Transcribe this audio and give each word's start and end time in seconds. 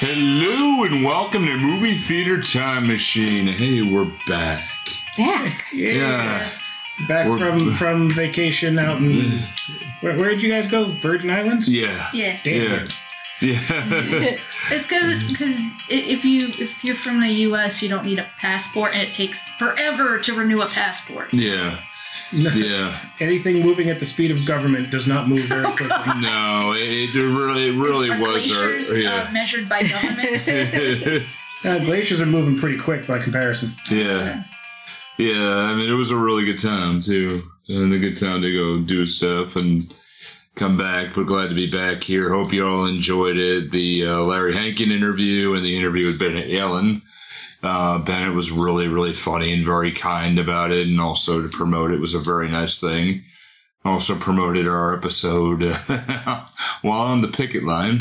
Hello 0.00 0.84
and 0.84 1.04
welcome 1.04 1.44
to 1.46 1.56
Movie 1.58 1.96
Theater 1.98 2.40
Time 2.40 2.86
Machine. 2.86 3.48
Hey, 3.48 3.82
we're 3.82 4.04
back. 4.28 4.62
Back. 5.16 5.64
Yeah. 5.72 6.40
Back 7.08 7.26
We're- 7.28 7.38
from 7.38 7.72
from 7.74 8.10
vacation 8.10 8.78
out 8.78 8.98
in 8.98 9.40
where, 10.00 10.16
where 10.16 10.30
did 10.30 10.42
you 10.42 10.50
guys 10.50 10.66
go? 10.68 10.84
Virgin 10.84 11.30
Islands. 11.30 11.68
Yeah. 11.68 12.08
Yeah. 12.12 12.38
Damn. 12.44 12.86
Yeah. 13.40 13.54
Yeah. 14.20 14.36
It's 14.70 14.86
good 14.86 15.26
because 15.28 15.72
if 15.88 16.26
you 16.26 16.48
if 16.58 16.84
you're 16.84 16.94
from 16.94 17.20
the 17.22 17.28
U.S., 17.48 17.82
you 17.82 17.88
don't 17.88 18.04
need 18.04 18.18
a 18.18 18.28
passport, 18.38 18.92
and 18.92 19.00
it 19.00 19.14
takes 19.14 19.48
forever 19.48 20.18
to 20.18 20.34
renew 20.34 20.60
a 20.60 20.68
passport. 20.68 21.32
yeah. 21.32 21.78
Yeah. 22.32 22.98
Anything 23.20 23.62
moving 23.62 23.88
at 23.90 23.98
the 24.00 24.06
speed 24.06 24.30
of 24.30 24.44
government 24.44 24.90
does 24.90 25.06
not 25.06 25.28
move 25.28 25.40
very 25.42 25.64
quickly. 25.64 25.88
No, 26.20 26.72
it, 26.76 27.14
it 27.14 27.22
really, 27.22 27.68
it 27.68 27.72
really 27.72 28.10
Are 28.10 28.18
was. 28.18 28.52
Our, 28.52 28.68
glaciers 28.68 29.04
uh, 29.06 29.28
measured 29.32 29.68
by 29.68 29.82
government. 29.82 31.26
Uh, 31.64 31.80
glaciers 31.80 32.20
are 32.20 32.26
moving 32.26 32.56
pretty 32.56 32.78
quick 32.78 33.04
by 33.04 33.18
comparison. 33.18 33.72
yeah. 33.90 34.44
Yeah. 35.18 35.34
I 35.56 35.74
mean, 35.74 35.90
it 35.90 35.94
was 35.94 36.12
a 36.12 36.16
really 36.16 36.44
good 36.44 36.60
time 36.60 37.00
too, 37.00 37.40
and 37.68 37.92
a 37.92 37.98
good 37.98 38.16
time 38.16 38.42
to 38.42 38.52
go 38.52 38.80
do 38.84 39.04
stuff 39.04 39.56
and 39.56 39.82
come 40.54 40.76
back. 40.76 41.16
We're 41.16 41.24
glad 41.24 41.48
to 41.48 41.56
be 41.56 41.68
back 41.68 42.04
here. 42.04 42.32
Hope 42.32 42.52
you 42.52 42.64
all 42.64 42.86
enjoyed 42.86 43.38
it. 43.38 43.72
The 43.72 44.06
uh, 44.06 44.20
Larry 44.22 44.54
Hankin 44.54 44.92
interview 44.92 45.54
and 45.54 45.64
the 45.64 45.76
interview 45.76 46.06
with 46.06 46.20
Bennett 46.20 46.48
Yellin. 46.48 47.02
Uh, 47.62 47.98
Bennett 47.98 48.34
was 48.34 48.50
really, 48.50 48.86
really 48.86 49.12
funny 49.12 49.52
and 49.52 49.64
very 49.64 49.92
kind 49.92 50.38
about 50.38 50.70
it, 50.70 50.86
and 50.86 51.00
also 51.00 51.42
to 51.42 51.48
promote 51.48 51.90
it 51.90 52.00
was 52.00 52.14
a 52.14 52.20
very 52.20 52.48
nice 52.48 52.78
thing. 52.80 53.24
Also 53.84 54.16
promoted 54.16 54.66
our 54.66 54.94
episode 54.94 55.62
while 56.82 57.06
on 57.06 57.20
the 57.20 57.28
picket 57.28 57.64
line. 57.64 58.00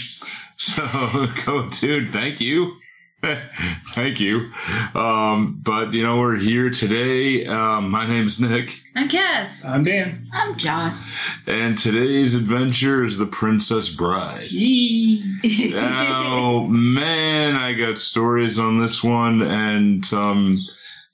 So, 0.58 1.28
go, 1.46 1.70
dude. 1.70 2.10
Thank 2.10 2.42
you. 2.42 2.74
Thank 3.96 4.20
you. 4.20 4.52
Um, 4.94 5.60
but 5.64 5.92
you 5.94 6.04
know, 6.04 6.18
we're 6.18 6.36
here 6.38 6.70
today. 6.70 7.48
Um, 7.48 7.90
my 7.90 8.06
name's 8.06 8.40
Nick, 8.40 8.80
I'm 8.96 9.10
Cass. 9.10 9.66
I'm 9.66 9.84
Dan. 9.84 10.28
I'm 10.32 10.56
Joss. 10.56 11.18
and 11.48 11.76
today's 11.78 12.36
adventure 12.36 13.04
is 13.04 13.18
the 13.18 13.26
Princess 13.26 13.90
Bride. 13.90 14.52
Yee. 14.52 15.74
oh 15.76 16.68
man, 16.68 17.56
I 17.56 17.74
got 17.74 17.98
stories 17.98 18.60
on 18.60 18.78
this 18.78 19.04
one, 19.04 19.42
and 19.42 20.06
um, 20.14 20.60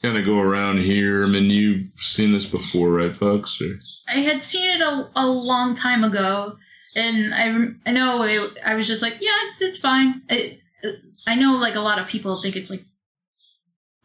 kind 0.01 0.17
of 0.17 0.25
go 0.25 0.39
around 0.39 0.79
here. 0.79 1.23
I 1.23 1.27
mean, 1.27 1.49
you've 1.49 1.87
seen 1.99 2.33
this 2.33 2.45
before, 2.45 2.89
right, 2.89 3.15
folks? 3.15 3.61
Or- 3.61 3.79
I 4.09 4.19
had 4.19 4.43
seen 4.43 4.69
it 4.69 4.81
a, 4.81 5.09
a 5.15 5.25
long 5.25 5.73
time 5.73 6.03
ago, 6.03 6.57
and 6.97 7.33
I 7.33 7.89
I 7.89 7.93
know 7.93 8.23
it, 8.23 8.57
I 8.65 8.75
was 8.75 8.87
just 8.87 9.01
like, 9.01 9.19
yeah, 9.21 9.31
it's 9.47 9.61
it's 9.61 9.77
fine. 9.77 10.21
I, 10.29 10.59
I 11.25 11.35
know 11.35 11.53
like 11.53 11.75
a 11.75 11.79
lot 11.79 11.99
of 11.99 12.07
people 12.07 12.41
think 12.41 12.55
it's 12.55 12.69
like, 12.69 12.83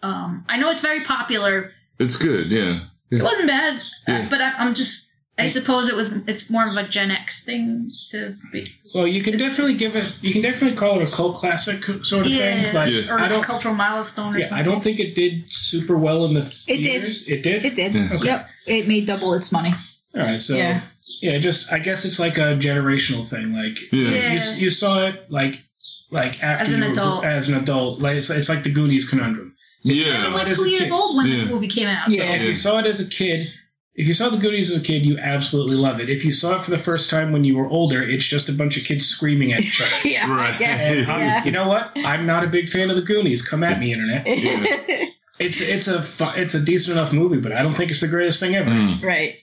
um, 0.03 0.45
I 0.49 0.57
know 0.57 0.71
it's 0.71 0.81
very 0.81 1.05
popular. 1.05 1.73
It's 1.99 2.17
good, 2.17 2.49
yeah. 2.51 2.81
It 3.11 3.23
wasn't 3.23 3.49
bad, 3.49 3.81
Yeah. 4.07 4.19
uh, 4.19 4.31
but 4.31 4.41
I, 4.41 4.53
I'm 4.59 4.75
just. 4.75 5.07
I 5.41 5.47
suppose 5.47 5.89
it 5.89 5.95
was. 5.95 6.13
It's 6.27 6.51
more 6.51 6.69
of 6.69 6.75
a 6.77 6.89
Gen 6.89 7.13
X 7.13 7.45
thing 7.45 7.89
to 8.11 8.35
be. 8.53 8.73
Well, 8.93 9.07
you 9.07 9.23
can 9.23 9.39
definitely 9.39 9.75
give 9.75 9.95
it. 9.95 10.13
You 10.21 10.33
can 10.33 10.43
definitely 10.43 10.77
call 10.77 10.99
it 11.01 11.07
a 11.07 11.11
cult 11.13 11.37
classic 11.37 11.85
sort 12.05 12.27
of 12.27 12.33
Yeah, 12.33 12.61
thing. 12.61 12.75
Like 12.75 12.93
Yeah. 12.93 13.09
or 13.13 13.21
I 13.21 13.27
a 13.27 13.29
don't. 13.29 13.45
cultural 13.45 13.75
milestone 13.75 14.35
or 14.35 14.39
Yeah, 14.41 14.47
something. 14.49 14.67
I 14.67 14.69
don't 14.69 14.83
think 14.83 14.99
it 14.99 15.15
did 15.15 15.45
super 15.53 15.97
well 15.97 16.25
in 16.25 16.35
the 16.35 16.41
It 16.67 16.79
did. 16.83 17.05
It 17.29 17.43
did. 17.45 17.65
It 17.65 17.75
did. 17.77 17.95
Yeah. 17.95 18.09
Okay. 18.15 18.27
Yep. 18.27 18.49
It 18.67 18.89
made 18.89 19.07
double 19.07 19.33
its 19.35 19.53
money. 19.53 19.73
All 20.17 20.23
right. 20.23 20.41
So 20.41 20.57
Yeah. 20.57 20.81
yeah. 21.23 21.39
just 21.39 21.73
I 21.73 21.79
guess 21.79 22.05
it's 22.05 22.19
like 22.19 22.37
a 22.37 22.57
generational 22.57 23.25
thing. 23.25 23.53
Like 23.55 23.79
Yeah. 23.93 24.09
Yeah. 24.11 24.33
you, 24.57 24.63
you 24.65 24.71
saw 24.71 25.07
it 25.07 25.31
like 25.31 25.63
like 26.11 26.43
after 26.43 26.65
As 26.65 26.73
an 26.73 26.81
you 26.81 26.87
were- 26.87 26.93
adult. 26.93 27.25
as 27.25 27.49
an 27.49 27.55
adult. 27.57 28.01
Like 28.01 28.17
it's, 28.17 28.31
it's 28.31 28.49
like 28.49 28.63
the 28.63 28.71
Goonies 28.73 29.09
conundrum. 29.09 29.55
I 29.85 29.89
was 29.89 29.97
Yeah. 29.97 30.29
like 30.35 30.55
two 30.57 30.69
years 30.69 30.83
kid. 30.85 30.93
old 30.93 31.17
when 31.17 31.27
Yeah. 31.27 31.37
this 31.37 31.49
movie 31.49 31.69
came 31.69 31.87
out. 31.87 32.09
Yeah. 32.11 32.25
If 32.35 32.43
you 32.43 32.55
saw 32.55 32.79
it 32.79 32.87
as 32.87 33.01
a 33.01 33.09
kid, 33.09 33.49
if 33.95 34.07
you 34.07 34.13
saw 34.15 34.29
the 34.29 34.37
Goonies 34.37 34.71
as 34.71 34.83
a 34.83 34.85
kid, 34.85 35.05
you 35.07 35.19
absolutely 35.19 35.77
love 35.77 36.01
it. 36.01 36.09
If 36.09 36.25
you 36.25 36.33
saw 36.33 36.57
it 36.57 36.63
for 36.63 36.71
the 36.71 36.79
first 36.79 37.11
time 37.11 37.33
when 37.33 37.45
you 37.45 37.57
were 37.57 37.67
older, 37.69 38.03
it's 38.03 38.25
just 38.27 38.49
a 38.49 38.53
bunch 38.53 38.77
of 38.77 38.85
kids 38.85 39.07
screaming 39.07 39.53
at 39.53 39.61
each 39.61 39.81
other. 39.81 39.91
yeah. 40.09 40.31
Right. 40.33 40.61
And 40.61 41.07
Yeah. 41.07 41.45
You 41.45 41.51
know 41.53 41.69
what? 41.69 41.93
I'm 41.97 42.27
not 42.27 42.45
a 42.45 42.49
big 42.49 42.69
fan 42.69 42.91
of 42.91 42.97
the 42.97 43.03
Goonies. 43.03 43.43
Come 43.47 43.63
at 43.63 43.79
me, 43.81 43.93
internet. 43.93 44.27
It's 45.41 45.61
it's 45.61 45.87
a 45.87 46.03
fu- 46.03 46.35
it's 46.37 46.55
a 46.55 46.61
decent 46.61 46.97
enough 46.99 47.13
movie, 47.13 47.39
but 47.39 47.53
I 47.53 47.63
don't 47.63 47.75
think 47.77 47.93
it's 47.93 48.01
the 48.01 48.09
greatest 48.09 48.41
thing 48.41 48.57
ever. 48.57 48.71
Mm. 48.71 49.01
right. 49.05 49.37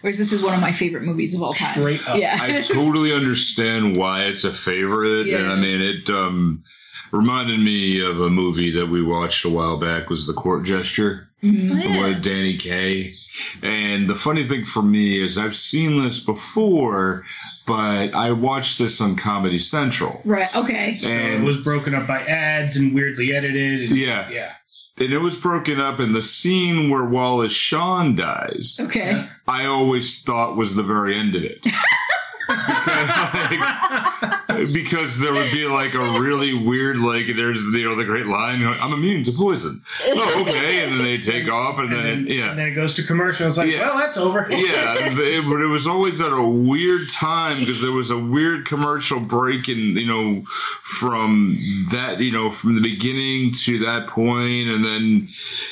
Whereas 0.00 0.18
this 0.18 0.32
is 0.32 0.42
one 0.42 0.54
of 0.54 0.60
my 0.60 0.72
favorite 0.72 1.02
movies 1.02 1.34
of 1.34 1.42
all 1.42 1.54
time. 1.54 1.74
Straight 1.74 2.06
up. 2.06 2.18
Yeah. 2.18 2.38
I 2.40 2.60
totally 2.62 3.12
understand 3.12 3.96
why 3.96 4.24
it's 4.24 4.44
a 4.44 4.52
favorite, 4.52 5.20
and 5.20 5.44
Yeah. 5.46 5.52
I 5.52 5.56
mean 5.60 5.80
it. 5.80 6.08
Um, 6.10 6.62
reminded 7.10 7.58
me 7.58 8.00
of 8.04 8.20
a 8.20 8.28
movie 8.28 8.70
that 8.72 8.86
we 8.88 9.02
watched 9.02 9.44
a 9.44 9.48
while 9.48 9.78
back. 9.78 10.10
Was 10.10 10.26
the 10.26 10.34
Court 10.34 10.64
Jester 10.66 11.28
Mhm. 11.42 11.82
Yeah. 11.82 12.04
with 12.04 12.22
Danny 12.22 12.56
Kaye? 12.58 13.14
And 13.62 14.10
the 14.10 14.14
funny 14.14 14.46
thing 14.46 14.64
for 14.64 14.82
me 14.82 15.18
is 15.22 15.38
I've 15.38 15.54
seen 15.56 16.02
this 16.02 16.18
before, 16.20 17.24
but 17.66 18.12
I 18.14 18.32
watched 18.32 18.78
this 18.78 19.00
on 19.00 19.16
Comedy 19.16 19.56
Central. 19.58 20.20
Right. 20.24 20.54
Okay. 20.54 20.96
So 20.96 21.08
And- 21.08 21.42
it 21.42 21.46
was 21.46 21.58
broken 21.58 21.94
up 21.94 22.06
by 22.06 22.20
ads 22.24 22.76
and 22.76 22.92
weirdly 22.94 23.32
edited. 23.34 23.88
and- 23.88 23.96
Yeah. 23.96 24.28
yeah. 24.30 24.52
And 25.00 25.12
it 25.12 25.20
was 25.20 25.36
broken 25.36 25.78
up 25.80 26.00
in 26.00 26.12
the 26.12 26.22
scene 26.22 26.90
where 26.90 27.04
Wallace 27.04 27.52
Shawn 27.52 28.14
dies. 28.14 28.78
Okay. 28.80 29.28
I 29.46 29.64
always 29.66 30.22
thought 30.22 30.56
was 30.56 30.74
the 30.74 30.82
very 30.82 31.14
end 31.14 31.34
of 31.36 31.44
it. 31.44 31.62
because, 32.48 34.37
because 34.66 35.18
there 35.20 35.32
would 35.32 35.50
be 35.52 35.66
like 35.66 35.94
a 35.94 36.18
really 36.20 36.52
weird, 36.54 36.98
like 36.98 37.26
there's 37.34 37.64
you 37.66 37.84
know 37.88 37.94
the 37.94 38.04
great 38.04 38.26
line, 38.26 38.60
you 38.60 38.66
know, 38.66 38.72
I'm 38.72 38.92
immune 38.92 39.24
to 39.24 39.32
poison. 39.32 39.82
Oh, 40.06 40.42
okay, 40.42 40.82
and 40.84 40.92
then 40.92 41.02
they 41.04 41.18
take 41.32 41.48
off, 41.50 41.78
and 41.78 41.92
And 41.92 41.96
then, 41.96 42.04
then, 42.24 42.26
it, 42.28 42.32
yeah, 42.38 42.50
and 42.50 42.58
then 42.58 42.66
it 42.68 42.74
goes 42.74 42.94
to 42.94 43.02
commercial. 43.02 43.46
It's 43.46 43.58
like, 43.58 43.70
Yeah. 43.70 43.88
well, 43.88 43.98
that's 43.98 44.16
over. 44.16 44.46
yeah, 44.50 44.94
but 45.14 45.60
it 45.60 45.68
was 45.70 45.86
always 45.86 46.20
at 46.20 46.32
a 46.32 46.42
weird 46.42 47.08
time 47.08 47.60
because 47.60 47.80
there 47.82 47.92
was 47.92 48.10
a 48.10 48.18
weird 48.18 48.66
commercial 48.66 49.20
break 49.20 49.68
in 49.68 49.78
you 49.96 50.06
know 50.06 50.42
from 50.82 51.56
that 51.90 52.20
you 52.20 52.32
know 52.32 52.50
from 52.50 52.74
the 52.74 52.80
beginning 52.80 53.52
to 53.52 53.78
that 53.80 54.06
point, 54.06 54.68
and 54.68 54.84
then 54.84 55.28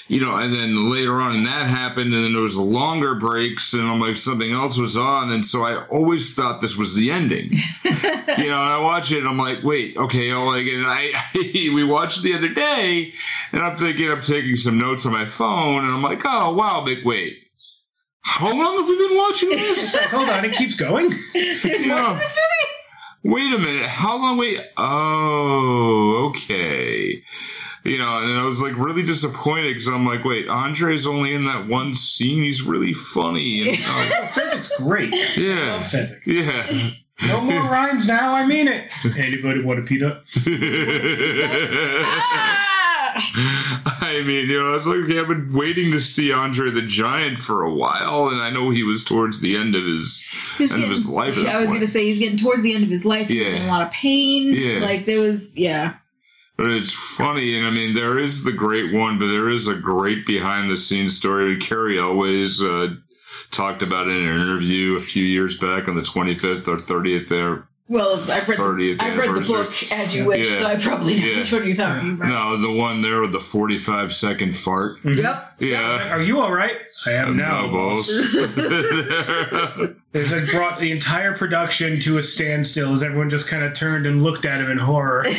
you 0.08 0.20
know, 0.20 0.34
and 0.36 0.52
then 0.54 0.90
later 0.90 1.14
on, 1.14 1.34
and 1.36 1.46
that 1.46 1.66
happened, 1.68 2.12
and 2.14 2.24
then 2.24 2.32
there 2.32 2.42
was 2.42 2.56
longer 2.56 3.14
breaks, 3.14 3.72
and 3.72 3.82
I'm 3.82 4.00
like 4.00 4.16
something 4.16 4.52
else 4.52 4.78
was 4.78 4.96
on, 4.96 5.30
and 5.32 5.44
so 5.44 5.62
I 5.64 5.84
always 5.86 6.34
thought 6.34 6.60
this 6.60 6.76
was 6.76 6.94
the 6.94 7.10
ending. 7.10 7.50
you 7.84 8.48
know, 8.48 8.62
and 8.62 8.72
I 8.76 8.80
watch 8.80 9.10
it, 9.12 9.18
and 9.18 9.28
I'm 9.28 9.38
like, 9.38 9.62
wait, 9.62 9.96
okay, 9.96 10.30
oh, 10.32 10.44
like, 10.44 10.66
and 10.66 10.86
I 10.86 11.12
we 11.34 11.82
watched 11.84 12.18
it 12.18 12.22
the 12.22 12.34
other 12.34 12.48
day, 12.48 13.12
and 13.52 13.62
I'm 13.62 13.76
thinking 13.76 14.10
I'm 14.10 14.20
taking 14.20 14.56
some 14.56 14.78
notes 14.78 15.06
on 15.06 15.12
my 15.12 15.24
phone, 15.26 15.84
and 15.84 15.92
I'm 15.94 16.02
like, 16.02 16.22
oh 16.24 16.52
wow, 16.54 16.82
big 16.84 17.04
wait. 17.04 17.38
How 18.22 18.48
long 18.52 18.76
have 18.78 18.88
we 18.88 18.98
been 19.08 19.16
watching 19.16 19.48
this? 19.50 19.94
like, 19.94 20.06
hold 20.06 20.28
on, 20.28 20.44
it 20.44 20.52
keeps 20.52 20.74
going. 20.74 21.10
There's 21.32 21.86
more 21.86 21.96
Yeah. 21.96 22.12
to 22.12 22.18
this 22.18 22.36
movie. 22.36 23.34
Wait 23.34 23.52
a 23.54 23.58
minute. 23.58 23.86
How 23.86 24.16
long? 24.18 24.36
Wait. 24.36 24.60
Oh, 24.76 26.26
okay. 26.30 27.22
You 27.84 27.98
know, 27.98 28.20
and 28.22 28.38
I 28.38 28.44
was 28.44 28.60
like 28.60 28.76
really 28.76 29.02
disappointed 29.04 29.68
because 29.68 29.86
I'm 29.86 30.04
like, 30.06 30.24
wait, 30.24 30.48
Andre's 30.48 31.06
only 31.06 31.34
in 31.34 31.44
that 31.44 31.68
one 31.68 31.94
scene. 31.94 32.42
He's 32.42 32.62
really 32.62 32.92
funny. 32.92 33.68
And, 33.76 33.78
uh, 33.84 34.26
Fezzik's 34.26 34.76
great. 34.82 35.14
yeah. 35.36 35.74
Love 35.74 35.82
Fezzik's. 35.82 36.26
Yeah. 36.26 36.90
No 37.22 37.40
more 37.40 37.62
rhymes 37.70 38.06
now. 38.06 38.34
I 38.34 38.46
mean 38.46 38.68
it. 38.68 38.90
Does 39.02 39.16
anybody 39.16 39.62
want 39.62 39.78
a 39.78 39.82
peanut? 39.82 40.22
I 43.18 44.22
mean, 44.26 44.48
you 44.48 44.58
know, 44.62 44.72
I 44.72 44.74
was 44.74 44.86
like, 44.86 44.98
okay, 45.04 45.18
I've 45.20 45.28
been 45.28 45.52
waiting 45.52 45.90
to 45.92 46.00
see 46.00 46.30
Andre 46.32 46.70
the 46.70 46.82
Giant 46.82 47.38
for 47.38 47.62
a 47.62 47.72
while, 47.72 48.28
and 48.28 48.40
I 48.40 48.50
know 48.50 48.70
he 48.70 48.82
was 48.82 49.04
towards 49.04 49.40
the 49.40 49.56
end 49.56 49.74
of 49.74 49.84
his 49.84 50.26
He's 50.58 50.74
end 50.74 50.84
of 50.84 50.90
his 50.90 51.08
life. 51.08 51.36
Yeah, 51.36 51.56
I 51.56 51.60
was 51.60 51.70
gonna 51.70 51.86
say 51.86 52.04
he's 52.04 52.18
getting 52.18 52.36
towards 52.38 52.62
the 52.62 52.74
end 52.74 52.84
of 52.84 52.90
his 52.90 53.04
life. 53.04 53.28
He 53.28 53.40
was 53.40 53.52
Yeah. 53.52 53.58
in 53.58 53.62
a 53.64 53.68
lot 53.68 53.82
of 53.86 53.90
pain. 53.92 54.52
Yeah. 54.54 54.80
Like 54.80 55.06
there 55.06 55.18
was, 55.18 55.58
yeah. 55.58 55.94
But 56.58 56.68
it's 56.68 56.92
funny, 56.92 57.56
and 57.56 57.66
I 57.66 57.70
mean, 57.70 57.94
there 57.94 58.18
is 58.18 58.44
the 58.44 58.52
great 58.52 58.92
one, 58.92 59.18
but 59.18 59.26
there 59.26 59.50
is 59.50 59.68
a 59.68 59.74
great 59.74 60.24
behind 60.26 60.70
the 60.70 60.76
scenes 60.76 61.16
story. 61.16 61.56
Cary 61.58 61.98
Elwes 61.98 62.62
uh, 62.62 62.88
talked 63.50 63.82
about 63.82 64.06
it 64.08 64.16
in 64.16 64.26
an 64.26 64.40
interview 64.40 64.96
a 64.96 65.00
few 65.00 65.24
years 65.24 65.58
back 65.58 65.88
on 65.88 65.94
the 65.94 66.02
25th 66.02 66.66
or 66.68 66.76
30th 66.76 67.28
there. 67.28 67.64
Well, 67.88 68.18
I've 68.28 68.48
read. 68.48 68.58
30th 68.58 69.00
I've 69.00 69.16
read 69.16 69.34
the 69.36 69.40
book 69.42 69.92
as 69.92 70.12
you 70.14 70.24
wish, 70.24 70.50
Yeah. 70.50 70.58
so 70.58 70.66
I 70.66 70.76
probably 70.76 71.20
know 71.20 71.26
Yeah. 71.26 71.38
which 71.38 71.52
one 71.52 71.64
you're 71.66 71.76
talking 71.76 72.14
about. 72.14 72.28
No, 72.28 72.56
the 72.56 72.72
one 72.72 73.00
there 73.02 73.20
with 73.20 73.30
the 73.30 73.38
45 73.38 74.12
second 74.12 74.56
fart. 74.56 74.96
Mm-hmm. 75.04 75.20
Yep. 75.20 75.52
Yeah. 75.60 76.12
Are 76.12 76.20
you 76.20 76.40
all 76.40 76.52
right? 76.52 76.76
I 77.06 77.12
am 77.12 77.36
now, 77.36 77.66
No, 77.66 77.72
boss. 77.72 78.08
There's 80.12 80.32
like 80.32 80.50
brought 80.50 80.80
the 80.80 80.90
entire 80.90 81.36
production 81.36 82.00
to 82.00 82.18
a 82.18 82.22
standstill 82.24 82.92
as 82.92 83.04
everyone 83.04 83.30
just 83.30 83.46
kind 83.46 83.62
of 83.62 83.74
turned 83.74 84.06
and 84.06 84.20
looked 84.20 84.44
at 84.44 84.60
him 84.60 84.68
in 84.68 84.78
horror. 84.78 85.24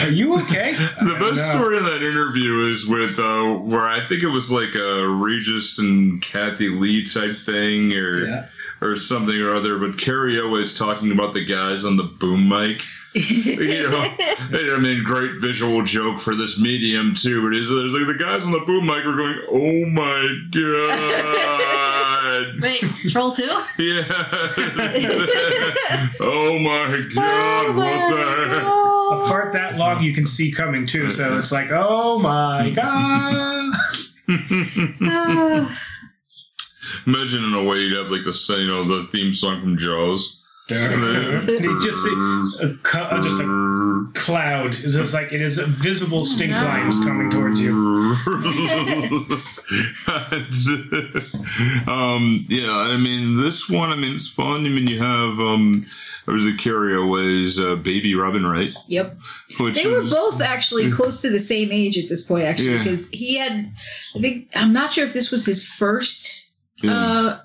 Are 0.00 0.10
you 0.10 0.38
okay? 0.42 0.72
The 0.74 1.16
best 1.20 1.36
No. 1.36 1.58
story 1.58 1.76
in 1.78 1.84
that 1.84 2.02
interview 2.02 2.68
is 2.70 2.86
with 2.86 3.18
uh, 3.18 3.54
where 3.54 3.86
I 3.86 4.00
think 4.06 4.22
it 4.22 4.28
was 4.28 4.50
like 4.52 4.74
a 4.74 5.06
Regis 5.08 5.78
and 5.78 6.20
Kathie 6.20 6.68
Lee 6.68 7.04
type 7.04 7.38
thing, 7.40 7.92
or 7.94 8.26
Yeah. 8.26 8.46
or 8.80 8.96
something 8.96 9.40
or 9.40 9.54
other. 9.54 9.78
But 9.78 9.98
Cary 9.98 10.38
Elwes 10.38 10.76
talking 10.76 11.12
about 11.12 11.32
the 11.34 11.44
guys 11.44 11.84
on 11.84 11.96
the 11.96 12.02
boom 12.04 12.48
mic. 12.48 12.82
You 13.14 13.88
know, 13.90 14.12
I 14.74 14.78
mean, 14.80 15.04
great 15.04 15.36
visual 15.40 15.82
joke 15.84 16.18
for 16.20 16.34
this 16.34 16.60
medium 16.60 17.14
too. 17.14 17.42
But 17.48 17.56
it's, 17.56 17.68
there's 17.68 17.92
like 17.92 18.06
the 18.06 18.22
guys 18.22 18.44
on 18.44 18.50
the 18.52 18.58
boom 18.60 18.86
mic 18.86 19.04
are 19.04 19.16
going, 19.16 19.40
"Oh 19.50 19.86
my 19.86 20.38
god." 20.50 21.83
Wait, 22.60 22.82
Troll 23.10 23.30
2? 23.32 23.42
Yeah. 23.78 24.04
oh 26.20 26.58
my 26.58 27.02
god, 27.14 27.66
oh 27.66 27.72
what 27.74 28.10
the 28.10 28.16
heck? 28.54 28.64
A 28.64 29.28
fart 29.28 29.52
that 29.52 29.76
long 29.76 30.02
you 30.02 30.12
can 30.14 30.26
see 30.26 30.50
coming 30.50 30.86
too, 30.86 31.10
so 31.10 31.38
it's 31.38 31.52
like, 31.52 31.68
oh 31.72 32.18
my 32.18 32.70
god. 32.74 33.72
Oh, 34.28 35.78
Imagine 37.06 37.44
in 37.44 37.54
a 37.54 37.62
way 37.64 37.78
you'd 37.78 37.96
have 37.96 38.10
like 38.10 38.24
the 38.24 38.56
you 38.58 38.66
know 38.66 38.82
the 38.82 39.06
theme 39.12 39.32
song 39.32 39.60
from 39.60 39.76
Jaws. 39.76 40.40
you 40.70 41.80
just 41.84 42.02
see 42.02 42.12
a, 42.62 42.74
cu- 42.82 43.22
just 43.22 43.40
a 43.42 43.44
cloud. 44.14 44.74
It's 44.74 44.94
just 44.94 45.14
like 45.14 45.32
it 45.32 45.40
is 45.40 45.58
a 45.58 45.66
visible 45.66 46.24
stink 46.24 46.52
no. 46.52 46.62
lines 46.64 46.98
coming 47.04 47.30
towards 47.30 47.60
you. 47.60 47.72
um, 51.86 52.40
yeah, 52.48 52.72
I 52.72 52.96
mean 52.96 53.36
this 53.36 53.68
one. 53.68 53.90
I 53.90 53.96
mean 53.96 54.14
it's 54.14 54.28
fun. 54.28 54.66
I 54.66 54.68
mean 54.68 54.86
you 54.86 55.02
have 55.02 55.38
um, 55.40 55.84
there 56.26 56.34
was 56.34 56.46
a 56.46 56.54
Cary 56.54 56.94
Elwes 56.94 57.58
uh, 57.58 57.76
baby 57.76 58.14
Robin 58.14 58.46
Wright, 58.46 58.72
Yep. 58.88 59.18
which 59.60 59.74
They 59.74 59.86
were 59.88 60.02
both 60.02 60.40
actually 60.40 60.90
close 60.98 61.20
to 61.22 61.30
the 61.30 61.40
same 61.40 61.72
age 61.72 61.98
at 61.98 62.08
this 62.08 62.22
point, 62.22 62.44
actually, 62.44 62.72
Yeah. 62.72 62.78
because 62.78 63.08
he 63.10 63.36
had, 63.36 63.70
I 64.14 64.20
think, 64.20 64.48
I'm 64.56 64.72
not 64.72 64.92
sure 64.92 65.04
if 65.04 65.12
this 65.12 65.30
was 65.30 65.44
his 65.44 65.64
first, 65.66 66.50
Yeah. 66.82 66.96
uh, 66.96 67.40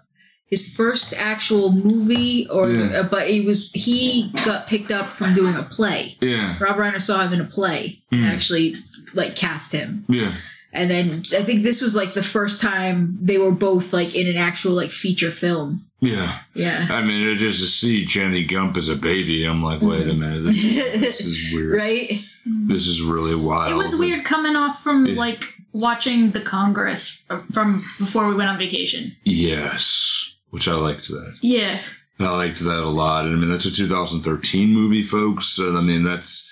his 0.49 0.67
first 0.75 1.13
actual 1.17 1.71
movie, 1.71 2.47
or, 2.49 2.69
Yeah. 2.69 2.99
uh, 3.01 3.03
but 3.09 3.29
he 3.29 3.41
was, 3.41 3.71
he 3.73 4.31
got 4.45 4.67
picked 4.67 4.91
up 4.91 5.05
from 5.05 5.33
doing 5.35 5.55
a 5.55 5.63
play. 5.63 6.17
yeah, 6.21 6.57
Rob 6.59 6.77
Reiner 6.77 7.01
saw 7.01 7.21
him 7.25 7.33
in 7.33 7.41
a 7.41 7.45
play 7.45 8.01
and 8.11 8.21
Hmm. 8.21 8.27
actually, 8.27 8.75
like, 9.13 9.35
cast 9.35 9.71
him. 9.71 10.05
yeah, 10.09 10.33
And 10.73 10.89
then 10.91 11.23
I 11.35 11.41
think 11.43 11.63
this 11.63 11.81
was 11.81 11.95
like 11.95 12.13
the 12.13 12.21
first 12.23 12.61
time 12.61 13.17
they 13.21 13.37
were 13.39 13.51
both 13.51 13.91
like 13.91 14.13
in 14.15 14.27
an 14.27 14.37
actual 14.37 14.73
like 14.73 14.91
feature 14.91 15.31
film. 15.31 15.81
yeah. 15.99 16.39
Yeah. 16.53 16.87
I 16.91 17.01
mean, 17.01 17.27
it 17.27 17.35
just 17.37 17.59
to 17.59 17.65
see 17.65 18.05
Jenny 18.05 18.43
Gump 18.45 18.77
as 18.77 18.87
a 18.89 18.95
baby, 18.95 19.45
I'm 19.45 19.63
like, 19.63 19.81
wait 19.81 20.07
a 20.07 20.13
minute, 20.13 20.43
this, 20.43 20.61
this 20.63 21.21
is 21.21 21.35
weird. 21.53 21.75
right? 21.75 22.23
This 22.45 22.87
is 22.87 23.01
really 23.01 23.35
wild. 23.35 23.71
it 23.71 23.75
was 23.75 23.99
weird 23.99 24.25
coming 24.25 24.55
off 24.55 24.81
from 24.83 25.05
Yeah. 25.07 25.15
like 25.19 25.43
watching 25.73 26.31
the 26.31 26.41
Congress 26.41 27.23
from 27.53 27.83
before 27.99 28.27
we 28.27 28.35
went 28.35 28.49
on 28.49 28.57
vacation. 28.59 29.15
Yes, 29.23 30.33
which 30.49 30.67
I 30.67 30.73
liked 30.73 31.07
that. 31.09 31.35
Yeah. 31.41 31.81
I 32.19 32.29
liked 32.35 32.59
that 32.59 32.83
a 32.83 32.89
lot. 32.89 33.25
And 33.25 33.35
I 33.35 33.39
mean, 33.39 33.49
that's 33.49 33.65
a 33.65 33.71
2013 33.73 34.69
movie, 34.69 35.03
folks. 35.03 35.57
And 35.57 35.77
I 35.77 35.81
mean, 35.81 36.03
that's 36.03 36.47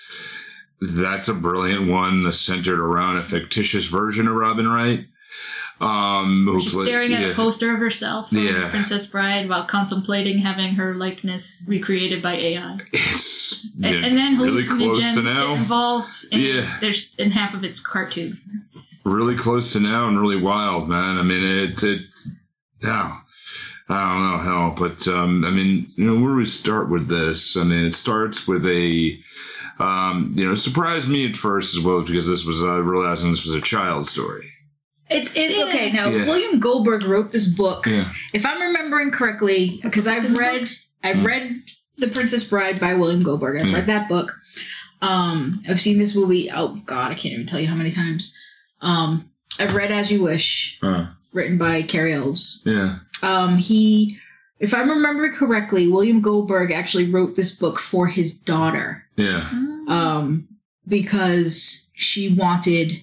that's 0.80 1.28
a 1.28 1.34
brilliant 1.34 1.88
one 1.88 2.22
that's 2.24 2.40
centered 2.40 2.80
around 2.80 3.16
a 3.18 3.22
fictitious 3.24 3.86
version 3.86 4.28
of 4.28 4.34
Robin 4.34 4.66
Wright. 4.68 5.06
Um, 5.80 6.48
She's 6.60 6.72
played- 6.74 6.86
staring 6.86 7.12
at 7.14 7.20
yeah. 7.20 7.26
a 7.28 7.34
poster 7.34 7.72
of 7.72 7.78
herself 7.78 8.30
from 8.30 8.38
Yeah. 8.38 8.68
Princess 8.70 9.06
Bride 9.06 9.48
while 9.48 9.64
contemplating 9.66 10.38
having 10.38 10.74
her 10.74 10.94
likeness 10.94 11.64
recreated 11.68 12.20
by 12.22 12.34
AI. 12.34 12.78
It's 12.92 13.64
And, 13.82 13.84
yeah, 13.94 14.06
and 14.06 14.16
then 14.18 14.38
really 14.38 14.64
close 14.64 15.14
to 15.14 15.22
now. 15.22 15.54
involved. 15.54 16.14
And 16.32 16.42
Yeah. 16.42 16.78
There's 16.80 17.12
and 17.18 17.32
half 17.32 17.54
of 17.54 17.62
it's 17.64 17.78
cartoon. 17.80 18.40
Really 19.04 19.36
close 19.36 19.72
to 19.74 19.80
now 19.80 20.08
and 20.08 20.20
really 20.20 20.40
wild, 20.40 20.88
man. 20.88 21.16
I 21.18 21.22
mean, 21.22 21.44
it 21.44 21.82
it. 21.84 22.12
Now, 22.82 23.22
I 23.90 24.12
don't 24.12 24.30
know 24.30 24.36
how, 24.38 24.74
but 24.76 25.08
um, 25.08 25.44
I 25.44 25.50
mean, 25.50 25.90
you 25.96 26.04
know, 26.04 26.20
where 26.20 26.32
do 26.32 26.36
we 26.36 26.44
start 26.44 26.90
with 26.90 27.08
this? 27.08 27.56
I 27.56 27.64
mean, 27.64 27.86
it 27.86 27.94
starts 27.94 28.46
with 28.46 28.66
a. 28.66 29.18
Um, 29.80 30.34
you 30.36 30.44
know, 30.44 30.54
surprised 30.56 31.08
me 31.08 31.28
at 31.30 31.36
first 31.36 31.76
as 31.76 31.84
well 31.84 32.02
because 32.02 32.26
this 32.26 32.44
was 32.44 32.62
uh, 32.64 32.82
realizing 32.82 33.30
this 33.30 33.44
was 33.46 33.54
a 33.54 33.60
child 33.60 34.06
story. 34.08 34.50
It's 35.08 35.34
it, 35.36 35.56
Yeah. 35.56 35.64
okay. 35.66 35.92
Now 35.92 36.08
Yeah. 36.10 36.26
William 36.26 36.58
Goldberg 36.58 37.04
wrote 37.04 37.30
this 37.30 37.46
book. 37.46 37.86
Yeah. 37.86 38.10
If 38.34 38.44
I'm 38.44 38.60
remembering 38.60 39.12
correctly, 39.12 39.78
because 39.84 40.06
I've 40.08 40.36
read 40.36 40.68
I've 41.04 41.16
Mm. 41.18 41.24
read 41.24 41.56
The 41.96 42.08
Princess 42.08 42.42
Bride 42.44 42.80
by 42.80 42.94
William 42.94 43.22
Goldberg. 43.22 43.60
I've 43.60 43.68
Yeah. 43.68 43.74
read 43.76 43.86
that 43.86 44.08
book. 44.08 44.32
Um, 45.00 45.60
I've 45.68 45.80
seen 45.80 45.98
this 45.98 46.14
movie. 46.16 46.50
Oh 46.50 46.76
God, 46.84 47.12
I 47.12 47.14
can't 47.14 47.34
even 47.34 47.46
tell 47.46 47.60
you 47.60 47.68
how 47.68 47.76
many 47.76 47.92
times. 47.92 48.34
Um, 48.80 49.30
I've 49.60 49.74
read 49.76 49.92
As 49.92 50.10
You 50.10 50.22
Wish, 50.24 50.78
Huh. 50.82 51.06
Written 51.38 51.56
by 51.56 51.82
Cary 51.82 52.12
Elwes. 52.12 52.62
Yeah. 52.66 52.98
Um, 53.22 53.58
he, 53.58 54.18
if 54.58 54.74
I'm 54.74 54.90
remembering 54.90 55.32
correctly, 55.32 55.86
William 55.86 56.20
Goldberg 56.20 56.72
actually 56.72 57.08
wrote 57.08 57.36
this 57.36 57.56
book 57.56 57.78
for 57.78 58.08
his 58.08 58.36
daughter. 58.36 59.04
Yeah. 59.14 59.48
Um, 59.86 60.48
because 60.86 61.90
she 61.94 62.34
wanted, 62.34 63.02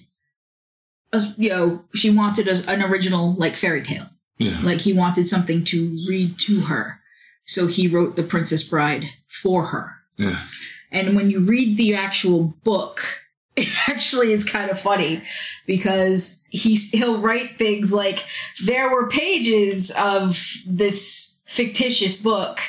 us, 1.14 1.36
you 1.38 1.48
know, 1.48 1.84
she 1.94 2.10
wanted 2.10 2.46
us 2.46 2.66
an 2.66 2.82
original 2.82 3.34
like 3.36 3.56
fairy 3.56 3.82
tale. 3.82 4.10
Yeah. 4.36 4.60
Like 4.62 4.80
he 4.80 4.92
wanted 4.92 5.28
something 5.28 5.64
to 5.64 5.88
read 6.06 6.38
to 6.40 6.60
her. 6.62 7.00
So 7.46 7.68
he 7.68 7.88
wrote 7.88 8.16
The 8.16 8.22
Princess 8.22 8.62
Bride 8.62 9.06
for 9.26 9.66
her. 9.66 9.94
Yeah. 10.18 10.44
And 10.92 11.16
when 11.16 11.30
you 11.30 11.40
read 11.40 11.78
the 11.78 11.94
actual 11.94 12.54
book, 12.64 13.25
it 13.56 13.68
actually 13.88 14.32
is 14.32 14.44
kind 14.44 14.70
of 14.70 14.78
funny 14.78 15.22
because 15.64 16.44
he's, 16.50 16.90
he'll 16.90 17.20
write 17.20 17.58
things 17.58 17.92
like, 17.92 18.24
there 18.64 18.90
were 18.90 19.08
pages 19.08 19.90
of 19.98 20.38
this 20.66 21.40
fictitious 21.46 22.18
book 22.18 22.60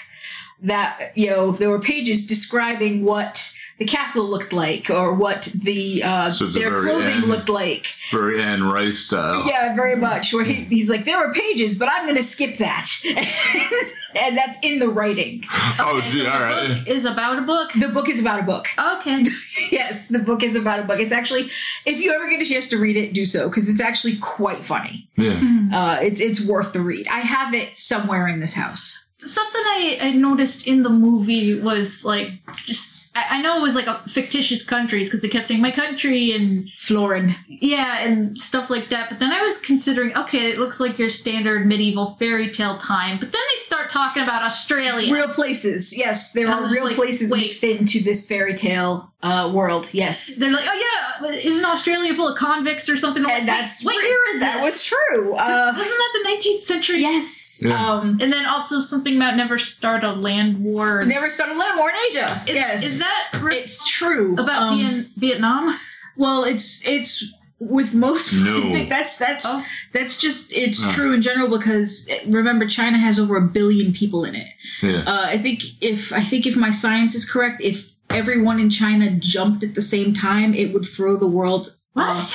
that, 0.61 1.11
you 1.15 1.29
know, 1.29 1.51
there 1.51 1.69
were 1.69 1.79
pages 1.79 2.25
describing 2.25 3.03
what 3.03 3.53
the 3.79 3.85
castle 3.85 4.25
looked 4.25 4.53
like 4.53 4.89
or 4.89 5.13
what 5.13 5.43
the, 5.53 6.01
uh, 6.03 6.29
So 6.31 6.47
their 6.47 6.71
very 6.71 6.83
clothing 6.89 7.13
Anne- 7.23 7.25
looked 7.27 7.49
like. 7.49 7.85
Very 8.11 8.41
Anne 8.41 8.63
Rice 8.63 8.99
style. 8.99 9.45
Yeah, 9.47 9.75
very 9.75 9.95
much. 9.95 10.33
Where 10.33 10.43
he, 10.43 10.53
he's 10.65 10.89
like, 10.89 11.05
there 11.05 11.17
were 11.19 11.31
pages, 11.33 11.77
but 11.77 11.89
I'm 11.91 12.03
going 12.05 12.15
to 12.17 12.23
skip 12.23 12.57
that. 12.57 12.87
and 14.15 14.37
that's 14.37 14.57
in 14.61 14.79
the 14.79 14.87
writing. 14.89 15.43
Oh, 15.79 15.97
Okay, 15.97 16.09
gee, 16.09 16.19
so 16.23 16.27
all 16.29 16.39
the 16.39 16.45
right. 16.45 16.67
book 16.79 16.87
is 16.89 17.05
about 17.05 17.37
a 17.39 17.41
book. 17.41 17.71
The 17.73 17.89
book 17.89 18.09
is 18.09 18.19
about 18.19 18.39
a 18.39 18.43
book. 18.43 18.67
Okay. 18.97 19.25
yes, 19.71 20.07
the 20.07 20.19
book 20.19 20.43
is 20.43 20.55
about 20.55 20.79
a 20.79 20.83
book. 20.83 20.99
It's 20.99 21.11
actually, 21.11 21.49
if 21.85 21.99
you 21.99 22.11
ever 22.13 22.27
get 22.29 22.41
a 22.41 22.45
chance 22.45 22.67
to 22.69 22.77
read 22.77 22.97
it, 22.97 23.13
do 23.13 23.25
so 23.25 23.47
because 23.49 23.69
it's 23.69 23.81
actually 23.81 24.17
quite 24.17 24.63
funny. 24.65 25.07
Yeah. 25.17 25.39
Uh, 25.71 25.99
it's 26.01 26.19
it's 26.19 26.45
worth 26.45 26.73
the 26.73 26.79
read. 26.79 27.07
I 27.09 27.19
have 27.19 27.53
it 27.53 27.77
somewhere 27.77 28.27
in 28.27 28.39
this 28.39 28.53
house. 28.53 29.09
Something 29.25 29.61
I, 29.65 29.97
I 30.01 30.11
noticed 30.13 30.67
in 30.67 30.83
the 30.83 30.89
movie 30.89 31.59
was 31.59 32.05
like 32.05 32.29
just 32.63 32.96
I, 33.17 33.37
I 33.37 33.41
know 33.41 33.57
it 33.57 33.61
was 33.61 33.75
like 33.75 33.87
a 33.87 34.01
fictitious 34.07 34.63
countries 34.63 35.09
because 35.09 35.21
they 35.21 35.29
kept 35.29 35.45
saying 35.45 35.61
my 35.61 35.71
country 35.71 36.31
and 36.31 36.69
Florin. 36.71 37.35
yeah 37.47 38.03
and 38.03 38.39
stuff 38.39 38.69
like 38.69 38.89
that. 38.89 39.09
But 39.09 39.19
then 39.19 39.31
I 39.31 39.41
was 39.41 39.59
considering 39.59 40.15
okay, 40.15 40.51
it 40.51 40.59
looks 40.59 40.79
like 40.79 40.99
your 40.99 41.09
standard 41.09 41.65
medieval 41.65 42.15
fairy 42.15 42.51
tale 42.51 42.77
time. 42.77 43.17
But 43.19 43.31
then 43.31 43.41
they 43.55 43.63
start 43.63 43.89
talking 43.89 44.23
about 44.23 44.43
Australia. 44.43 45.11
Real 45.11 45.27
places. 45.27 45.95
Yes, 45.95 46.33
there 46.33 46.47
are 46.47 46.69
real 46.69 46.85
like, 46.85 46.95
places 46.95 47.31
wait. 47.31 47.41
mixed 47.41 47.63
into 47.63 48.01
this 48.03 48.27
fairy 48.27 48.53
tale 48.53 49.11
uh, 49.23 49.51
world. 49.53 49.89
Yes. 49.93 50.35
They're 50.35 50.51
like, 50.51 50.65
oh 50.67 50.83
yeah, 51.23 51.31
isn't 51.31 51.65
Australia 51.65 52.13
full 52.13 52.27
of 52.27 52.37
convicts 52.37 52.87
or 52.87 52.97
something? 52.97 53.23
I'm 53.25 53.31
And 53.31 53.47
like, 53.47 53.57
that's 53.57 53.83
wait, 53.83 53.95
what 53.95 54.03
year 54.05 54.19
is 54.35 54.39
that 54.41 54.55
this? 54.61 54.63
was 54.63 54.83
true. 54.85 55.33
Uh, 55.33 55.73
Wasn't 55.75 55.97
that 55.97 56.11
the 56.13 56.29
19th 56.49 56.59
century? 56.59 56.99
yes. 57.01 57.61
Yeah. 57.63 57.73
Um, 57.91 58.17
And 58.21 58.31
then 58.31 58.45
also 58.45 58.79
something 58.79 59.15
about 59.17 59.35
never 59.35 59.57
start 59.57 60.03
a 60.03 60.11
land 60.11 60.63
war. 60.63 61.03
never 61.05 61.29
start 61.29 61.49
a 61.49 61.55
land 61.55 61.77
war 61.79 61.89
in 61.89 61.95
Asia. 62.11 62.43
Is, 62.47 62.55
yes. 62.55 62.85
is 62.85 62.99
that 62.99 63.39
re- 63.41 63.57
it's 63.57 63.87
true 63.89 64.33
about 64.35 64.73
Um, 64.73 64.77
Vien- 64.77 65.11
Vietnam? 65.17 65.75
Well, 66.15 66.43
it's 66.43 66.85
it's 66.87 67.23
with 67.59 67.95
most. 67.95 68.33
No. 68.33 68.59
I 68.69 68.71
think 68.71 68.89
that's 68.95 69.17
that's 69.17 69.45
Oh. 69.47 69.65
that's 69.93 70.17
just 70.17 70.53
it's 70.53 70.83
Huh. 70.83 70.91
true 70.91 71.13
in 71.13 71.21
general 71.23 71.49
because 71.49 72.07
remember 72.27 72.67
China 72.67 72.99
has 72.99 73.19
over 73.19 73.35
a 73.35 73.41
billion 73.41 73.91
people 73.93 74.23
in 74.25 74.35
it. 74.35 74.47
Yeah. 74.83 74.99
Uh, 75.07 75.25
I 75.29 75.39
think 75.39 75.63
if 75.81 76.13
I 76.13 76.21
think 76.21 76.45
if 76.45 76.55
my 76.55 76.69
science 76.69 77.15
is 77.15 77.25
correct, 77.29 77.61
if 77.61 77.91
everyone 78.09 78.59
in 78.59 78.69
China 78.69 79.11
jumped 79.11 79.63
at 79.63 79.75
the 79.75 79.81
same 79.81 80.13
time, 80.13 80.53
it 80.53 80.73
would 80.73 80.85
throw 80.85 81.17
the 81.17 81.27
world. 81.27 81.75
uh, 81.95 82.25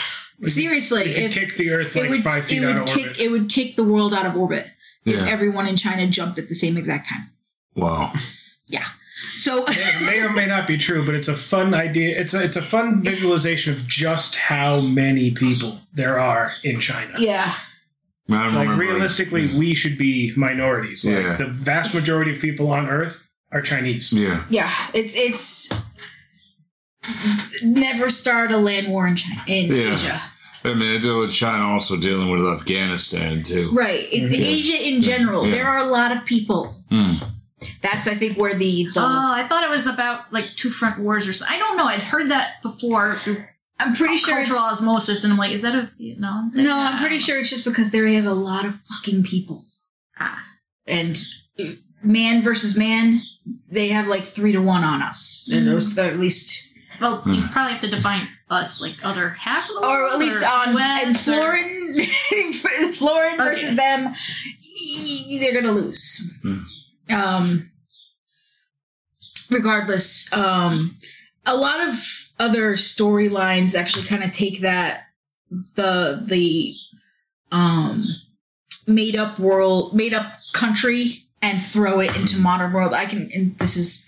seriously, 0.46 1.08
You 1.08 1.14
could 1.14 1.22
if 1.24 1.34
kick 1.34 1.56
the 1.56 1.70
Earth 1.70 1.96
it 1.96 2.00
like 2.00 2.10
would, 2.10 2.22
five 2.22 2.44
feet 2.44 2.62
it 2.62 2.66
out 2.66 2.74
would 2.80 2.88
of 2.88 2.94
kick 2.94 3.06
orbit. 3.06 3.20
it 3.20 3.30
would 3.30 3.48
kick 3.48 3.76
the 3.76 3.84
world 3.84 4.12
out 4.12 4.26
of 4.26 4.36
orbit 4.36 4.66
if 5.04 5.16
Yeah. 5.20 5.28
everyone 5.28 5.66
in 5.66 5.76
China 5.76 6.06
jumped 6.08 6.38
at 6.38 6.48
the 6.48 6.54
same 6.54 6.76
exact 6.76 7.08
time. 7.08 7.30
Wow. 7.74 8.12
Yeah. 8.66 8.86
So 9.36 9.64
It 9.68 10.02
may 10.02 10.20
or 10.20 10.30
may 10.30 10.46
not 10.46 10.66
be 10.66 10.76
true, 10.76 11.04
but 11.06 11.14
it's 11.14 11.28
a 11.28 11.36
fun 11.36 11.74
idea. 11.74 12.18
It's 12.20 12.34
a, 12.34 12.42
it's 12.42 12.56
a 12.56 12.62
fun 12.62 13.02
visualization 13.02 13.72
of 13.72 13.86
just 13.86 14.34
how 14.36 14.80
many 14.80 15.30
people 15.30 15.80
there 15.92 16.18
are 16.18 16.52
in 16.64 16.80
China. 16.80 17.14
yeah, 17.18 17.54
I 18.30 18.32
don't 18.44 18.54
Like 18.54 18.62
remember. 18.68 18.82
realistically, 18.84 19.46
we 19.56 19.74
should 19.74 19.96
be 19.98 20.32
minorities. 20.36 21.04
Like 21.04 21.14
Yeah. 21.14 21.36
the 21.36 21.46
vast 21.46 21.94
majority 21.94 22.32
of 22.32 22.40
people 22.40 22.70
on 22.70 22.88
Earth 22.88 23.28
are 23.52 23.60
Chinese. 23.60 24.12
Yeah. 24.12 24.44
yeah, 24.48 24.72
it's 24.94 25.14
it's 25.14 25.70
never 27.62 28.08
start 28.10 28.50
a 28.52 28.56
land 28.58 28.88
war 28.88 29.06
in 29.06 29.16
China 29.16 29.42
in 29.46 29.72
Yeah. 29.74 29.92
Asia. 29.94 30.22
I 30.64 30.74
mean, 30.74 30.94
I 30.96 30.98
deal 31.00 31.18
with 31.18 31.32
China 31.32 31.64
also 31.66 31.98
dealing 31.98 32.30
with 32.30 32.46
Afghanistan 32.46 33.42
too. 33.42 33.70
Right. 33.72 34.06
It's 34.12 34.32
Okay. 34.32 34.44
Asia 34.44 34.88
in 34.88 35.02
general. 35.02 35.44
Yeah. 35.46 35.54
There 35.54 35.66
are 35.66 35.78
a 35.78 35.84
lot 35.90 36.16
of 36.16 36.24
people. 36.24 36.72
Hmm. 36.88 37.14
That's 37.80 38.06
I 38.06 38.14
think 38.14 38.38
where 38.38 38.54
the, 38.56 38.84
the 38.94 39.00
Oh, 39.00 39.32
I 39.34 39.46
thought 39.48 39.64
it 39.64 39.70
was 39.70 39.86
about 39.88 40.32
like 40.32 40.50
two 40.56 40.70
front 40.70 41.00
wars 41.00 41.26
or 41.26 41.32
something. 41.32 41.54
I 41.56 41.58
don't 41.58 41.76
know. 41.76 41.84
I'd 41.84 42.00
heard 42.02 42.30
that 42.30 42.62
before 42.62 43.16
I'm 43.80 43.94
pretty 43.94 44.16
sure 44.16 44.38
it's, 44.38 44.48
cultural 44.48 44.68
osmosis, 44.72 45.24
and 45.24 45.32
I'm 45.32 45.38
like, 45.38 45.50
is 45.52 45.62
that 45.62 45.74
a 45.74 45.90
Vietnam 45.98 46.52
thing? 46.52 46.64
No, 46.64 46.76
I'm 46.76 46.98
pretty 46.98 47.18
sure 47.18 47.38
it's 47.38 47.50
just 47.50 47.64
because 47.64 47.90
they 47.90 48.14
have 48.14 48.26
a 48.26 48.34
lot 48.34 48.64
of 48.64 48.80
fucking 48.88 49.24
people. 49.24 49.64
Ah. 50.18 50.40
And 50.86 51.18
man 52.04 52.42
versus 52.42 52.76
man, 52.76 53.22
they 53.72 53.88
have 53.88 54.06
like 54.06 54.24
three 54.24 54.52
to 54.52 54.60
one 54.60 54.84
on 54.84 55.02
us. 55.02 55.48
And 55.50 55.66
Mm. 55.66 55.70
those 55.72 55.96
at 55.98 56.20
least 56.20 56.68
Well, 57.00 57.22
you 57.26 57.48
probably 57.48 57.72
have 57.72 57.80
to 57.82 57.90
define 57.90 58.28
us 58.48 58.80
like 58.80 58.96
other 59.02 59.30
half 59.30 59.68
of 59.68 59.74
the 59.76 59.80
world, 59.80 59.92
or 59.96 60.08
at 60.12 60.18
least 60.18 60.42
on 60.44 60.68
and 60.68 60.74
West, 60.76 61.26
or- 61.28 61.32
Florin 61.32 62.52
Florin 62.92 63.34
Okay. 63.40 63.44
versus 63.44 63.76
them, 63.76 64.14
they're 65.40 65.54
gonna 65.54 65.72
lose. 65.72 66.20
Hmm. 66.42 66.60
Um 67.10 67.70
regardless, 69.50 70.32
um 70.32 70.96
a 71.46 71.56
lot 71.56 71.88
of 71.88 71.96
other 72.38 72.74
storylines 72.74 73.74
actually 73.74 74.04
kind 74.04 74.22
of 74.22 74.32
take 74.32 74.60
that 74.60 75.04
the 75.76 76.22
the 76.26 76.74
um 77.50 78.04
made 78.86 79.16
up 79.16 79.38
world 79.38 79.94
made 79.94 80.14
up 80.14 80.34
country 80.52 81.24
and 81.42 81.60
throw 81.60 82.00
it 82.00 82.14
into 82.16 82.38
modern 82.38 82.72
world. 82.72 82.94
I 82.94 83.06
can 83.06 83.28
and 83.34 83.58
this 83.58 83.76
is 83.76 84.06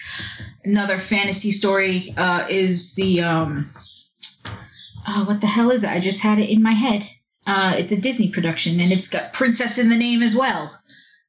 another 0.65 0.99
fantasy 0.99 1.51
story 1.53 2.15
uh 2.17 2.47
is 2.49 2.95
the 2.95 3.21
um 3.21 3.71
uh, 5.07 5.25
what 5.25 5.41
the 5.43 5.47
hell 5.49 5.71
is 5.71 5.85
it? 5.85 5.91
I 5.91 6.01
just 6.01 6.21
had 6.21 6.39
it 6.39 6.49
in 6.49 6.63
my 6.63 6.73
head. 6.73 7.05
Uh 7.47 7.75
it's 7.77 7.93
a 7.93 8.01
disney 8.01 8.31
production 8.31 8.81
and 8.81 8.93
it's 8.93 9.09
got 9.09 9.33
princess 9.33 9.77
in 9.79 9.91
the 9.91 9.97
name 9.97 10.23
as 10.23 10.35
well. 10.35 10.81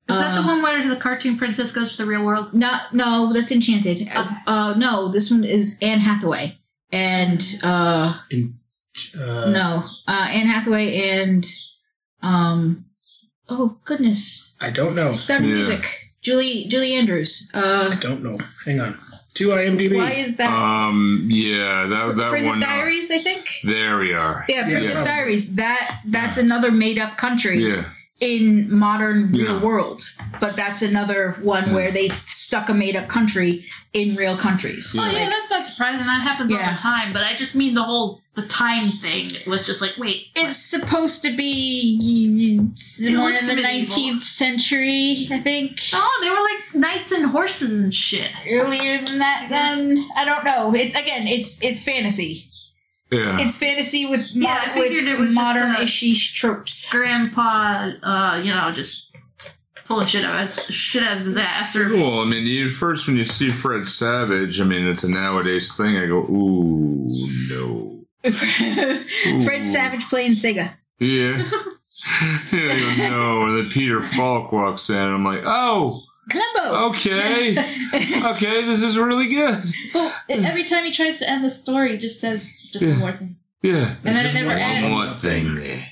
Is 0.07 0.19
that 0.19 0.35
the 0.35 0.41
Uh, 0.41 0.47
one 0.47 0.61
where 0.61 0.87
the 0.87 0.95
cartoon 0.95 1.35
princess 1.35 1.71
goes 1.71 1.91
to 1.95 1.97
the 2.03 2.05
real 2.07 2.23
world? 2.23 2.53
not 2.53 2.93
no 2.93 3.33
that's 3.33 3.51
enchanted. 3.51 4.07
Uh, 4.13 4.35
uh 4.47 4.73
no 4.77 5.09
this 5.11 5.29
one 5.31 5.43
is 5.43 5.77
anne 5.81 5.99
hathaway 5.99 6.57
and 6.91 7.41
uh 7.63 8.13
Uh, 9.13 9.49
no 9.49 9.83
uh 10.07 10.27
anne 10.31 10.47
hathaway 10.47 11.09
and 11.19 11.45
um 12.21 12.84
oh 13.49 13.77
goodness 13.85 14.53
I 14.61 14.69
don't 14.69 14.95
know. 14.95 15.17
sound 15.17 15.43
of 15.45 15.49
Yeah. 15.49 15.55
music 15.57 16.11
julie 16.21 16.65
julie 16.67 16.93
andrews 16.95 17.51
I 17.53 17.59
uh 17.59 17.95
don't 17.95 18.23
know. 18.23 18.37
Hang 18.65 18.79
on. 18.81 18.97
To 19.35 19.49
IMDb. 19.49 19.97
why 19.97 20.11
is 20.13 20.37
that 20.37 20.49
Um. 20.49 21.27
Yeah. 21.29 21.87
That 21.87 22.15
that 22.15 22.29
princess 22.31 22.53
one. 22.55 22.63
uh, 22.63 22.65
diaries 22.65 23.11
i 23.11 23.19
think 23.19 23.43
there 23.63 23.97
we 23.99 24.13
are. 24.13 24.45
yeah 24.47 24.63
princess 24.63 24.99
Yeah. 24.99 25.03
diaries 25.11 25.55
that 25.55 26.01
that's 26.05 26.37
another 26.37 26.71
made-up 26.71 27.17
country 27.17 27.57
Yeah. 27.63 27.83
In 28.21 28.73
modern 28.73 29.31
real 29.33 29.55
Yeah. 29.55 29.59
world 29.61 30.01
but 30.39 30.55
that's 30.55 30.81
another 30.81 31.37
one 31.41 31.73
where 31.73 31.91
they 31.91 32.07
stuck 32.09 32.69
a 32.69 32.73
made-up 32.73 33.07
country 33.09 33.65
in 33.93 34.15
real 34.15 34.37
countries 34.37 34.95
Oh 34.97 35.01
Like- 35.01 35.13
yeah, 35.13 35.29
that's 35.29 35.49
not 35.49 35.65
surprising. 35.65 36.05
That 36.05 36.21
happens 36.23 36.51
all 36.51 36.57
the 36.59 36.77
time. 36.77 37.13
But 37.13 37.23
I 37.23 37.33
just 37.35 37.55
mean 37.55 37.73
the 37.75 37.83
whole 37.83 38.21
the 38.35 38.41
time 38.43 38.99
thing 38.99 39.31
was 39.47 39.65
just 39.65 39.81
like, 39.81 39.93
wait, 39.97 40.27
It's 40.35 40.57
supposed 40.57 41.21
to 41.23 41.31
be 41.35 41.97
more 43.13 43.31
looks 43.31 43.47
in 43.47 43.55
the 43.55 43.61
medieval. 43.61 43.95
19th 43.95 44.23
century, 44.23 45.29
I 45.31 45.39
think. 45.39 45.79
oh, 45.93 46.19
they 46.21 46.29
were 46.29 46.35
like 46.35 46.75
knights 46.75 47.11
and 47.13 47.27
horses 47.27 47.83
and 47.83 47.93
shit. 47.93 48.31
Earlier 48.49 48.97
than 49.01 49.19
that, 49.19 49.47
then 49.49 50.09
I 50.17 50.25
don't 50.25 50.43
know. 50.43 50.73
It's 50.75 50.95
again, 50.95 51.27
it's 51.27 51.61
it's 51.63 51.81
fantasy. 51.83 52.49
Yeah. 53.11 53.39
It's 53.39 53.57
fantasy 53.57 54.05
with 54.05 54.27
Yeah, 54.33 54.61
I 54.67 54.73
figured 54.73 55.05
with 55.05 55.13
it 55.13 55.19
was 55.19 55.33
modern 55.33 55.75
a- 55.75 55.81
ish 55.81 56.33
tropes. 56.33 56.89
Grandpa, 56.91 57.91
uh, 58.01 58.41
you 58.43 58.51
know, 58.51 58.71
just 58.71 59.11
pulling 59.85 60.07
shit 60.07 60.25
out 60.25 60.35
of 60.43 60.55
his 60.65 60.75
shit 60.75 61.03
out 61.03 61.17
of 61.17 61.25
his 61.25 61.37
ass, 61.37 61.75
or 61.75 61.89
Well, 61.95 62.19
I 62.21 62.25
mean, 62.25 62.47
you 62.47 62.69
first 62.69 63.07
when 63.07 63.17
you 63.17 63.23
see 63.23 63.51
Fred 63.51 63.87
Savage, 63.87 64.59
I 64.59 64.63
mean, 64.63 64.87
it's 64.87 65.03
a 65.03 65.09
nowadays 65.11 65.75
thing. 65.77 65.95
I 65.97 66.07
go, 66.07 66.19
ooh, 66.23 67.07
no. 67.49 68.05
Fred 69.43 69.67
Savage 69.67 70.07
playing 70.09 70.33
Sega. 70.33 70.73
Yeah. 70.99 71.37
yeah, 72.51 72.71
I 72.71 72.95
go, 72.97 73.09
no. 73.09 73.41
And 73.47 73.57
then 73.57 73.69
Peter 73.71 74.01
Falk 74.01 74.51
walks 74.51 74.89
in, 74.89 74.95
and 74.95 75.13
I'm 75.13 75.25
like, 75.25 75.41
oh, 75.45 76.01
Columbo. 76.29 76.89
okay. 76.89 77.51
Okay, 78.31 78.65
this 78.65 78.81
is 78.83 78.97
really 78.97 79.27
good. 79.29 79.63
well, 79.93 80.13
every 80.29 80.63
time 80.65 80.85
he 80.85 80.91
tries 80.91 81.19
to 81.19 81.29
end 81.29 81.43
the 81.45 81.49
story, 81.49 81.91
he 81.93 81.97
just 81.97 82.19
says 82.19 82.47
just 82.75 82.85
Yeah. 82.85 82.91
one 82.91 82.99
more 82.99 83.11
thing, 83.13 83.35
Yeah. 83.61 83.95
and 84.03 84.15
then 84.15 84.17
it 84.17 84.23
Just 84.23 84.35
never 84.35 84.47
one 84.49 84.57
ends. 84.59 84.95
One 84.95 85.05
more 85.07 85.13
thing 85.15 85.55
there. 85.55 85.87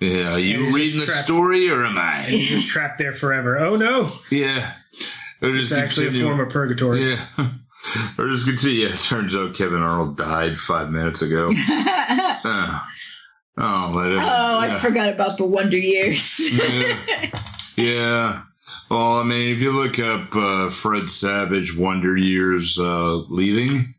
Yeah, 0.00 0.32
are 0.34 0.38
you 0.38 0.64
he's 0.64 0.74
reading 0.74 1.00
the 1.00 1.06
trapped- 1.06 1.24
story 1.24 1.68
or 1.70 1.84
am 1.84 1.98
I? 1.98 2.22
he's 2.28 2.50
I? 2.50 2.54
just 2.54 2.68
trapped 2.68 2.98
there 2.98 3.12
forever. 3.12 3.58
Oh 3.58 3.76
no! 3.76 4.12
Yeah. 4.30 4.72
Or 5.42 5.50
It's 5.50 5.68
just 5.68 5.72
actually 5.72 6.08
a 6.08 6.22
form 6.22 6.40
of 6.40 6.48
purgatory. 6.50 7.10
Yeah. 7.12 7.24
or 8.18 8.28
just 8.28 8.46
continue. 8.46 8.86
Yeah, 8.86 8.94
it 8.94 9.00
turns 9.00 9.34
out 9.36 9.54
Kevin 9.54 9.82
Arnold 9.82 10.16
died 10.16 10.58
five 10.58 10.90
minutes 10.90 11.20
ago. 11.22 11.50
oh. 12.44 12.86
Oh, 13.58 13.92
but 13.92 14.12
it- 14.12 14.22
Oh, 14.22 14.58
I 14.58 14.78
forgot 14.78 15.08
about 15.12 15.36
the 15.38 15.44
Wonder 15.44 15.76
Years. 15.76 16.38
yeah. 16.50 17.30
yeah. 17.76 18.42
Well, 18.90 19.18
I 19.18 19.22
mean, 19.22 19.54
if 19.54 19.60
you 19.60 19.72
look 19.72 19.98
up 19.98 20.34
uh, 20.34 20.70
Fred 20.70 21.08
Savage 21.08 21.76
Wonder 21.76 22.16
Years 22.16 22.78
uh, 22.78 23.16
leaving, 23.28 23.94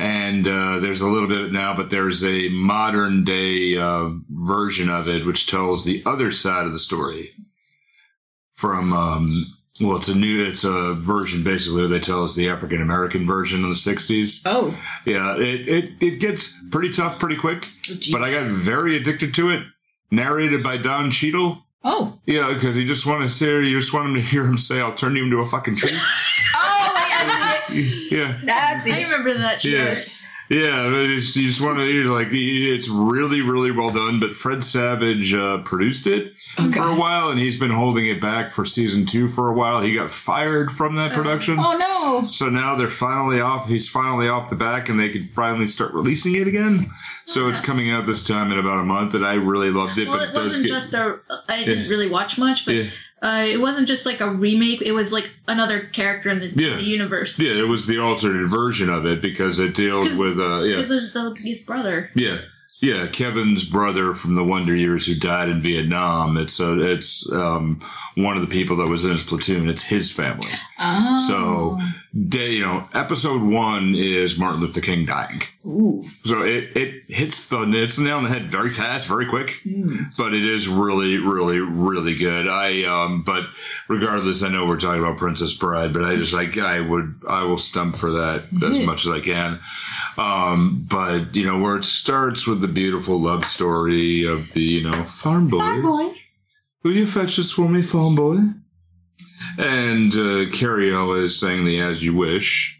and 0.00 0.48
uh, 0.48 0.78
there's 0.78 1.02
a 1.02 1.06
little 1.06 1.28
bit 1.28 1.52
now, 1.52 1.76
but 1.76 1.90
there's 1.90 2.24
a 2.24 2.48
modern 2.48 3.22
day 3.22 3.76
uh, 3.76 4.08
version 4.30 4.88
of 4.88 5.06
it 5.06 5.26
which 5.26 5.46
tells 5.46 5.84
the 5.84 6.02
other 6.06 6.30
side 6.30 6.64
of 6.64 6.72
the 6.72 6.78
story. 6.78 7.32
From 8.54 8.94
um, 8.94 9.54
well, 9.78 9.96
it's 9.98 10.08
a 10.08 10.14
new, 10.14 10.42
it's 10.42 10.64
a 10.64 10.94
version 10.94 11.44
basically. 11.44 11.86
They 11.86 12.00
tell 12.00 12.24
us 12.24 12.34
the 12.34 12.48
African 12.48 12.80
American 12.80 13.26
version 13.26 13.62
in 13.62 13.68
the 13.68 13.74
'60s. 13.74 14.42
oh, 14.46 14.74
Yeah, 15.04 15.36
it, 15.36 15.68
it 15.68 15.90
it 16.00 16.20
gets 16.20 16.58
pretty 16.70 16.88
tough 16.88 17.18
pretty 17.18 17.36
quick, 17.36 17.66
but 18.10 18.22
I 18.22 18.32
got 18.32 18.46
very 18.50 18.96
addicted 18.96 19.34
to 19.34 19.50
it. 19.50 19.64
Narrated 20.10 20.62
by 20.62 20.78
Don 20.78 21.10
Cheadle. 21.10 21.62
oh, 21.84 22.18
Yeah, 22.26 22.52
because 22.54 22.76
you 22.76 22.86
just 22.86 23.06
want 23.06 23.22
to 23.22 23.28
say, 23.28 23.62
you 23.64 23.78
just 23.78 23.92
want 23.92 24.08
him 24.08 24.14
to 24.14 24.22
hear 24.22 24.44
him 24.44 24.56
say, 24.56 24.80
"I'll 24.80 24.94
turn 24.94 25.14
you 25.14 25.24
into 25.24 25.40
a 25.40 25.46
fucking 25.46 25.76
tree." 25.76 25.90
oh, 26.56 26.92
wait, 26.94 27.12
I've 27.12 27.28
seen 27.28 27.50
yeah, 28.10 28.40
it. 28.42 28.48
I've 28.48 28.82
seen 28.82 28.94
I 28.94 28.98
it. 29.00 29.04
remember 29.04 29.34
that 29.34 29.60
shit. 29.60 29.72
Yes. 29.72 30.30
yeah. 30.48 30.84
but 30.90 31.00
it's- 31.04 31.36
You 31.36 31.46
just 31.48 31.60
want 31.60 31.78
to 31.78 31.84
hear 31.86 32.04
like 32.06 32.28
it's 32.32 32.88
really, 32.88 33.40
really 33.40 33.70
well 33.70 33.90
done. 33.90 34.20
But 34.20 34.34
Fred 34.34 34.62
Savage 34.64 35.32
uh, 35.34 35.58
produced 35.58 36.06
it 36.06 36.34
Oh, 36.58 36.70
for 36.72 36.82
a 36.82 36.94
while, 36.96 37.30
and 37.30 37.38
he's 37.38 37.56
been 37.58 37.70
holding 37.70 38.06
it 38.08 38.20
back 38.20 38.50
for 38.50 38.64
season 38.64 39.06
two 39.06 39.28
for 39.28 39.48
a 39.48 39.52
while. 39.52 39.80
He 39.82 39.94
got 39.94 40.10
fired 40.10 40.70
from 40.70 40.96
that 40.96 41.12
production. 41.12 41.56
Oh 41.60 41.76
no. 41.76 42.30
So 42.32 42.48
now 42.50 42.74
they're 42.74 42.88
finally 42.88 43.40
off. 43.40 43.68
He's 43.68 43.88
finally 43.88 44.28
off 44.28 44.50
the 44.50 44.56
back, 44.56 44.88
and 44.88 44.98
they 44.98 45.10
can 45.10 45.22
finally 45.22 45.66
start 45.66 45.94
releasing 45.94 46.34
it 46.34 46.48
again. 46.48 46.90
So 47.26 47.48
it's 47.48 47.60
coming 47.60 47.90
out 47.92 48.04
this 48.06 48.24
time 48.26 48.50
in 48.50 48.58
about 48.58 48.80
a 48.80 48.84
month, 48.84 49.14
and 49.14 49.24
I 49.24 49.34
really 49.34 49.70
loved 49.70 49.96
it. 49.98 50.08
Well, 50.08 50.18
but 50.18 50.30
it 50.30 50.34
does 50.34 50.48
wasn't 50.48 50.66
get- 50.66 50.72
just 50.72 50.94
a. 50.94 51.20
I 51.48 51.64
didn't 51.64 51.84
Yeah. 51.84 51.88
really 51.90 52.10
watch 52.10 52.36
much, 52.36 52.66
but 52.66 52.74
Yeah. 52.74 52.90
Uh, 53.22 53.44
it 53.46 53.60
wasn't 53.60 53.86
just 53.88 54.06
like 54.06 54.20
a 54.20 54.30
remake. 54.30 54.82
It 54.82 54.92
was 54.92 55.12
like 55.12 55.30
another 55.48 55.80
character 55.80 56.28
in 56.30 56.40
the, 56.40 56.46
Yeah. 56.48 56.76
the 56.76 56.82
universe. 56.82 57.38
Yeah, 57.38 57.52
it 57.52 57.68
was 57.68 57.86
the 57.86 57.98
alternate 57.98 58.48
version 58.48 58.88
of 58.88 59.04
it 59.06 59.20
because 59.20 59.58
it 59.58 59.74
deals 59.74 60.14
with 60.16 60.38
uh 60.38 60.62
yeah. 60.62 60.76
Because 60.76 60.90
it's 60.90 61.12
the, 61.12 61.34
his 61.42 61.60
brother. 61.60 62.10
Yeah. 62.14 62.38
Yeah, 62.82 63.08
Kevin's 63.08 63.68
brother 63.68 64.14
from 64.14 64.36
the 64.36 64.42
Wonder 64.44 64.74
Years 64.74 65.04
who 65.04 65.14
died 65.14 65.50
in 65.50 65.60
Vietnam. 65.60 66.38
It's 66.38 66.58
uh, 66.60 66.78
it's 66.80 67.30
um, 67.30 67.78
one 68.14 68.36
of 68.36 68.40
the 68.40 68.48
people 68.48 68.76
that 68.76 68.86
was 68.88 69.04
in 69.04 69.10
his 69.12 69.22
platoon. 69.22 69.68
It's 69.68 69.84
his 69.84 70.10
family. 70.10 70.48
Oh. 70.82 71.18
So, 71.28 71.78
day, 72.28 72.52
you 72.52 72.62
know, 72.62 72.88
episode 72.94 73.42
one 73.42 73.94
is 73.94 74.38
Martin 74.38 74.62
Luther 74.62 74.80
King 74.80 75.04
dying. 75.04 75.42
Ooh. 75.66 76.06
So 76.24 76.42
it, 76.42 76.74
it 76.74 77.04
hits 77.08 77.48
the 77.50 77.70
it's 77.74 77.96
the 77.96 78.04
nail 78.04 78.16
on 78.16 78.24
the 78.24 78.30
head 78.30 78.50
very 78.50 78.70
fast, 78.70 79.06
very 79.06 79.26
quick. 79.26 79.60
Mm. 79.66 80.10
But 80.16 80.32
it 80.32 80.42
is 80.42 80.68
really, 80.68 81.18
really, 81.18 81.58
really 81.58 82.16
good. 82.16 82.48
I 82.48 82.84
um, 82.84 83.22
but 83.24 83.44
regardless, 83.88 84.42
I 84.42 84.48
know 84.48 84.64
we're 84.64 84.78
talking 84.78 85.02
about 85.02 85.18
Princess 85.18 85.52
Bride, 85.52 85.92
but 85.92 86.02
I 86.02 86.16
just 86.16 86.32
like 86.32 86.56
I 86.56 86.80
would 86.80 87.20
I 87.28 87.44
will 87.44 87.58
stump 87.58 87.96
for 87.96 88.10
that 88.12 88.44
as 88.64 88.78
much 88.78 89.04
as 89.04 89.12
I 89.12 89.20
can. 89.20 89.60
Um, 90.16 90.86
but 90.88 91.36
you 91.36 91.44
know 91.44 91.60
where 91.60 91.76
it 91.76 91.84
starts 91.84 92.46
with 92.46 92.62
the 92.62 92.68
beautiful 92.68 93.20
love 93.20 93.44
story 93.44 94.24
of 94.24 94.54
the 94.54 94.62
you 94.62 94.90
know 94.90 95.04
farm 95.04 95.48
boy. 95.48 95.58
Farm 95.58 95.82
boy. 95.82 96.14
Will 96.82 96.92
you 96.92 97.04
fetch 97.04 97.36
this 97.36 97.52
for 97.52 97.68
me, 97.68 97.82
farm 97.82 98.14
boy? 98.14 98.38
And 99.58 100.14
uh, 100.14 100.50
Cary 100.52 100.90
is 101.22 101.38
saying 101.40 101.64
the 101.64 101.80
"As 101.80 102.04
You 102.04 102.14
Wish," 102.14 102.78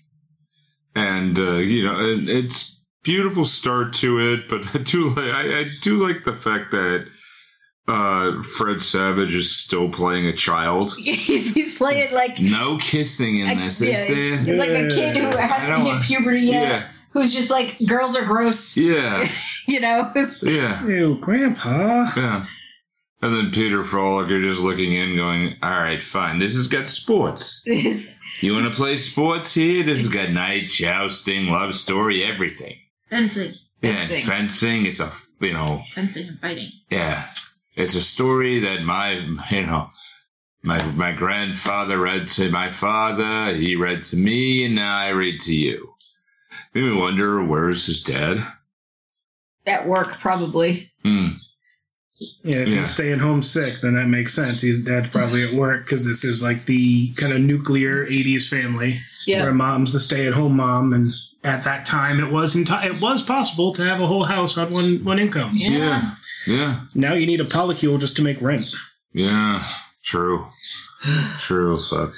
and 0.95 1.39
uh, 1.39 1.53
you 1.57 1.85
know 1.85 1.95
and 1.97 2.29
it's 2.29 2.83
beautiful 3.03 3.45
start 3.45 3.93
to 3.95 4.21
it. 4.21 4.49
But 4.49 4.65
I 4.75 4.79
do 4.79 5.09
like 5.09 5.31
I, 5.35 5.61
I 5.61 5.65
do 5.81 6.07
like 6.07 6.25
the 6.25 6.35
fact 6.35 6.71
that 6.73 7.07
uh, 7.89 8.43
Fred 8.43 8.81
Savage 8.81 9.35
is 9.35 9.57
still 9.57 9.89
playing 9.89 10.27
a 10.27 10.33
child. 10.35 10.95
He's, 10.99 11.55
he's 11.55 11.77
playing 11.79 12.13
like 12.13 12.39
No 12.39 12.77
kissing 12.79 13.41
in 13.41 13.49
I- 13.49 13.55
this, 13.55 13.81
yeah, 13.81 13.89
is 13.91 14.09
there? 14.09 14.35
It's 14.41 14.49
like 14.49 14.69
a 14.71 14.89
kid 14.95 15.17
who 15.17 15.37
hasn't 15.37 15.85
don't 15.85 15.95
hit 15.97 16.03
puberty 16.05 16.41
yet. 16.43 16.69
Yeah. 16.69 16.89
who's 17.13 17.33
just 17.35 17.51
like, 17.51 17.77
girls 17.87 18.17
are 18.17 18.25
gross, 18.25 18.77
Yeah, 18.77 19.29
you 19.67 19.81
know? 19.81 20.13
yeah, 20.43 20.87
Ew, 20.87 21.17
Grandpa. 21.21 22.11
yeah. 22.17 22.47
And 23.23 23.35
then 23.37 23.51
Peter 23.51 23.83
Falk 23.83 24.29
just 24.29 24.61
looking 24.63 24.95
in, 24.95 25.15
going, 25.17 25.57
"All 25.63 25.71
right, 25.71 26.03
fine. 26.03 26.39
This 26.39 26.55
has 26.55 26.67
got 26.69 26.89
sports. 26.89 27.63
This- 27.67 28.17
You 28.41 28.55
want 28.55 28.65
to 28.67 28.71
play 28.75 28.97
sports 28.97 29.53
here? 29.55 29.83
This 29.85 29.99
has 29.99 30.09
got 30.09 30.31
knight 30.31 30.69
jousting, 30.69 31.49
love 31.49 31.75
story, 31.75 32.25
everything. 32.25 32.77
Fencing. 33.11 33.55
Yeah, 33.83 34.07
Fencing. 34.07 34.25
fencing. 34.25 34.87
It's 34.87 35.01
a 35.01 35.11
you 35.41 35.53
know, 35.53 35.83
Fencing 35.95 36.29
and 36.29 36.41
fighting. 36.41 36.71
yeah, 36.91 37.27
it's 37.77 37.95
a 37.95 38.01
story 38.01 38.61
that 38.61 38.83
my 38.83 39.13
you 39.51 39.67
know." 39.67 39.91
My 40.63 40.83
my 40.93 41.13
grandfather 41.13 41.99
read 41.99 42.29
to 42.37 42.51
my 42.51 42.71
father, 42.71 43.55
he 43.55 43.77
read 43.77 44.03
to 44.11 44.17
me, 44.19 44.63
and 44.67 44.75
now 44.75 44.95
I 44.99 45.09
read 45.09 45.41
to 45.41 45.55
you. 45.55 45.95
Made 46.75 46.85
me 46.85 46.93
wonder 46.93 47.43
where's 47.43 47.87
his 47.87 48.03
dad? 48.03 48.47
At 49.67 49.87
work, 49.89 50.19
probably. 50.19 50.93
Hmm. 51.03 51.29
Yeah, 52.21 52.57
if 52.59 52.69
Yeah. 52.69 52.79
he's 52.81 52.91
staying 52.91 53.21
home 53.21 53.41
sick, 53.43 53.81
then 53.81 53.95
that 53.95 54.07
makes 54.09 54.35
sense. 54.35 54.61
His 54.61 54.81
dad's 54.81 55.09
probably 55.09 55.43
at 55.43 55.55
work 55.55 55.85
because 55.87 56.07
this 56.07 56.23
is 56.25 56.43
like 56.43 56.65
the 56.67 57.13
kind 57.15 57.33
of 57.33 57.41
nuclear 57.41 58.05
'80s 58.07 58.47
family 58.49 59.01
Yeah. 59.27 59.43
where 59.45 59.55
mom's 59.55 59.93
the 59.93 60.01
stay-at-home 60.01 60.57
mom, 60.57 60.93
and 60.93 61.15
at 61.45 61.65
that 61.65 61.87
time 61.87 62.21
it 62.21 62.31
was 62.31 62.55
enti- 62.55 62.85
it 62.85 63.01
was 63.01 63.23
possible 63.23 63.73
to 63.73 63.83
have 63.85 64.01
a 64.01 64.07
whole 64.07 64.25
house 64.25 64.59
on 64.59 64.71
one 64.73 65.03
one 65.05 65.19
income. 65.19 65.51
Yeah. 65.55 65.71
Yeah. 65.71 66.11
Yeah. 66.47 66.81
Now 66.95 67.15
you 67.15 67.27
need 67.27 67.41
a 67.41 67.45
polycule 67.45 67.99
just 67.99 68.17
to 68.17 68.23
make 68.23 68.41
rent. 68.43 68.67
Yeah, 69.13 69.67
true. 70.05 70.47
true, 71.39 71.79
fuck. 71.89 72.13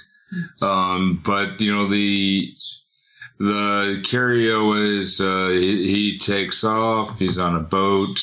Um, 0.61 1.21
but 1.25 1.61
you 1.61 1.73
know 1.73 1.87
the 1.89 2.53
the 3.39 4.01
Cario 4.05 4.99
is 4.99 5.21
uh, 5.21 5.49
he, 5.49 5.93
he 6.13 6.19
takes 6.19 6.65
off. 6.65 7.19
He's 7.19 7.39
on 7.39 7.57
a 7.57 7.61
boat, 7.61 8.21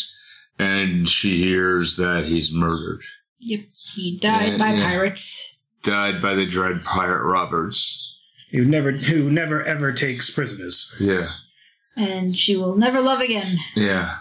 and 0.59 1.07
she 1.09 1.37
hears 1.37 1.95
that 1.97 2.25
he's 2.25 2.53
murdered, 2.53 3.01
Yep. 3.41 3.61
He 3.95 4.17
died 4.19 4.51
Yeah, 4.53 4.57
by 4.57 4.73
yeah. 4.73 4.89
pirates. 4.91 5.57
died 5.81 6.21
by 6.21 6.35
the 6.35 6.45
dread 6.45 6.83
pirate 6.83 7.23
Roberts. 7.25 8.05
Who 8.51 8.65
never 8.65 8.91
who 8.91 9.31
never 9.31 9.63
ever 9.63 9.91
takes 9.93 10.29
prisoners. 10.29 10.93
Yeah, 10.99 11.29
And 11.95 12.35
she 12.35 12.55
will 12.57 12.75
never 12.75 12.99
love 13.01 13.21
again 13.21 13.57
yeah. 13.75 14.17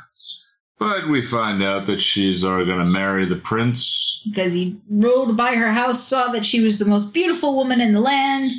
But 0.79 1.09
we 1.09 1.23
find 1.23 1.61
out 1.63 1.87
that 1.87 1.99
she's 2.01 2.45
uh, 2.45 2.63
going 2.63 2.79
to 2.79 2.85
marry 2.85 3.25
the 3.25 3.35
prince. 3.37 4.23
because 4.25 4.53
he 4.55 4.79
rode 4.89 5.37
by 5.37 5.57
her 5.57 5.73
house, 5.73 6.07
saw 6.07 6.29
that 6.31 6.45
she 6.45 6.61
was 6.63 6.79
the 6.79 6.85
most 6.85 7.13
beautiful 7.13 7.57
woman 7.57 7.81
in 7.81 7.95
the 7.95 8.01
land, 8.01 8.53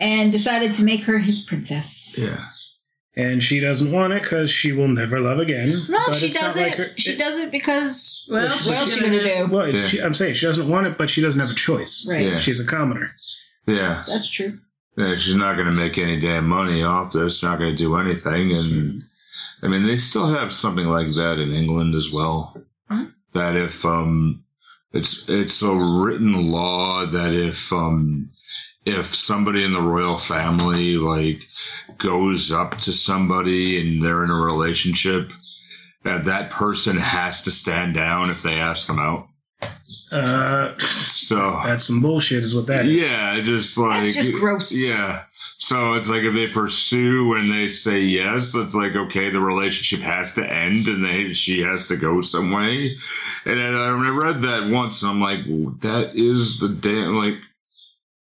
and 0.00 0.32
decided 0.32 0.72
to 0.74 0.84
make 0.84 1.02
her 1.04 1.18
his 1.18 1.42
princess. 1.42 2.18
Yeah, 2.18 2.46
And 3.18 3.42
she 3.42 3.60
doesn't 3.60 3.90
want 3.92 4.12
it 4.12 4.22
because 4.22 4.50
she 4.50 4.72
will 4.72 4.88
never 4.88 5.18
love 5.20 5.38
again. 5.38 5.86
No, 5.88 5.98
But 6.06 6.16
she 6.18 6.26
it's 6.26 6.38
not 6.38 6.54
like 6.54 6.74
her- 6.74 6.90
she 6.98 7.12
it- 7.12 7.18
does 7.18 7.38
it 7.38 7.50
because 7.50 8.26
What 8.28 8.42
Well, 8.42 8.50
else 8.52 8.64
she- 8.64 8.72
else 8.74 8.92
she 8.92 8.98
are 8.98 9.02
gonna 9.04 9.16
gonna 9.18 9.46
do? 9.46 9.52
Well, 9.52 9.64
it's, 9.66 9.82
Yeah. 9.82 9.88
she, 9.88 10.02
I'm 10.02 10.12
saying 10.14 10.34
she 10.34 10.44
doesn't 10.46 10.68
want 10.68 10.86
it, 10.86 10.98
but 10.98 11.08
she 11.08 11.22
doesn't 11.22 11.40
have 11.40 11.50
a 11.50 11.54
choice. 11.54 12.06
Right. 12.08 12.26
Yeah. 12.26 12.36
She's 12.36 12.60
a 12.60 12.66
commoner. 12.66 13.14
yeah. 13.66 14.04
That's 14.06 14.28
true. 14.28 14.58
Yeah, 14.98 15.16
she's 15.16 15.34
not 15.34 15.54
going 15.56 15.66
to 15.66 15.72
make 15.72 15.96
any 15.98 16.18
damn 16.20 16.46
money 16.46 16.82
off 16.82 17.12
this. 17.12 17.42
Not 17.42 17.58
going 17.58 17.70
to 17.74 17.76
do 17.76 17.96
anything, 17.96 18.52
and 18.52 19.02
I 19.62 19.68
mean, 19.68 19.82
they 19.84 19.96
still 19.96 20.28
have 20.28 20.52
something 20.54 20.86
like 20.86 21.08
that 21.16 21.38
in 21.38 21.52
England 21.52 21.94
as 21.94 22.10
well. 22.12 22.54
Huh? 22.90 23.06
That 23.34 23.56
if 23.56 23.84
um, 23.84 24.42
it's 24.94 25.28
it's 25.28 25.60
a 25.62 25.74
written 25.74 26.50
law 26.50 27.04
that 27.04 27.32
if 27.34 27.70
um, 27.74 28.28
if 28.86 29.14
somebody 29.14 29.64
in 29.64 29.72
the 29.72 29.80
royal 29.82 30.16
family 30.16 30.96
like 30.96 31.42
goes 31.98 32.50
up 32.52 32.78
to 32.78 32.92
somebody 32.92 33.80
and 33.80 34.00
they're 34.02 34.24
in 34.24 34.30
a 34.30 34.34
relationship, 34.34 35.32
that 36.04 36.24
that 36.24 36.50
person 36.50 36.96
has 36.96 37.42
to 37.42 37.50
stand 37.50 37.94
down 37.94 38.30
if 38.30 38.42
they 38.42 38.54
ask 38.54 38.86
them 38.86 38.98
out. 39.00 39.28
Uh, 40.12 40.78
So 40.78 41.60
that's 41.64 41.84
some 41.84 42.00
bullshit, 42.00 42.44
is 42.44 42.54
what 42.54 42.68
that 42.68 42.86
is. 42.86 43.02
yeah, 43.02 43.40
just 43.40 43.76
like 43.76 44.02
That's 44.02 44.14
just 44.14 44.32
gross. 44.34 44.72
Yeah. 44.72 45.24
So 45.58 45.94
it's 45.94 46.08
like 46.10 46.22
if 46.22 46.34
they 46.34 46.46
pursue 46.48 47.32
and 47.34 47.50
they 47.50 47.66
say 47.68 48.00
yes, 48.02 48.54
it's 48.54 48.74
like 48.74 48.94
okay, 48.94 49.30
the 49.30 49.40
relationship 49.40 50.00
has 50.00 50.34
to 50.34 50.46
end 50.52 50.86
and 50.86 51.04
they 51.04 51.32
she 51.32 51.60
has 51.62 51.88
to 51.88 51.96
go 51.96 52.20
some 52.20 52.50
way. 52.52 52.96
And 53.46 53.58
I 53.58 53.88
I 53.88 54.10
read 54.10 54.42
that 54.42 54.68
once 54.70 55.02
and 55.02 55.10
I'm 55.10 55.20
like, 55.20 55.44
that 55.80 56.12
is 56.14 56.58
the 56.58 56.68
damn 56.68 57.16
like 57.16 57.38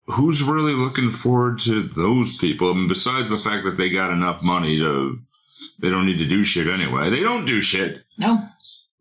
who's 0.06 0.42
really 0.42 0.72
looking 0.74 1.10
forward 1.10 1.58
to 1.60 1.82
those 1.82 2.36
people? 2.36 2.70
I 2.70 2.74
mean, 2.74 2.88
besides 2.88 3.30
the 3.30 3.38
fact 3.38 3.64
that 3.64 3.76
they 3.76 3.90
got 3.90 4.10
enough 4.12 4.42
money 4.42 4.78
to 4.78 5.18
they 5.80 5.90
don't 5.90 6.06
need 6.06 6.18
to 6.18 6.28
do 6.28 6.44
shit 6.44 6.66
anyway. 6.68 7.10
They 7.10 7.20
don't 7.20 7.44
do 7.46 7.60
shit 7.60 8.04
No. 8.18 8.48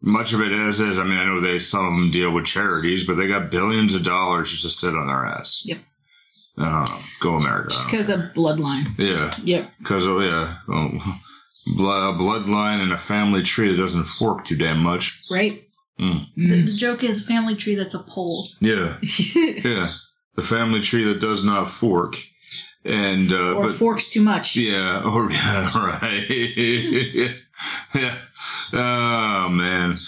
much 0.02 0.34
of 0.34 0.42
it 0.42 0.52
is 0.52 0.80
is 0.80 0.98
I 0.98 1.04
mean 1.04 1.18
I 1.18 1.26
know 1.26 1.40
they 1.40 1.60
some 1.60 1.86
of 1.86 1.92
them 1.94 2.12
deal 2.12 2.32
with 2.32 2.46
charities, 2.46 3.06
but 3.06 3.16
they 3.16 3.28
got 3.28 3.52
billions 3.52 3.94
of 3.94 4.04
dollars 4.04 4.50
just 4.52 4.64
to 4.64 4.70
sit 4.70 4.96
on 4.96 5.08
their 5.08 5.26
ass. 5.26 5.62
Yep. 5.66 5.78
Uh, 6.58 7.00
go 7.20 7.36
America. 7.36 7.70
Just 7.72 7.88
because 7.88 8.10
of 8.10 8.20
bloodline. 8.34 8.88
Yeah, 8.98 9.34
Yep. 9.44 9.72
because 9.80 10.06
oh 10.08 10.20
yeah, 10.20 10.58
oh, 10.70 10.92
blood, 11.76 12.16
bloodline 12.20 12.82
and 12.82 12.92
a 12.94 12.98
family 12.98 13.42
tree 13.42 13.72
that 13.72 13.82
doesn't 13.82 14.04
fork 14.06 14.46
too 14.46 14.56
damn 14.58 14.80
much. 14.80 15.20
Right? 15.32 15.68
Mm. 16.00 16.26
The, 16.38 16.62
the 16.62 16.76
joke 16.76 17.04
is 17.04 17.22
a 17.22 17.26
family 17.26 17.56
tree 17.56 17.74
that's 17.76 17.94
a 17.96 18.00
pole. 18.04 18.50
Yeah, 18.60 18.98
yeah, 19.02 19.94
the 20.36 20.42
family 20.42 20.82
tree 20.82 21.04
that 21.06 21.20
does 21.20 21.44
not 21.44 21.70
fork, 21.70 22.16
and 22.86 23.32
uh, 23.32 23.54
or 23.56 23.68
but 23.68 23.76
forks 23.76 24.10
too 24.10 24.22
much. 24.22 24.56
yeah, 24.56 25.02
or 25.06 25.32
yeah, 25.32 25.78
right, 25.78 26.30
yeah. 27.96 28.16
Oh 28.74 29.50
man. 29.50 30.00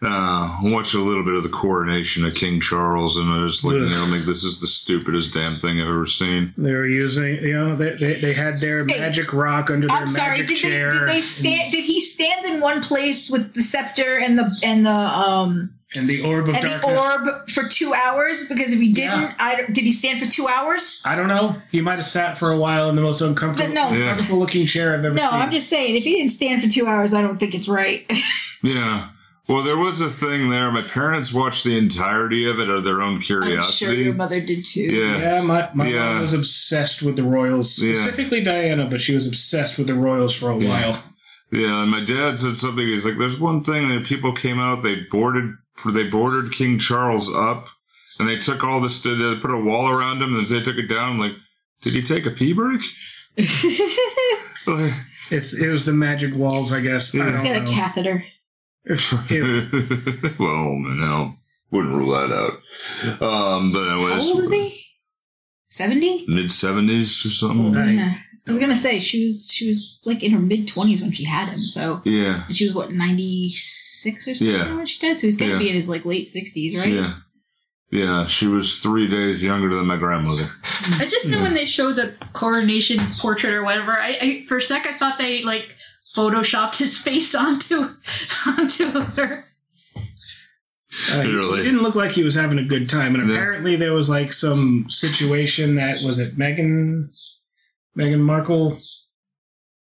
Uh, 0.00 0.06
I 0.08 0.60
watched 0.62 0.94
a 0.94 1.00
little 1.00 1.24
bit 1.24 1.34
of 1.34 1.42
the 1.42 1.48
coronation 1.48 2.24
of 2.24 2.32
King 2.36 2.60
Charles, 2.60 3.16
and 3.16 3.28
I 3.28 3.44
just 3.44 3.64
like, 3.64 3.74
you 3.74 3.84
Ugh. 3.84 3.90
know, 3.90 4.16
like 4.16 4.24
this 4.26 4.44
is 4.44 4.60
the 4.60 4.68
stupidest 4.68 5.34
damn 5.34 5.58
thing 5.58 5.80
I've 5.80 5.88
ever 5.88 6.06
seen. 6.06 6.54
They 6.56 6.72
were 6.72 6.86
using, 6.86 7.42
you 7.42 7.54
know, 7.54 7.74
they, 7.74 7.96
they, 7.96 8.14
they 8.14 8.32
had 8.32 8.60
their 8.60 8.86
Hey, 8.86 9.00
magic 9.00 9.32
rock 9.32 9.70
under 9.72 9.88
their 9.88 9.96
I'm 9.96 10.06
sorry. 10.06 10.38
magic 10.42 10.46
Did 10.46 10.56
they, 10.56 10.60
chair. 10.60 10.90
did 10.92 11.08
they 11.08 11.20
stand? 11.20 11.72
Did 11.72 11.84
he 11.84 12.00
stand 12.00 12.44
in 12.46 12.60
one 12.60 12.80
place 12.80 13.28
with 13.28 13.54
the 13.54 13.62
scepter 13.62 14.16
and 14.20 14.38
the 14.38 14.56
and 14.62 14.86
the 14.86 14.92
um 14.92 15.74
and 15.96 16.08
the 16.08 16.22
orb 16.22 16.48
of 16.48 16.54
and 16.54 16.64
darkness. 16.64 17.02
the 17.02 17.28
orb 17.30 17.48
for 17.50 17.64
two 17.68 17.94
hours? 17.94 18.46
Because 18.48 18.72
if 18.72 18.80
he 18.80 18.92
didn't, 18.92 19.20
Yeah. 19.20 19.34
I 19.38 19.62
did 19.70 19.84
he 19.84 19.92
stand 19.92 20.20
for 20.20 20.26
two 20.26 20.46
hours? 20.48 21.00
I 21.04 21.14
don't 21.14 21.28
know. 21.28 21.56
He 21.70 21.80
might 21.80 21.96
have 21.96 22.06
sat 22.06 22.36
for 22.36 22.50
a 22.50 22.56
while 22.58 22.88
in 22.90 22.96
the 22.96 23.02
most 23.02 23.20
uncomfortable, 23.20 23.72
No. 23.72 23.90
Yeah. 23.90 24.10
uncomfortable 24.10 24.38
looking 24.38 24.66
chair 24.66 24.94
I've 24.94 25.04
ever 25.04 25.14
No, 25.14 25.22
seen. 25.22 25.30
No, 25.30 25.36
I'm 25.44 25.50
just 25.50 25.68
saying. 25.68 25.96
If 25.96 26.04
he 26.04 26.14
didn't 26.16 26.30
stand 26.30 26.62
for 26.62 26.68
two 26.68 26.86
hours, 26.86 27.14
I 27.14 27.22
don't 27.22 27.36
think 27.38 27.54
it's 27.54 27.68
right. 27.68 28.10
Yeah. 28.60 29.10
Well, 29.46 29.62
there 29.62 29.78
was 29.78 30.00
a 30.00 30.10
thing 30.10 30.50
there. 30.50 30.68
My 30.72 30.82
parents 30.82 31.32
watched 31.32 31.62
the 31.62 31.78
entirety 31.78 32.50
of 32.50 32.58
it 32.58 32.64
out 32.68 32.78
of 32.78 32.84
their 32.84 33.00
own 33.00 33.14
I'm 33.14 33.20
curiosity. 33.22 33.72
sure 33.86 33.94
your 33.94 34.12
mother 34.14 34.40
did 34.40 34.64
too. 34.64 34.80
yeah. 34.82 35.16
Yeah, 35.36 35.40
my, 35.42 35.68
my 35.74 35.86
Yeah. 35.88 36.14
mom 36.14 36.20
was 36.22 36.34
obsessed 36.34 37.00
with 37.00 37.14
the 37.14 37.22
Royals, 37.22 37.78
Yeah. 37.78 37.94
specifically 37.94 38.42
Diana, 38.42 38.84
but 38.86 39.00
she 39.00 39.14
was 39.14 39.28
obsessed 39.28 39.78
with 39.78 39.86
the 39.86 39.94
Royals 39.94 40.34
for 40.34 40.50
a 40.50 40.56
while. 40.56 41.02
Yeah, 41.50 41.82
and 41.82 41.90
my 41.90 42.04
dad 42.04 42.38
said 42.38 42.58
something. 42.58 42.86
He's 42.86 43.06
like, 43.06 43.16
"There's 43.18 43.40
one 43.40 43.64
thing 43.64 43.88
that 43.88 44.04
people 44.06 44.32
came 44.32 44.58
out. 44.60 44.82
They 44.82 44.96
boarded. 45.10 45.54
They 45.90 46.04
boarded 46.04 46.52
King 46.52 46.78
Charles 46.78 47.34
up, 47.34 47.68
and 48.18 48.28
they 48.28 48.36
took 48.36 48.62
all 48.64 48.80
this. 48.80 49.02
They 49.02 49.14
put 49.40 49.50
a 49.52 49.56
wall 49.58 49.88
around 49.90 50.20
him, 50.22 50.34
and 50.36 50.46
they 50.46 50.60
took 50.60 50.76
it 50.76 50.88
down. 50.88 51.12
I'm 51.12 51.18
like, 51.18 51.32
did 51.82 51.94
he 51.94 52.02
take 52.02 52.26
a 52.26 52.30
pee 52.30 52.52
break? 52.52 52.82
Like, 54.66 54.92
It's 55.30 55.54
it 55.54 55.68
was 55.68 55.84
the 55.84 55.92
magic 55.92 56.34
walls, 56.34 56.72
I 56.72 56.80
guess. 56.80 57.14
I 57.14 57.18
Yeah. 57.18 57.24
don't 57.32 57.44
He's 57.44 57.52
got 57.60 57.68
a 57.68 57.72
catheter. 57.72 58.24
Well, 60.38 60.76
no, 60.78 61.34
wouldn't 61.70 61.94
rule 61.94 62.10
that 62.12 62.32
out. 62.32 62.52
Um, 63.22 63.72
but 63.72 63.84
How 63.88 63.96
anyways, 64.00 64.30
old 64.30 64.40
is 64.40 64.50
he? 64.52 64.80
Seventy. 65.66 66.24
Mid 66.28 66.50
seventies 66.50 67.24
or 67.26 67.30
something. 67.30 67.72
Right. 67.72 67.90
Yeah. 67.94 68.14
I 68.48 68.52
was 68.52 68.60
gonna 68.60 68.76
say 68.76 69.00
she 69.00 69.24
was 69.24 69.50
she 69.52 69.66
was 69.66 70.00
like 70.04 70.22
in 70.22 70.32
her 70.32 70.38
mid 70.38 70.66
twenties 70.68 71.00
when 71.02 71.12
she 71.12 71.24
had 71.24 71.48
him. 71.48 71.66
So 71.66 72.00
Yeah, 72.04 72.44
and 72.46 72.56
she 72.56 72.64
was 72.64 72.74
what 72.74 72.92
ninety 72.92 73.50
six 73.54 74.26
or 74.28 74.34
something 74.34 74.56
Yeah. 74.56 74.74
when 74.74 74.86
she 74.86 74.98
died. 75.06 75.18
So 75.18 75.26
he's 75.26 75.36
gonna 75.36 75.52
Yeah. 75.52 75.58
be 75.58 75.68
in 75.68 75.74
his 75.74 75.88
like 75.88 76.04
late 76.04 76.28
sixties, 76.28 76.76
right? 76.76 76.92
yeah, 76.92 77.14
yeah. 77.90 78.26
She 78.26 78.46
was 78.46 78.78
three 78.78 79.08
days 79.08 79.44
younger 79.44 79.74
than 79.74 79.86
my 79.86 79.96
grandmother. 79.96 80.50
I 80.98 81.06
just 81.06 81.26
know 81.26 81.38
Yeah. 81.38 81.42
when 81.44 81.54
they 81.54 81.64
show 81.64 81.92
the 81.92 82.14
coronation 82.32 82.98
portrait 83.18 83.52
or 83.54 83.62
whatever, 83.64 83.92
I, 83.98 84.18
I 84.20 84.44
for 84.48 84.56
a 84.58 84.62
sec 84.62 84.86
I 84.86 84.96
thought 84.98 85.18
they 85.18 85.42
like 85.42 85.76
photoshopped 86.16 86.76
his 86.78 86.96
face 86.98 87.34
onto 87.46 87.90
onto 88.46 88.90
her. 88.92 89.44
Uh, 91.10 91.20
he- 91.20 91.30
Really? 91.30 91.58
He 91.58 91.64
didn't 91.64 91.82
look 91.82 91.94
like 91.94 92.12
he 92.12 92.22
was 92.24 92.34
having 92.34 92.58
a 92.58 92.64
good 92.64 92.88
time, 92.88 93.14
and 93.14 93.28
Yeah. 93.28 93.34
apparently 93.34 93.76
there 93.76 93.92
was 93.92 94.08
like 94.08 94.32
some 94.32 94.86
situation 94.88 95.74
that 95.74 96.02
was 96.02 96.18
it 96.18 96.38
Meghan, 96.38 97.10
Meghan 97.98 98.20
Markle, 98.20 98.78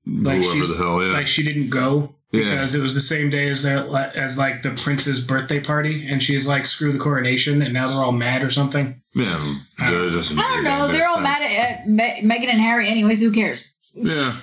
like 0.07 0.42
Whoever 0.42 0.66
she, 0.66 0.73
the 0.73 0.77
hell, 0.77 1.03
yeah, 1.05 1.12
like 1.12 1.27
she 1.27 1.42
didn't 1.42 1.71
go 1.71 2.14
yeah, 2.33 2.42
because 2.51 2.75
it 2.75 2.81
was 2.83 2.95
the 2.95 3.01
same 3.01 3.31
day 3.31 3.49
as 3.49 3.62
their 3.62 3.79
as 4.16 4.37
like 4.38 4.62
the 4.62 4.71
prince's 4.71 5.21
birthday 5.21 5.59
party, 5.61 6.07
and 6.09 6.23
she's 6.23 6.47
like 6.47 6.66
screw 6.66 6.92
the 6.92 6.99
coronation, 6.99 7.62
and 7.62 7.75
now 7.75 7.88
they're 7.88 7.97
all 8.05 8.12
mad 8.12 8.42
or 8.45 8.51
something. 8.51 9.01
yeah. 9.14 9.59
I 9.79 9.90
That 9.90 10.11
doesn't 10.11 10.38
I 10.38 10.42
make 10.42 10.51
don't 10.51 10.64
know. 10.64 10.88
They're 10.92 11.03
of 11.11 11.16
all 11.16 11.21
mad 11.21 11.42
at 11.42 11.81
uh, 11.81 11.88
Me- 11.88 12.21
Meghan 12.23 12.49
and 12.49 12.61
Harry, 12.61 12.88
anyways. 12.88 13.21
Who 13.21 13.33
cares? 13.33 13.75
Yeah, 13.95 14.37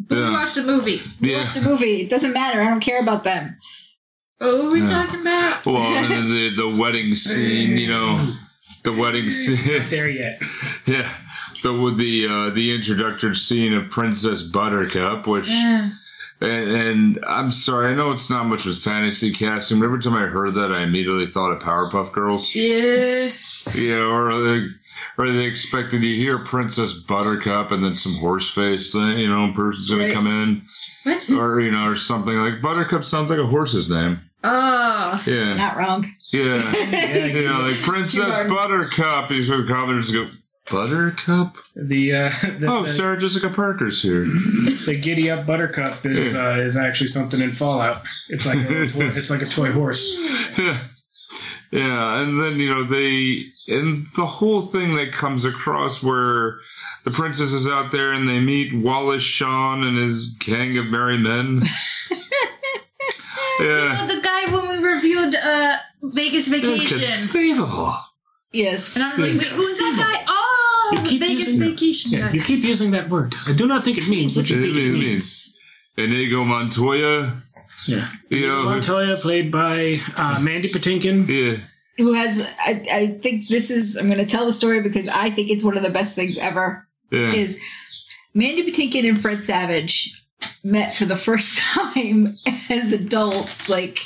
But 0.00 0.18
we 0.18 0.30
watched 0.30 0.56
a 0.56 0.62
movie. 0.62 1.02
Yeah. 1.20 1.38
Watch 1.40 1.54
the 1.54 1.60
movie. 1.70 2.02
It 2.02 2.10
doesn't 2.10 2.32
matter. 2.32 2.60
I 2.62 2.68
don't 2.68 2.80
care 2.80 3.00
about 3.00 3.24
them. 3.24 3.56
Oh, 4.40 4.56
what 4.56 4.66
are 4.66 4.70
we 4.72 4.80
Yeah. 4.80 4.86
talking 4.86 5.20
about? 5.20 5.66
Well, 5.66 5.76
and 5.76 6.10
then 6.10 6.28
the 6.28 6.54
the 6.56 6.68
wedding 6.82 7.14
scene, 7.14 7.76
you 7.78 7.88
know, 7.88 8.34
the 8.84 8.92
wedding 8.92 9.30
scene. 9.30 9.78
Not 9.78 9.88
there 9.88 10.08
yet. 10.10 10.40
Yeah, 10.86 11.08
the 11.66 11.80
with 11.80 11.96
the 11.98 12.26
uh, 12.28 12.50
the 12.50 12.74
introductory 12.74 13.34
scene 13.34 13.74
of 13.74 13.90
Princess 13.90 14.42
Buttercup, 14.42 15.26
which 15.26 15.48
Yeah. 15.48 15.90
and, 16.40 16.70
and 16.70 17.24
I'm 17.26 17.50
sorry, 17.50 17.92
I 17.92 17.94
know 17.94 18.12
it's 18.12 18.30
not 18.30 18.46
much 18.46 18.66
of 18.66 18.76
fantasy 18.78 19.32
casting, 19.32 19.78
but 19.80 19.86
every 19.86 20.00
time 20.00 20.14
I 20.14 20.26
heard 20.26 20.54
that, 20.54 20.70
I 20.72 20.82
immediately 20.82 21.26
thought 21.26 21.52
of 21.52 21.62
Powerpuff 21.62 22.12
Girls. 22.12 22.54
Yeah. 22.54 23.28
Yeah, 23.74 24.04
or 24.06 24.32
like, 24.32 24.70
or 25.18 25.32
they 25.32 25.44
expected 25.44 26.02
you 26.02 26.16
hear 26.16 26.38
Princess 26.38 26.92
Buttercup 26.94 27.70
and 27.72 27.82
then 27.84 27.94
some 27.94 28.16
horse 28.16 28.48
face 28.50 28.92
thing, 28.92 29.18
you 29.18 29.28
know, 29.28 29.52
person's 29.54 29.90
gonna 29.90 30.04
Right. 30.04 30.12
come 30.14 30.26
in, 30.26 30.62
What? 31.04 31.30
or 31.30 31.60
you 31.60 31.70
know, 31.70 31.86
or 31.88 31.96
something 31.96 32.34
like 32.36 32.60
Buttercup 32.62 33.04
sounds 33.04 33.30
like 33.30 33.38
a 33.40 33.46
horse's 33.46 33.90
name. 33.90 34.20
Oh. 34.44 35.22
Yeah, 35.26 35.54
Not 35.54 35.76
wrong. 35.76 36.04
yeah, 36.32 36.72
Yeah, 36.90 37.26
you 37.34 37.42
know, 37.48 37.60
like 37.62 37.82
Princess 37.82 38.48
Buttercup. 38.48 39.30
He's 39.30 39.48
gonna 39.50 39.66
come 39.66 39.90
and 39.90 40.00
just 40.02 40.12
go. 40.14 40.26
Buttercup? 40.70 41.56
The 41.74 42.12
uh, 42.14 42.30
the, 42.58 42.66
Oh, 42.68 42.82
the, 42.82 42.88
Sarah 42.88 43.18
Jessica 43.18 43.48
Parker's 43.50 44.02
here. 44.02 44.24
the 44.24 44.98
giddy 45.00 45.30
up 45.30 45.46
buttercup 45.46 46.04
is 46.04 46.34
uh, 46.34 46.58
is 46.60 46.76
actually 46.76 47.06
something 47.08 47.40
in 47.40 47.52
Fallout. 47.52 48.02
It's 48.28 48.46
like 48.46 48.58
a 48.58 48.86
toy, 48.88 49.06
it's 49.16 49.30
like 49.30 49.42
a 49.42 49.46
toy 49.46 49.72
horse. 49.72 50.16
yeah. 50.58 50.78
Yeah, 51.72 52.20
and 52.22 52.40
then 52.40 52.60
you 52.60 52.70
know 52.72 52.84
they 52.84 53.46
and 53.66 54.06
the 54.16 54.24
whole 54.26 54.60
thing 54.62 54.94
that 54.96 55.10
comes 55.12 55.44
across 55.44 56.00
where 56.02 56.58
the 57.04 57.10
princess 57.10 57.52
is 57.52 57.66
out 57.66 57.90
there 57.90 58.12
and 58.12 58.28
they 58.28 58.38
meet 58.38 58.72
Wallace 58.72 59.24
Shawn 59.24 59.82
and 59.84 59.98
his 59.98 60.28
gang 60.38 60.78
of 60.78 60.86
merry 60.86 61.18
men. 61.18 61.62
yeah, 63.60 63.98
Oh, 64.00 64.06
the 64.06 64.20
guy 64.22 64.52
when 64.52 64.68
we 64.68 64.86
reviewed 64.88 65.34
uh, 65.34 65.76
Vegas 66.02 66.46
Vacation. 66.48 67.00
Inconceivable. 67.00 67.92
Yes. 68.52 68.94
And 68.96 69.04
I 69.04 69.10
was 69.10 69.18
like, 69.18 69.32
wait, 69.40 69.48
who's 69.48 69.78
that 69.78 69.96
guy? 69.98 70.24
Oh, 70.28 70.45
You 70.92 70.98
keep 71.02 71.20
Vegas 71.20 71.46
using- 71.48 71.60
Vacation 71.70 72.12
Yeah, 72.12 72.32
you 72.32 72.40
keep 72.40 72.62
using 72.64 72.90
that 72.92 73.08
word. 73.08 73.34
I 73.46 73.52
do 73.52 73.66
not 73.66 73.82
think 73.84 73.98
it 73.98 74.08
means 74.08 74.36
what 74.36 74.48
you 74.50 74.56
It 74.56 74.60
think 74.60 74.76
it 74.76 74.92
means- 74.92 75.00
means. 75.00 75.52
Inigo 75.98 76.44
Montoya. 76.44 77.42
Yeah. 77.86 78.08
You 78.28 78.46
know, 78.48 78.64
Montoya, 78.64 79.16
played 79.16 79.50
by 79.50 80.00
uh, 80.16 80.38
Mandy 80.40 80.70
Patinkin. 80.70 81.26
yeah, 81.28 81.58
Who 81.98 82.12
has? 82.12 82.40
I, 82.58 82.86
I 82.92 83.06
think 83.22 83.48
this 83.48 83.70
is. 83.70 83.96
I'm 83.96 84.06
going 84.06 84.18
to 84.18 84.26
tell 84.26 84.44
the 84.46 84.52
story 84.52 84.80
because 84.80 85.08
I 85.08 85.30
think 85.30 85.50
it's 85.50 85.64
one 85.64 85.76
of 85.76 85.82
the 85.82 85.90
best 85.90 86.14
things 86.14 86.36
ever. 86.38 86.86
yeah. 87.10 87.32
Is 87.32 87.60
Mandy 88.34 88.70
Patinkin 88.70 89.08
and 89.08 89.20
Fred 89.20 89.42
Savage 89.42 90.22
met 90.62 90.94
for 90.96 91.04
the 91.06 91.16
first 91.16 91.58
time 91.74 92.34
as 92.70 92.92
adults, 92.92 93.68
like 93.68 93.98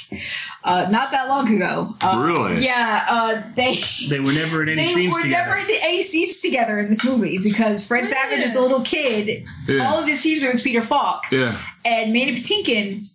uh, 0.64 0.88
not 0.90 1.10
that 1.12 1.28
long 1.28 1.54
ago. 1.54 1.94
Uh, 2.00 2.22
Really? 2.24 2.64
Yeah. 2.64 3.04
Uh, 3.08 3.42
they. 3.54 3.80
They 4.08 4.20
were 4.20 4.32
never 4.32 4.62
in 4.62 4.68
any 4.70 4.86
scenes 4.86 4.94
together. 4.94 4.94
They 4.94 5.00
scenes 5.02 5.14
were 5.14 5.22
together. 5.22 5.48
never 5.56 5.60
in 5.72 5.78
any 5.82 6.02
scenes 6.02 6.38
together 6.40 6.76
in 6.76 6.88
this 6.88 7.04
movie 7.04 7.38
because 7.38 7.86
Fred 7.86 8.04
Yeah. 8.04 8.10
Savage 8.10 8.44
is 8.44 8.56
a 8.56 8.60
little 8.60 8.82
kid. 8.82 9.46
Yeah. 9.66 9.86
All 9.88 9.98
of 9.98 10.06
his 10.06 10.20
scenes 10.20 10.44
are 10.44 10.52
with 10.52 10.62
Peter 10.64 10.82
Falk. 10.82 11.24
yeah, 11.32 11.58
and 11.84 12.12
Mandy 12.12 12.40
Patinkin, 12.40 13.06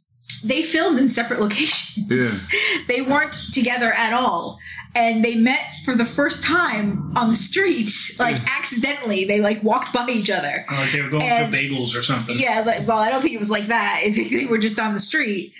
they 0.43 0.61
filmed 0.63 0.99
in 0.99 1.09
separate 1.09 1.39
locations. 1.39 1.97
Yeah. 2.09 2.31
They 2.87 3.01
weren't 3.01 3.35
together 3.51 3.91
at 3.93 4.13
all. 4.13 4.59
And 4.93 5.25
they 5.25 5.35
met 5.35 5.59
for 5.83 5.93
the 5.95 6.05
first 6.05 6.43
time 6.43 7.11
on 7.17 7.29
the 7.29 7.35
street, 7.35 7.89
like 8.19 8.37
accidentally. 8.49 9.25
They 9.25 9.41
like 9.41 9.61
walked 9.63 9.91
by 9.93 10.07
each 10.07 10.29
other. 10.29 10.65
Or 10.69 10.77
like 10.77 10.91
they 10.91 11.01
were 11.01 11.09
going 11.09 11.23
And- 11.23 11.51
for 11.51 11.57
bagels 11.59 11.95
or 11.97 12.01
something. 12.03 12.37
Yeah, 12.37 12.63
like, 12.65 12.87
well, 12.87 12.99
I 12.99 13.09
don't 13.09 13.21
think 13.21 13.33
it 13.33 13.39
was 13.39 13.49
like 13.49 13.67
that. 13.67 14.01
I 14.05 14.11
think 14.11 14.29
they 14.31 14.45
were 14.45 14.57
just 14.59 14.79
on 14.79 14.93
the 14.93 14.99
street 14.99 15.53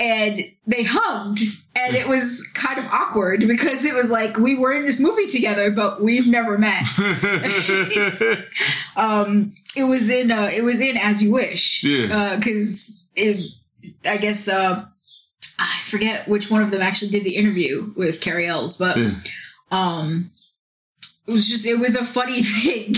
and 0.00 0.40
they 0.66 0.82
hugged. 0.82 1.40
And 1.74 1.96
it 1.96 2.06
was 2.08 2.46
kind 2.54 2.78
of 2.78 2.84
awkward 2.86 3.40
because 3.46 3.84
it 3.84 3.94
was 3.94 4.10
like 4.10 4.36
we 4.36 4.56
were 4.56 4.72
in 4.72 4.84
this 4.84 5.00
movie 5.00 5.26
together, 5.26 5.70
but 5.70 6.02
we've 6.02 6.26
never 6.26 6.58
met. 6.58 6.84
um 8.96 9.54
it 9.76 9.84
was 9.84 10.08
in 10.10 10.30
uh 10.30 10.48
it 10.52 10.62
was 10.64 10.80
in 10.80 10.96
as 10.96 11.22
you 11.22 11.32
wish 11.32 11.82
Yeah. 11.84 12.14
uh 12.16 12.36
because 12.36 13.02
it 13.16 13.50
i 14.04 14.16
guess 14.16 14.48
uh 14.48 14.84
i 15.58 15.80
forget 15.84 16.28
which 16.28 16.50
one 16.50 16.62
of 16.62 16.70
them 16.70 16.82
actually 16.82 17.10
did 17.10 17.24
the 17.24 17.36
interview 17.36 17.92
with 17.96 18.20
Cary 18.20 18.46
Elwes 18.46 18.76
but 18.76 18.96
Yeah. 18.96 19.14
um 19.70 20.30
it 21.26 21.32
was 21.32 21.46
just 21.46 21.64
it 21.66 21.76
was 21.78 21.96
a 21.96 22.04
funny 22.04 22.42
thing 22.62 22.94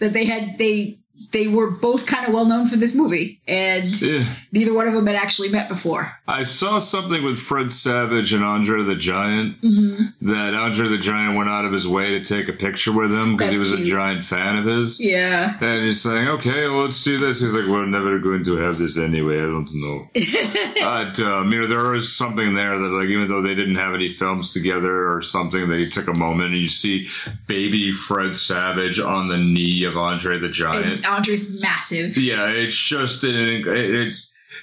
that 0.00 0.12
they 0.12 0.24
had 0.24 0.58
they 0.58 0.98
they 1.34 1.48
were 1.48 1.70
both 1.70 2.06
kind 2.06 2.26
of 2.26 2.32
well 2.32 2.46
known 2.46 2.66
for 2.66 2.76
this 2.76 2.94
movie 2.94 3.40
and 3.46 4.00
yeah. 4.00 4.24
neither 4.52 4.72
one 4.72 4.88
of 4.88 4.94
them 4.94 5.06
had 5.06 5.16
actually 5.16 5.48
met 5.48 5.68
before 5.68 6.16
I 6.26 6.44
saw 6.44 6.78
something 6.78 7.22
with 7.22 7.38
Fred 7.38 7.70
Savage 7.70 8.32
and 8.32 8.42
Andre 8.42 8.82
the 8.82 8.94
Giant 8.94 9.60
mm-hmm. 9.60 10.26
that 10.26 10.54
Andre 10.54 10.88
the 10.88 10.98
Giant 10.98 11.36
went 11.36 11.50
out 11.50 11.66
of 11.66 11.72
his 11.72 11.86
way 11.86 12.10
to 12.10 12.24
take 12.24 12.48
a 12.48 12.52
picture 12.52 12.92
with 12.92 13.12
him 13.12 13.36
because 13.36 13.52
he 13.52 13.58
was 13.58 13.72
a 13.72 13.82
giant 13.84 14.22
fan 14.22 14.56
of 14.56 14.64
his. 14.64 15.04
yeah 15.04 15.58
And 15.60 15.84
he's 15.84 16.00
saying, 16.00 16.28
okay, 16.28 16.68
well, 16.68 16.84
let's 16.84 17.02
do 17.04 17.18
this. 17.18 17.40
He's 17.40 17.54
like, 17.54 17.66
we're 17.66 17.86
never 17.86 18.18
going 18.18 18.44
to 18.44 18.56
have 18.56 18.78
this 18.78 18.98
anyway. 18.98 19.38
I 19.38 19.42
don't 19.42 19.68
know. 19.74 20.08
but, 20.80 21.20
um, 21.20 21.52
you 21.52 21.62
know, 21.62 21.66
there 21.66 21.94
is 21.94 22.16
something 22.16 22.54
there 22.54 22.78
that, 22.78 22.88
like, 22.88 23.08
even 23.08 23.28
though 23.28 23.42
they 23.42 23.54
didn't 23.54 23.74
have 23.74 23.94
any 23.94 24.08
films 24.08 24.54
together 24.54 25.12
or 25.12 25.20
something, 25.20 25.68
they 25.68 25.86
took 25.86 26.08
a 26.08 26.14
moment 26.14 26.52
and 26.52 26.62
you 26.62 26.68
see 26.68 27.08
baby 27.46 27.92
Fred 27.92 28.36
Savage 28.36 28.98
on 28.98 29.28
the 29.28 29.38
knee 29.38 29.84
of 29.84 29.96
Andre 29.96 30.38
the 30.38 30.48
Giant. 30.48 30.86
and 30.86 31.06
andre's 31.28 31.60
massive 31.60 32.16
Yeah, 32.16 32.48
it's 32.48 32.76
just 32.76 33.24
an, 33.24 33.34
it, 33.34 33.66
it, 33.66 34.14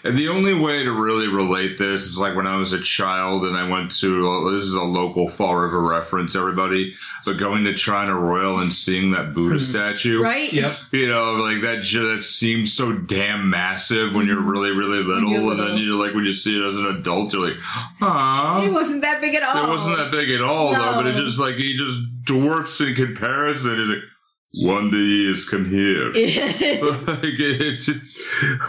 and 0.04 0.18
the 0.18 0.30
only 0.30 0.54
way 0.54 0.84
to 0.84 0.92
really 0.92 1.28
relate 1.28 1.78
this 1.78 2.04
is 2.06 2.18
like 2.18 2.36
when 2.36 2.48
I 2.48 2.56
was 2.56 2.74
a 2.74 2.82
child 2.82 3.44
and 3.44 3.56
I 3.56 3.70
went 3.70 3.92
to 4.00 4.52
this 4.52 4.64
is 4.64 4.74
a 4.74 4.82
local 4.82 5.28
Fall 5.28 5.56
River 5.56 5.80
reference, 5.82 6.36
everybody, 6.36 6.96
but 7.24 7.34
going 7.34 7.66
to 7.66 7.74
China 7.76 8.18
Royal 8.18 8.60
and 8.60 8.74
seeing 8.74 9.12
that 9.12 9.34
Buddha 9.34 9.60
statue, 9.60 10.24
right 10.24 10.52
Yep. 10.52 10.78
you 10.92 11.08
know, 11.08 11.34
like 11.34 11.62
that 11.62 11.84
ju- 11.84 12.14
that 12.14 12.24
seems 12.24 12.74
so 12.74 12.94
damn 12.94 13.50
massive 13.50 14.16
when 14.16 14.26
you're 14.26 14.42
really 14.42 14.72
really 14.72 15.04
little, 15.04 15.30
you're 15.30 15.52
and 15.52 15.60
then 15.60 15.78
you're 15.78 15.94
like 15.94 16.16
when 16.16 16.26
you 16.26 16.34
see 16.34 16.60
it 16.60 16.66
as 16.66 16.78
an 16.78 16.88
adult, 16.88 17.34
you're 17.34 17.50
like, 17.50 17.58
it 17.58 17.62
ah. 18.02 18.68
wasn't 18.72 19.04
that 19.04 19.22
big 19.22 19.36
at 19.36 19.44
all 19.44 19.66
It 19.66 19.70
wasn't 19.70 19.98
that 19.98 20.12
big 20.12 20.32
at 20.32 20.42
all, 20.42 20.74
though, 20.74 20.94
but 20.94 21.06
it 21.06 21.16
just 21.16 21.40
like 21.40 21.56
he 21.56 21.76
just 21.76 22.00
dwarfs 22.24 22.82
in 22.82 22.96
comparison. 22.96 23.80
It's 23.80 23.90
like, 23.90 24.11
one 24.56 24.90
day 24.90 24.98
he 24.98 25.28
has 25.28 25.48
come 25.48 25.66
here 25.66 26.08
like, 26.14 26.16
it, 27.24 27.88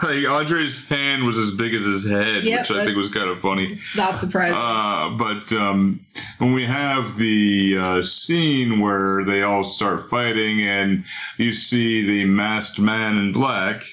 like 0.01 0.25
Andre's 0.25 0.87
hand 0.87 1.23
was 1.25 1.37
as 1.37 1.51
big 1.51 1.73
as 1.73 1.83
his 1.83 2.09
head, 2.09 2.43
Yep, 2.45 2.59
which 2.61 2.71
I 2.71 2.85
think 2.85 2.95
was 2.95 3.13
kind 3.13 3.29
of 3.29 3.39
funny. 3.39 3.77
Not 3.95 4.17
surprising. 4.17 4.57
Uh, 4.57 5.09
but 5.17 5.51
um, 5.51 5.99
when 6.37 6.53
we 6.53 6.65
have 6.65 7.17
the 7.17 7.77
uh, 7.77 8.01
scene 8.01 8.79
where 8.79 9.23
they 9.25 9.43
all 9.43 9.63
start 9.63 10.09
fighting, 10.09 10.61
and 10.61 11.03
you 11.37 11.53
see 11.53 12.05
the 12.05 12.25
masked 12.25 12.79
man 12.79 13.17
in 13.17 13.33
black 13.33 13.83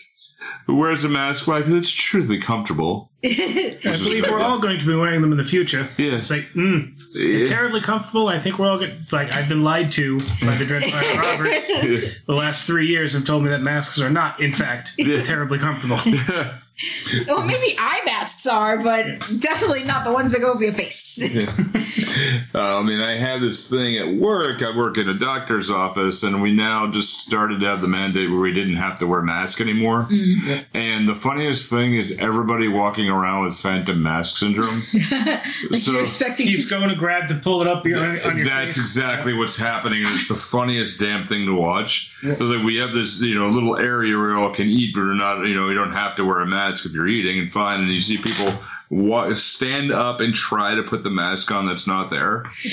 who 0.66 0.76
wears 0.76 1.05
a 1.05 1.09
mask 1.09 1.46
Why? 1.46 1.59
like 1.59 1.68
it's 1.68 1.90
truly 1.90 2.38
comfortable. 2.38 3.11
I 3.24 3.76
believe 3.83 4.26
we're 4.29 4.40
all 4.40 4.59
going 4.59 4.79
to 4.79 4.87
be 4.87 4.94
wearing 4.94 5.20
them 5.20 5.33
in 5.33 5.38
the 5.38 5.44
future. 5.44 5.87
Yes. 5.98 6.31
It's 6.31 6.31
like, 6.31 6.46
mm, 6.55 6.92
Yeah. 7.14 7.44
terribly 7.46 7.81
comfortable. 7.83 8.29
I 8.29 8.38
think 8.38 8.59
we're 8.59 8.68
all 8.70 8.79
get 8.79 9.12
like 9.12 9.35
I've 9.35 9.48
been 9.48 9.62
lied 9.62 9.92
to 9.92 10.18
by 10.42 10.57
the 10.57 10.64
Dread 10.64 10.85
Pirate 10.90 11.18
Roberts. 11.26 11.68
The 12.26 12.35
last 12.35 12.66
three 12.66 12.87
years 12.87 13.12
have 13.12 13.24
told 13.26 13.42
me 13.42 13.50
that 13.50 13.61
masks 13.62 14.00
are 14.00 14.09
not, 14.11 14.40
in 14.40 14.53
fact, 14.53 14.92
Yeah. 14.96 15.22
terribly 15.22 15.59
comfortable. 15.59 15.98
well, 17.26 17.44
maybe 17.44 17.76
eye 17.78 18.00
masks 18.04 18.46
are, 18.46 18.78
but 18.78 19.18
definitely 19.38 19.84
not 19.84 20.04
the 20.04 20.12
ones 20.12 20.32
that 20.32 20.40
go 20.40 20.52
over 20.52 20.64
your 20.64 20.74
face. 20.74 21.18
Uh, 22.54 22.80
I 22.80 22.82
mean, 22.82 23.00
I 23.00 23.16
have 23.16 23.40
this 23.40 23.68
thing 23.70 23.96
at 23.96 24.08
work. 24.16 24.62
I 24.62 24.76
work 24.76 24.98
in 24.98 25.08
a 25.08 25.14
doctor's 25.14 25.70
office, 25.70 26.22
and 26.22 26.42
we 26.42 26.52
now 26.52 26.90
just 26.90 27.18
started 27.18 27.60
to 27.60 27.66
have 27.66 27.80
the 27.80 27.88
mandate 27.88 28.30
where 28.30 28.40
we 28.40 28.52
didn't 28.52 28.76
have 28.76 28.98
to 28.98 29.06
wear 29.06 29.22
masks 29.22 29.60
anymore. 29.60 30.02
Mm. 30.04 30.66
And 30.74 31.08
the 31.08 31.14
funniest 31.14 31.70
thing 31.70 31.94
is 31.94 32.18
everybody 32.18 32.68
walking 32.68 33.08
around 33.08 33.44
with 33.44 33.54
phantom 33.54 34.02
mask 34.02 34.36
syndrome. 34.36 34.82
like 34.92 35.80
So- 35.80 35.92
you're 35.92 36.02
expecting 36.02 36.46
Keeps 36.48 36.70
going 36.70 36.88
to 36.88 36.96
grab 36.96 37.28
to 37.28 37.34
pull 37.36 37.60
it 37.62 37.68
up 37.68 37.86
your, 37.86 37.98
on, 38.00 38.20
on 38.20 38.36
your 38.36 38.46
That's 38.46 38.76
face. 38.76 38.78
exactly 38.78 39.32
what's 39.32 39.56
happening. 39.56 40.02
It's 40.02 40.28
the 40.28 40.34
funniest 40.34 41.00
damn 41.00 41.26
thing 41.26 41.46
to 41.46 41.54
watch. 41.54 42.16
It's 42.22 42.40
like 42.40 42.64
we 42.64 42.76
have 42.76 42.92
this, 42.92 43.20
you 43.20 43.34
know, 43.36 43.48
little 43.48 43.76
area 43.76 44.16
where 44.18 44.30
you 44.30 44.36
all 44.38 44.50
can 44.52 44.68
eat, 44.68 44.94
but 44.94 45.00
we're 45.02 45.14
not, 45.14 45.46
you 45.46 45.54
know, 45.54 45.66
we 45.66 45.74
don't 45.74 45.92
have 45.92 46.16
to 46.16 46.24
wear 46.24 46.40
a 46.40 46.46
mask 46.46 46.69
if 46.87 46.92
you're 46.92 47.09
eating, 47.09 47.38
and 47.38 47.50
fine. 47.50 47.80
And 47.80 47.88
you 47.88 48.00
see 48.00 48.18
people 48.18 48.52
wa- 48.90 49.33
stand 49.35 49.92
up 49.92 50.20
and 50.20 50.35
try 50.35 50.74
to 50.74 50.83
put 50.83 51.02
the 51.04 51.11
mask 51.11 51.50
on 51.52 51.66
that's 51.66 51.87
not 51.87 52.11
there, 52.11 52.44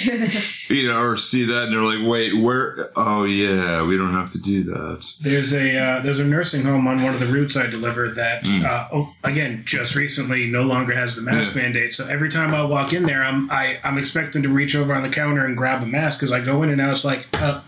you 0.69 0.87
know, 0.87 1.01
or 1.01 1.17
see 1.17 1.43
that, 1.45 1.63
and 1.65 1.73
they're 1.73 1.81
like, 1.81 2.07
"Wait, 2.07 2.33
where? 2.37 2.89
Oh 2.95 3.23
yeah, 3.25 3.83
we 3.83 3.97
don't 3.97 4.13
have 4.13 4.29
to 4.31 4.39
do 4.41 4.63
that." 4.63 5.11
There's 5.21 5.53
a 5.53 5.77
uh, 5.77 6.01
there's 6.01 6.19
a 6.19 6.25
nursing 6.25 6.63
home 6.63 6.87
on 6.87 7.01
one 7.03 7.13
of 7.13 7.19
the 7.19 7.27
routes 7.27 7.55
I 7.57 7.67
delivered 7.67 8.15
that 8.15 8.43
Mm. 8.45 8.63
uh, 8.65 8.87
oh, 8.93 9.13
again 9.23 9.63
just 9.65 9.95
recently 9.95 10.45
no 10.47 10.61
longer 10.63 10.93
has 10.93 11.15
the 11.15 11.21
mask 11.21 11.55
Yeah. 11.55 11.63
mandate. 11.63 11.93
So 11.93 12.07
every 12.07 12.29
time 12.29 12.53
I 12.53 12.63
walk 12.63 12.93
in 12.93 13.03
there, 13.03 13.23
I'm 13.23 13.49
I, 13.51 13.79
I'm 13.83 13.97
expecting 13.97 14.43
to 14.43 14.49
reach 14.49 14.75
over 14.75 14.93
on 14.93 15.03
the 15.03 15.09
counter 15.09 15.45
and 15.45 15.55
grab 15.57 15.81
a 15.83 15.85
mask 15.85 16.19
because 16.19 16.31
I 16.31 16.39
go 16.39 16.63
in 16.63 16.69
and 16.69 16.77
now 16.77 16.91
it's 16.91 17.03
like 17.05 17.27
uh, 17.41 17.61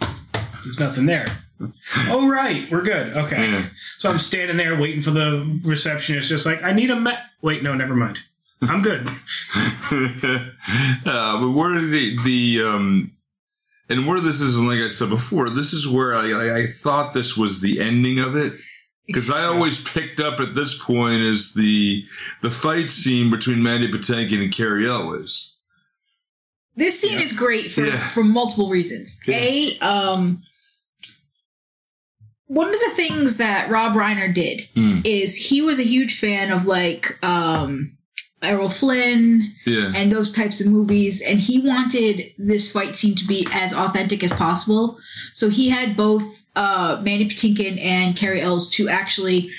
there's 0.63 0.79
nothing 0.79 1.05
there. 1.05 1.25
Oh 2.07 2.29
right, 2.29 2.69
we're 2.71 2.81
good. 2.83 3.15
Okay. 3.17 3.41
Yeah. 3.51 3.65
So 3.97 4.09
I'm 4.09 4.19
standing 4.19 4.57
there 4.57 4.79
waiting 4.79 5.01
for 5.01 5.11
the 5.11 5.59
receptionist, 5.63 6.29
just 6.29 6.45
like 6.45 6.63
I 6.63 6.71
need 6.71 6.89
a 6.89 6.95
met. 6.99 7.19
Wait, 7.41 7.63
no, 7.63 7.73
never 7.73 7.95
mind. 7.95 8.19
I'm 8.61 8.81
good. 8.81 9.07
uh, 9.91 11.39
but 11.41 11.51
where 11.51 11.81
the 11.81 12.17
the 12.23 12.63
um, 12.65 13.11
and 13.89 14.07
where 14.07 14.19
this 14.21 14.41
is, 14.41 14.57
and 14.57 14.67
like 14.67 14.79
I 14.79 14.87
said 14.87 15.09
before, 15.09 15.49
this 15.49 15.73
is 15.73 15.87
where 15.87 16.15
I 16.15 16.31
I, 16.31 16.57
I 16.59 16.65
thought 16.67 17.13
this 17.13 17.35
was 17.37 17.61
the 17.61 17.79
ending 17.79 18.19
of 18.19 18.35
it 18.35 18.53
because 19.07 19.29
I 19.31 19.43
always 19.45 19.83
picked 19.83 20.19
up 20.19 20.39
at 20.39 20.55
this 20.55 20.77
point 20.81 21.21
as 21.21 21.53
the 21.53 22.05
the 22.41 22.51
fight 22.51 22.89
scene 22.89 23.29
between 23.29 23.63
Mandy 23.63 23.91
Patinkin 23.91 24.41
and 24.43 24.51
Cary 24.53 24.87
Elwes. 24.87 25.57
This 26.75 26.99
scene 27.01 27.13
Yeah. 27.19 27.25
is 27.25 27.33
great 27.33 27.71
for, 27.73 27.81
Yeah. 27.85 28.07
for 28.09 28.23
multiple 28.23 28.69
reasons. 28.69 29.19
Yeah. 29.27 29.35
A, 29.37 29.77
um, 29.79 30.43
one 32.49 32.73
of 32.73 32.79
the 32.81 32.91
things 32.95 33.37
that 33.37 33.69
Rob 33.69 33.93
Reiner 33.93 34.33
did 34.33 34.67
Mm. 34.75 35.05
is 35.05 35.35
he 35.49 35.61
was 35.61 35.79
a 35.79 35.83
huge 35.83 36.19
fan 36.19 36.51
of 36.51 36.65
like 36.65 37.17
um, 37.23 37.95
Errol 38.41 38.69
Flynn 38.69 39.53
Yeah, 39.65 39.93
and 39.95 40.11
those 40.11 40.31
types 40.33 40.59
of 40.59 40.67
movies, 40.67 41.21
and 41.21 41.39
he 41.39 41.59
wanted 41.59 42.31
this 42.37 42.71
fight 42.71 42.95
scene 42.95 43.15
to 43.15 43.25
be 43.27 43.45
as 43.51 43.71
authentic 43.73 44.23
as 44.23 44.33
possible. 44.33 44.97
So 45.33 45.49
he 45.49 45.69
had 45.69 45.95
both 45.95 46.45
uh, 46.55 46.99
Mandy 47.03 47.27
Patinkin 47.29 47.79
and 47.83 48.15
Cary 48.15 48.41
Elwes 48.41 48.69
to 48.71 48.89
actually 48.89 49.51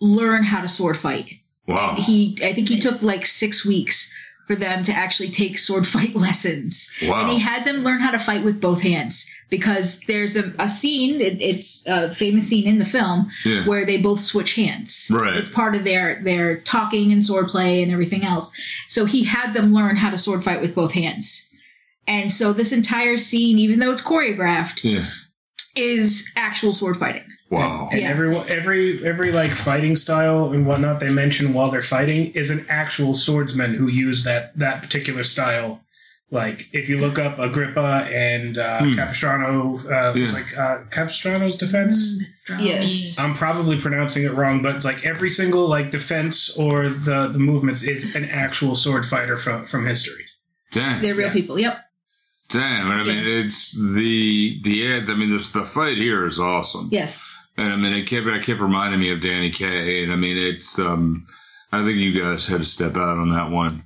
learn 0.00 0.44
how 0.44 0.60
to 0.62 0.68
sword 0.68 0.96
fight. 0.96 1.40
wow. 1.66 1.90
And 1.96 1.98
he, 2.04 2.38
I 2.42 2.52
think 2.54 2.68
he 2.70 2.78
took 2.80 3.02
like 3.02 3.26
six 3.26 3.66
weeks 3.66 4.14
for 4.48 4.56
them 4.56 4.82
to 4.82 4.92
actually 4.92 5.30
take 5.30 5.58
sword 5.58 5.86
fight 5.86 6.14
lessons. 6.26 6.90
Wow. 7.02 7.20
And 7.20 7.30
he 7.30 7.38
had 7.38 7.64
them 7.66 7.84
learn 7.84 8.00
how 8.00 8.10
to 8.10 8.18
fight 8.18 8.42
with 8.42 8.60
both 8.60 8.80
hands 8.80 9.30
because 9.50 10.00
there's 10.08 10.36
a, 10.36 10.52
a 10.58 10.68
scene, 10.70 11.20
it, 11.20 11.40
it's 11.40 11.86
a 11.86 12.12
famous 12.14 12.48
scene 12.48 12.66
in 12.66 12.78
the 12.78 12.84
film 12.86 13.30
Yeah. 13.44 13.66
where 13.66 13.84
they 13.84 14.00
both 14.00 14.20
switch 14.20 14.54
hands. 14.54 15.10
Right. 15.12 15.36
It's 15.36 15.50
part 15.50 15.74
of 15.74 15.84
their, 15.84 16.20
their 16.22 16.60
talking 16.60 17.12
and 17.12 17.24
sword 17.24 17.48
play 17.48 17.82
and 17.82 17.92
everything 17.92 18.24
else. 18.24 18.50
So 18.86 19.04
he 19.04 19.24
had 19.24 19.52
them 19.52 19.74
learn 19.74 19.96
how 19.96 20.08
to 20.10 20.18
sword 20.18 20.42
fight 20.42 20.62
with 20.62 20.74
both 20.74 20.92
hands. 20.92 21.44
And 22.06 22.32
so 22.32 22.54
this 22.54 22.72
entire 22.72 23.18
scene, 23.18 23.58
even 23.58 23.80
though 23.80 23.92
it's 23.92 24.02
choreographed, 24.02 24.82
Yeah. 24.82 25.04
is 25.76 26.32
actual 26.36 26.72
sword 26.72 26.96
fighting. 26.96 27.26
Wow. 27.50 27.88
And 27.90 28.00
Yeah. 28.00 28.10
every 28.10 28.36
every 28.36 29.06
every 29.06 29.32
like 29.32 29.52
fighting 29.52 29.96
style 29.96 30.52
and 30.52 30.66
whatnot 30.66 31.00
they 31.00 31.08
mention 31.08 31.54
while 31.54 31.70
they're 31.70 31.82
fighting 31.82 32.32
is 32.32 32.50
an 32.50 32.66
actual 32.68 33.14
swordsman 33.14 33.74
who 33.74 33.88
used 33.88 34.24
that 34.26 34.56
that 34.58 34.82
particular 34.82 35.22
style. 35.24 35.80
Like 36.30 36.68
if 36.74 36.90
you 36.90 36.98
look 36.98 37.18
up 37.18 37.38
Agrippa 37.38 38.06
and 38.12 38.58
uh, 38.58 38.80
Hmm. 38.80 38.92
Capistrano, 38.92 39.78
uh, 39.90 40.12
Yeah. 40.14 40.32
like 40.32 40.58
uh, 40.58 40.80
Capistrano's 40.90 41.56
defense. 41.56 42.20
Yes. 42.58 43.16
I'm 43.18 43.32
probably 43.32 43.78
pronouncing 43.78 44.24
it 44.24 44.34
wrong, 44.34 44.60
but 44.60 44.76
it's 44.76 44.84
like 44.84 45.06
every 45.06 45.30
single 45.30 45.66
like 45.66 45.90
defense 45.90 46.50
or 46.58 46.90
the 46.90 47.28
the 47.28 47.38
movements 47.38 47.82
is 47.82 48.14
an 48.14 48.26
actual 48.26 48.74
sword 48.74 49.06
fighter 49.06 49.38
from 49.38 49.64
from 49.66 49.86
history. 49.86 50.26
Damn. 50.70 51.00
They're 51.00 51.14
real 51.14 51.28
Yeah. 51.28 51.32
people. 51.32 51.58
Yep. 51.58 51.78
Damn. 52.50 52.90
I 52.90 53.04
mean, 53.04 53.24
it's 53.26 53.72
the 53.72 54.60
the 54.62 54.86
end. 54.86 55.10
I 55.10 55.14
mean, 55.14 55.30
the 55.30 55.38
the 55.52 55.64
fight 55.64 55.96
here 55.98 56.26
is 56.26 56.38
awesome. 56.40 56.88
Yes. 56.90 57.36
And 57.56 57.72
I 57.72 57.76
mean, 57.76 57.92
it 57.92 58.06
kept 58.06 58.26
it 58.26 58.42
kept 58.44 58.60
reminding 58.60 59.00
me 59.00 59.10
of 59.10 59.20
Danny 59.20 59.50
Kaye, 59.50 60.02
and 60.04 60.12
I 60.12 60.16
mean, 60.16 60.36
it's 60.38 60.78
um, 60.78 61.26
I 61.72 61.82
think 61.84 61.96
you 61.98 62.18
guys 62.18 62.46
had 62.46 62.58
to 62.60 62.64
step 62.66 62.96
out 62.96 63.18
on 63.18 63.28
that 63.30 63.50
one, 63.50 63.82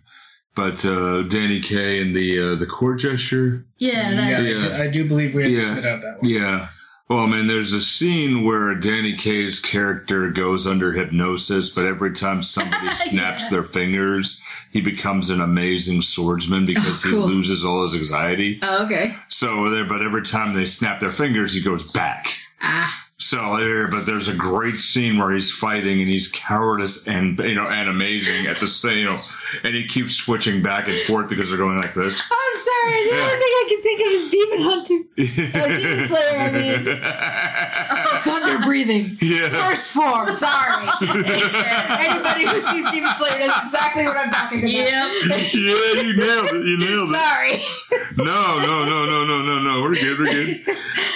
but 0.55 0.85
uh, 0.87 1.23
Danny 1.23 1.61
Kaye 1.61 2.01
and 2.03 2.15
the 2.15 2.53
uh, 2.53 2.55
the 2.55 2.67
court 2.67 3.01
jester, 3.01 3.65
Yeah, 3.79 4.11
that, 4.15 4.31
Yeah, 4.31 4.37
I 4.37 4.41
Yeah. 4.41 4.61
do- 4.77 4.83
I, 4.85 4.87
do 4.89 5.09
believe 5.09 5.35
we 5.35 5.43
had 5.45 5.53
Yeah. 5.53 5.61
to 5.63 5.75
sit 5.75 5.87
out 5.87 6.01
that 6.03 6.21
one. 6.21 6.31
yeah. 6.31 6.69
Well, 7.13 7.25
I 7.25 7.27
mean, 7.27 7.47
there's 7.47 7.75
a 7.75 7.83
scene 7.83 8.43
where 8.43 8.75
Danny 8.75 9.15
Kaye's 9.15 9.61
character 9.61 10.31
goes 10.31 10.67
under 10.67 10.93
hypnosis, 10.93 11.69
but 11.69 11.85
every 11.85 12.13
time 12.13 12.43
somebody 12.43 12.89
snaps 12.95 13.45
Yeah. 13.45 13.51
their 13.51 13.65
fingers, 13.65 14.43
he 14.71 14.81
becomes 14.81 15.29
an 15.29 15.39
amazing 15.43 16.01
swordsman 16.01 16.65
because 16.65 17.05
Oh, 17.05 17.11
cool. 17.11 17.29
he 17.29 17.35
loses 17.35 17.67
all 17.67 17.83
his 17.83 17.95
anxiety. 17.95 18.59
Oh, 18.63 18.87
okay. 18.87 19.15
So 19.29 19.69
there, 19.69 19.85
but 19.85 20.01
every 20.03 20.23
time 20.23 20.55
they 20.55 20.65
snap 20.65 21.01
their 21.01 21.11
fingers, 21.11 21.53
he 21.53 21.61
goes 21.63 21.83
back. 21.93 22.29
Ah. 22.63 23.05
So 23.23 23.57
there, 23.57 23.87
but 23.89 24.05
there's 24.05 24.27
a 24.29 24.35
great 24.35 24.79
scene 24.79 25.17
where 25.19 25.31
he's 25.33 25.51
fighting 25.51 26.01
and 26.01 26.09
he's 26.11 26.29
cowardice 26.29 27.07
and 27.07 27.39
you 27.39 27.55
know 27.55 27.69
and 27.69 27.89
amazing 27.89 28.47
at 28.47 28.59
the 28.59 28.67
same, 28.67 28.99
you 28.99 29.05
know, 29.05 29.21
and 29.63 29.75
he 29.75 29.87
keeps 29.87 30.15
switching 30.15 30.61
back 30.63 30.89
and 30.89 30.99
forth 31.03 31.29
because 31.29 31.49
they're 31.49 31.59
going 31.59 31.77
like 31.77 31.95
this. 31.95 32.21
I'm 32.21 32.57
sorry. 32.57 32.93
The 33.05 33.17
Yeah. 33.17 33.23
only 33.23 33.37
thing 33.37 33.53
I 33.55 33.67
can 33.69 33.83
think 33.83 34.01
of 34.01 34.13
is 34.13 34.29
demon 34.31 34.63
hunting. 34.63 35.05
Oh, 35.55 35.79
Demon 35.79 36.09
Slayer, 36.09 36.39
I 36.39 36.51
mean. 36.51 36.85
Thunder 38.23 38.59
breathing. 38.65 39.19
yeah. 39.21 39.49
First 39.49 39.89
form. 39.89 40.33
Sorry. 40.33 40.87
Anybody 41.03 42.47
who 42.47 42.61
sees 42.61 42.91
Demon 42.91 43.15
Slayer 43.17 43.39
knows 43.41 43.57
exactly 43.61 44.05
what 44.05 44.17
I'm 44.17 44.31
talking 44.31 44.59
about. 44.61 44.71
Yep. 44.73 45.53
yeah, 45.55 46.03
you 46.03 46.17
nailed 46.17 46.47
it. 46.53 46.67
You 46.67 46.79
nailed 46.79 47.09
it. 47.09 47.13
Sorry. 47.13 47.65
No, 48.19 48.59
no, 48.61 48.85
no, 48.85 49.07
no, 49.07 49.25
no, 49.25 49.43
no, 49.43 49.59
no. 49.63 49.81
We're 49.83 49.95
good. 49.95 50.19
We're 50.19 50.27
good. 50.33 50.61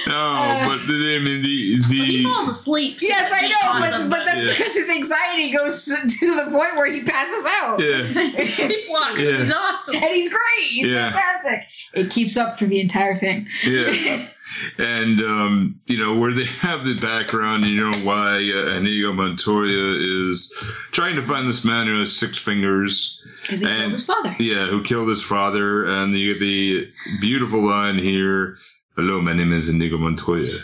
No, 0.06 0.14
uh, 0.16 0.68
but 0.68 0.86
the, 0.86 1.16
I 1.16 1.24
mean 1.24 1.42
the 1.42 1.86
he 1.88 1.95
the 2.04 2.22
falls 2.24 2.48
asleep. 2.48 2.98
Yes, 3.00 3.30
I 3.32 3.48
know, 3.48 3.80
but, 4.00 4.10
but 4.10 4.24
that's 4.26 4.40
Yeah. 4.40 4.50
because 4.56 4.74
his 4.74 4.90
anxiety 4.90 5.50
goes 5.50 5.84
to 5.86 6.34
the 6.36 6.50
point 6.50 6.76
where 6.76 6.90
he 6.92 7.02
passes 7.02 7.46
out. 7.46 7.80
yeah 7.80 8.02
Sleepwalks. 8.12 9.18
Yeah. 9.18 9.42
He's 9.44 9.52
awesome. 9.52 9.94
And 9.96 10.04
he's 10.04 10.28
great. 10.32 10.68
He's 10.68 10.90
Yeah. 10.90 11.12
fantastic. 11.12 11.68
It 11.94 12.10
keeps 12.10 12.36
up 12.36 12.58
for 12.58 12.66
the 12.66 12.80
entire 12.80 13.14
thing. 13.14 13.46
yeah. 13.66 14.28
And 14.78 15.20
um, 15.20 15.80
you 15.86 15.98
know 15.98 16.16
where 16.18 16.32
they 16.32 16.44
have 16.44 16.84
the 16.84 16.94
background, 17.00 17.64
you 17.64 17.76
know 17.76 17.92
why 17.98 18.36
uh, 18.36 18.76
Inigo 18.76 19.12
Montoya 19.12 19.96
is 20.30 20.50
trying 20.92 21.16
to 21.16 21.22
find 21.22 21.48
this 21.48 21.64
man 21.64 21.88
who 21.88 21.98
has 21.98 22.16
six 22.16 22.38
fingers, 22.38 23.22
Because 23.42 23.60
he 23.60 23.66
And- 23.66 23.76
killed 23.80 23.92
his 23.92 24.04
father. 24.06 24.36
yeah, 24.38 24.66
who 24.66 24.82
killed 24.84 25.08
his 25.08 25.22
father, 25.22 25.84
and 25.86 26.16
you 26.16 26.32
get 26.34 26.40
the 26.40 26.88
beautiful 27.20 27.60
line 27.60 27.98
here: 27.98 28.56
"Hello, 28.94 29.20
my 29.20 29.32
name 29.34 29.52
is 29.52 29.68
Inigo 29.68 29.98
Montoya. 29.98 30.54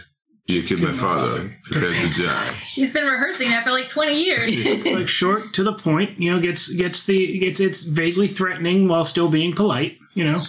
You 0.46 0.62
killed 0.62 0.80
my 0.82 0.92
father. 0.92 1.56
Prepare 1.64 1.90
to 1.90 2.22
die." 2.22 2.52
He's 2.74 2.90
been 2.92 3.04
rehearsing 3.06 3.48
that 3.50 3.62
for 3.64 3.70
like 3.70 3.88
20 3.88 4.20
years. 4.22 4.50
It's 4.56 4.90
like 4.90 5.08
short 5.08 5.54
to 5.54 5.62
the 5.62 5.72
point. 5.72 6.18
You 6.20 6.32
know, 6.32 6.40
gets 6.40 6.72
gets 6.74 7.06
the 7.06 7.38
gets 7.38 7.60
it's 7.60 7.84
vaguely 7.84 8.26
threatening 8.26 8.88
while 8.88 9.04
still 9.04 9.28
being 9.28 9.54
polite. 9.54 9.98
You 10.14 10.24
know, 10.24 10.42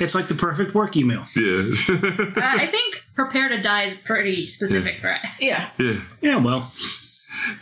it's 0.00 0.14
like 0.14 0.28
the 0.28 0.34
perfect 0.34 0.74
work 0.74 0.96
email. 0.96 1.24
Yeah, 1.34 1.62
Uh, 1.88 2.32
I 2.36 2.66
think 2.66 3.06
prepare 3.14 3.48
to 3.48 3.60
die 3.62 3.84
is 3.84 3.94
a 3.94 3.98
pretty 3.98 4.46
specific 4.46 5.00
threat. 5.00 5.24
Yeah. 5.40 5.70
yeah. 5.78 6.00
Yeah, 6.20 6.36
well, 6.36 6.70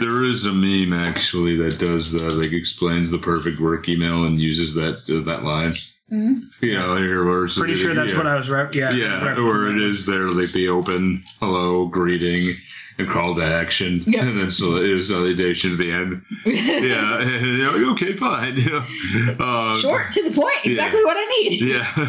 There 0.01 0.25
is 0.25 0.47
a 0.47 0.53
meme 0.53 0.93
actually 0.93 1.57
that 1.59 1.79
does 1.79 2.11
that, 2.13 2.33
like 2.33 2.53
explains 2.53 3.11
the 3.13 3.19
perfect 3.19 3.61
work 3.61 3.89
email 3.89 4.25
and 4.25 4.41
uses 4.41 4.75
that 4.75 4.97
that 5.27 5.45
line. 5.45 5.75
Mhm. 6.15 6.63
You 6.63 6.75
know, 6.75 6.97
here 6.97 7.25
where 7.25 7.45
it's- 7.45 7.59
pretty 7.59 7.75
sure 7.75 7.95
that's 7.95 8.13
yeah. 8.13 8.19
what 8.19 8.27
I 8.27 8.37
was. 8.37 8.49
Re- 8.49 8.69
yeah, 8.73 8.93
Yeah, 8.95 9.21
referencing 9.21 9.45
where 9.49 9.67
it 9.69 9.73
that. 9.75 9.83
is 9.83 10.07
there, 10.07 10.29
like 10.29 10.53
the 10.53 10.69
open 10.69 11.25
hello 11.41 11.87
greeting 11.87 12.57
and 12.99 13.09
call 13.09 13.35
to 13.35 13.43
action, 13.45 14.05
Yep. 14.07 14.23
and 14.23 14.39
then 14.39 14.51
so 14.51 14.77
it 14.77 14.91
is 14.91 15.09
salutation 15.09 15.73
at 15.73 15.79
the 15.79 15.91
end. 15.91 16.23
Yeah, 16.47 17.21
and 17.21 17.47
you're 17.59 17.73
like, 17.73 17.87
okay, 17.93 18.13
fine. 18.13 18.57
You 18.65 18.71
know, 18.71 18.85
uh, 19.41 19.77
Short 19.77 20.13
to 20.13 20.23
the 20.23 20.31
point. 20.35 20.55
Exactly 20.65 21.05
what 21.05 21.17
I 21.17 21.25
need. 21.41 21.61
Yeah, 21.75 22.09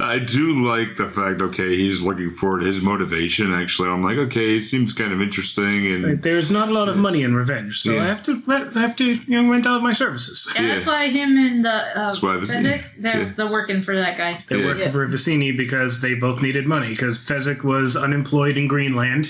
I 0.00 0.18
do 0.18 0.52
like 0.66 0.96
the 0.96 1.06
fact. 1.06 1.40
Okay, 1.42 1.76
he's 1.76 2.02
looking 2.02 2.30
forward. 2.30 2.62
His 2.62 2.80
motivation, 2.82 3.52
actually, 3.52 3.88
I'm 3.90 4.02
like, 4.02 4.18
okay, 4.18 4.56
it 4.56 4.60
seems 4.60 4.92
kind 4.92 5.12
of 5.12 5.20
interesting, 5.22 5.86
and 5.92 6.04
Right, 6.04 6.22
There's 6.22 6.50
not 6.50 6.68
a 6.68 6.72
lot 6.72 6.88
of 6.88 6.96
money 6.96 7.22
in 7.22 7.34
revenge, 7.34 7.80
so 7.80 7.92
Yeah. 7.92 8.02
I 8.02 8.06
have 8.06 8.22
to 8.24 8.42
I 8.74 8.80
have 8.80 8.96
to 8.96 9.04
you 9.04 9.42
know 9.42 9.48
rent 9.50 9.66
out 9.66 9.82
my 9.82 9.92
services. 9.92 10.48
And 10.56 10.66
Yeah. 10.66 10.74
that's 10.74 10.86
why 10.86 11.08
him 11.08 11.36
and 11.38 11.64
the 11.64 11.70
uh, 11.70 12.06
That's 12.06 12.22
why 12.22 12.34
Fezzik, 12.36 12.82
they're, 12.98 13.22
yeah. 13.22 13.32
they're 13.36 13.50
working 13.50 13.82
for 13.82 13.94
that 13.94 14.16
guy. 14.18 14.38
They 14.48 14.58
Yeah. 14.58 14.66
worked 14.66 14.80
Yeah. 14.80 14.90
for 14.90 15.06
Vizzini 15.06 15.56
because 15.56 16.00
they 16.00 16.14
both 16.14 16.42
needed 16.42 16.66
money 16.66 16.88
because 16.88 17.18
Fezzik 17.18 17.62
was 17.62 17.96
unemployed 17.96 18.56
in 18.56 18.66
Greenland 18.68 19.28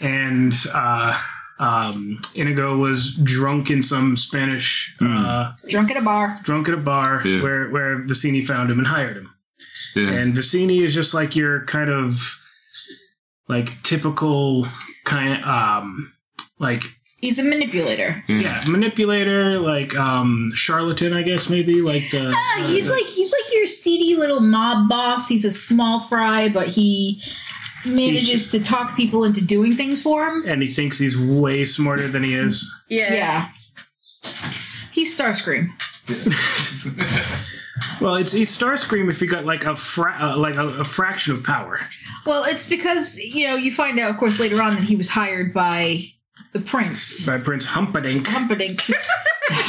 and 0.00 0.52
uh, 0.74 1.18
um, 1.58 2.20
Inigo 2.34 2.76
was 2.76 3.14
drunk 3.16 3.70
in 3.70 3.82
some 3.82 4.16
Spanish 4.16 4.94
uh, 5.00 5.52
Drunk 5.68 5.90
at 5.90 5.96
a 5.96 6.02
bar. 6.02 6.38
drunk 6.42 6.68
at 6.68 6.74
a 6.74 6.78
bar 6.78 7.22
Yeah. 7.24 7.42
where 7.42 7.70
where 7.70 7.98
Vizzini 8.02 8.44
found 8.46 8.70
him 8.70 8.78
and 8.78 8.86
hired 8.88 9.16
him. 9.16 9.30
yeah, 9.94 10.10
And 10.10 10.34
Vizzini 10.34 10.82
is 10.84 10.94
just 10.94 11.14
like 11.14 11.34
your 11.36 11.64
kind 11.64 11.90
of 11.90 12.20
like 13.48 13.82
typical 13.82 14.66
kind 15.04 15.42
of 15.42 15.48
um 15.48 16.12
like 16.58 16.82
He's 17.22 17.38
a 17.38 17.44
manipulator. 17.44 18.22
yeah 18.28 18.62
manipulator 18.66 19.58
like 19.58 19.96
um 19.96 20.52
charlatan 20.54 21.14
I 21.14 21.22
guess 21.22 21.48
maybe 21.48 21.80
like 21.80 22.10
the 22.10 22.30
Ah, 22.34 22.64
he's 22.66 22.86
the- 22.88 22.92
like 22.92 23.06
he's 23.06 23.32
like 23.32 23.54
your 23.54 23.66
seedy 23.66 24.14
little 24.16 24.40
mob 24.40 24.88
boss. 24.88 25.28
He's 25.28 25.44
a 25.46 25.50
small 25.50 26.00
fry, 26.00 26.48
but 26.50 26.68
he 26.68 27.22
manages 27.86 28.50
to 28.50 28.62
talk 28.62 28.96
people 28.96 29.24
into 29.24 29.44
doing 29.44 29.76
things 29.76 30.02
for 30.02 30.26
him. 30.28 30.42
and 30.46 30.60
he 30.62 30.68
thinks 30.68 30.98
he's 30.98 31.18
way 31.18 31.64
smarter 31.64 32.08
than 32.08 32.22
he 32.24 32.34
is. 32.34 32.68
Yeah. 32.88 33.12
Yeah. 33.14 33.48
He's 34.92 35.16
Starscream. 35.16 35.68
Well, 38.00 38.16
it's 38.16 38.32
he's 38.32 38.56
Starscream 38.56 39.08
if 39.10 39.20
you 39.20 39.28
got 39.28 39.44
like 39.44 39.64
a 39.64 39.76
fra- 39.76 40.16
uh, 40.18 40.36
like 40.38 40.54
a, 40.56 40.66
a 40.68 40.84
fraction 40.84 41.34
of 41.34 41.44
power. 41.44 41.78
Well, 42.24 42.44
it's 42.44 42.66
because 42.68 43.18
you 43.18 43.46
know 43.46 43.56
you 43.56 43.70
find 43.72 43.98
out, 44.00 44.10
of 44.10 44.16
course, 44.16 44.38
later 44.40 44.62
on 44.62 44.74
that 44.76 44.84
he 44.84 44.96
was 44.96 45.08
hired 45.10 45.52
by 45.52 46.04
the 46.56 46.64
prince 46.64 47.26
By 47.26 47.38
Prince 47.38 47.64
Humperdinck 47.66 48.26
Humperdinck 48.26 48.80
to 48.82 48.94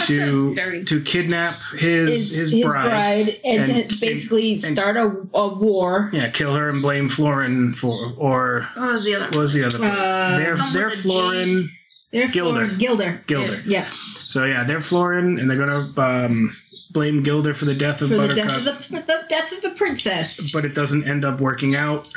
to 0.07 0.17
sounds 0.17 0.55
dirty. 0.55 0.83
to 0.85 1.01
kidnap 1.01 1.61
his 1.77 2.09
his, 2.09 2.35
his, 2.35 2.51
his 2.51 2.65
bride. 2.65 2.89
bride, 2.89 3.39
and, 3.45 3.69
And- 3.69 3.89
to 3.89 3.97
basically 3.99 4.57
start 4.57 4.97
a, 4.97 5.05
a 5.33 5.47
war. 5.53 6.09
Yeah, 6.13 6.29
kill 6.29 6.55
her 6.55 6.69
and 6.69 6.81
blame 6.81 7.09
Florin 7.09 7.73
for 7.75 8.13
or 8.17 8.67
What 8.75 8.89
was 8.93 9.03
the 9.03 9.15
other? 9.15 9.25
what 9.25 9.35
was 9.35 9.53
the 9.53 9.63
other 9.65 9.77
place? 9.77 9.91
Uh, 9.91 10.37
they're 10.39 10.55
they're 10.73 10.85
with 10.85 10.93
a 10.93 10.97
G. 10.97 11.09
Florin. 11.09 11.69
They're 12.11 12.27
Guilder. 12.29 12.67
for- 12.69 12.75
Guilder. 12.75 13.21
Guilder. 13.27 13.61
Yeah. 13.65 13.87
So 14.15 14.45
yeah, 14.45 14.63
they're 14.63 14.81
Florin, 14.81 15.37
and 15.39 15.49
they're 15.49 15.57
gonna 15.57 15.91
um, 16.25 16.55
blame 16.91 17.21
Guilder 17.21 17.53
for 17.53 17.65
the 17.65 17.75
death 17.75 18.01
of 18.01 18.09
For 18.09 18.15
the 18.27 18.33
death 18.33 18.57
of 18.57 18.63
the, 18.65 18.73
for 18.75 18.99
the 19.01 19.25
death 19.29 19.51
of 19.51 19.61
the 19.61 19.71
princess. 19.71 20.51
but 20.51 20.63
it 20.65 20.73
doesn't 20.73 21.07
end 21.07 21.23
up 21.25 21.39
working 21.41 21.75
out. 21.75 22.09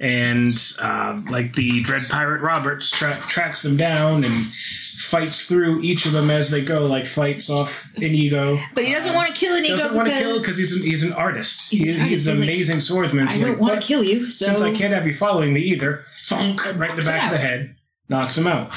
And 0.00 0.58
uh, 0.80 1.20
like 1.30 1.52
the 1.52 1.80
Dread 1.82 2.08
Pirate 2.08 2.40
Roberts 2.40 2.90
tra- 2.90 3.20
tracks 3.28 3.62
them 3.62 3.76
down 3.76 4.24
and 4.24 4.46
fights 4.96 5.44
through 5.44 5.82
each 5.82 6.06
of 6.06 6.12
them 6.12 6.30
as 6.30 6.50
they 6.50 6.62
go, 6.64 6.86
like 6.86 7.04
fights 7.04 7.50
off 7.50 7.92
Inigo. 7.98 8.58
But 8.74 8.84
he 8.86 8.92
doesn't 8.94 9.12
want 9.14 9.28
to 9.28 9.34
kill 9.38 9.56
Inigo 9.56 9.76
Doesn't 9.76 9.94
want 9.94 10.08
to 10.08 10.14
kill 10.14 10.38
because 10.38 10.56
he's 10.56 10.74
an, 10.74 10.82
he's 10.82 11.02
an 11.02 11.12
artist. 11.12 11.70
He's 11.70 11.82
He- 11.82 11.90
an 11.90 12.00
He's, 12.00 12.26
an 12.26 12.36
He's 12.36 12.46
like, 12.46 12.48
amazing 12.48 12.80
swordsman. 12.80 13.28
I 13.28 13.30
So 13.30 13.40
don't 13.40 13.50
like, 13.50 13.60
want 13.60 13.80
to 13.82 13.86
kill 13.86 14.02
you. 14.02 14.24
So 14.24 14.46
since 14.46 14.62
I 14.62 14.72
can't 14.72 14.94
have 14.94 15.06
you 15.06 15.12
following 15.14 15.52
me 15.52 15.60
either, 15.60 16.02
thunk 16.06 16.64
right 16.78 16.90
in 16.90 16.96
the 16.96 17.02
back 17.02 17.24
of 17.24 17.30
the 17.32 17.38
head, 17.38 17.76
knocks 18.08 18.38
him 18.38 18.46
out. 18.46 18.70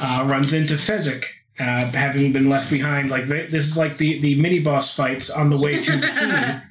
Uh, 0.00 0.24
runs 0.26 0.52
into 0.52 0.74
Fezzik. 0.74 1.26
Uh, 1.60 1.84
having 1.92 2.32
been 2.32 2.48
left 2.48 2.70
behind, 2.70 3.10
like 3.10 3.26
this 3.26 3.66
is 3.66 3.76
like 3.76 3.98
the, 3.98 4.18
the 4.20 4.34
mini 4.34 4.58
boss 4.60 4.96
fights 4.96 5.28
on 5.30 5.50
the 5.50 5.58
way 5.58 5.80
to 5.80 5.96
the 5.96 6.08
scene. 6.08 6.62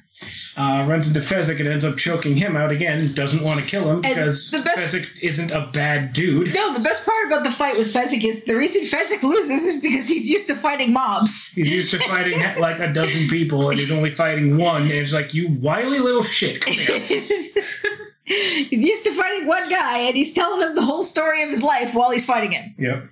Uh, 0.60 0.84
runs 0.86 1.08
into 1.08 1.20
Fezzik 1.20 1.58
and 1.58 1.66
ends 1.66 1.86
up 1.86 1.96
choking 1.96 2.36
him 2.36 2.54
out 2.54 2.70
again. 2.70 3.10
Doesn't 3.14 3.42
want 3.42 3.60
to 3.60 3.66
kill 3.66 3.90
him 3.90 4.00
because 4.02 4.50
the 4.50 4.58
best- 4.58 4.94
Fezzik 4.94 5.18
isn't 5.22 5.50
a 5.50 5.70
bad 5.72 6.12
dude. 6.12 6.52
No, 6.52 6.74
the 6.74 6.80
best 6.80 7.06
part 7.06 7.26
about 7.26 7.44
the 7.44 7.50
fight 7.50 7.78
with 7.78 7.90
Fezzik 7.90 8.22
is 8.22 8.44
the 8.44 8.54
reason 8.56 8.82
Fezzik 8.82 9.22
loses 9.22 9.62
is 9.64 9.80
because 9.80 10.06
he's 10.06 10.28
used 10.28 10.48
to 10.48 10.56
fighting 10.56 10.92
mobs. 10.92 11.46
He's 11.54 11.70
used 11.72 11.90
to 11.92 11.98
fighting 12.00 12.40
like 12.58 12.78
a 12.78 12.92
dozen 12.92 13.26
people, 13.28 13.70
and 13.70 13.78
he's 13.78 13.90
only 13.90 14.10
fighting 14.10 14.58
one. 14.58 14.82
And 14.82 14.92
it's 14.92 15.14
like, 15.14 15.32
you 15.32 15.48
wily 15.48 15.98
little 15.98 16.22
shit. 16.22 16.60
Come 16.60 16.74
here. 16.74 17.22
he's 18.30 18.84
used 18.84 19.04
to 19.04 19.12
fighting 19.12 19.46
one 19.46 19.68
guy, 19.68 19.98
and 19.98 20.16
he's 20.16 20.32
telling 20.32 20.66
him 20.66 20.74
the 20.74 20.82
whole 20.82 21.02
story 21.02 21.42
of 21.42 21.50
his 21.50 21.62
life 21.62 21.94
while 21.94 22.10
he's 22.10 22.24
fighting 22.24 22.52
him. 22.52 22.74
Yep. 22.78 23.08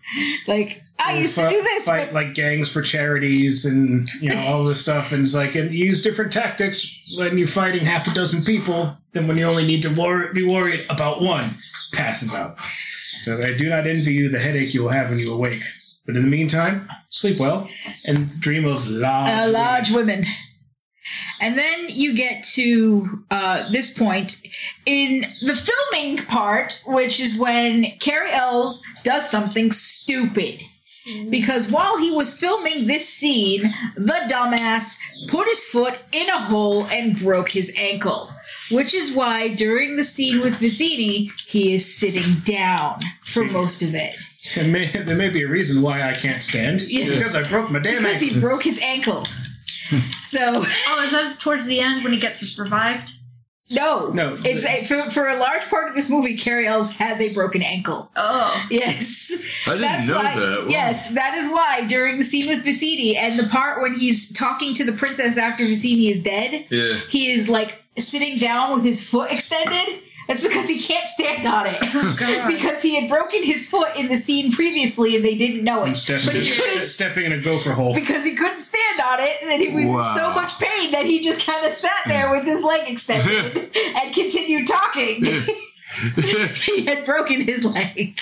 Like, 0.47 0.83
I 0.99 1.19
used 1.19 1.37
to 1.37 1.49
do 1.49 1.63
this, 1.63 1.87
Fight 1.87 2.07
but 2.07 2.15
like 2.15 2.35
gangs 2.35 2.69
for 2.71 2.83
charities 2.83 3.65
and 3.65 4.09
you 4.21 4.31
know 4.31 4.41
all 4.47 4.65
this 4.65 4.81
stuff, 4.81 5.13
and 5.13 5.23
it's 5.25 5.35
like 5.35 5.55
and 5.55 5.73
you 5.73 5.87
use 5.87 6.03
different 6.03 6.33
tactics 6.33 6.87
when 7.17 7.39
you're 7.39 7.47
fighting 7.47 7.85
half 7.85 8.11
a 8.11 8.15
dozen 8.15 8.45
people 8.45 8.97
than 9.13 9.29
when 9.29 9.37
you 9.39 9.45
only 9.45 9.67
need 9.67 9.83
to 9.83 9.95
wor- 9.95 10.33
be 10.33 10.45
worried 10.45 10.85
about 10.91 11.23
one 11.23 11.57
passes 11.93 12.35
out. 12.35 12.59
So 13.23 13.41
I 13.43 13.57
do 13.57 13.69
not 13.69 13.87
envy 13.87 14.13
you 14.13 14.29
the 14.29 14.39
headache 14.39 14.75
you 14.75 14.83
will 14.83 14.91
have 14.91 15.11
when 15.11 15.19
you 15.19 15.33
awake. 15.33 15.63
But 16.07 16.17
in 16.17 16.23
the 16.23 16.29
meantime, 16.29 16.89
sleep 17.11 17.39
well 17.39 17.69
and 18.05 18.29
dream 18.41 18.65
of 18.65 18.89
large. 18.89 19.29
uh, 19.29 19.51
large 19.51 19.91
women. 19.91 20.25
And 21.41 21.57
then 21.59 21.87
you 21.89 22.15
get 22.15 22.43
to 22.55 23.25
uh, 23.31 23.71
this 23.71 23.93
point 23.97 24.41
in 24.85 25.27
the 25.41 25.55
filming 25.57 26.19
part, 26.27 26.81
which 26.87 27.21
is 27.21 27.39
when 27.39 27.93
Cary 28.01 28.31
Elwes 28.31 28.83
does 29.05 29.31
something 29.31 29.73
stupid. 29.73 30.63
Because 31.31 31.71
while 31.71 31.97
he 31.97 32.11
was 32.11 32.39
filming 32.39 32.87
this 32.87 33.09
scene, 33.09 33.73
the 33.97 34.21
dumbass 34.29 34.99
put 35.29 35.49
his 35.49 35.65
foot 35.65 36.03
in 36.13 36.29
a 36.29 36.39
hole 36.39 36.85
and 36.89 37.19
broke 37.19 37.51
his 37.53 37.75
ankle. 37.79 38.31
Which 38.71 38.93
is 38.93 39.11
why 39.13 39.49
during 39.55 39.97
the 39.97 40.05
scene 40.05 40.41
with 40.41 40.61
Vizzini, 40.61 41.31
he 41.47 41.73
is 41.73 41.97
sitting 41.97 42.41
down 42.45 43.01
for 43.25 43.43
most 43.45 43.81
of 43.81 43.95
it. 43.95 44.21
There 44.55 44.69
may, 44.69 44.87
there 44.93 45.17
may 45.17 45.31
be 45.31 45.45
a 45.45 45.49
reason 45.49 45.81
why 45.81 46.03
I 46.03 46.13
can't 46.13 46.43
stand 46.43 46.83
Yeah. 46.83 47.07
because 47.09 47.35
I 47.35 47.43
broke 47.43 47.71
my 47.71 47.79
damn 47.79 48.03
Because 48.03 48.21
ankle. 48.23 48.27
Because 48.27 48.35
he 48.35 48.41
broke 48.41 48.63
his 48.65 48.79
ankle. 48.83 49.25
So 50.23 50.65
Oh, 50.89 51.03
is 51.05 51.13
that 51.13 51.39
towards 51.41 51.67
the 51.67 51.81
end 51.81 52.05
when 52.05 52.13
he 52.13 52.19
gets 52.21 52.59
revived? 52.59 53.13
No, 53.71 54.09
No, 54.09 54.35
It's 54.45 54.63
the- 54.65 54.81
a, 54.81 54.85
for 54.85 55.11
for 55.11 55.29
a 55.29 55.39
large 55.39 55.63
part 55.69 55.89
of 55.91 55.95
this 55.95 56.09
movie. 56.09 56.39
Cary 56.39 56.67
Elwes 56.67 56.97
has 56.97 57.21
a 57.21 57.35
broken 57.35 57.61
ankle. 57.63 58.11
Oh, 58.17 58.67
Yes, 58.71 59.31
I 59.67 59.71
didn't 59.73 59.83
that's 59.83 60.09
know 60.09 60.17
why. 60.17 60.35
that. 60.39 60.63
Wow. 60.63 60.69
Yes, 60.71 61.11
that 61.11 61.35
is 61.35 61.51
why 61.51 61.85
during 61.87 62.17
the 62.19 62.25
scene 62.25 62.49
with 62.49 62.65
Vizzini 62.65 63.15
and 63.17 63.39
the 63.39 63.47
part 63.49 63.83
when 63.83 63.93
he's 63.99 64.33
talking 64.33 64.73
to 64.75 64.85
the 64.85 64.93
princess 64.93 65.37
after 65.37 65.65
Vizzini 65.65 66.11
is 66.11 66.23
dead, 66.23 66.65
Yeah. 66.71 66.95
he 67.11 67.31
is 67.31 67.51
like 67.51 67.83
sitting 67.99 68.39
down 68.39 68.75
with 68.75 68.85
his 68.85 69.07
foot 69.07 69.31
extended. 69.31 70.01
That's 70.29 70.43
because 70.43 70.69
he 70.69 70.79
can't 70.79 71.07
stand 71.07 71.47
on 71.47 71.67
it. 71.67 71.79
Oh, 71.95 72.15
God. 72.17 72.47
because 72.53 72.83
he 72.83 72.95
had 73.01 73.09
broken 73.09 73.43
his 73.43 73.69
foot 73.69 73.97
in 73.97 74.09
the 74.09 74.17
scene 74.19 74.53
previously 74.53 75.17
and 75.17 75.25
they 75.25 75.35
didn't 75.35 75.65
know 75.65 75.85
I'm 75.85 75.93
it. 75.93 75.97
stepping, 75.97 76.27
But 76.27 76.37
he 76.37 76.55
couldn't 76.55 76.85
stepping 76.85 77.25
in 77.25 77.33
a 77.33 77.41
gopher 77.41 77.73
hole. 77.73 77.95
because 77.95 78.25
he 78.27 78.35
couldn't 78.35 78.61
stand 78.61 79.01
on 79.01 79.21
it 79.21 79.39
and 79.43 79.61
he 79.63 79.69
was 79.69 79.87
in 79.87 80.05
so 80.15 80.31
much 80.35 80.59
pain 80.59 80.93
that 80.93 81.07
he 81.07 81.21
just 81.21 81.45
kind 81.47 81.65
of 81.67 81.73
sat 81.73 82.03
there 82.07 82.31
with 82.31 82.45
his 82.45 82.63
leg 82.63 82.89
extended 82.91 83.75
and 83.97 84.15
continued 84.15 84.67
talking. 84.67 85.25
he 86.67 86.85
had 86.85 87.05
broken 87.05 87.41
his 87.41 87.65
leg. 87.65 88.21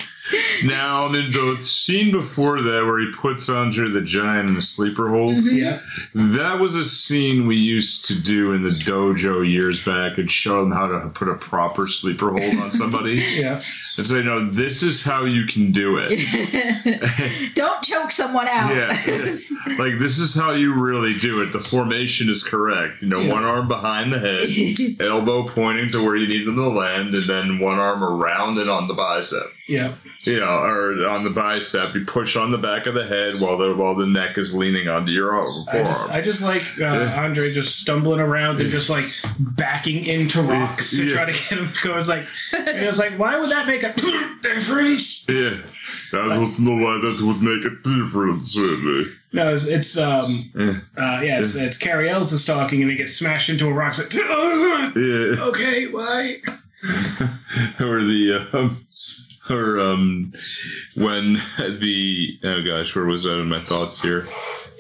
Now, 0.65 1.07
I 1.07 1.13
mean, 1.13 1.31
the 1.33 1.57
scene 1.61 2.11
before 2.11 2.61
that 2.61 2.85
where 2.85 2.99
he 2.99 3.13
puts 3.13 3.49
Andre 3.49 3.89
the 3.91 4.01
Giant 4.01 4.49
in 4.51 4.57
a 4.57 4.63
sleeper 4.63 5.09
hold, 5.09 5.37
mm-hmm. 5.37 5.57
Yeah. 5.57 5.81
that 6.15 6.59
was 6.59 6.75
a 6.75 6.85
scene 6.85 7.47
we 7.47 7.57
used 7.57 8.05
to 8.07 8.21
do 8.21 8.53
in 8.53 8.63
the 8.63 8.71
dojo 8.71 9.49
years 9.49 9.85
back 9.85 10.19
and 10.19 10.31
show 10.31 10.63
them 10.63 10.73
how 10.73 10.89
to 10.89 11.09
put 11.11 11.29
a 11.29 11.35
proper 11.35 11.87
sleeper 11.87 12.31
hold 12.31 12.57
on 12.57 12.71
somebody 12.71 13.23
Yeah. 13.37 13.63
and 13.97 14.07
say, 14.07 14.23
no, 14.23 14.51
this 14.51 14.83
is 14.83 15.05
how 15.05 15.25
you 15.25 15.47
can 15.47 15.71
do 15.73 15.99
it. 16.01 17.53
Don't 17.55 17.83
choke 17.85 18.11
someone 18.11 18.49
out. 18.49 18.75
Yeah, 18.75 19.01
yeah. 19.07 19.77
like 19.79 19.99
this 19.99 20.19
is 20.19 20.35
how 20.35 20.53
you 20.53 20.75
really 20.75 21.19
do 21.19 21.41
it. 21.43 21.53
The 21.53 21.61
formation 21.61 22.29
is 22.29 22.43
correct. 22.43 23.03
You 23.03 23.09
know, 23.09 23.21
Yeah. 23.21 23.33
one 23.33 23.45
arm 23.45 23.69
behind 23.69 24.13
the 24.13 24.19
head, 24.19 25.01
elbow 25.01 25.47
pointing 25.49 25.91
to 25.93 26.03
where 26.05 26.17
you 26.17 26.27
need 26.27 26.47
them 26.47 26.57
to 26.57 26.69
land, 26.69 27.15
and 27.15 27.29
then 27.29 27.59
one 27.59 27.79
arm 27.79 28.03
around 28.03 28.59
and 28.59 28.69
on 28.71 28.89
the 28.89 28.95
bicep. 28.95 29.53
Yeah. 29.69 29.95
You 30.23 30.39
know, 30.41 30.59
or 30.63 31.09
on 31.09 31.25
the 31.25 31.31
bicep, 31.31 31.95
you 31.95 32.05
push 32.05 32.37
on 32.37 32.53
the 32.53 32.59
back 32.59 32.87
of 32.87 32.95
the 32.95 33.05
head 33.05 33.41
while 33.41 33.57
the 33.59 33.75
while 33.75 33.95
the 33.97 34.07
neck 34.07 34.39
is 34.39 34.55
leaning 34.55 34.89
onto 34.89 35.11
your 35.11 35.33
arm, 35.33 35.65
I 35.69 35.73
forearm. 35.73 35.87
just, 35.87 36.11
I 36.11 36.21
just 36.21 36.43
like 36.43 36.63
uh, 36.79 36.83
Yeah. 36.85 37.25
Andre 37.25 37.53
just 37.53 37.81
stumbling 37.81 38.21
around 38.21 38.61
and 38.61 38.71
just 38.71 38.89
like 38.91 39.07
backing 39.39 40.05
into 40.05 40.41
rocks 40.43 40.91
to 40.97 41.07
Yeah. 41.07 41.15
try 41.15 41.25
to 41.27 41.33
get 41.33 41.59
him 41.59 41.73
to 41.73 41.83
go. 41.89 41.97
It's 41.99 42.09
like, 42.09 42.27
it's 42.53 42.99
like, 42.99 43.19
why 43.19 43.39
would 43.39 43.51
that 43.51 43.67
make 43.67 43.83
a 43.83 43.93
difference? 44.43 45.27
yeah, 45.29 45.63
that 46.13 46.39
was 46.41 46.61
no 46.61 46.75
why 46.77 46.99
that 47.03 47.21
would 47.21 47.43
make 47.43 47.65
a 47.65 47.71
difference. 47.83 48.57
Really. 48.57 49.11
No, 49.33 49.53
it's, 49.53 49.67
it's 49.67 49.99
um, 49.99 50.51
Yeah. 50.55 50.79
uh, 50.97 51.21
yeah, 51.23 51.41
it's, 51.41 51.57
it's 51.57 51.77
Cary 51.77 52.09
Elwes 52.09 52.33
is 52.33 52.45
talking 52.45 52.83
and 52.83 52.91
he 52.91 52.97
gets 52.97 53.15
smashed 53.17 53.49
into 53.51 53.67
a 53.69 53.73
rock. 53.73 53.95
It's 53.99 54.15
like, 54.15 54.25
"Ah, 54.29 54.93
Yeah. 54.97 55.45
okay, 55.49 55.87
why? 55.89 56.37
or 57.81 58.01
the 58.03 58.49
um, 58.53 58.86
or 59.51 59.81
um 59.81 60.33
when 60.95 61.35
the 61.59 62.39
oh 62.45 62.63
gosh 62.63 62.95
where 62.95 63.05
was 63.05 63.25
that 63.25 63.39
in 63.39 63.49
my 63.49 63.63
thoughts 63.63 64.03
here? 64.03 64.27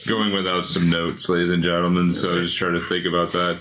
Going 0.07 0.33
without 0.33 0.67
some 0.67 0.89
notes 0.89 1.29
ladies 1.29 1.51
and 1.51 1.63
gentlemen 1.63 2.11
so 2.11 2.37
I 2.37 2.43
just 2.43 2.57
trying 2.57 2.75
to 2.75 2.89
think 2.89 3.07
about 3.07 3.33
that. 3.33 3.61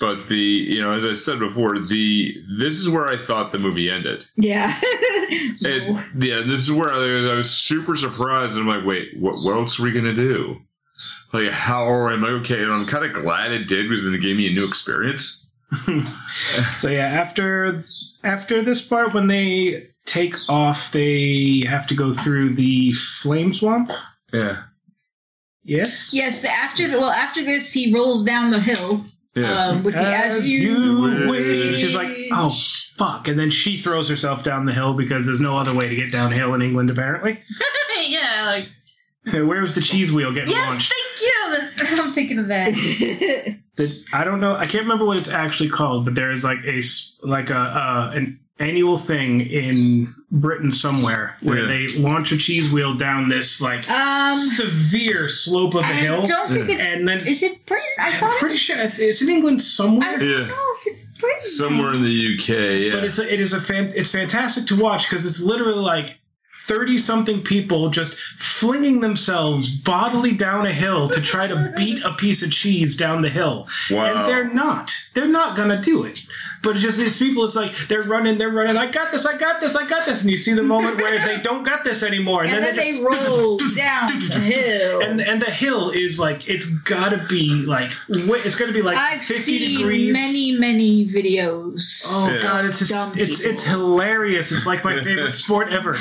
But 0.00 0.28
the 0.28 0.36
you 0.36 0.82
know 0.82 0.90
as 0.90 1.04
i 1.04 1.12
said 1.12 1.38
before 1.38 1.78
the 1.78 2.36
this 2.58 2.78
is 2.78 2.88
where 2.88 3.06
i 3.06 3.16
thought 3.16 3.52
the 3.52 3.58
movie 3.58 3.90
ended. 3.90 4.26
Yeah. 4.36 4.74
and 5.62 5.98
yeah 6.22 6.42
this 6.42 6.60
is 6.60 6.72
where 6.72 6.92
I, 6.92 7.32
I 7.32 7.36
was 7.36 7.50
super 7.50 7.96
surprised 7.96 8.56
and 8.56 8.68
i'm 8.68 8.76
like 8.76 8.86
wait 8.86 9.18
what, 9.18 9.36
what 9.42 9.56
else 9.56 9.78
are 9.78 9.84
we 9.84 9.92
gonna 9.92 10.14
do? 10.14 10.60
Like 11.32 11.50
how 11.50 11.86
or 11.86 12.12
am 12.12 12.24
i 12.24 12.28
okay? 12.28 12.62
And 12.62 12.72
i'm 12.72 12.86
kind 12.86 13.04
of 13.04 13.12
glad 13.12 13.52
it 13.52 13.68
did 13.68 13.88
because 13.88 14.06
it 14.06 14.20
gave 14.20 14.36
me 14.36 14.48
a 14.48 14.52
new 14.52 14.66
experience. 14.66 15.40
So 16.76 16.88
yeah, 16.88 17.06
after 17.06 17.76
after 18.22 18.62
this 18.62 18.86
part, 18.86 19.14
when 19.14 19.28
they 19.28 19.88
take 20.06 20.36
off, 20.48 20.92
they 20.92 21.64
have 21.66 21.86
to 21.88 21.94
go 21.94 22.12
through 22.12 22.54
the 22.54 22.92
flame 22.92 23.52
swamp. 23.52 23.90
yeah 24.32 24.64
Yes. 25.66 26.10
yes, 26.12 26.44
after 26.44 26.86
the, 26.88 26.98
well, 26.98 27.08
after 27.10 27.42
this, 27.42 27.72
he 27.72 27.90
rolls 27.92 28.22
down 28.22 28.50
the 28.50 28.60
hill 28.60 29.06
yeah 29.34 29.68
um, 29.68 29.82
with 29.82 29.94
the 29.94 30.00
as, 30.00 30.46
you, 30.46 31.26
wish. 31.28 31.76
She's 31.76 31.96
like, 31.96 32.16
oh 32.32 32.54
fuck, 32.96 33.26
and 33.28 33.38
then 33.38 33.50
she 33.50 33.78
throws 33.78 34.08
herself 34.08 34.44
down 34.44 34.66
the 34.66 34.72
hill 34.72 34.94
because 34.94 35.26
there's 35.26 35.40
no 35.40 35.56
other 35.56 35.74
way 35.74 35.88
to 35.88 35.96
get 35.96 36.12
downhill 36.12 36.54
in 36.54 36.62
England 36.62 36.90
apparently. 36.90 37.42
yeah. 38.06 38.44
Like, 38.46 38.68
Hey, 39.26 39.40
Where 39.40 39.62
was 39.62 39.74
the 39.74 39.80
cheese 39.80 40.12
wheel 40.12 40.32
getting 40.32 40.50
yes, 40.54 40.68
launched? 40.68 40.92
thank 40.92 41.88
you. 41.88 42.02
I'm 42.02 42.12
thinking 42.12 42.38
of 42.38 42.48
that. 42.48 42.74
the, 43.76 44.04
I 44.12 44.22
don't 44.22 44.40
know. 44.40 44.54
I 44.54 44.66
can't 44.66 44.82
remember 44.84 45.06
what 45.06 45.16
it's 45.16 45.30
actually 45.30 45.70
called, 45.70 46.04
but 46.04 46.14
there 46.14 46.30
is 46.30 46.44
like 46.44 46.58
a 46.66 46.82
like 47.22 47.48
a 47.48 47.56
uh, 47.56 48.10
an 48.14 48.38
annual 48.60 48.96
thing 48.96 49.40
in 49.40 50.14
Britain 50.30 50.70
somewhere 50.72 51.36
where 51.40 51.60
Yeah. 51.62 51.66
they 51.66 51.88
launch 51.98 52.30
a 52.30 52.36
cheese 52.36 52.70
wheel 52.72 52.94
down 52.94 53.28
this 53.28 53.60
like 53.60 53.88
Um, 53.90 54.38
severe 54.38 55.26
slope 55.28 55.74
of 55.74 55.84
a 55.84 55.88
I 55.88 55.92
hill, 55.94 56.22
don't 56.22 56.48
think 56.50 56.70
it's. 56.70 56.84
and 56.86 57.06
then 57.08 57.26
Is 57.26 57.42
it 57.42 57.66
Britain? 57.66 57.84
I 57.98 58.12
thought 58.12 58.14
I'm 58.26 58.30
thought. 58.30 58.40
pretty 58.40 58.56
sure 58.56 58.76
it's, 58.78 58.98
it's 59.00 59.20
in 59.22 59.28
England 59.28 59.60
somewhere. 59.60 60.08
I 60.08 60.12
somewhere. 60.12 60.18
don't 60.38 60.40
Yeah. 60.42 60.46
know 60.54 60.72
if 60.80 60.86
it's 60.86 61.04
Britain. 61.18 61.42
Somewhere 61.42 61.94
in 61.94 62.02
the 62.04 62.10
UK, 62.38 62.48
yeah. 62.86 62.92
But 62.92 63.04
it's 63.04 63.18
a, 63.18 63.32
it 63.32 63.40
is 63.40 63.52
a 63.52 63.60
fan, 63.60 63.92
it's 63.94 64.12
fantastic 64.12 64.66
to 64.66 64.76
watch 64.76 65.08
because 65.10 65.26
it's 65.26 65.40
literally 65.42 65.80
like 65.80 66.20
thirty 66.66 66.96
something 66.96 67.42
people 67.42 67.90
just 67.90 68.14
flinging 68.38 69.00
themselves 69.00 69.68
bodily 69.68 70.32
down 70.32 70.64
a 70.64 70.72
hill 70.72 71.10
to 71.10 71.20
try 71.20 71.46
to 71.46 71.72
beat 71.76 72.02
a 72.04 72.12
piece 72.12 72.42
of 72.42 72.50
cheese 72.50 72.96
down 72.96 73.20
the 73.20 73.28
hill, 73.28 73.68
Wow. 73.90 74.06
and 74.06 74.28
they're 74.30 74.54
not. 74.54 74.90
They're 75.12 75.28
not 75.28 75.56
gonna 75.56 75.78
do 75.82 76.04
it. 76.04 76.20
But 76.64 76.76
it's 76.76 76.82
just 76.82 76.98
these 76.98 77.18
people. 77.18 77.44
It's 77.44 77.54
like 77.56 77.76
they're 77.88 78.02
running, 78.02 78.38
they're 78.38 78.48
running. 78.50 78.76
I 78.76 78.90
got 78.90 79.12
this. 79.12 79.26
I 79.26 79.36
got 79.36 79.60
this. 79.60 79.76
I 79.76 79.86
got 79.86 80.06
this. 80.06 80.22
And 80.22 80.30
you 80.30 80.38
see 80.38 80.54
the 80.54 80.62
moment 80.62 80.96
where 80.96 81.24
they 81.26 81.40
don't 81.42 81.62
got 81.62 81.84
this 81.84 82.02
anymore, 82.02 82.42
and, 82.44 82.52
and 82.54 82.64
then 82.64 82.74
they 82.76 82.92
they 82.92 83.02
just- 83.02 83.28
roll 83.28 83.58
down 83.76 84.06
the 84.06 84.40
hill. 84.40 85.00
and 85.02 85.20
and 85.20 85.42
the 85.42 85.50
hill 85.50 85.90
is 85.90 86.18
like 86.18 86.48
it's 86.48 86.66
gotta 86.78 87.24
be 87.28 87.48
like 87.66 87.92
wa- 88.08 88.36
it's 88.44 88.56
gonna 88.56 88.72
be 88.72 88.82
like 88.82 88.96
I've 88.96 89.22
50 89.24 89.42
seen 89.42 89.76
degrees. 89.78 90.12
many, 90.12 90.52
many 90.52 91.06
videos. 91.06 92.04
Oh 92.08 92.30
Yeah. 92.32 92.40
god, 92.40 92.64
it's 92.64 92.78
just, 92.80 93.16
it's 93.16 93.38
people. 93.38 93.52
it's 93.52 93.64
hilarious. 93.64 94.50
It's 94.52 94.66
like 94.66 94.82
my 94.84 95.00
favorite 95.02 95.34
sport 95.44 95.68
ever. 95.70 95.96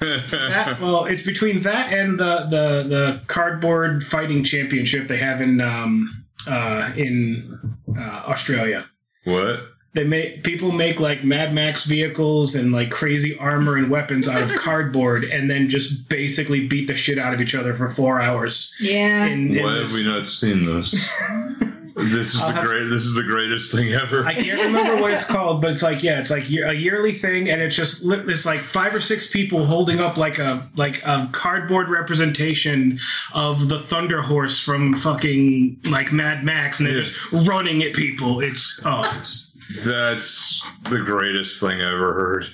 That, 0.00 0.78
well, 0.80 1.04
it's 1.04 1.22
between 1.24 1.60
that 1.60 1.92
and 1.92 2.18
the 2.18 2.46
the 2.48 2.88
the 2.88 3.20
cardboard 3.26 4.04
fighting 4.04 4.44
championship 4.44 5.08
they 5.08 5.18
have 5.18 5.40
in 5.40 5.60
um 5.60 6.24
uh 6.46 6.90
in 6.96 7.76
uh, 7.96 8.00
Australia. 8.26 8.88
what? 9.24 9.60
They 9.92 10.04
make 10.04 10.44
people 10.44 10.70
make 10.70 11.00
like 11.00 11.24
Mad 11.24 11.52
Max 11.52 11.84
vehicles 11.84 12.54
and 12.54 12.72
like 12.72 12.90
crazy 12.90 13.36
armor 13.38 13.76
and 13.76 13.90
weapons 13.90 14.28
out 14.28 14.42
of 14.42 14.54
cardboard, 14.54 15.24
and 15.24 15.50
then 15.50 15.68
just 15.68 16.08
basically 16.08 16.66
beat 16.68 16.86
the 16.86 16.94
shit 16.94 17.18
out 17.18 17.34
of 17.34 17.40
each 17.40 17.54
other 17.56 17.74
for 17.74 17.88
four 17.88 18.20
hours. 18.20 18.72
Yeah. 18.80 19.26
In, 19.26 19.56
in 19.56 19.62
Why 19.64 19.74
this- 19.80 19.90
have 19.96 19.98
we 19.98 20.06
not 20.12 20.26
seen 20.28 20.64
this? 20.64 20.92
this 21.96 22.34
is 22.34 22.40
I'll 22.40 22.48
the 22.50 22.54
have- 22.54 22.64
great. 22.64 22.84
This 22.84 23.02
is 23.02 23.14
the 23.16 23.24
greatest 23.24 23.74
thing 23.74 23.92
ever. 23.92 24.24
I 24.24 24.34
can't 24.34 24.62
remember 24.62 25.02
what 25.02 25.10
it's 25.12 25.24
called, 25.24 25.60
but 25.60 25.72
it's 25.72 25.82
like 25.82 26.04
yeah, 26.04 26.20
it's 26.20 26.30
like 26.30 26.44
a 26.48 26.72
yearly 26.72 27.12
thing, 27.12 27.50
and 27.50 27.60
it's 27.60 27.74
just 27.74 28.02
it's 28.06 28.46
like 28.46 28.60
five 28.60 28.94
or 28.94 29.00
six 29.00 29.28
people 29.28 29.66
holding 29.66 29.98
up 30.00 30.16
like 30.16 30.38
a 30.38 30.68
like 30.76 31.02
a 31.04 31.28
cardboard 31.32 31.90
representation 31.90 33.00
of 33.34 33.68
the 33.68 33.78
Thunder 33.80 34.22
Horse 34.22 34.60
from 34.60 34.94
fucking 34.94 35.80
like 35.86 36.12
Mad 36.12 36.44
Max, 36.44 36.78
and 36.78 36.86
they're 36.88 36.96
Yeah. 36.96 37.02
just 37.02 37.32
running 37.32 37.82
at 37.82 37.92
people. 37.92 38.40
It's 38.40 38.80
oh, 38.86 39.02
it's 39.18 39.49
That's 39.84 40.62
the 40.88 40.98
greatest 40.98 41.60
thing 41.60 41.80
I 41.80 41.92
ever 41.92 42.12
heard. 42.14 42.46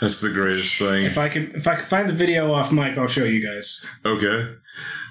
That's 0.00 0.20
the 0.20 0.30
greatest 0.30 0.78
thing. 0.78 1.04
if 1.04 1.18
I 1.18 1.28
can 1.28 1.52
if 1.54 1.66
I 1.66 1.76
can 1.76 1.84
find 1.84 2.08
the 2.08 2.12
video 2.14 2.52
off 2.52 2.72
mic, 2.72 2.96
I'll 2.96 3.06
show 3.06 3.24
you 3.24 3.46
guys. 3.46 3.86
Okay. 4.04 4.54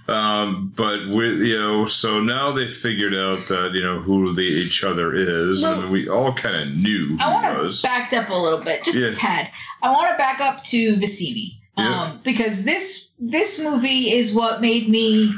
Um, 0.08 0.72
but 0.76 1.08
with 1.08 1.40
you 1.42 1.58
know, 1.60 1.86
so 1.86 2.22
now 2.22 2.52
they 2.52 2.68
figured 2.70 3.14
out 3.14 3.48
that 3.48 3.72
you 3.74 3.84
know 3.84 4.00
who 4.00 4.34
the 4.34 4.42
each 4.42 4.84
other 4.84 5.14
is, 5.14 5.62
Well- 5.64 5.82
and 5.82 5.92
we 5.92 6.08
all 6.08 6.34
kind 6.34 6.56
of 6.56 6.70
knew 6.78 7.08
who 7.08 7.20
I 7.20 7.34
want 7.34 7.74
to 7.74 7.82
back 7.84 8.14
up 8.14 8.30
a 8.30 8.34
little 8.34 8.64
bit, 8.64 8.84
just 8.86 8.98
Yeah. 8.98 9.08
a 9.08 9.16
tad. 9.16 9.52
I 9.84 9.92
want 9.92 10.10
to 10.12 10.18
back 10.18 10.40
up 10.40 10.64
to 10.66 10.96
Vizzini, 10.96 11.58
um, 11.76 11.86
Yeah. 11.86 12.18
because 12.24 12.64
this 12.64 13.14
this 13.20 13.60
movie 13.60 14.12
is 14.14 14.34
what 14.34 14.62
made 14.62 14.88
me 14.90 15.36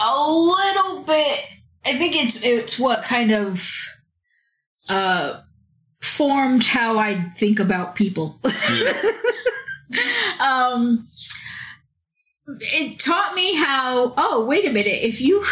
a 0.00 0.30
little 0.30 1.02
bit. 1.04 1.40
I 1.86 1.96
think 1.96 2.16
it's 2.16 2.42
it's 2.42 2.78
what 2.78 3.04
kind 3.04 3.30
of 3.32 3.64
uh, 4.90 5.40
formed 6.02 6.64
how 6.64 6.98
I 6.98 7.30
think 7.30 7.58
about 7.58 7.94
people. 7.94 8.36
Yeah. 8.44 9.02
um, 10.40 11.08
it 12.46 12.98
taught 12.98 13.34
me 13.34 13.54
how. 13.54 14.12
Oh, 14.16 14.44
wait 14.44 14.66
a 14.66 14.72
minute! 14.72 14.98
If 15.02 15.20
you, 15.20 15.44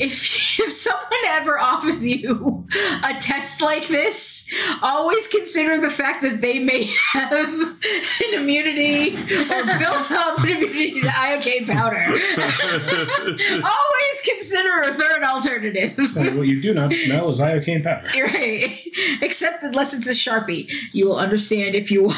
if 0.00 0.58
if 0.58 0.72
someone 0.72 1.24
ever 1.26 1.58
offers 1.58 2.06
you 2.06 2.66
a 3.04 3.14
test 3.20 3.60
like 3.60 3.86
this, 3.88 4.48
always 4.82 5.26
consider 5.28 5.78
the 5.78 5.90
fact 5.90 6.22
that 6.22 6.40
they 6.40 6.58
may 6.58 6.84
have 7.12 7.48
an 8.24 8.34
immunity 8.34 9.16
or 9.16 9.78
built 9.78 10.10
up 10.10 10.38
an 10.38 10.48
immunity 10.48 11.00
to 11.02 11.08
iocane 11.08 11.66
powder. 11.66 11.98
always 13.64 14.20
consider 14.24 14.80
a 14.80 14.92
third 14.92 15.22
alternative. 15.22 15.96
What 16.36 16.46
you 16.46 16.60
do 16.60 16.74
not 16.74 16.92
smell 16.92 17.30
is 17.30 17.40
iocane 17.40 17.84
powder. 17.84 18.08
Right. 18.14 18.80
Except 19.22 19.62
unless 19.62 19.94
it's 19.94 20.08
a 20.08 20.12
sharpie, 20.12 20.70
you 20.92 21.06
will 21.06 21.18
understand 21.18 21.74
if 21.74 21.90
you 21.90 22.10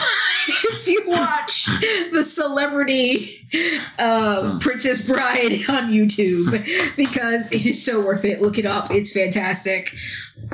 if 0.49 0.87
you 0.87 1.03
watch 1.07 1.69
the 2.13 2.23
celebrity 2.23 3.43
uh, 3.99 4.59
Princess 4.61 5.07
Bride 5.07 5.53
on 5.69 5.93
YouTube 5.93 6.97
because 6.97 7.53
it 7.53 7.72
is 7.77 7.85
so 7.85 8.01
worth 8.05 8.25
it. 8.25 8.41
Look 8.43 8.59
it 8.59 8.67
up; 8.67 8.91
it's 8.91 9.13
fantastic. 9.13 9.93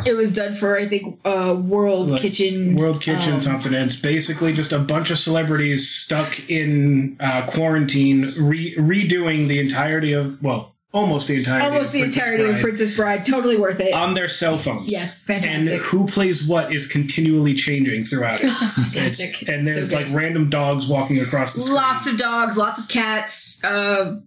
It 0.06 0.12
was 0.12 0.32
done 0.34 0.52
for 0.52 0.78
I 0.78 0.86
think 0.86 1.18
uh, 1.24 1.56
World 1.58 2.18
Kitchen. 2.18 2.76
World 2.76 3.00
Kitchen 3.00 3.34
um, 3.34 3.40
something. 3.40 3.72
And 3.74 3.86
it's 3.90 4.00
basically 4.00 4.52
just 4.52 4.72
a 4.72 4.78
bunch 4.78 5.10
of 5.10 5.18
celebrities 5.18 5.88
stuck 5.90 6.48
in 6.50 7.16
uh, 7.20 7.46
quarantine, 7.46 8.34
re- 8.38 8.76
redoing 8.76 9.48
the 9.48 9.58
entirety 9.58 10.12
of 10.12 10.42
well, 10.42 10.74
almost 10.92 11.28
the 11.28 11.36
entirety, 11.36 11.66
Almost 11.66 11.92
the 11.92 12.00
Princess 12.00 12.22
entirety 12.22 12.44
of 12.52 12.60
Princess 12.60 12.96
Bride. 12.96 13.24
Totally 13.24 13.56
worth 13.58 13.80
it. 13.80 13.92
on 13.94 14.14
their 14.14 14.28
cell 14.28 14.58
phones. 14.58 14.92
yes, 14.92 15.24
fantastic. 15.24 15.72
and 15.74 15.82
who 15.82 16.06
plays 16.06 16.46
what 16.46 16.74
is 16.74 16.86
continually 16.86 17.54
changing 17.54 18.04
throughout 18.04 18.40
it. 18.42 18.46
That's 18.60 18.76
fantastic. 18.76 19.48
and 19.48 19.58
It's 19.60 19.68
so 19.68 19.74
there's 19.74 19.90
good. 19.90 20.06
like 20.08 20.14
random 20.14 20.50
dogs 20.50 20.86
walking 20.86 21.18
across 21.20 21.54
the 21.54 21.60
screen. 21.62 21.76
lots 21.76 22.06
of 22.06 22.18
dogs, 22.18 22.56
lots 22.56 22.78
of 22.78 22.88
cats. 22.88 23.64
Uh, 23.64 24.20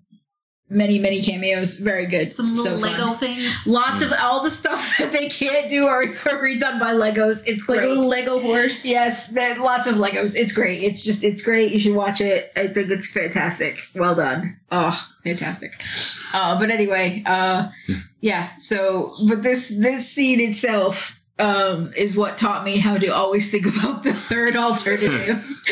many 0.71 0.97
many 0.99 1.21
cameos. 1.21 1.77
Very 1.77 2.05
good. 2.07 2.31
Some 2.33 2.45
So 2.47 2.63
little 2.75 2.79
fun. 2.79 2.91
Lego 2.99 3.13
things. 3.13 3.67
Lots 3.67 4.01
of 4.01 4.11
all 4.19 4.41
the 4.41 4.49
stuff 4.49 4.95
that 4.99 5.11
they 5.11 5.27
can't 5.29 5.69
do 5.69 5.85
are, 5.85 6.03
are 6.03 6.41
redone 6.41 6.79
by 6.79 6.93
Legos. 6.93 7.43
It's 7.45 7.69
Like 7.69 7.79
a 7.79 7.81
great. 7.81 7.89
little 7.89 8.09
Lego 8.09 8.39
horse. 8.39 8.83
yes, 8.85 9.27
that 9.33 9.59
lots 9.59 9.85
of 9.85 9.95
Legos. 9.95 10.35
It's 10.35 10.53
great. 10.53 10.81
It's 10.83 11.03
just 11.03 11.23
it's 11.23 11.41
great. 11.41 11.71
You 11.71 11.79
should 11.79 11.95
watch 11.95 12.21
it. 12.21 12.51
I 12.55 12.67
think 12.67 12.89
it's 12.89 13.11
fantastic. 13.11 13.77
Well 13.93 14.15
done. 14.15 14.57
Oh, 14.71 15.07
fantastic. 15.23 15.73
Uh, 16.33 16.57
but 16.57 16.71
anyway, 16.71 17.21
uh, 17.25 17.69
yeah. 18.21 18.55
So, 18.57 19.13
but 19.27 19.43
this 19.43 19.69
this 19.77 20.09
scene 20.09 20.39
itself 20.39 21.20
um, 21.41 21.91
is 21.95 22.15
what 22.15 22.37
taught 22.37 22.63
me 22.63 22.77
how 22.77 22.97
to 22.97 23.07
always 23.07 23.49
think 23.51 23.65
about 23.65 24.03
the 24.03 24.13
third 24.13 24.55
alternative. 24.55 25.43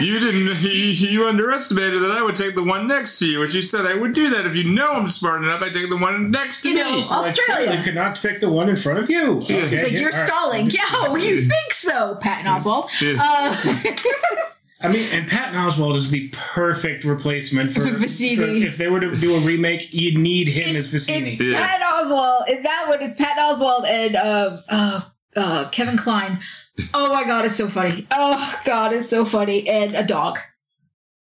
You 0.00 0.18
didn't. 0.18 0.62
You, 0.62 0.70
you 0.70 1.24
underestimated 1.28 2.02
that 2.02 2.10
I 2.12 2.22
would 2.22 2.34
take 2.34 2.54
the 2.54 2.62
one 2.62 2.86
next 2.86 3.18
to 3.18 3.28
you, 3.28 3.40
which 3.40 3.54
you 3.54 3.60
said 3.60 3.84
I 3.84 3.94
would 3.94 4.14
do 4.14 4.30
that 4.30 4.46
if 4.46 4.56
you 4.56 4.64
know 4.64 4.92
I'm 4.94 5.08
smart 5.10 5.42
enough. 5.42 5.60
I 5.60 5.68
take 5.68 5.90
the 5.90 5.96
one 5.98 6.30
next 6.30 6.62
to 6.62 6.70
You 6.70 6.76
me. 6.76 6.80
know, 7.02 7.08
Australia. 7.10 7.66
clearly 7.66 7.82
could 7.84 7.94
not 7.94 8.18
pick 8.20 8.40
the 8.40 8.48
one 8.50 8.70
in 8.70 8.76
front 8.76 8.98
of 8.98 9.10
you. 9.10 9.40
Yeah. 9.42 9.56
Okay, 9.58 9.68
He's 9.68 9.82
like, 9.82 9.92
yeah, 9.92 9.98
you're 10.00 10.12
all 10.14 10.18
right. 10.18 10.26
stalling. 10.26 10.70
Yeah, 10.80 11.16
you 11.16 11.42
think 11.42 11.72
so, 11.72 12.16
Patton 12.20 12.46
Oswalt. 12.46 12.88
Yeah. 13.02 13.20
Uh, 13.22 14.44
I 14.82 14.88
mean, 14.88 15.08
and 15.12 15.28
Patton 15.28 15.56
Oswalt 15.56 15.94
is 15.96 16.10
the 16.10 16.28
perfect 16.32 17.04
replacement 17.04 17.72
for, 17.72 17.80
For 17.82 17.88
Vizzini. 17.90 18.36
for- 18.36 18.66
if 18.66 18.78
they 18.78 18.88
were 18.88 19.00
to 19.00 19.14
do 19.16 19.34
a 19.34 19.40
remake, 19.40 19.92
you'd 19.92 20.16
need 20.16 20.48
him 20.48 20.74
it's, 20.74 20.92
as 20.94 21.06
Vizzini. 21.06 21.26
it's 21.26 21.40
Yeah. 21.40 21.58
Patton 21.60 21.86
Oswalt. 21.86 22.50
And 22.50 22.64
that 22.64 22.86
one 22.88 23.02
is 23.02 23.12
Patton 23.12 23.42
Oswalt 23.42 23.86
and 23.86 24.16
uh, 24.16 24.56
uh, 24.68 25.00
uh, 25.36 25.68
Kevin 25.68 25.98
Kline. 25.98 26.40
Oh 26.94 27.12
my 27.12 27.24
god, 27.24 27.44
it's 27.44 27.56
so 27.56 27.68
funny. 27.68 28.06
Oh 28.10 28.58
god, 28.64 28.94
it's 28.94 29.10
so 29.10 29.24
funny. 29.26 29.68
And 29.68 29.94
a 29.94 30.02
dog. 30.04 30.38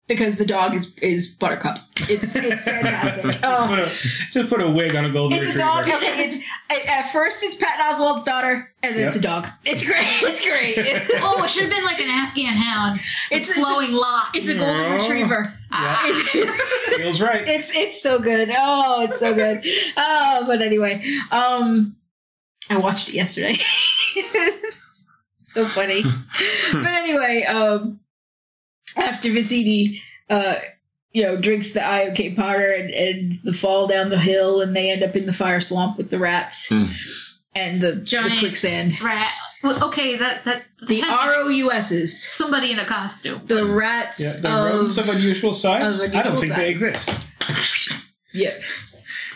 Because 0.09 0.35
the 0.37 0.45
dog 0.45 0.73
is 0.75 0.93
is 0.97 1.27
Buttercup. 1.29 1.77
It's 2.09 2.35
it's 2.35 2.63
fantastic. 2.63 3.23
just, 3.31 3.39
Oh. 3.43 3.67
put 3.69 3.79
a, 3.79 3.85
just 4.33 4.49
put 4.49 4.59
a 4.61 4.69
wig 4.69 4.95
on 4.95 5.05
a 5.05 5.09
golden 5.11 5.37
It's 5.39 5.53
a 5.53 5.57
dog. 5.57 5.87
Okay, 5.87 6.25
it's 6.25 6.43
at- 6.69 6.85
at 6.87 7.11
first 7.13 7.43
it's 7.43 7.55
Patton 7.55 7.85
Oswalt's 7.85 8.23
daughter, 8.23 8.73
and 8.83 8.95
then 8.97 9.07
it's 9.07 9.15
a 9.17 9.21
dog. 9.21 9.47
It's 9.65 9.83
great. 9.85 10.21
It's 10.23 10.41
great. 10.41 10.77
It's, 10.79 11.09
Oh, 11.21 11.43
it 11.43 11.49
should 11.51 11.61
have 11.61 11.71
been 11.71 11.83
like 11.85 11.99
an 12.01 12.09
Afghan 12.09 12.55
hound. 12.55 12.99
it's, 12.99 13.07
It's 13.31 13.49
it's, 13.49 13.57
a, 13.57 13.61
flowing 13.61 13.91
locks. 13.91 14.35
it's 14.35 14.49
a 14.49 14.55
golden 14.55 14.85
Oh. 14.85 14.93
retriever. 14.95 15.53
It's- 15.71 16.29
Feels 16.97 17.21
right. 17.21 17.47
it's 17.47 17.75
it's 17.77 18.01
so 18.01 18.17
good. 18.19 18.51
Oh, 18.57 19.03
it's 19.03 19.19
so 19.19 19.33
good. 19.35 19.63
Oh, 19.95 20.43
but 20.47 20.61
anyway, 20.63 21.03
um, 21.31 21.95
I 22.69 22.77
watched 22.77 23.09
it 23.09 23.13
yesterday. 23.13 23.57
so 25.37 25.67
funny. 25.67 26.03
but 26.73 26.87
anyway, 26.87 27.43
um, 27.43 27.99
after 28.95 29.29
Vizzini, 29.29 29.99
uh, 30.29 30.55
you 31.11 31.23
know, 31.23 31.37
drinks 31.37 31.73
the 31.73 31.79
iocane 31.79 32.35
powder 32.35 32.71
and, 32.71 32.89
and 32.91 33.33
the 33.43 33.53
fall 33.53 33.87
down 33.87 34.09
the 34.09 34.19
hill, 34.19 34.61
and 34.61 34.75
they 34.75 34.91
end 34.91 35.03
up 35.03 35.15
in 35.15 35.25
the 35.25 35.33
fire 35.33 35.59
swamp 35.59 35.97
with 35.97 36.09
the 36.11 36.19
rats 36.19 36.67
Hmm. 36.69 36.85
and 37.55 37.81
the, 37.81 37.93
the 37.93 38.35
quicksand. 38.39 38.99
rat. 39.01 39.33
Well, 39.63 39.83
okay, 39.89 40.15
that 40.17 40.43
that 40.45 40.63
The 40.87 41.01
that 41.01 41.27
is 41.47 41.63
ROUSs, 41.63 42.23
Somebody 42.23 42.71
in 42.71 42.79
a 42.79 42.85
costume. 42.85 43.41
the 43.47 43.65
rats 43.65 44.19
Yeah, 44.21 44.33
the 44.41 44.49
of, 44.57 44.65
rodents 44.73 44.97
of 44.97 45.09
unusual 45.09 45.51
size. 45.53 45.95
of 45.99 46.01
I 46.01 46.07
don't 46.07 46.37
unusual 46.37 46.41
think 46.41 46.55
they 46.55 46.69
exist. 46.69 47.09
Yep. 48.33 48.61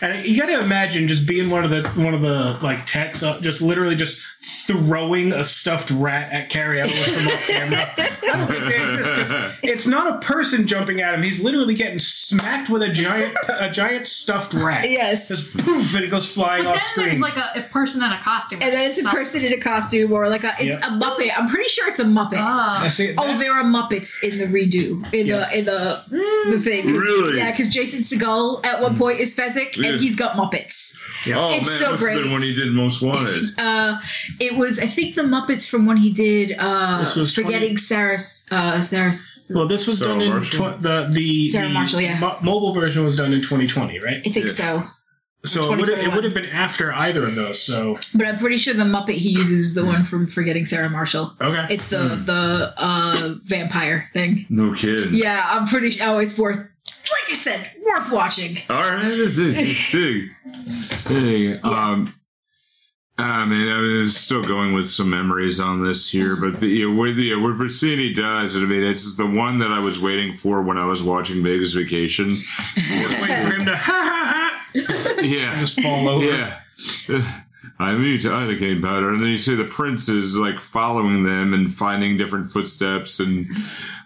And 0.00 0.26
you 0.26 0.38
got 0.40 0.46
to 0.46 0.60
imagine 0.60 1.08
just 1.08 1.26
being 1.26 1.50
one 1.50 1.64
of 1.64 1.70
the 1.70 1.88
one 2.02 2.14
of 2.14 2.20
the 2.20 2.58
like 2.62 2.84
techs, 2.86 3.22
uh, 3.22 3.40
just 3.40 3.60
literally 3.62 3.96
just 3.96 4.20
throwing 4.66 5.32
a 5.32 5.42
stuffed 5.44 5.90
rat 5.90 6.32
at 6.32 6.48
Cary 6.50 6.80
Elwes 6.80 7.10
from 7.10 7.26
off 7.28 7.40
camera. 7.46 7.90
I 7.98 8.36
don't 8.36 8.46
think 8.46 8.64
they 8.64 8.84
exist 8.84 9.10
'cause 9.14 9.52
it's 9.62 9.86
not 9.86 10.06
a 10.16 10.18
person 10.26 10.66
jumping 10.66 11.00
at 11.00 11.14
him. 11.14 11.22
He's 11.22 11.42
literally 11.42 11.74
getting 11.74 11.98
smacked 11.98 12.68
with 12.68 12.82
a 12.82 12.88
giant 12.88 13.36
a 13.48 13.70
giant 13.70 14.06
stuffed 14.06 14.54
rat. 14.54 14.90
Yes. 14.90 15.28
Just 15.28 15.56
poof, 15.56 15.94
and 15.94 16.04
it 16.04 16.08
goes 16.10 16.30
flying 16.30 16.64
But 16.64 16.70
off 16.70 16.74
then 16.76 16.84
screen. 16.84 17.06
there's 17.06 17.20
like 17.20 17.36
a, 17.36 17.60
a 17.64 17.68
person 17.70 18.02
in 18.02 18.12
a 18.12 18.20
costume. 18.22 18.60
And 18.62 18.72
then 18.72 18.90
it's 18.90 19.00
a 19.04 19.08
person 19.08 19.42
in 19.44 19.52
a 19.52 19.58
costume 19.60 20.12
or 20.12 20.28
like 20.28 20.44
a 20.44 20.54
it's 20.58 20.80
Yep. 20.80 20.90
a 20.90 20.92
Muppet. 20.94 21.30
I'm 21.36 21.48
pretty 21.48 21.68
sure 21.68 21.88
it's 21.88 22.00
a 22.00 22.04
Muppet. 22.04 22.34
I 22.34 22.84
Ah. 22.84 22.88
see. 22.90 23.14
Oh, 23.16 23.38
there 23.38 23.52
are 23.52 23.64
Muppets 23.64 24.22
in 24.22 24.38
the 24.38 24.46
redo 24.46 25.12
in 25.14 25.26
Yeah. 25.26 25.38
the 25.50 25.58
in 25.58 25.64
the 25.64 26.02
the 26.50 26.60
thing. 26.60 26.82
'Cause- 26.84 26.92
Really? 26.92 27.38
Yeah, 27.38 27.50
because 27.50 27.68
Jason 27.70 28.00
Segel 28.00 28.64
at 28.64 28.80
one 28.80 28.96
point 28.96 29.20
is 29.20 29.34
Fezzik, 29.36 29.76
Yeah. 29.76 29.90
and 29.90 30.00
he's 30.00 30.16
got 30.16 30.36
Muppets. 30.36 30.92
Oh 31.28 31.50
It's 31.54 31.68
man, 31.68 31.78
so 31.80 31.90
must 31.90 31.90
have 31.90 31.98
great. 32.00 32.22
been 32.22 32.32
when 32.32 32.42
he 32.42 32.52
did 32.54 32.72
Most 32.72 33.00
Wanted. 33.02 33.58
Uh, 33.58 33.98
it 34.40 34.56
was 34.56 34.78
I 34.78 34.86
think 34.86 35.14
the 35.14 35.22
Muppets 35.22 35.68
from 35.68 35.86
when 35.86 35.96
he 35.96 36.12
did 36.12 36.54
uh, 36.58 37.00
This 37.00 37.16
was 37.16 37.32
20 37.34 37.46
forgetting 37.46 37.76
Sarah 37.76 38.18
uh, 38.50 38.80
Sarah. 38.80 39.12
well, 39.54 39.68
this 39.68 39.86
was 39.86 39.98
Sarah 39.98 40.18
done 40.18 40.20
in 40.22 40.42
tw- 40.42 40.80
the 40.82 41.08
the 41.10 41.48
Sarah 41.48 41.68
the 41.68 41.74
Marshall, 41.74 42.00
yeah. 42.00 42.18
mo- 42.18 42.38
mobile 42.42 42.72
version 42.72 43.04
was 43.04 43.16
done 43.16 43.32
in 43.32 43.40
2020, 43.40 43.98
right? 44.00 44.16
I 44.18 44.20
think 44.30 44.46
Yeah. 44.46 44.52
so, 44.52 44.82
So 45.46 45.72
it 45.74 45.78
would, 45.80 45.88
it 45.90 46.12
would 46.14 46.24
have 46.24 46.32
been 46.34 46.46
after 46.46 46.92
either 46.94 47.22
of 47.22 47.34
those. 47.34 47.62
So 47.62 47.98
but 48.14 48.26
I'm 48.26 48.38
pretty 48.38 48.56
sure 48.56 48.72
the 48.74 48.84
Muppet 48.84 49.14
he 49.14 49.28
uses 49.30 49.60
is 49.60 49.74
the 49.74 49.84
one 49.84 50.04
from 50.04 50.26
Forgetting 50.26 50.64
Sarah 50.66 50.88
Marshall. 50.90 51.34
okay, 51.40 51.66
It's 51.74 51.88
the 51.90 52.16
the 52.24 52.72
uh, 52.76 53.34
vampire 53.44 54.08
thing. 54.12 54.46
No 54.48 54.72
kidding. 54.74 55.14
Yeah, 55.14 55.44
I'm 55.48 55.66
pretty. 55.66 55.90
sure. 55.90 56.06
Oh, 56.08 56.18
it's 56.18 56.38
worth. 56.38 56.56
Like 56.58 57.30
I 57.30 57.34
said, 57.34 57.70
worth 57.84 58.10
watching. 58.10 58.58
All 58.70 58.76
right, 58.76 59.32
dig, 59.34 59.66
dig, 59.92 60.30
dig. 61.06 61.64
Um, 61.64 62.12
Ah, 63.16 63.42
I 63.42 63.46
mean, 63.46 63.68
I 63.68 63.80
mean, 63.80 64.02
it's 64.02 64.16
still 64.16 64.42
going 64.42 64.72
with 64.74 64.88
some 64.88 65.08
memories 65.08 65.60
on 65.60 65.84
this 65.84 66.10
here, 66.10 66.34
but 66.34 66.58
the 66.58 66.66
you 66.66 66.90
know, 66.90 67.00
with 67.00 67.16
the 67.16 67.34
with 67.36 67.58
Vizzini 67.60 68.12
does, 68.12 68.56
I 68.56 68.60
mean, 68.60 68.82
it's 68.82 69.14
the 69.16 69.24
one 69.26 69.58
that 69.58 69.70
I 69.70 69.78
was 69.78 70.00
waiting 70.00 70.36
for 70.36 70.62
when 70.62 70.76
I 70.78 70.84
was 70.84 71.00
watching 71.02 71.40
Vegas 71.42 71.72
Vacation. 71.74 72.36
just 72.74 73.20
waiting 73.20 73.46
for 73.46 73.54
him 73.54 73.66
to 73.66 73.76
ha 73.76 74.60
ha 74.74 74.74
ha 74.74 75.20
Yeah, 75.22 75.60
just 75.60 75.80
fall 75.80 76.08
over. 76.08 76.24
yeah. 76.26 76.60
I 77.84 77.94
mean, 77.94 78.18
to 78.20 78.28
iocane 78.28 78.82
powder, 78.82 79.10
and 79.12 79.20
then 79.20 79.28
you 79.28 79.38
see 79.38 79.54
the 79.54 79.64
prince 79.64 80.08
is 80.08 80.36
like 80.36 80.58
following 80.60 81.22
them 81.22 81.52
and 81.52 81.72
finding 81.72 82.16
different 82.16 82.46
footsteps 82.50 83.20
and, 83.20 83.48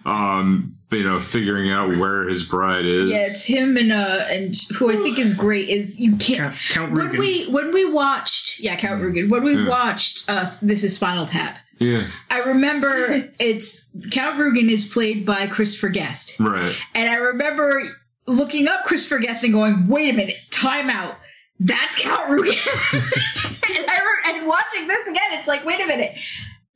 um, 0.05 0.73
you 0.91 1.05
know, 1.05 1.19
figuring 1.21 1.71
out 1.71 1.97
where 1.97 2.29
his 2.29 2.43
bride 2.45 2.85
is. 2.85 3.11
Yeah, 3.11 3.19
it's 3.27 3.45
him 3.45 3.77
and 3.77 3.93
uh 3.93 4.25
and 4.29 4.55
who 4.75 4.91
I 4.91 4.97
think 4.97 5.19
is 5.19 5.35
great 5.35 5.69
is 5.69 6.01
you 6.01 6.17
can't. 6.17 6.39
Count, 6.55 6.57
Count 6.71 6.93
When 6.93 7.19
we 7.19 7.45
when 7.51 7.73
we 7.73 7.85
watched 7.91 8.59
yeah 8.61 8.77
Count 8.77 9.01
Rugen 9.03 9.29
when 9.31 9.43
we 9.45 9.55
Yeah. 9.57 9.69
watched 9.69 10.25
uh 10.29 10.45
this 10.63 10.83
is 10.85 10.95
Spinal 10.97 11.27
Tap 11.27 11.59
yeah, 11.79 12.09
I 12.31 12.39
remember 12.41 13.29
it's 13.39 13.89
Count 14.11 14.39
Rugen 14.39 14.69
is 14.69 14.87
played 14.87 15.25
by 15.25 15.47
Christopher 15.47 15.91
Guest 15.91 16.41
right. 16.41 16.75
and 16.95 17.09
I 17.09 17.15
remember 17.15 17.83
looking 18.27 18.67
up 18.67 18.85
Christopher 18.85 19.19
Guest 19.21 19.45
and 19.45 19.53
going 19.53 19.87
wait 19.89 20.11
a 20.13 20.17
minute 20.17 20.37
time 20.51 20.91
out 20.91 21.17
that's 21.61 21.97
Count 22.01 22.29
Rugen 22.29 22.55
and 22.93 23.91
I 23.91 23.99
re- 24.01 24.37
and 24.37 24.47
watching 24.47 24.87
this 24.87 25.07
again 25.07 25.33
it's 25.33 25.49
like 25.49 25.65
wait 25.65 25.81
a 25.81 25.87
minute 25.87 26.19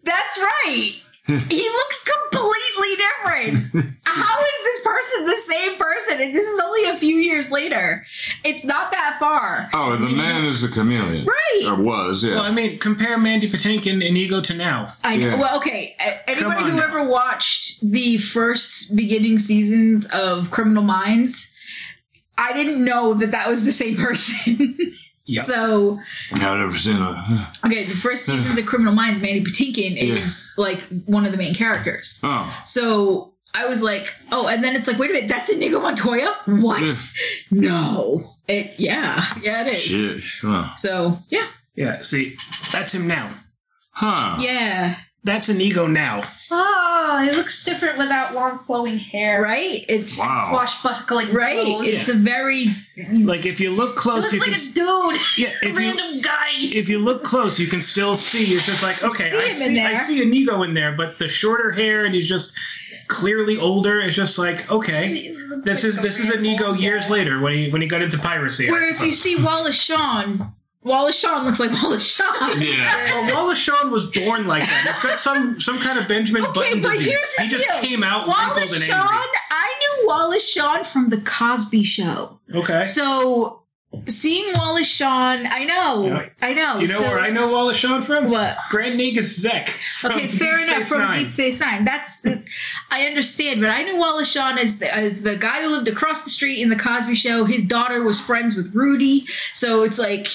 that's 0.02 0.38
right 0.38 0.94
he 1.26 1.68
looks 1.68 2.04
completely 2.04 2.96
different 2.96 3.94
how 4.04 4.40
is 4.40 4.64
this 4.64 4.84
person 4.84 5.26
the 5.26 5.36
same 5.36 5.76
person 5.76 6.20
and 6.20 6.34
this 6.34 6.44
is 6.44 6.58
only 6.60 6.84
a 6.90 6.96
few 6.96 7.14
years 7.16 7.50
later 7.52 8.04
it's 8.44 8.64
not 8.64 8.90
that 8.90 9.16
far 9.20 9.70
Oh, 9.72 9.96
the 9.96 10.08
man 10.08 10.44
is 10.46 10.64
a 10.64 10.68
chameleon. 10.68 11.24
Right. 11.26 11.64
Or 11.66 11.76
was, 11.76 12.24
yeah. 12.24 12.34
well, 12.34 12.42
I 12.44 12.50
mean, 12.50 12.78
compare 12.78 13.16
Mandy 13.18 13.48
Patinkin 13.48 13.92
and 13.92 14.02
Inigo 14.02 14.40
to 14.42 14.54
now. 14.54 14.92
I 15.04 15.16
know. 15.16 15.28
Yeah. 15.28 15.34
Well, 15.36 15.56
okay. 15.58 15.96
Anybody 16.26 16.64
who 16.64 16.76
now. 16.76 16.84
ever 16.84 17.04
watched 17.04 17.88
the 17.88 18.18
first 18.18 18.94
beginning 18.96 19.38
seasons 19.38 20.08
of 20.12 20.50
Criminal 20.50 20.82
Minds, 20.82 21.51
I 22.38 22.52
didn't 22.52 22.84
know 22.84 23.14
that 23.14 23.30
that 23.30 23.48
was 23.48 23.64
the 23.64 23.72
same 23.72 23.96
person. 24.06 24.76
Yep. 25.24 25.44
So, 25.44 26.00
I've 26.32 26.40
never 26.40 26.76
seen 26.76 26.96
a. 26.96 27.50
okay, 27.64 27.84
the 27.84 27.94
first 27.94 28.26
seasons 28.26 28.58
of 28.58 28.66
Criminal 28.66 28.92
Minds, 28.92 29.20
Mandy 29.22 29.44
Patinkin 29.44 29.96
is 29.96 30.52
like 30.58 30.80
one 31.06 31.24
of 31.24 31.30
the 31.30 31.38
main 31.38 31.54
characters. 31.54 32.18
Oh. 32.24 32.52
So 32.66 33.32
I 33.54 33.66
was 33.66 33.82
like, 33.82 34.12
oh, 34.32 34.48
and 34.48 34.64
then 34.64 34.74
it's 34.74 34.88
like, 34.88 34.98
wait 34.98 35.10
a 35.10 35.12
minute, 35.12 35.28
that's 35.28 35.48
Inigo 35.48 35.78
Montoya? 35.80 36.34
What? 36.46 36.82
Yeah. 36.82 36.90
No. 37.52 38.20
It, 38.48 38.80
yeah, 38.80 39.22
yeah, 39.42 39.62
it 39.64 39.68
is. 39.68 39.80
Shit. 39.80 40.24
Oh. 40.42 40.72
So, 40.76 41.18
yeah, 41.28 41.46
Yeah, 41.76 42.00
see, 42.00 42.36
that's 42.72 42.92
him 42.92 43.06
now. 43.06 43.30
Huh. 43.92 44.38
yeah, 44.40 44.96
That's 45.24 45.48
Inigo 45.48 45.86
now. 45.86 46.24
Oh, 46.50 47.24
it 47.26 47.36
looks 47.36 47.64
different 47.64 47.96
without 47.96 48.34
long 48.34 48.58
flowing 48.58 48.98
hair. 48.98 49.40
right? 49.40 49.84
It's, 49.88 50.18
Wow. 50.18 50.48
Swashbuckling 50.50 51.32
right? 51.32 51.62
clothes. 51.64 51.86
It's 51.88 52.08
a 52.08 52.14
very, 52.14 52.66
Like 53.12 53.46
if 53.46 53.60
you 53.60 53.70
look 53.70 53.90
It 53.90 53.96
close, 53.96 54.22
looks 54.24 54.32
you 54.34 54.40
like 54.40 54.50
can 54.58 54.70
a 54.70 54.72
dude. 55.14 55.20
yeah. 55.38 55.48
A 55.62 55.68
If 55.68 55.72
you 55.74 55.78
random 55.78 56.20
guy. 56.22 56.50
if 56.58 56.88
you 56.88 56.98
look 56.98 57.22
close, 57.22 57.60
you 57.60 57.68
can 57.68 57.82
still 57.82 58.16
see. 58.16 58.52
It's 58.52 58.66
just 58.66 58.82
like 58.82 59.02
okay, 59.02 59.30
see 59.30 59.36
I 59.38 59.44
in 59.44 59.52
see 59.52 59.80
I 59.80 59.94
there. 59.94 59.96
see 59.96 60.22
Inigo 60.22 60.62
in 60.64 60.74
there, 60.74 60.92
but 60.92 61.18
the 61.18 61.28
shorter 61.28 61.70
hair 61.70 62.04
and 62.04 62.14
he's 62.14 62.28
just 62.28 62.56
clearly 63.08 63.56
older. 63.58 64.00
It's 64.00 64.16
just 64.16 64.38
like 64.38 64.70
okay, 64.70 65.32
this 65.62 65.84
like 65.84 65.90
is 65.90 66.02
this 66.02 66.18
is 66.18 66.30
Inigo 66.34 66.74
years 66.74 67.06
guy. 67.08 67.14
later 67.14 67.40
when 67.40 67.52
he 67.54 67.70
when 67.70 67.80
he 67.80 67.86
got 67.88 68.02
into 68.02 68.18
piracy. 68.18 68.68
I 68.68 68.72
Where 68.72 68.82
if 68.82 69.00
you 69.00 69.12
suppose. 69.12 69.22
see 69.22 69.36
Wallace 69.36 69.76
Shawn, 69.80 70.52
Wallace 70.84 71.16
Shawn 71.18 71.44
looks 71.44 71.60
like 71.60 71.70
Wallace 71.82 72.06
Shawn. 72.14 72.60
Yeah. 72.60 73.04
Well, 73.26 73.34
Wallace 73.34 73.58
Shawn 73.58 73.90
was 73.90 74.06
born 74.06 74.46
like 74.46 74.64
that. 74.64 74.86
He's 74.86 74.98
got 74.98 75.18
some 75.18 75.60
some 75.60 75.78
kind 75.78 75.98
of 75.98 76.08
Benjamin 76.08 76.42
Okay, 76.46 76.52
Button 76.52 76.80
but 76.82 76.90
disease. 76.92 77.06
here's 77.08 77.36
the 77.36 77.42
He 77.44 77.48
just 77.48 77.68
came 77.80 78.02
out 78.02 78.26
Wallace 78.26 78.56
wrinkled 78.56 78.74
and 78.76 78.82
Shawn, 78.84 79.00
angry. 79.12 79.38
I 79.50 79.74
knew 80.00 80.08
Wallace 80.08 80.48
Shawn 80.50 80.84
from 80.84 81.08
the 81.10 81.20
Cosby 81.20 81.84
Show. 81.84 82.40
Okay. 82.52 82.82
So 82.84 83.60
seeing 84.08 84.54
Wallace 84.54 84.88
Shawn, 84.88 85.46
I 85.46 85.64
know, 85.64 86.06
Yeah. 86.06 86.26
I 86.40 86.54
know. 86.54 86.76
Do 86.76 86.82
you 86.82 86.88
know 86.88 86.94
so, 87.00 87.08
where 87.10 87.20
I 87.20 87.30
know 87.30 87.46
Wallace 87.48 87.76
Shawn 87.76 88.00
from? 88.02 88.30
What? 88.30 88.56
Grand 88.70 88.96
Negus 88.96 89.38
Zek. 89.38 89.68
from 89.68 90.12
Okay, 90.12 90.26
Deep 90.28 90.40
fair 90.40 90.58
enough. 90.60 90.76
Space 90.78 90.88
From 90.88 90.98
Nine. 91.00 91.22
Deep 91.24 91.32
Space 91.32 91.60
Nine, 91.60 91.84
that's, 91.84 92.22
that's 92.22 92.46
I 92.90 93.06
understand, 93.06 93.60
but 93.60 93.68
I 93.70 93.82
knew 93.82 93.96
Wallace 93.98 94.30
Shawn 94.32 94.56
as 94.58 94.78
the, 94.78 94.92
as 94.92 95.22
the 95.22 95.36
guy 95.36 95.62
who 95.62 95.68
lived 95.68 95.88
across 95.88 96.24
the 96.24 96.30
street 96.30 96.60
in 96.62 96.70
the 96.70 96.76
Cosby 96.76 97.14
Show. 97.14 97.44
His 97.44 97.62
daughter 97.62 98.02
was 98.02 98.18
friends 98.18 98.56
with 98.56 98.74
Rudy, 98.74 99.26
so 99.54 99.82
it's 99.84 99.98
like. 99.98 100.26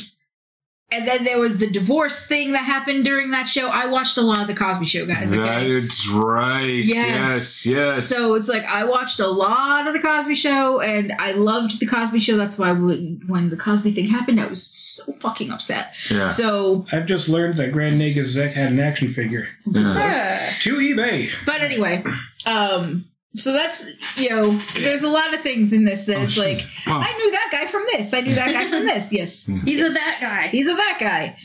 And 0.89 1.05
then 1.05 1.25
there 1.25 1.37
was 1.37 1.57
the 1.57 1.69
divorce 1.69 2.27
thing 2.27 2.53
that 2.53 2.63
happened 2.63 3.03
during 3.03 3.31
that 3.31 3.43
show. 3.45 3.67
I 3.67 3.87
watched 3.87 4.15
a 4.15 4.21
lot 4.21 4.39
of 4.41 4.47
the 4.47 4.55
Cosby 4.55 4.85
Show, 4.85 5.05
guys. 5.05 5.33
Okay, 5.33 5.81
That's 5.81 6.07
right. 6.07 6.63
Yes. 6.63 7.65
Yes. 7.65 7.65
Yes. 7.65 8.07
So 8.07 8.35
it's 8.35 8.47
like 8.47 8.63
I 8.63 8.85
watched 8.85 9.19
a 9.19 9.27
lot 9.27 9.85
of 9.87 9.93
the 9.93 9.99
Cosby 9.99 10.35
Show, 10.35 10.79
and 10.79 11.11
I 11.19 11.33
loved 11.33 11.81
the 11.81 11.85
Cosby 11.85 12.19
Show. 12.19 12.37
That's 12.37 12.57
why 12.57 12.71
when, 12.71 13.21
when 13.27 13.49
the 13.49 13.57
Cosby 13.57 13.91
thing 13.91 14.07
happened, 14.07 14.39
I 14.39 14.45
was 14.45 14.63
so 14.65 15.11
fucking 15.19 15.51
upset. 15.51 15.93
yeah. 16.09 16.29
So, 16.29 16.85
I've 16.93 17.05
just 17.05 17.27
learned 17.27 17.55
that 17.55 17.73
Grand 17.73 17.99
Negus 17.99 18.27
Zek 18.29 18.53
had 18.53 18.71
an 18.71 18.79
action 18.79 19.09
figure. 19.09 19.45
yeah. 19.65 20.53
To 20.61 20.75
eBay. 20.77 21.29
but 21.45 21.59
anyway, 21.61 22.01
um, 22.45 23.03
so 23.37 23.51
that's 23.53 24.19
you 24.19 24.29
know, 24.29 24.51
there's 24.75 25.03
a 25.03 25.09
lot 25.09 25.33
of 25.33 25.41
things 25.41 25.71
in 25.73 25.85
this 25.85 26.05
that 26.05 26.17
Oh, 26.17 26.23
it's 26.23 26.33
shit. 26.33 26.43
like 26.59 26.67
Wow. 26.85 26.99
I 27.05 27.11
knew 27.17 27.31
that 27.31 27.49
guy 27.51 27.65
from 27.67 27.83
this, 27.91 28.13
I 28.13 28.21
knew 28.21 28.35
that 28.35 28.51
guy 28.53 28.67
from 28.67 28.85
this. 28.85 29.11
Yes, 29.13 29.45
He's 29.65 29.81
a 29.81 29.89
that 29.89 30.17
guy. 30.19 30.47
he's 30.49 30.67
a 30.67 30.73
that 30.73 30.97
guy, 30.99 31.37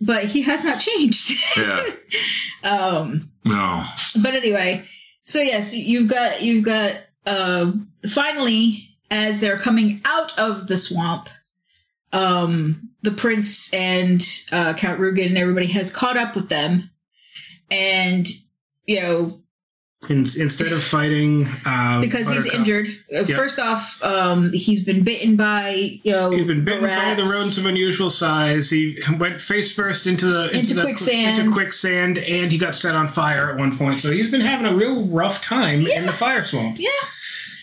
but 0.00 0.24
he 0.24 0.42
has 0.42 0.64
not 0.64 0.80
changed. 0.80 1.36
Yeah. 1.56 1.84
um, 2.62 3.30
No. 3.44 3.84
but 4.22 4.34
anyway, 4.34 4.84
so 5.24 5.40
yes, 5.40 5.74
you've 5.74 6.08
got 6.08 6.42
you've 6.42 6.64
got 6.64 6.96
uh 7.26 7.72
finally 8.08 8.84
as 9.10 9.40
they're 9.40 9.58
coming 9.58 10.00
out 10.04 10.38
of 10.38 10.66
the 10.66 10.76
swamp, 10.76 11.28
um 12.12 12.90
the 13.02 13.10
prince 13.12 13.72
and 13.72 14.26
uh 14.52 14.74
Count 14.74 15.00
Rugen 15.00 15.26
and 15.26 15.38
everybody 15.38 15.66
has 15.68 15.90
caught 15.92 16.16
up 16.16 16.34
with 16.34 16.48
them. 16.48 16.90
And 17.70 18.26
you 18.86 19.00
know, 19.00 19.40
In, 20.08 20.18
instead 20.20 20.70
of 20.72 20.82
fighting, 20.84 21.48
uh, 21.66 22.00
because 22.00 22.28
he's 22.28 22.44
Buttercup, 22.44 22.54
injured. 22.60 22.86
Uh, 23.14 23.24
First 23.24 23.58
off, 23.58 24.00
um 24.02 24.52
he's 24.52 24.84
been 24.84 25.02
bitten 25.02 25.34
by, 25.34 25.98
you 26.04 26.12
know, 26.12 26.30
He's 26.30 26.46
been 26.46 26.64
bitten 26.64 26.82
the 26.82 26.88
by 26.88 27.14
the 27.14 27.24
rodents 27.24 27.58
of 27.58 27.66
unusual 27.66 28.08
size. 28.08 28.70
He 28.70 28.96
went 29.18 29.40
face 29.40 29.74
first 29.74 30.06
into 30.06 30.26
the 30.26 30.44
into, 30.50 30.58
Into 30.60 30.74
the 30.74 30.82
quicksand. 30.82 31.38
into 31.40 31.52
quicksand, 31.52 32.18
and 32.18 32.52
he 32.52 32.58
got 32.58 32.76
set 32.76 32.94
on 32.94 33.08
fire 33.08 33.50
at 33.50 33.58
one 33.58 33.76
point. 33.76 34.00
So 34.00 34.12
he's 34.12 34.30
been 34.30 34.40
having 34.40 34.66
a 34.66 34.74
real 34.74 35.04
rough 35.08 35.42
time 35.42 35.84
in 35.84 36.06
the 36.06 36.12
fire 36.12 36.44
swamp. 36.44 36.76
Yeah. 36.78 36.90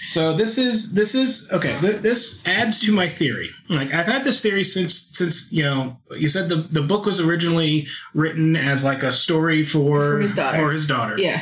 So 0.07 0.33
this 0.33 0.57
is 0.57 0.93
this 0.93 1.15
is 1.15 1.49
okay. 1.53 1.79
Th- 1.79 2.01
this 2.01 2.45
adds 2.45 2.81
to 2.81 2.91
my 2.91 3.07
theory. 3.07 3.49
Like 3.69 3.93
I've 3.93 4.07
had 4.07 4.25
this 4.25 4.41
theory 4.41 4.65
since 4.65 5.07
since 5.11 5.51
you 5.53 5.63
know 5.63 5.97
you 6.11 6.27
said 6.27 6.49
the 6.49 6.57
the 6.69 6.81
book 6.81 7.05
was 7.05 7.21
originally 7.21 7.87
written 8.13 8.57
as 8.57 8.83
like 8.83 9.03
a 9.03 9.11
story 9.11 9.63
for 9.63 9.99
For 10.01 10.19
his 10.19 10.35
daughter. 10.35 10.57
For 10.57 10.71
his 10.71 10.85
daughter. 10.85 11.15
Yeah. 11.17 11.41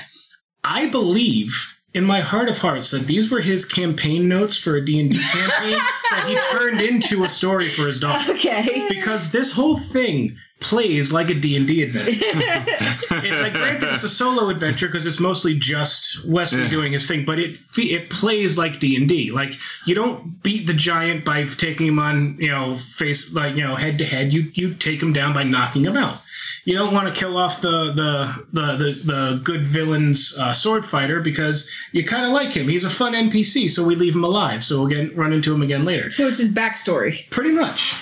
I 0.64 0.88
believe, 0.88 1.78
in 1.94 2.04
my 2.06 2.22
heart 2.22 2.50
of 2.50 2.58
hearts 2.60 2.90
that 2.92 3.06
these 3.08 3.30
were 3.30 3.42
his 3.42 3.66
campaign 3.66 4.28
notes 4.28 4.58
for 4.58 4.76
a 4.76 4.84
D&D 4.84 5.16
campaign 5.18 5.78
that 6.10 6.26
he 6.28 6.36
turned 6.58 6.82
into 6.82 7.24
a 7.24 7.30
story 7.30 7.70
for 7.70 7.86
his 7.86 8.00
daughter. 8.00 8.32
Okay. 8.32 8.88
Because 8.90 9.32
this 9.32 9.52
whole 9.54 9.78
thing 9.78 10.36
plays 10.60 11.12
like 11.12 11.30
a 11.30 11.34
D&D 11.36 11.84
adventure. 11.84 12.10
it's 12.16 13.42
like 13.42 13.54
granted 13.54 13.90
it's 13.94 14.04
a 14.04 14.10
solo 14.10 14.50
adventure 14.50 14.88
because 14.88 15.06
it's 15.06 15.20
mostly 15.20 15.54
just 15.60 16.26
Wesley 16.26 16.64
Yeah. 16.64 16.70
doing 16.70 16.94
his 16.94 17.06
thing, 17.08 17.26
but 17.26 17.38
it 17.38 17.58
it 17.78 18.10
plays 18.10 18.58
like 18.58 18.80
D&D. 18.80 19.32
Like 19.32 19.56
you 19.86 19.94
don't 19.94 20.42
beat 20.42 20.66
the 20.66 20.74
giant 20.74 21.26
by 21.26 21.44
taking 21.44 21.88
him 21.88 22.00
on, 22.00 22.38
you 22.40 22.50
know, 22.50 22.76
face 22.76 23.34
like, 23.34 23.56
you 23.56 23.64
know, 23.64 23.76
head 23.76 23.98
to 24.00 24.06
head. 24.06 24.32
You 24.34 24.50
you 24.54 24.74
take 24.74 25.04
him 25.04 25.12
down 25.14 25.34
by 25.34 25.44
knocking 25.44 25.84
him 25.86 25.98
out. 25.98 26.22
You 26.66 26.76
don't 26.78 26.94
want 26.94 27.14
to 27.14 27.20
kill 27.20 27.36
off 27.38 27.60
the 27.62 27.92
the 27.94 28.46
the 28.54 28.76
the, 28.78 28.94
the 29.04 29.42
good 29.44 29.66
villain's 29.66 30.38
uh, 30.38 30.54
sword 30.54 30.86
fighter 30.86 31.20
because 31.20 31.70
you 31.92 32.04
kind 32.06 32.26
of 32.26 32.32
like 32.32 32.52
him. 32.54 32.70
He's 32.70 32.86
a 32.86 32.90
fun 32.90 33.14
NPC, 33.14 33.70
so 33.70 33.84
we 33.84 33.96
leave 33.96 34.16
him 34.16 34.24
alive. 34.24 34.64
So 34.64 34.80
we'll 34.80 34.88
get 34.88 35.18
run 35.18 35.34
into 35.34 35.54
him 35.54 35.62
again 35.62 35.84
later. 35.84 36.10
So 36.10 36.28
it's 36.28 36.40
his 36.40 36.54
backstory. 36.54 37.30
Pretty 37.32 37.52
much. 37.52 37.96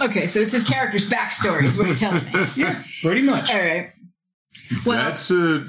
Okay, 0.00 0.26
so 0.26 0.40
it's 0.40 0.52
his 0.52 0.64
character's 0.66 1.08
backstory, 1.08 1.62
is 1.64 1.78
what 1.78 1.86
you're 1.86 1.96
telling 1.96 2.24
me. 2.24 2.46
Yeah, 2.56 2.82
pretty 3.02 3.22
much. 3.22 3.52
All 3.52 3.60
right. 3.60 3.90
Well, 4.84 4.96
that's 4.96 5.30
a 5.30 5.64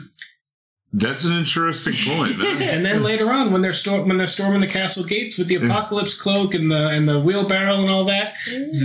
that's 0.92 1.26
an 1.26 1.34
interesting 1.34 1.94
point. 2.06 2.40
And 2.42 2.84
then 2.86 3.04
later 3.04 3.32
on, 3.32 3.52
when 3.52 3.62
they're 3.62 3.74
stor- 3.74 4.04
when 4.04 4.18
they're 4.18 4.26
storming 4.28 4.60
the 4.60 4.68
castle 4.68 5.04
gates 5.04 5.38
with 5.38 5.50
the 5.50 5.56
apocalypse 5.56 6.20
cloak 6.20 6.56
and 6.56 6.72
the 6.72 6.88
and 6.90 7.08
the 7.08 7.20
wheelbarrow 7.20 7.80
and 7.82 7.92
all 7.92 8.06
that, 8.06 8.34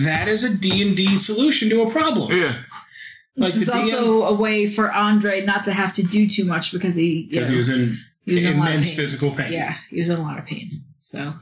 that 0.05 0.29
is 0.29 0.45
a 0.45 0.55
D 0.55 0.83
and 0.87 0.95
D 0.95 1.17
solution 1.17 1.71
to 1.71 1.81
a 1.83 1.91
problem. 1.91 2.33
yeah, 2.33 2.63
Like 3.39 3.53
this 3.53 3.63
is 3.63 3.67
the 3.69 3.73
DM 3.73 3.83
also 3.95 4.23
a 4.25 4.35
way 4.35 4.67
for 4.67 4.93
Andre 4.93 5.45
not 5.45 5.65
to 5.65 5.73
have 5.73 5.93
to 5.95 6.03
do 6.03 6.29
too 6.29 6.45
much 6.45 6.73
because 6.73 6.95
he, 6.97 7.29
because 7.31 7.49
he 7.49 7.57
was 7.57 7.69
in 7.69 7.99
he 8.25 8.35
was 8.35 8.45
in 8.45 8.57
a 8.57 8.59
lot 8.59 8.69
of 8.69 8.73
immense 8.75 8.89
pain. 8.89 8.97
physical 8.97 9.31
pain. 9.31 9.53
Yeah, 9.53 9.77
he 9.91 10.01
was 10.01 10.09
in 10.11 10.19
a 10.19 10.23
lot 10.23 10.39
of 10.39 10.45
pain. 10.47 10.83
So 11.03 11.33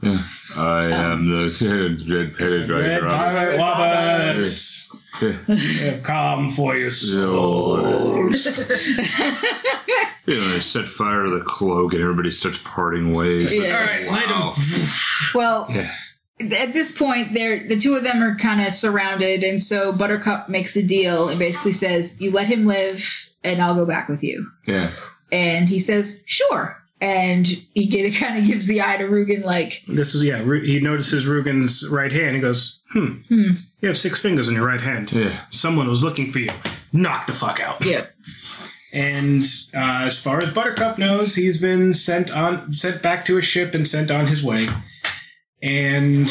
I 0.55 0.85
um, 0.85 0.93
am 0.93 1.29
the 1.29 2.05
red-headed 2.07 2.69
Red 2.69 2.99
dragon. 3.01 3.09
pirate 3.09 3.57
Roberts 3.57 4.95
Yeah. 5.21 5.31
have 5.89 6.03
come 6.03 6.47
for 6.49 6.77
your 6.77 6.91
So, 6.91 7.25
souls. 8.31 8.69
you 10.25 10.35
know, 10.39 10.49
they 10.51 10.59
set 10.61 10.85
fire 10.87 11.25
to 11.25 11.31
the 11.31 11.41
cloak 11.45 11.93
and 11.93 12.01
everybody 12.01 12.31
starts 12.31 12.59
parting 12.63 13.11
ways. 13.13 13.53
Yeah. 13.55 13.63
It's 13.63 13.73
All 13.75 13.81
like, 13.81 13.89
right, 13.89 14.07
light 14.07 14.29
wow. 14.29 14.53
well, 15.35 15.65
Yeah. 15.69 15.89
At 16.39 16.73
this 16.73 16.91
point, 16.95 17.33
they're 17.33 17.67
the 17.67 17.77
two 17.77 17.95
of 17.95 18.03
them 18.03 18.21
are 18.21 18.35
kind 18.35 18.61
of 18.61 18.73
surrounded, 18.73 19.43
and 19.43 19.61
so 19.61 19.91
Buttercup 19.91 20.49
makes 20.49 20.75
a 20.75 20.83
deal 20.83 21.29
and 21.29 21.39
basically 21.39 21.71
says, 21.71 22.21
"You 22.21 22.31
let 22.31 22.47
him 22.47 22.65
live, 22.65 23.29
and 23.43 23.61
I'll 23.61 23.75
go 23.75 23.85
back 23.85 24.07
with 24.09 24.23
you." 24.23 24.49
Yeah. 24.65 24.91
And 25.31 25.67
he 25.69 25.79
says, 25.79 26.23
"Sure." 26.25 26.77
And 26.99 27.45
he 27.73 28.11
kind 28.19 28.37
of 28.39 28.45
gives 28.45 28.65
the 28.67 28.81
eye 28.81 28.97
to 28.97 29.03
Rugen, 29.05 29.43
like, 29.43 29.83
This 29.87 30.15
is 30.15 30.23
yeah. 30.23 30.41
He 30.63 30.79
notices 30.79 31.25
Rugen's 31.25 31.87
right 31.89 32.11
hand. 32.11 32.35
He 32.35 32.41
goes, 32.41 32.81
"Hmm, 32.91 33.21
Hmm. 33.29 33.51
you 33.81 33.87
have 33.87 33.97
six 33.97 34.19
fingers 34.19 34.47
on 34.47 34.53
your 34.55 34.65
right 34.65 34.81
hand. 34.81 35.11
Yeah. 35.11 35.31
Someone 35.49 35.87
was 35.89 36.03
looking 36.03 36.31
for 36.31 36.39
you. 36.39 36.49
Knock 36.93 37.25
the 37.27 37.33
fuck 37.33 37.59
out." 37.59 37.83
"Yep." 37.85 38.13
And 38.93 39.43
uh, 39.75 40.05
as 40.05 40.17
far 40.17 40.41
as 40.41 40.49
Buttercup 40.49 40.97
knows, 40.97 41.35
he's 41.35 41.59
been 41.61 41.93
sent 41.93 42.35
on, 42.35 42.71
sent 42.73 43.01
back 43.01 43.25
to 43.25 43.37
a 43.37 43.41
ship 43.41 43.75
and 43.75 43.87
sent 43.87 44.09
on 44.11 44.27
his 44.27 44.41
way. 44.43 44.67
And 45.61 46.29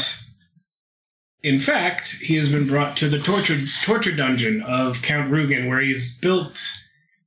in 1.43 1.59
fact, 1.59 2.17
he 2.23 2.37
has 2.37 2.51
been 2.51 2.67
brought 2.67 2.97
to 2.99 3.09
the 3.09 3.19
torture 3.19 3.59
torture 3.85 4.15
dungeon 4.15 4.63
of 4.63 5.03
Count 5.03 5.29
Rugen, 5.29 5.69
where 5.69 5.81
he's 5.81 6.17
built 6.19 6.61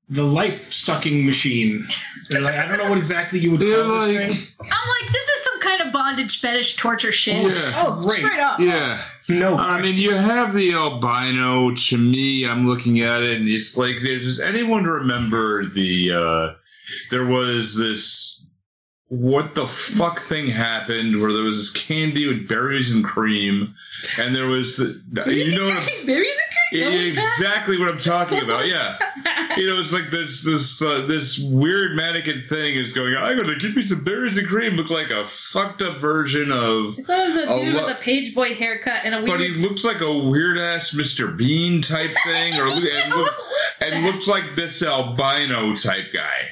the 0.07 0.23
life 0.23 0.71
sucking 0.73 1.25
machine. 1.25 1.87
And, 2.31 2.43
like, 2.43 2.55
I 2.55 2.67
don't 2.67 2.77
know 2.79 2.89
what 2.89 2.97
exactly 2.97 3.39
you 3.39 3.51
would 3.51 3.61
Yeah, 3.61 3.75
call 3.75 3.99
this 4.07 4.19
like- 4.19 4.31
thing. 4.31 4.47
I'm 4.61 4.67
like, 4.89 5.11
this 5.13 5.27
is 5.27 5.43
some 5.43 5.59
kind 5.61 5.81
of 5.81 5.93
bondage 5.93 6.39
fetish 6.41 6.77
torture 6.77 7.11
shit. 7.11 7.35
Yeah. 7.53 7.71
Oh, 7.75 8.01
Great. 8.01 8.17
straight 8.19 8.39
up. 8.39 8.59
Yeah. 8.59 8.99
No, 9.27 9.55
I 9.57 9.79
mean, 9.81 9.95
you 9.95 10.13
have 10.15 10.53
the 10.55 10.73
albino. 10.73 11.75
To 11.75 11.97
me, 11.97 12.45
I'm 12.47 12.67
looking 12.67 13.01
at 13.01 13.21
it, 13.21 13.39
and 13.39 13.47
it's 13.47 13.77
like, 13.77 13.99
does 14.01 14.39
anyone 14.39 14.85
remember 14.85 15.65
the? 15.67 16.11
uh 16.11 16.53
There 17.11 17.25
was 17.25 17.77
this. 17.77 18.38
What 19.09 19.55
the 19.55 19.65
fuck 19.67 20.19
thing 20.19 20.49
happened 20.49 21.19
where 21.19 21.33
there 21.33 21.41
was 21.41 21.57
this 21.57 21.71
candy 21.71 22.27
with 22.27 22.47
berries 22.47 22.91
and 22.91 23.03
cream, 23.03 23.73
and 24.19 24.35
there 24.35 24.45
was 24.45 24.77
the, 24.77 25.01
you 25.33 25.55
know 25.57 25.65
what 25.65 25.77
I'm- 25.77 26.05
Berries 26.05 26.29
and 26.29 26.83
cream. 26.85 26.93
Yeah, 26.93 26.99
exactly 26.99 27.79
what 27.79 27.89
I'm 27.89 27.97
talking 27.97 28.37
about. 28.43 28.67
Yeah, 28.67 28.99
you 29.57 29.67
know, 29.67 29.79
it's 29.79 29.91
like 29.91 30.11
this 30.11 30.45
this 30.45 30.79
uh, 30.83 31.07
this 31.07 31.39
weird 31.39 31.95
mannequin 31.95 32.43
thing 32.43 32.75
is 32.75 32.93
going. 32.93 33.15
I'm 33.15 33.35
gonna 33.41 33.57
give 33.57 33.75
me 33.75 33.81
some 33.81 34.03
berries 34.03 34.37
and 34.37 34.47
cream. 34.47 34.73
Look 34.75 34.91
like 34.91 35.09
a 35.09 35.23
fucked 35.23 35.81
up 35.81 35.97
version 35.97 36.51
of 36.51 36.95
That 37.07 37.27
was 37.29 37.35
a 37.35 37.49
A 37.51 37.55
dude 37.65 37.73
lo- 37.73 37.85
with 37.87 37.97
a 37.97 37.99
page 37.99 38.35
boy 38.35 38.53
haircut 38.53 39.01
and 39.03 39.15
a 39.15 39.23
but 39.25 39.39
he 39.39 39.49
looks 39.55 39.83
like 39.83 40.01
a 40.01 40.17
weird 40.29 40.59
ass 40.59 40.91
Mr. 40.93 41.35
Bean 41.35 41.81
type 41.81 42.11
thing, 42.25 42.53
or 42.59 42.67
and, 42.69 43.13
look, 43.15 43.33
and 43.81 44.05
looks 44.05 44.27
like 44.27 44.55
this 44.55 44.83
albino 44.83 45.73
type 45.73 46.13
guy. 46.13 46.49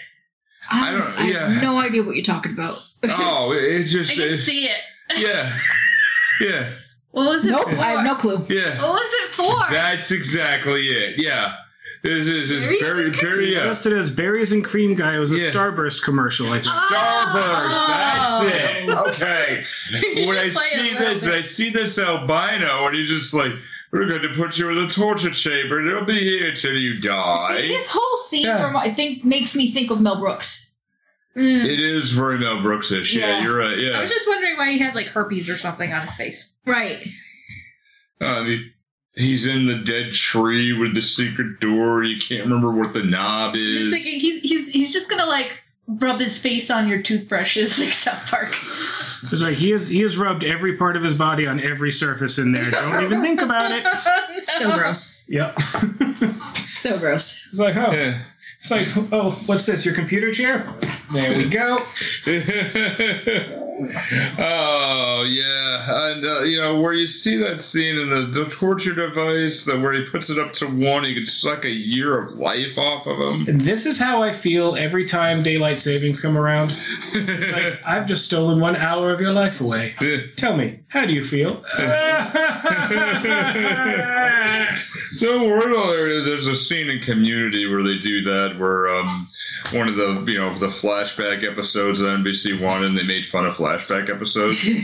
I 0.70 0.90
ah, 0.90 0.92
don't- 0.98 1.18
I 1.20 1.28
yeah. 1.28 1.50
have 1.50 1.62
no 1.64 1.80
idea 1.80 2.04
what 2.04 2.16
you're 2.16 2.24
talking 2.26 2.52
about. 2.54 2.84
Oh, 3.10 3.54
it, 3.54 3.64
it 3.64 3.82
I 3.82 3.84
just 3.86 4.14
can 4.14 4.34
it- 4.34 4.38
see 4.38 4.66
it. 4.66 4.78
yeah, 5.18 5.58
yeah, 6.42 6.70
What 7.12 7.28
was 7.28 7.46
it 7.46 7.52
nope, 7.52 7.70
for? 7.70 7.78
I 7.78 7.92
have 7.92 8.04
no 8.04 8.16
clue. 8.16 8.46
yeah. 8.50 8.82
What 8.82 8.94
was 8.94 9.14
it 9.24 9.34
for? 9.34 9.72
That's 9.72 10.12
exactly 10.12 10.88
it. 10.88 11.22
Yeah, 11.22 11.56
this 12.04 12.28
is 12.28 12.50
just 12.50 12.68
Berries 12.68 12.82
very, 12.82 13.06
and 13.06 13.16
very 13.16 13.54
yeah. 13.54 13.66
listed 13.66 13.94
as 13.94 14.10
berries 14.10 14.52
and 14.52 14.64
cream 14.64 14.96
guy. 14.96 15.16
It 15.16 15.20
was 15.20 15.32
a 15.32 15.38
Yeah. 15.38 15.52
Starburst 15.52 16.04
commercial. 16.04 16.48
I 16.48 16.60
think. 16.60 16.66
Starburst. 16.66 17.88
That's 17.88 18.42
oh. 18.42 18.48
it. 18.48 18.90
Okay. 19.10 19.64
When 20.28 20.38
I 20.38 20.50
see 20.50 20.80
it 20.80 20.80
a 20.80 21.00
little 21.00 21.14
this, 21.14 21.26
bit. 21.26 21.34
I 21.34 21.42
see 21.42 21.70
this 21.70 21.98
albino, 22.00 22.88
and 22.88 22.96
he's 22.96 23.10
just 23.10 23.34
like, 23.34 23.52
"We're 23.92 24.08
going 24.08 24.22
to 24.22 24.30
put 24.30 24.58
you 24.58 24.70
in 24.70 24.76
the 24.76 24.88
torture 24.88 25.32
chamber. 25.32 25.80
and 25.80 25.88
It'll 25.88 26.06
be 26.06 26.20
here 26.20 26.54
till 26.54 26.76
you 26.78 27.00
die." 27.00 27.58
See, 27.62 27.68
this 27.68 27.90
whole 27.92 28.18
scene, 28.24 28.46
Yeah. 28.46 28.64
remi- 28.64 28.80
I 28.80 28.92
think, 28.94 29.24
makes 29.24 29.56
me 29.56 29.72
think 29.72 29.92
of 29.92 30.02
Mel 30.02 30.20
Brooks. 30.20 30.72
Mm. 31.36 31.66
It 31.66 31.80
is 31.80 32.12
very 32.12 32.40
Mel 32.40 32.58
Brooksish. 32.58 33.14
Yeah, 33.14 33.28
Yeah. 33.38 33.44
you're 33.44 33.58
right. 33.58 33.78
Yeah, 33.78 33.98
I 33.98 34.02
was 34.02 34.10
just 34.10 34.28
wondering 34.28 34.58
why 34.58 34.72
he 34.72 34.80
had 34.80 34.96
like 34.96 35.08
herpes 35.08 35.50
or 35.50 35.58
something 35.58 35.94
on 35.94 36.06
his 36.08 36.16
face. 36.16 36.52
Right. 36.66 37.08
I 38.20 38.44
mean, 38.44 38.72
he's 39.14 39.46
in 39.46 39.68
the 39.68 39.76
dead 39.76 40.14
tree 40.14 40.74
with 40.74 40.96
the 40.96 41.02
secret 41.04 41.60
door. 41.60 42.04
You 42.04 42.20
can't 42.20 42.44
remember 42.46 42.72
what 42.72 42.94
the 42.94 43.04
knob 43.04 43.56
is. 43.56 43.78
Just 43.86 43.92
thinking 43.94 44.20
he's 44.20 44.42
he's 44.42 44.72
he's 44.72 44.92
just 44.94 45.10
gonna 45.12 45.28
like 45.28 45.64
rub 45.88 46.20
his 46.20 46.40
face 46.40 46.72
on 46.72 46.88
your 46.90 47.02
toothbrushes 47.04 47.78
like 47.80 47.90
South 47.90 48.26
Park. 48.32 48.56
It's 49.32 49.42
like 49.42 49.56
he 49.56 49.72
has 49.72 49.88
he 49.88 50.02
has 50.02 50.18
rubbed 50.18 50.44
every 50.44 50.76
part 50.78 50.96
of 50.96 51.04
his 51.04 51.14
body 51.14 51.46
on 51.48 51.60
every 51.60 51.92
surface 51.92 52.38
in 52.38 52.52
there. 52.52 52.70
Don't 52.72 53.04
even 53.04 53.22
think 53.22 53.42
about 53.42 53.72
it. 53.72 53.86
So 54.44 54.72
gross. 54.76 55.24
Yep. 55.28 55.58
So 56.68 57.00
gross. 57.00 57.48
It's 57.50 57.60
like 57.60 57.76
oh, 57.76 57.92
Yeah. 57.92 58.22
It's 58.60 58.72
like 58.72 58.88
oh, 59.12 59.32
what's 59.46 59.66
this? 59.66 59.86
Your 59.86 59.96
computer 59.96 60.32
chair? 60.32 60.74
There 61.12 61.38
we 61.38 61.48
go. 61.48 61.78
oh 64.40 65.24
yeah, 65.28 66.08
and 66.10 66.26
uh, 66.26 66.42
you 66.42 66.60
know 66.60 66.82
where 66.82 66.94
you 66.94 67.06
see 67.06 67.38
that 67.38 67.62
scene 67.62 67.98
in 67.98 68.10
the, 68.10 68.22
the 68.26 68.50
torture 68.50 68.96
device, 68.96 69.66
that 69.66 69.80
where 69.80 69.94
he 69.94 70.04
puts 70.06 70.30
it 70.30 70.40
up 70.40 70.54
to 70.54 70.66
one, 70.66 71.04
he 71.04 71.14
could 71.14 71.28
suck 71.28 71.64
a 71.64 71.70
year 71.70 72.20
of 72.20 72.34
life 72.34 72.78
off 72.78 73.06
of 73.06 73.20
him. 73.20 73.60
This 73.60 73.86
is 73.86 74.00
how 74.00 74.24
I 74.24 74.32
feel 74.32 74.76
every 74.76 75.06
time 75.06 75.44
daylight 75.44 75.80
savings 75.80 76.20
come 76.20 76.38
around. 76.38 76.76
It's 77.14 77.52
like 77.52 77.80
I've 77.86 78.08
just 78.08 78.26
stolen 78.26 78.60
one 78.60 78.76
hour 78.76 79.14
of 79.14 79.22
your 79.22 79.34
life 79.34 79.62
away. 79.62 79.94
Tell 80.36 80.58
me, 80.58 80.80
how 80.88 81.06
do 81.06 81.14
you 81.14 81.24
feel? 81.24 81.64
so 85.18 85.48
we're 85.48 85.76
all 85.76 85.92
there. 85.92 86.24
There's 86.24 86.48
a 86.48 86.56
scene 86.56 86.90
in 86.90 87.00
Community 87.02 87.70
where 87.70 87.84
they 87.84 88.00
do 88.00 88.24
that, 88.24 88.37
where 88.60 88.90
um, 88.90 89.28
one 89.72 89.88
of 89.88 89.96
the 89.96 90.24
you 90.32 90.38
know 90.38 90.54
the 90.54 90.68
flashback 90.68 91.50
episodes 91.50 92.02
of 92.02 92.08
NBC 92.08 92.60
One, 92.62 92.84
and 92.84 92.98
they 92.98 93.04
made 93.04 93.26
fun 93.26 93.46
of 93.46 93.54
flashback 93.56 94.10
episodes. 94.10 94.66
you 94.68 94.82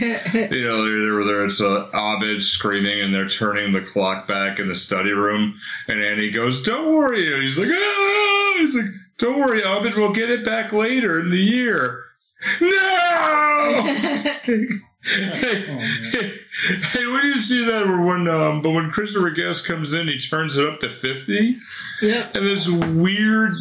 know, 0.64 0.84
there, 0.84 1.24
there 1.24 1.44
it's 1.44 1.60
uh, 1.60 1.88
Abed 1.92 2.42
screaming, 2.42 3.00
and 3.00 3.14
they're 3.14 3.28
turning 3.28 3.72
the 3.72 3.80
clock 3.80 4.26
back 4.26 4.58
in 4.58 4.68
the 4.68 4.74
study 4.74 5.12
room, 5.12 5.54
and 5.88 6.02
Annie 6.02 6.30
goes, 6.30 6.62
"Don't 6.62 6.94
worry." 6.94 7.32
And 7.32 7.42
he's 7.42 7.58
like, 7.58 7.68
"Ah!" 7.72 8.54
He's 8.58 8.76
like, 8.76 8.86
"Don't 9.18 9.38
worry, 9.38 9.62
Abed. 9.62 9.96
We'll 9.96 10.12
get 10.12 10.30
it 10.30 10.44
back 10.44 10.72
later 10.72 11.20
in 11.20 11.30
the 11.30 11.38
year." 11.38 12.00
No. 12.60 13.96
hey, 15.06 16.38
hey, 16.92 17.06
when 17.06 17.24
you 17.26 17.38
see 17.38 17.64
that, 17.64 17.86
when 17.86 18.28
um, 18.28 18.62
but 18.62 18.70
when 18.70 18.90
Christopher 18.90 19.30
Guest 19.30 19.66
comes 19.66 19.92
in, 19.92 20.08
he 20.08 20.18
turns 20.18 20.56
it 20.56 20.66
up 20.68 20.80
to 20.80 20.88
fifty, 20.88 21.56
Yeah. 22.02 22.28
and 22.34 22.44
this 22.44 22.68
weird, 22.68 23.52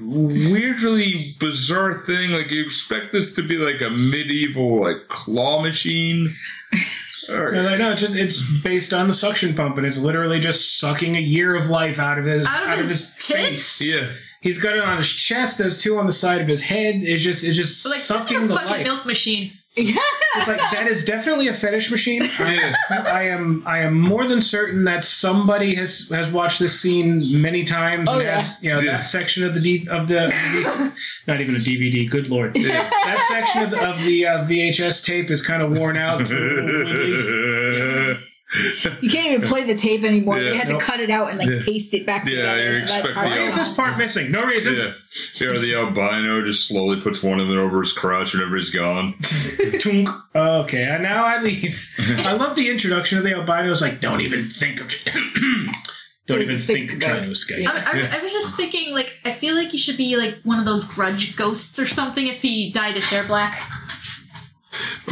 weirdly 0.00 1.36
bizarre 1.40 1.98
thing. 1.98 2.30
Like 2.32 2.50
you 2.50 2.64
expect 2.64 3.12
this 3.12 3.34
to 3.36 3.42
be 3.42 3.56
like 3.56 3.80
a 3.80 3.90
medieval 3.90 4.82
like 4.82 5.08
claw 5.08 5.62
machine, 5.62 6.34
No, 7.28 7.50
no, 7.52 7.76
no, 7.78 7.92
it's 7.92 8.02
just 8.02 8.16
it's 8.16 8.42
based 8.62 8.92
on 8.92 9.06
the 9.08 9.14
suction 9.14 9.54
pump, 9.54 9.78
and 9.78 9.86
it's 9.86 9.98
literally 9.98 10.40
just 10.40 10.78
sucking 10.78 11.16
a 11.16 11.20
year 11.20 11.54
of 11.54 11.70
life 11.70 11.98
out 11.98 12.18
of 12.18 12.26
his 12.26 12.46
Out 12.46 12.78
of 12.78 12.86
his 12.86 13.24
face. 13.24 13.78
tits? 13.78 13.80
Yeah. 13.86 14.10
He's 14.42 14.58
got 14.62 14.74
it 14.76 14.84
on 14.84 14.98
his 14.98 15.10
chest. 15.10 15.56
There's 15.56 15.80
two 15.80 15.96
on 15.96 16.04
the 16.04 16.12
side 16.12 16.42
of 16.42 16.48
his 16.48 16.60
head. 16.60 16.96
It's 16.96 17.22
just 17.22 17.42
it's 17.42 17.56
just 17.56 17.82
But 17.82 17.88
like, 17.92 17.96
this 18.00 18.06
sucking 18.06 18.36
is 18.36 18.44
a 18.44 18.48
the 18.48 18.54
fucking 18.54 18.70
life. 18.70 18.86
milk 18.86 19.06
machine. 19.06 19.52
It's 19.76 20.46
like 20.48 20.58
that 20.72 20.86
is 20.86 21.04
definitely 21.04 21.48
a 21.48 21.54
fetish 21.54 21.90
machine. 21.90 22.22
Yeah. 22.40 22.74
I 22.90 23.28
am 23.28 23.62
I 23.66 23.78
am 23.80 23.98
more 23.98 24.26
than 24.26 24.40
certain 24.42 24.84
that 24.84 25.04
somebody 25.04 25.74
has 25.74 26.08
has 26.10 26.30
watched 26.30 26.58
this 26.60 26.78
scene 26.80 27.40
many 27.40 27.64
times. 27.64 28.08
Oh, 28.08 28.14
and 28.14 28.22
yeah. 28.22 28.40
has, 28.40 28.62
you 28.62 28.70
know 28.70 28.78
Yeah. 28.80 28.98
that 28.98 29.06
section 29.06 29.44
of 29.44 29.54
the 29.54 29.60
D, 29.60 29.88
of 29.90 30.06
the, 30.08 30.14
the 30.26 30.92
not 31.26 31.40
even 31.40 31.56
a 31.56 31.58
DVD. 31.58 32.08
Good 32.08 32.28
lord, 32.30 32.56
Yeah. 32.56 32.88
that 33.04 33.26
section 33.28 33.62
of 33.62 33.70
the, 33.70 33.88
of 33.90 33.98
the 34.04 34.26
uh, 34.26 34.44
VHS 34.44 35.04
tape 35.04 35.30
is 35.30 35.44
kind 35.44 35.62
of 35.62 35.76
worn 35.76 35.96
out. 35.96 36.20
It's 36.24 36.32
a 36.32 36.36
little 36.36 36.64
wibbly. 36.84 38.20
You 39.00 39.10
can't 39.10 39.26
even 39.26 39.48
play 39.48 39.64
the 39.64 39.74
tape 39.74 40.04
anymore. 40.04 40.38
Yeah. 40.38 40.50
they 40.50 40.56
had 40.56 40.68
to 40.68 40.78
cut 40.78 41.00
it 41.00 41.10
out 41.10 41.30
and 41.30 41.38
like 41.38 41.48
Yeah. 41.48 41.60
paste 41.64 41.92
it 41.94 42.06
back 42.06 42.28
Yeah, 42.28 42.36
together. 42.54 42.62
you 42.66 42.72
so 42.74 42.78
that 42.78 42.82
expect 42.96 43.14
part 43.14 43.26
Why 43.26 43.38
is 43.38 43.54
this 43.56 43.74
part 43.74 43.98
missing? 43.98 44.30
No 44.30 44.44
reason. 44.44 44.74
Yeah. 44.76 44.92
Yeah, 45.40 45.58
the 45.58 45.74
albino 45.74 46.44
just 46.44 46.68
slowly 46.68 47.00
puts 47.00 47.22
one 47.22 47.40
of 47.40 47.48
them 47.48 47.58
over 47.58 47.80
his 47.80 47.92
crotch 47.92 48.32
whenever 48.34 48.56
he's 48.56 48.70
gone. 48.70 49.14
Tunk. 49.80 50.08
Okay, 50.34 50.82
and 50.84 51.02
now 51.02 51.24
I 51.24 51.40
leave. 51.40 51.88
I 52.18 52.34
love 52.36 52.54
the 52.56 52.68
introduction 52.70 53.18
of 53.18 53.24
the 53.24 53.30
albino. 53.34 53.44
albinos. 53.54 53.82
Like, 53.82 54.00
don't 54.00 54.20
even 54.20 54.44
think 54.44 54.80
of. 54.80 54.88
don't 56.26 56.40
even 56.40 56.56
think, 56.56 56.92
of 56.92 57.00
trying 57.00 57.24
to 57.24 57.30
escape. 57.30 57.62
Yeah. 57.62 57.70
I, 57.72 58.00
I, 58.14 58.18
I 58.18 58.22
was 58.22 58.32
just 58.32 58.56
thinking, 58.56 58.92
like, 58.94 59.18
I 59.24 59.32
feel 59.32 59.54
like 59.54 59.70
he 59.70 59.78
should 59.78 59.96
be 59.98 60.16
like 60.16 60.38
one 60.42 60.58
of 60.58 60.64
those 60.64 60.84
grudge 60.84 61.36
ghosts 61.36 61.78
or 61.78 61.86
something 61.86 62.26
if 62.28 62.40
he 62.40 62.70
dyed 62.72 62.94
his 62.94 63.04
hair 63.04 63.24
black. 63.24 63.60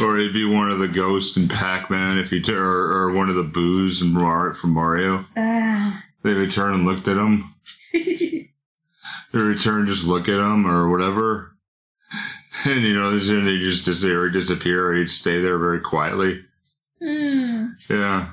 Or 0.01 0.17
he'd 0.17 0.33
be 0.33 0.45
one 0.45 0.69
of 0.71 0.79
the 0.79 0.87
ghosts 0.87 1.37
in 1.37 1.47
Pac 1.47 1.89
Man 1.89 2.17
if 2.17 2.29
he 2.31 2.41
t- 2.41 2.53
or, 2.53 2.65
or 2.65 3.11
one 3.11 3.29
of 3.29 3.35
the 3.35 3.43
boos 3.43 4.01
in 4.01 4.11
Mar- 4.13 4.53
from 4.53 4.71
Mario. 4.71 5.25
Uh, 5.37 5.99
They 6.23 6.33
would 6.33 6.51
turn 6.51 6.73
and 6.73 6.85
looked 6.85 7.07
at 7.07 7.17
him. 7.17 7.45
They 9.31 9.39
would 9.41 9.59
turn 9.59 9.87
just 9.87 10.05
look 10.05 10.29
at 10.29 10.35
him 10.35 10.67
or 10.67 10.89
whatever. 10.89 11.55
And 12.65 12.83
you 12.83 12.93
know, 12.93 13.17
then 13.17 13.45
they 13.45 13.57
just 13.57 13.83
disappear, 13.83 14.29
disappear, 14.29 14.89
or 14.89 14.95
he'd 14.95 15.09
stay 15.09 15.41
there 15.41 15.57
very 15.57 15.79
quietly. 15.81 16.45
hmm. 17.01 17.69
Yeah. 17.89 18.29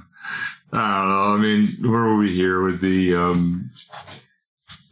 I 0.73 0.99
don't 1.01 1.09
know. 1.09 1.35
I 1.35 1.37
mean, 1.39 1.67
where 1.91 2.03
were 2.03 2.19
we 2.19 2.35
here 2.35 2.63
with 2.63 2.81
the 2.83 3.15
um 3.17 3.71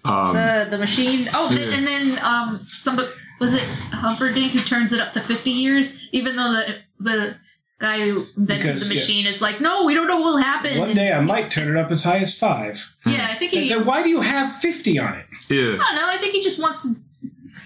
um 0.05 0.34
the 0.34 0.68
the 0.70 0.78
machine. 0.78 1.28
Oh, 1.34 1.51
Yeah. 1.53 1.76
and 1.76 1.86
then 1.86 2.18
um, 2.24 2.57
somebody 2.57 3.09
was 3.39 3.55
it 3.55 3.62
Humperdinck 3.93 4.53
who 4.53 4.61
turns 4.61 4.93
it 4.93 5.01
up 5.01 5.12
to 5.12 5.20
fifty 5.20 5.51
years, 5.51 6.09
even 6.12 6.36
though 6.36 6.53
the 6.53 6.76
the 6.99 7.36
guy 7.80 8.01
who 8.01 8.26
invented 8.36 8.62
Because, 8.66 8.89
the 8.89 8.95
yeah. 8.95 9.01
machine 9.01 9.26
is 9.26 9.41
like, 9.41 9.61
no, 9.61 9.84
we 9.84 9.95
don't 9.95 10.09
know 10.09 10.16
what 10.16 10.24
will 10.24 10.36
happen. 10.39 10.78
One 10.80 10.95
day 10.95 11.12
I 11.12 11.20
might 11.20 11.51
turn 11.51 11.68
it 11.68 11.78
up 11.80 11.93
as 11.93 12.03
high 12.03 12.18
as 12.18 12.36
five. 12.36 12.97
Yeah, 13.07 13.28
I 13.30 13.36
think 13.36 13.53
he. 13.53 13.68
Then 13.68 13.84
why 13.86 14.03
do 14.03 14.09
you 14.09 14.20
have 14.20 14.53
fifty 14.53 14.99
on 14.99 15.14
it? 15.14 15.26
yeah. 15.49 15.57
I 15.59 15.76
don't 15.76 15.95
know. 15.97 16.09
I 16.09 16.16
think 16.18 16.34
he 16.34 16.43
just 16.43 16.61
wants 16.61 16.82
to, 16.82 16.97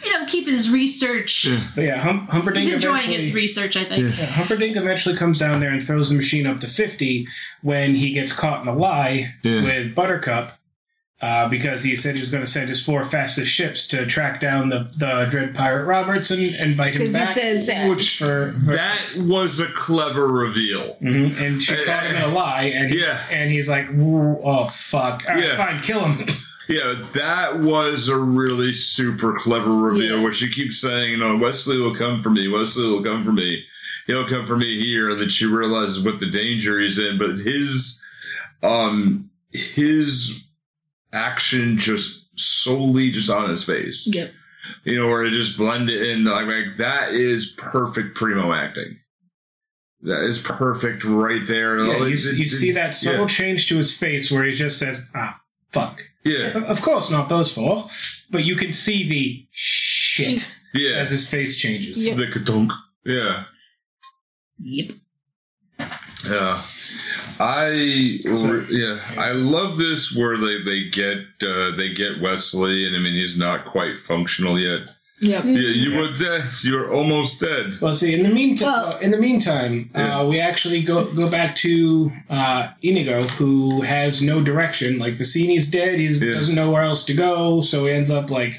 you 0.05 0.13
know, 0.13 0.27
keep 0.27 0.47
his 0.47 0.69
research. 0.69 1.47
Yeah. 1.47 1.67
But 1.75 1.85
yeah, 1.85 1.99
hum- 1.99 2.27
Humperdinck 2.27 2.65
He's 2.65 2.75
enjoying 2.75 3.09
his 3.09 3.35
research. 3.35 3.77
I 3.77 3.85
think. 3.87 4.03
Yeah. 4.03 4.21
Yeah, 4.21 4.27
Humperdinck 4.27 4.77
eventually 4.77 5.17
comes 5.17 5.39
down 5.39 5.61
there 5.61 5.71
and 5.71 5.83
throws 5.83 6.11
the 6.11 6.17
machine 6.17 6.47
up 6.47 6.61
to 6.61 6.67
50 6.67 7.27
when 7.63 7.95
he 7.95 8.13
gets 8.13 8.33
caught 8.33 8.61
in 8.63 8.69
a 8.69 8.75
lie 8.75 9.35
Yeah. 9.43 9.63
with 9.63 9.95
Buttercup 9.95 10.59
uh, 11.23 11.49
because 11.49 11.83
he 11.85 11.95
said 11.97 12.15
he 12.17 12.21
was 12.21 12.31
going 12.31 12.45
to 12.45 12.51
send 12.51 12.69
his 12.69 12.85
four 12.85 13.05
fastest 13.05 13.51
ships 13.51 13.87
to 13.89 14.05
track 14.07 14.41
down 14.41 14.69
the, 14.69 14.89
the 14.97 15.27
Dread 15.31 15.55
Pirate 15.55 15.85
Roberts 15.85 16.31
and 16.33 16.43
invite 16.43 16.95
him 16.95 17.03
Because 17.03 17.15
he 17.15 17.21
back. 17.21 17.31
says 17.31 17.69
uh, 17.69 17.87
Which 17.89 18.19
for, 18.19 18.53
for 18.53 18.73
that 18.73 18.99
was 19.17 19.61
a 19.61 19.67
clever 19.69 20.27
reveal. 20.27 20.97
Mhm, 21.01 21.41
And 21.41 21.63
she 21.63 21.77
caught 21.85 22.05
him 22.05 22.17
in 22.17 22.23
a 22.23 22.29
lie, 22.35 22.65
and 22.75 22.91
he, 22.91 23.01
Yeah. 23.01 23.25
and 23.31 23.51
he's 23.51 23.69
like, 23.71 23.89
"Oh 23.97 24.69
fuck! 24.69 25.23
All 25.29 25.37
right, 25.37 25.45
Yeah. 25.45 25.57
fine, 25.57 25.81
kill 25.81 26.05
him." 26.05 26.29
Yeah, 26.69 26.95
that 27.15 27.59
was 27.59 28.09
a 28.09 28.17
really 28.17 28.73
super 28.73 29.37
clever 29.37 29.77
reveal 29.77 30.17
Yeah. 30.19 30.23
where 30.23 30.33
she 30.33 30.49
keeps 30.49 30.81
saying, 30.81 31.11
you 31.11 31.17
know, 31.19 31.37
Wesley 31.37 31.77
will 31.77 31.95
come 31.95 32.23
for 32.23 32.31
me, 32.31 32.47
Wesley 32.49 32.85
will 32.87 33.03
come 33.03 33.25
for 33.25 33.33
me. 33.33 33.65
He'll 34.07 34.27
come 34.29 34.47
for 34.47 34.57
me 34.57 34.81
here, 34.83 35.11
and 35.11 35.19
then 35.21 35.29
she 35.29 35.45
realizes 35.45 36.05
what 36.05 36.21
the 36.21 36.27
danger 36.27 36.79
he's 36.79 36.99
in, 37.01 37.19
but 37.19 37.39
his 37.41 38.01
um 38.63 39.29
his 39.53 40.45
action 41.13 41.77
just 41.79 42.29
solely 42.39 43.11
just 43.11 43.31
on 43.31 43.49
his 43.51 43.65
face. 43.65 44.09
Yep. 44.13 44.33
You 44.85 44.97
know, 44.99 45.09
where 45.09 45.25
it 45.25 45.31
just 45.33 45.59
blended 45.59 46.03
in 46.07 46.25
like, 46.25 46.47
like 46.47 46.77
that 46.79 47.13
is 47.13 47.55
perfect 47.59 48.15
primo 48.17 48.53
acting. 48.53 48.99
That 50.03 50.23
is 50.25 50.39
perfect 50.41 51.05
right 51.05 51.47
there. 51.47 51.79
Yeah, 51.85 51.93
Oh, 51.95 52.05
you, 52.05 52.15
it- 52.15 52.37
you 52.39 52.45
it- 52.45 52.49
see 52.51 52.73
that 52.73 52.95
subtle 52.95 53.21
yeah. 53.23 53.27
change 53.27 53.69
to 53.69 53.77
his 53.77 53.97
face 53.97 54.31
where 54.33 54.43
he 54.45 54.53
just 54.53 54.79
says, 54.79 55.09
"Ah, 55.15 55.41
fuck." 55.71 56.01
Yeah, 56.25 56.57
Of 56.67 56.83
course, 56.83 57.11
not 57.11 57.29
those 57.29 57.53
four, 57.53 57.89
but 58.31 58.45
you 58.45 58.55
can 58.57 58.71
see 58.73 59.09
the 59.09 59.47
shit 59.51 60.57
yeah. 60.73 60.97
as 60.99 61.11
his 61.11 61.29
face 61.29 61.57
changes. 61.57 62.05
Yep. 62.07 62.17
The 62.17 62.27
katunk. 62.27 62.71
Yeah. 63.05 63.45
Yep. 64.59 64.93
Yeah, 66.25 66.63
I 67.41 68.19
So- 68.23 68.65
yeah 68.71 68.99
I 69.17 69.33
love 69.33 69.79
this 69.79 70.15
where 70.15 70.37
they 70.39 70.63
they 70.63 70.89
get 70.91 71.19
uh, 71.43 71.71
they 71.77 71.93
get 71.93 72.21
Wesley 72.21 72.87
and 72.87 72.95
I 72.97 72.99
mean 72.99 73.15
he's 73.15 73.39
not 73.39 73.65
quite 73.65 73.99
functional 73.99 74.59
yet. 74.59 74.83
Yep. 75.21 75.45
Yeah, 75.45 75.53
you 75.85 75.97
were 75.97 76.13
dead. 76.13 76.47
You're 76.65 76.93
almost 76.93 77.41
dead. 77.41 77.77
Well, 77.81 77.95
see, 77.95 78.13
in 78.13 78.25
the 78.25 78.29
meantime, 78.29 78.67
Well- 78.73 78.99
in 78.99 79.13
the 79.13 79.19
meantime, 79.19 79.89
Yeah. 79.95 80.19
uh, 80.19 80.27
we 80.27 80.41
actually 80.41 80.83
go 80.83 81.05
go 81.13 81.29
back 81.31 81.55
to 81.57 82.11
uh, 82.29 82.71
Inigo, 82.83 83.23
who 83.39 83.83
has 83.83 84.21
no 84.21 84.41
direction. 84.43 84.99
Like 84.99 85.15
Vizzini's 85.15 85.69
dead; 85.71 86.01
he 86.01 86.07
Yeah. 86.09 86.33
doesn't 86.33 86.57
know 86.57 86.73
where 86.73 86.83
else 86.83 87.05
to 87.05 87.15
go, 87.15 87.61
so 87.61 87.87
he 87.87 87.93
ends 87.93 88.11
up 88.11 88.31
like 88.31 88.55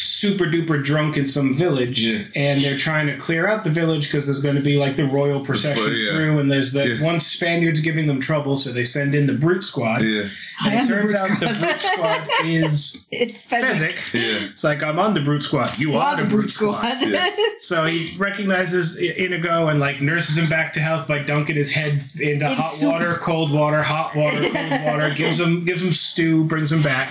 super 0.00 0.44
duper 0.44 0.82
drunk 0.82 1.16
in 1.16 1.26
some 1.26 1.52
village, 1.54 2.04
Yeah. 2.04 2.22
and 2.36 2.62
they're 2.64 2.76
trying 2.78 3.08
to 3.08 3.16
clear 3.16 3.48
out 3.48 3.64
the 3.64 3.70
village 3.70 4.04
because 4.06 4.26
there's 4.26 4.38
going 4.40 4.54
to 4.54 4.62
be 4.62 4.76
like 4.78 4.94
the 4.94 5.04
royal 5.06 5.40
procession 5.40 5.92
yeah. 5.96 6.12
through, 6.12 6.38
and 6.38 6.50
there's 6.52 6.72
the 6.72 6.86
Yeah. 6.96 7.02
one 7.02 7.18
Spaniard's 7.18 7.80
giving 7.80 8.06
them 8.06 8.20
trouble, 8.20 8.56
so 8.56 8.70
they 8.70 8.84
send 8.84 9.12
in 9.16 9.26
the 9.26 9.32
brute 9.32 9.64
squad. 9.64 10.02
Yeah, 10.02 10.28
And 10.64 10.74
am 10.74 10.82
it 10.84 10.88
the 10.88 10.94
turns 10.94 11.10
brute 11.12 11.20
out 11.20 11.40
the 11.40 11.54
squad. 11.54 11.60
brute 11.60 11.80
squad 11.80 12.28
is 12.46 13.06
It's 13.10 13.44
Fezzik. 13.44 13.90
Fezzik. 13.94 14.14
yeah, 14.14 14.48
It's 14.52 14.62
like 14.62 14.84
I'm 14.84 15.00
on 15.00 15.14
the 15.14 15.20
brute 15.20 15.42
squad. 15.42 15.76
You 15.78 15.90
Wow, 15.90 16.00
are 16.00 16.16
the 16.16 16.24
brute 16.28 16.50
squad. 16.50 17.02
Yeah. 17.02 17.30
so 17.58 17.84
he 17.86 18.14
recognizes 18.18 18.98
Inigo 19.00 19.66
and 19.66 19.80
like 19.80 20.00
nurses 20.00 20.38
him 20.38 20.48
back 20.48 20.72
to 20.74 20.80
health 20.80 21.08
by 21.08 21.18
dunking 21.18 21.56
his 21.56 21.72
head 21.72 22.04
into 22.20 22.46
It's 22.46 22.54
hot 22.54 22.70
super- 22.72 22.92
water, 22.92 23.14
cold 23.20 23.50
water, 23.50 23.82
hot 23.82 24.14
water, 24.14 24.48
cold 24.48 24.70
water. 24.84 25.10
Gives 25.12 25.40
him 25.40 25.64
gives 25.64 25.82
him 25.82 25.92
stew, 25.92 26.44
brings 26.44 26.70
him 26.70 26.82
back. 26.82 27.10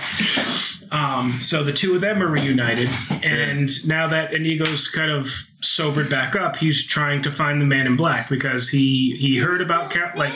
Um, 0.90 1.38
so 1.42 1.62
the 1.64 1.72
two 1.74 1.94
of 1.94 2.00
them 2.00 2.22
are 2.22 2.26
reunited, 2.28 2.77
and 3.22 3.68
now 3.86 4.06
that 4.08 4.32
Inigo's 4.32 4.88
kind 4.88 5.10
of 5.10 5.28
sobered 5.60 6.08
back 6.08 6.36
up, 6.36 6.56
he's 6.56 6.86
trying 6.86 7.22
to 7.22 7.30
find 7.30 7.60
the 7.60 7.64
Man 7.66 7.86
in 7.86 7.96
Black 7.96 8.28
because 8.28 8.68
he 8.70 9.16
he 9.18 9.38
heard 9.38 9.60
about 9.60 9.90
Count 9.90 10.16
like 10.16 10.34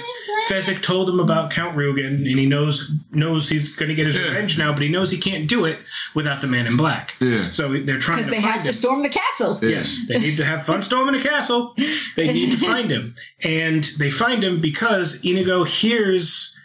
Fezzik 0.51 0.83
told 0.83 1.09
him 1.09 1.21
about 1.21 1.51
Count 1.51 1.77
Rugen, 1.77 2.07
and 2.27 2.27
he 2.39 2.47
knows 2.47 2.93
knows 3.13 3.49
he's 3.49 3.75
going 3.77 3.89
to 3.89 3.95
get 3.95 4.07
his 4.07 4.17
Yeah. 4.17 4.25
revenge 4.29 4.59
now, 4.59 4.73
but 4.73 4.83
he 4.83 4.89
knows 4.89 5.11
he 5.11 5.19
can't 5.19 5.49
do 5.49 5.65
it 5.65 5.79
without 6.15 6.41
the 6.41 6.47
Man 6.47 6.67
in 6.67 6.77
Black. 6.77 7.15
yeah. 7.21 7.51
So 7.51 7.69
they're 7.69 7.99
trying 7.99 8.19
to 8.19 8.25
Because 8.25 8.31
they 8.31 8.41
find 8.41 8.53
have 8.53 8.61
him. 8.63 8.67
to 8.67 8.73
storm 8.73 9.03
the 9.03 9.09
castle. 9.09 9.59
Yes, 9.63 10.07
they 10.09 10.19
need 10.19 10.37
to 10.39 10.45
have 10.45 10.65
fun 10.67 10.83
storming 10.83 11.15
a 11.15 11.21
castle. 11.21 11.75
They 12.17 12.33
need 12.33 12.51
to 12.53 12.59
find 12.59 12.91
him. 12.91 13.15
And 13.45 13.85
they 13.99 14.11
find 14.11 14.43
him 14.45 14.61
because 14.61 15.25
Inigo 15.25 15.65
hears 15.65 16.59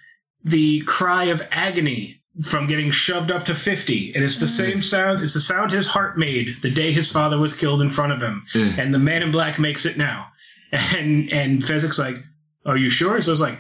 the 0.43 0.81
cry 0.81 1.25
of 1.25 1.41
agony 1.51 2.16
from 2.43 2.67
getting 2.67 2.91
shoved 2.91 3.31
up 3.31 3.43
to 3.45 3.55
50. 3.55 4.13
And 4.13 4.23
it's 4.23 4.39
the 4.39 4.47
same 4.47 4.81
sound, 4.81 5.21
it's 5.21 5.33
the 5.33 5.39
sound 5.39 5.71
his 5.71 5.87
heart 5.87 6.17
made 6.17 6.57
the 6.61 6.69
day 6.69 6.91
his 6.91 7.11
father 7.11 7.37
was 7.39 7.55
killed 7.55 7.81
in 7.81 7.89
front 7.89 8.11
of 8.13 8.21
him. 8.21 8.45
Yeah. 8.53 8.73
And 8.77 8.93
the 8.93 8.99
man 8.99 9.23
in 9.23 9.31
black 9.31 9.57
makes 9.59 9.85
it 9.85 9.97
now. 9.97 10.27
And 10.71 11.31
and 11.31 11.61
Fezzik's 11.61 11.97
like, 11.97 12.17
Are 12.65 12.75
you 12.77 12.89
sure? 12.89 13.21
So 13.21 13.31
it's 13.31 13.39
like 13.41 13.57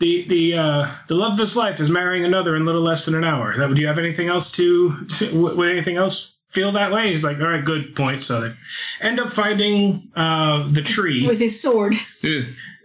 the 0.00 0.24
the 0.26 0.54
uh, 0.54 0.88
the 1.06 1.14
love 1.14 1.34
of 1.34 1.38
his 1.38 1.54
life 1.56 1.78
is 1.78 1.88
marrying 1.88 2.24
another 2.24 2.56
in 2.56 2.64
little 2.64 2.82
less 2.82 3.04
than 3.06 3.14
an 3.14 3.22
hour. 3.22 3.56
That, 3.56 3.72
do 3.72 3.80
you 3.80 3.86
have 3.86 3.98
anything 3.98 4.28
else 4.28 4.50
to, 4.52 5.04
to 5.06 5.30
would 5.40 5.56
would 5.56 5.70
anything 5.70 5.96
else 5.96 6.38
feel 6.48 6.72
that 6.72 6.90
way? 6.90 7.10
He's 7.10 7.22
like, 7.22 7.38
all 7.38 7.46
right, 7.46 7.64
good 7.64 7.94
point. 7.94 8.22
So 8.24 8.40
they 8.40 8.52
end 9.00 9.20
up 9.20 9.30
finding 9.30 10.10
uh, 10.16 10.66
the 10.68 10.82
tree. 10.82 11.24
With 11.24 11.38
his 11.38 11.62
sword. 11.62 11.94
yeah. 12.22 12.42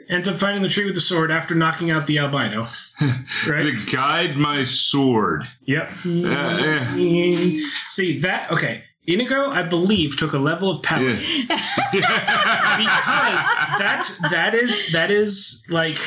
Ends 0.10 0.28
up 0.28 0.36
finding 0.36 0.64
the 0.64 0.70
tree 0.70 0.86
with 0.86 0.96
the 0.96 1.02
sword 1.02 1.32
after 1.32 1.54
knocking 1.56 1.90
out 1.92 2.08
the 2.08 2.20
albino. 2.20 2.68
Right? 3.48 3.64
The 3.64 3.86
guide 3.92 4.38
my 4.38 4.64
sword. 4.64 5.44
yep. 5.66 5.92
Yeah, 6.04 6.94
See 7.90 8.20
that? 8.22 8.52
Okay. 8.52 8.84
Inigo, 9.06 9.50
I 9.52 9.64
believe, 9.64 10.18
took 10.18 10.34
a 10.34 10.38
level 10.38 10.70
of 10.70 10.84
power 10.84 11.02
yeah. 11.02 11.18
because 12.78 13.80
that's 13.80 14.18
that 14.32 14.54
is 14.54 14.92
that 14.92 15.12
is 15.12 15.66
like 15.70 16.00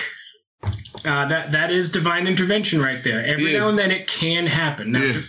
uh, 1.05 1.25
that 1.27 1.51
that 1.53 1.71
is 1.71 1.91
divine 1.93 2.27
intervention 2.27 2.83
right 2.83 3.03
there. 3.03 3.25
Every 3.25 3.53
Yeah. 3.53 3.61
now 3.61 3.69
and 3.71 3.79
then 3.79 3.91
it 3.91 4.07
can 4.07 4.47
happen. 4.47 4.93
Now, 4.93 5.01
Yeah. 5.03 5.23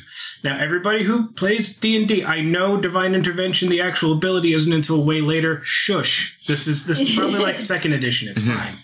Now 0.44 0.58
everybody 0.58 1.04
who 1.04 1.32
plays 1.34 1.78
D 1.78 1.96
and 1.96 2.12
I 2.26 2.42
know 2.42 2.80
divine 2.80 3.16
intervention. 3.16 3.70
The 3.70 3.82
actual 3.82 4.14
ability 4.14 4.54
isn't 4.54 4.74
until 4.74 5.04
way 5.04 5.22
later. 5.22 5.62
Shush. 5.64 6.40
This 6.48 6.68
is 6.68 6.86
this 6.86 7.02
is 7.02 7.16
probably 7.16 7.40
like 7.40 7.60
second 7.74 7.94
edition. 7.94 8.30
It's 8.30 8.44
fine. 8.44 8.80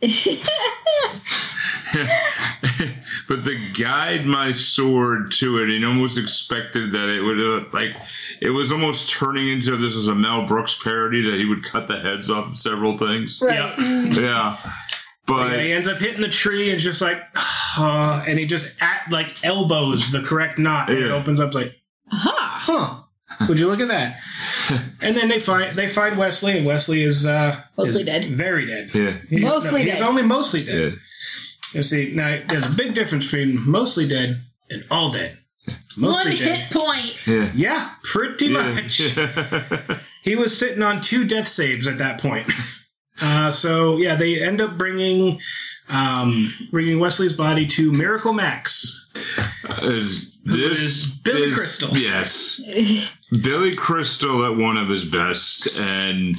but 3.28 3.44
the 3.44 3.70
guide 3.72 4.26
my 4.26 4.50
sword 4.50 5.30
to 5.32 5.58
it, 5.58 5.70
and 5.70 5.84
almost 5.84 6.18
expected 6.18 6.92
that 6.92 7.08
it 7.08 7.20
would 7.20 7.40
uh, 7.40 7.64
like 7.72 7.94
it 8.40 8.50
was 8.50 8.72
almost 8.72 9.10
turning 9.10 9.48
into 9.48 9.76
this 9.76 9.94
was 9.94 10.08
a 10.08 10.14
Mel 10.14 10.46
Brooks 10.46 10.80
parody 10.82 11.22
that 11.22 11.38
he 11.38 11.44
would 11.44 11.64
cut 11.64 11.86
the 11.86 12.00
heads 12.00 12.30
off 12.30 12.48
of 12.48 12.56
several 12.56 12.98
things. 12.98 13.40
Right. 13.44 13.78
Yeah, 13.78 14.56
but 15.26 15.52
Yeah, 15.52 15.62
he 15.62 15.72
ends 15.72 15.88
up 15.88 15.98
hitting 15.98 16.20
the 16.20 16.28
tree 16.28 16.70
and 16.70 16.78
just 16.80 17.00
like, 17.00 17.22
uh, 17.78 18.24
and 18.26 18.38
he 18.38 18.46
just 18.46 18.80
at 18.82 19.10
like 19.10 19.44
elbows 19.44 20.10
the 20.12 20.20
correct 20.22 20.58
knot, 20.58 20.90
and 20.90 20.98
it 20.98 21.10
opens 21.10 21.40
up 21.40 21.54
like, 21.54 21.74
Aha. 22.12 22.62
huh? 22.66 23.46
Would 23.48 23.58
you 23.58 23.66
look 23.68 23.80
at 23.80 23.88
that? 23.88 24.20
and 25.00 25.16
then 25.16 25.28
they 25.28 25.40
find 25.40 25.76
they 25.76 25.88
find 25.88 26.16
Wesley, 26.16 26.56
and 26.58 26.66
Wesley 26.66 27.02
is 27.02 27.26
uh, 27.26 27.60
Mostly 27.76 28.02
is 28.02 28.06
dead. 28.06 28.24
very 28.26 28.66
dead. 28.66 28.94
yeah, 28.94 29.16
He- 29.28 29.40
Mostly 29.40 29.84
no, 29.84 29.90
He's 29.90 29.98
dead. 30.00 30.08
only 30.08 30.22
mostly 30.22 30.64
dead. 30.64 30.92
yeah. 30.92 30.98
You 31.72 31.82
see, 31.82 32.12
now 32.14 32.40
there's 32.46 32.64
a 32.64 32.76
big 32.76 32.94
difference 32.94 33.24
between 33.30 33.68
mostly 33.68 34.06
dead 34.06 34.42
and 34.70 34.84
all 34.90 35.10
dead. 35.10 35.36
One 35.98 36.26
dead. 36.26 36.34
hit 36.38 36.70
point. 36.70 37.26
Yeah. 37.26 37.50
Yeah, 37.54 37.90
pretty 38.04 38.48
much. 38.50 39.00
He 40.22 40.36
was 40.36 40.56
sitting 40.56 40.82
on 40.82 41.02
two 41.02 41.26
death 41.26 41.46
saves 41.48 41.86
at 41.86 41.98
that 41.98 42.18
point. 42.18 42.50
Uh, 43.20 43.50
so 43.50 43.96
yeah, 43.96 44.16
they 44.16 44.42
end 44.42 44.60
up 44.60 44.76
bringing 44.76 45.40
um, 45.88 46.52
bringing 46.70 46.98
Wesley's 46.98 47.32
body 47.32 47.66
to 47.68 47.92
Miracle 47.92 48.32
Max. 48.32 49.12
Is 49.82 50.36
this 50.44 50.80
is 50.80 51.14
Billy 51.18 51.44
is- 51.44 51.54
Crystal. 51.56 51.96
Yes, 51.96 52.60
Billy 53.42 53.72
Crystal 53.74 54.44
at 54.44 54.56
one 54.56 54.76
of 54.76 54.88
his 54.88 55.04
best, 55.04 55.76
and 55.76 56.36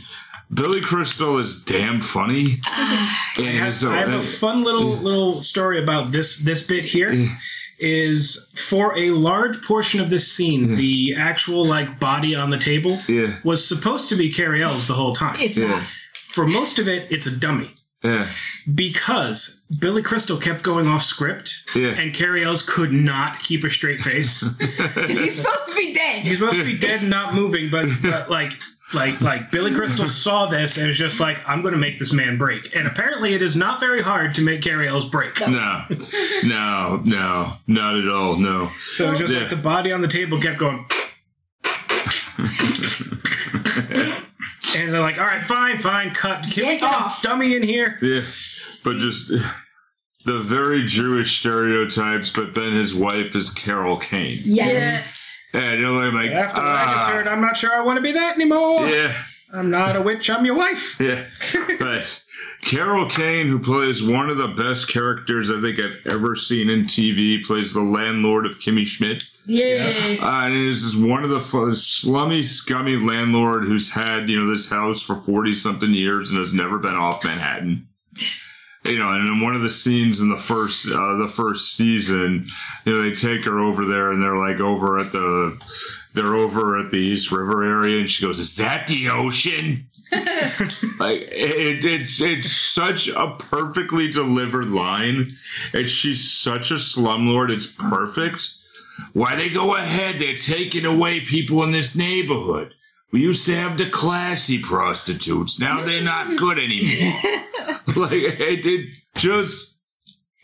Billy 0.54 0.82
Crystal 0.82 1.38
is 1.38 1.64
damn 1.64 2.02
funny. 2.02 2.60
I 2.68 3.42
have, 3.42 3.66
his- 3.66 3.84
I 3.86 3.98
have 3.98 4.10
a 4.10 4.22
fun 4.22 4.64
little 4.64 4.90
little 4.98 5.42
story 5.42 5.82
about 5.82 6.12
this 6.12 6.38
this 6.40 6.66
bit 6.66 6.84
here. 6.84 7.30
Is 7.78 8.54
for 8.56 8.98
a 8.98 9.10
large 9.10 9.62
portion 9.64 10.00
of 10.00 10.10
this 10.10 10.32
scene, 10.32 10.76
the 10.76 11.14
actual 11.18 11.66
like 11.66 12.00
body 12.00 12.34
on 12.34 12.50
the 12.50 12.58
table 12.58 13.00
yeah, 13.06 13.36
was 13.44 13.68
supposed 13.68 14.08
to 14.10 14.16
be 14.16 14.32
Cary 14.32 14.64
Elwes 14.64 14.88
the 14.88 14.94
whole 14.94 15.14
time. 15.14 15.36
It's 15.42 15.58
yeah, 15.58 15.68
not. 15.68 15.94
For 16.36 16.46
most 16.46 16.80
of 16.80 16.88
it, 16.88 17.10
it's 17.12 17.26
a 17.26 17.32
dummy 17.36 17.72
yeah, 18.04 18.28
because 18.76 19.66
Billy 19.80 20.02
Crystal 20.04 20.38
kept 20.38 20.62
going 20.64 20.86
off 20.88 21.02
script, 21.02 21.64
Yeah. 21.74 21.90
and 21.90 22.14
Cary 22.14 22.44
Elwes 22.44 22.62
could 22.62 22.92
not 22.92 23.40
keep 23.42 23.64
a 23.64 23.70
straight 23.70 24.02
face. 24.02 24.44
Because 24.60 25.22
he's 25.22 25.36
supposed 25.38 25.68
to 25.70 25.76
be 25.76 25.94
dead. 25.94 26.24
He's 26.24 26.38
supposed 26.40 26.58
to 26.60 26.66
be 26.66 26.78
dead 26.78 27.00
and 27.02 27.10
not 27.10 27.34
moving, 27.34 27.70
but, 27.72 27.88
but 28.04 28.30
like 28.30 28.52
like 28.94 29.20
like 29.22 29.50
Billy 29.52 29.74
Crystal 29.74 30.08
saw 30.08 30.46
this 30.46 30.78
and 30.78 30.88
was 30.88 30.98
just 30.98 31.20
like, 31.20 31.42
I'm 31.50 31.62
going 31.64 31.74
to 31.74 31.80
make 31.80 31.98
this 31.98 32.14
man 32.14 32.38
break. 32.38 32.76
And 32.76 32.86
apparently, 32.86 33.34
it 33.34 33.42
is 33.42 33.56
not 33.56 33.80
very 33.80 34.02
hard 34.04 34.36
to 34.36 34.42
make 34.42 34.62
Cary 34.62 34.88
Elwes 34.88 35.06
break. 35.06 35.40
no, 35.40 35.86
no, 36.44 37.02
no, 37.06 37.54
not 37.68 37.96
at 37.98 38.08
all. 38.08 38.36
No, 38.38 38.70
So 38.94 39.08
it 39.08 39.10
was 39.12 39.20
just 39.20 39.34
Yeah. 39.34 39.40
like 39.42 39.50
the 39.50 39.56
body 39.56 39.92
on 39.92 40.02
the 40.02 40.08
table 40.08 40.40
kept 40.40 40.60
going. 40.60 40.86
and 44.76 44.94
they're 44.94 45.02
like, 45.02 45.18
all 45.18 45.26
right, 45.26 45.44
fine, 45.44 45.78
fine, 45.80 46.14
cut. 46.14 46.44
Can 46.44 46.50
we 46.68 46.74
Get 46.74 46.80
get 46.82 46.94
off. 46.94 47.20
a 47.24 47.28
dummy 47.28 47.56
in 47.56 47.64
here? 47.64 47.98
yeah, 48.02 48.22
but 48.84 48.98
just 48.98 49.30
the 50.26 50.40
very 50.40 50.84
Jewish 50.86 51.40
stereotypes. 51.40 52.32
But 52.32 52.54
then 52.54 52.74
his 52.74 52.94
wife 52.94 53.36
is 53.36 53.50
Carol 53.50 53.98
Kane, 53.98 54.42
Yes. 54.44 55.42
and 55.54 55.80
you're 55.80 55.90
like, 56.12 56.32
After 56.32 56.62
what 56.62 56.70
I 56.70 56.94
just 56.94 57.10
heard, 57.10 57.28
I'm 57.28 57.42
not 57.42 57.58
sure 57.58 57.74
I 57.74 57.82
want 57.82 57.98
to 57.98 58.02
be 58.02 58.12
that 58.14 58.36
anymore. 58.36 58.88
yeah. 58.88 59.14
I'm 59.54 59.70
not 59.70 59.96
a 59.96 60.02
witch, 60.02 60.30
I'm 60.30 60.44
your 60.46 60.56
wife. 60.56 61.00
Yeah. 61.00 61.24
But 61.80 62.22
Carol 62.66 63.08
Kane, 63.08 63.48
who 63.48 63.60
plays 63.60 64.02
one 64.02 64.32
of 64.32 64.38
the 64.38 64.48
best 64.48 64.92
characters 64.92 65.52
I 65.52 65.62
think 65.62 65.80
I've 65.80 66.12
ever 66.12 66.36
seen 66.36 66.68
in 66.68 66.86
TV, 66.86 67.44
plays 67.46 67.74
the 67.74 67.82
landlord 67.82 68.48
of 68.48 68.58
Kimmy 68.58 68.86
Schmidt. 68.88 69.24
Yeah. 69.46 69.94
Uh, 70.22 70.48
and 70.48 70.68
is 70.68 70.82
just 70.82 71.00
one 71.00 71.24
of 71.24 71.30
the 71.30 71.42
slummy, 71.76 72.42
scummy 72.42 72.98
landlord 72.98 73.66
who's 73.66 73.94
had, 73.94 74.30
you 74.30 74.40
know, 74.40 74.48
this 74.48 74.68
house 74.68 75.04
for 75.04 75.16
40 75.16 75.54
something 75.54 75.94
years 75.94 76.32
and 76.32 76.40
has 76.40 76.54
never 76.54 76.80
been 76.80 76.96
off 76.96 77.24
Manhattan. 77.24 77.88
You 78.84 78.98
know, 78.98 79.12
and 79.12 79.28
in 79.28 79.42
one 79.42 79.56
of 79.56 79.62
the 79.62 79.70
scenes 79.70 80.20
in 80.20 80.30
the 80.30 80.38
first 80.38 80.88
uh, 80.88 81.18
the 81.18 81.28
first 81.28 81.76
season, 81.76 82.48
you 82.86 82.94
know, 82.94 83.02
they 83.02 83.16
take 83.16 83.46
her 83.46 83.60
over 83.60 83.86
there 83.86 84.12
and 84.12 84.22
they're 84.22 84.38
like 84.38 84.60
over 84.60 85.00
at 85.00 85.12
the 85.12 85.60
they're 86.16 86.36
over 86.36 86.80
at 86.80 86.92
the 86.92 86.98
East 86.98 87.32
River 87.32 87.64
area, 87.64 88.00
and 88.00 88.10
she 88.10 88.26
goes, 88.26 88.40
"Is 88.40 88.56
that 88.56 88.88
the 88.88 89.10
ocean?" 89.10 89.88
like 90.12 91.22
it, 91.22 91.86
it's 91.86 92.22
it's 92.22 92.52
such 92.52 93.08
a 93.10 93.36
perfectly 93.38 94.10
delivered 94.10 94.70
line, 94.70 95.30
and 95.74 95.88
she's 95.88 96.32
such 96.32 96.72
a 96.72 96.76
slumlord. 96.76 97.50
It's 97.50 97.68
perfect. 97.68 98.48
Why 99.14 99.36
they 99.36 99.50
go 99.50 99.76
ahead? 99.76 100.20
They're 100.20 100.38
taking 100.38 100.86
away 100.86 101.20
people 101.20 101.64
in 101.64 101.72
this 101.72 101.96
neighborhood. 101.96 102.74
We 103.12 103.22
used 103.22 103.46
to 103.46 103.56
have 103.56 103.78
the 103.78 103.90
classy 103.90 104.60
prostitutes. 104.60 105.60
Now 105.60 105.84
they're 105.84 106.02
not 106.02 106.38
good 106.38 106.58
anymore. 106.58 107.22
like 107.96 108.12
it, 108.12 108.66
it 108.66 108.96
just 109.16 109.75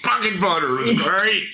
fucking 0.03 0.39
butter 0.39 0.79
It 0.79 0.87
was 0.87 1.01
great. 1.01 1.43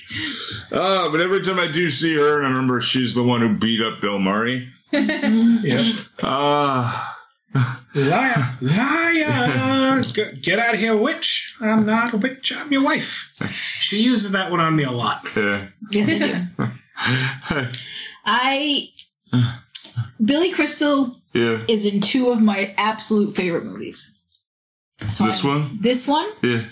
Uh, 0.70 1.08
but 1.08 1.18
every 1.22 1.40
time 1.40 1.58
I 1.58 1.66
do 1.66 1.88
see 1.88 2.14
her, 2.14 2.36
and 2.36 2.46
I 2.46 2.50
remember 2.50 2.78
she's 2.82 3.14
the 3.14 3.22
one 3.22 3.40
who 3.40 3.56
beat 3.56 3.80
up 3.80 4.02
Bill 4.02 4.18
Murray. 4.18 4.68
Yep. 4.92 5.96
Ah. 6.22 7.16
Liar, 7.94 8.56
liar! 8.60 10.02
Get, 10.12 10.42
get 10.42 10.58
out 10.58 10.74
of 10.74 10.80
here, 10.80 10.94
witch! 10.94 11.56
I'm 11.62 11.86
not 11.86 12.12
a 12.12 12.18
witch. 12.18 12.52
I'm 12.54 12.70
your 12.70 12.82
wife. 12.84 13.32
She 13.80 14.02
uses 14.02 14.32
that 14.32 14.50
one 14.50 14.60
on 14.60 14.76
me 14.76 14.82
a 14.84 14.90
lot. 14.90 15.24
yeah. 15.34 15.68
Yes, 15.90 16.10
I 16.10 16.18
do. 17.56 17.66
I. 18.26 18.82
Billy 20.22 20.52
Crystal 20.52 21.16
yeah. 21.32 21.60
is 21.66 21.86
in 21.86 22.02
two 22.02 22.28
of 22.28 22.42
my 22.42 22.74
absolute 22.76 23.34
favorite 23.34 23.64
movies. 23.64 24.24
So 25.08 25.24
This 25.24 25.42
I- 25.44 25.48
one? 25.48 25.78
This 25.80 26.06
one 26.06 26.28
Yeah. 26.42 26.64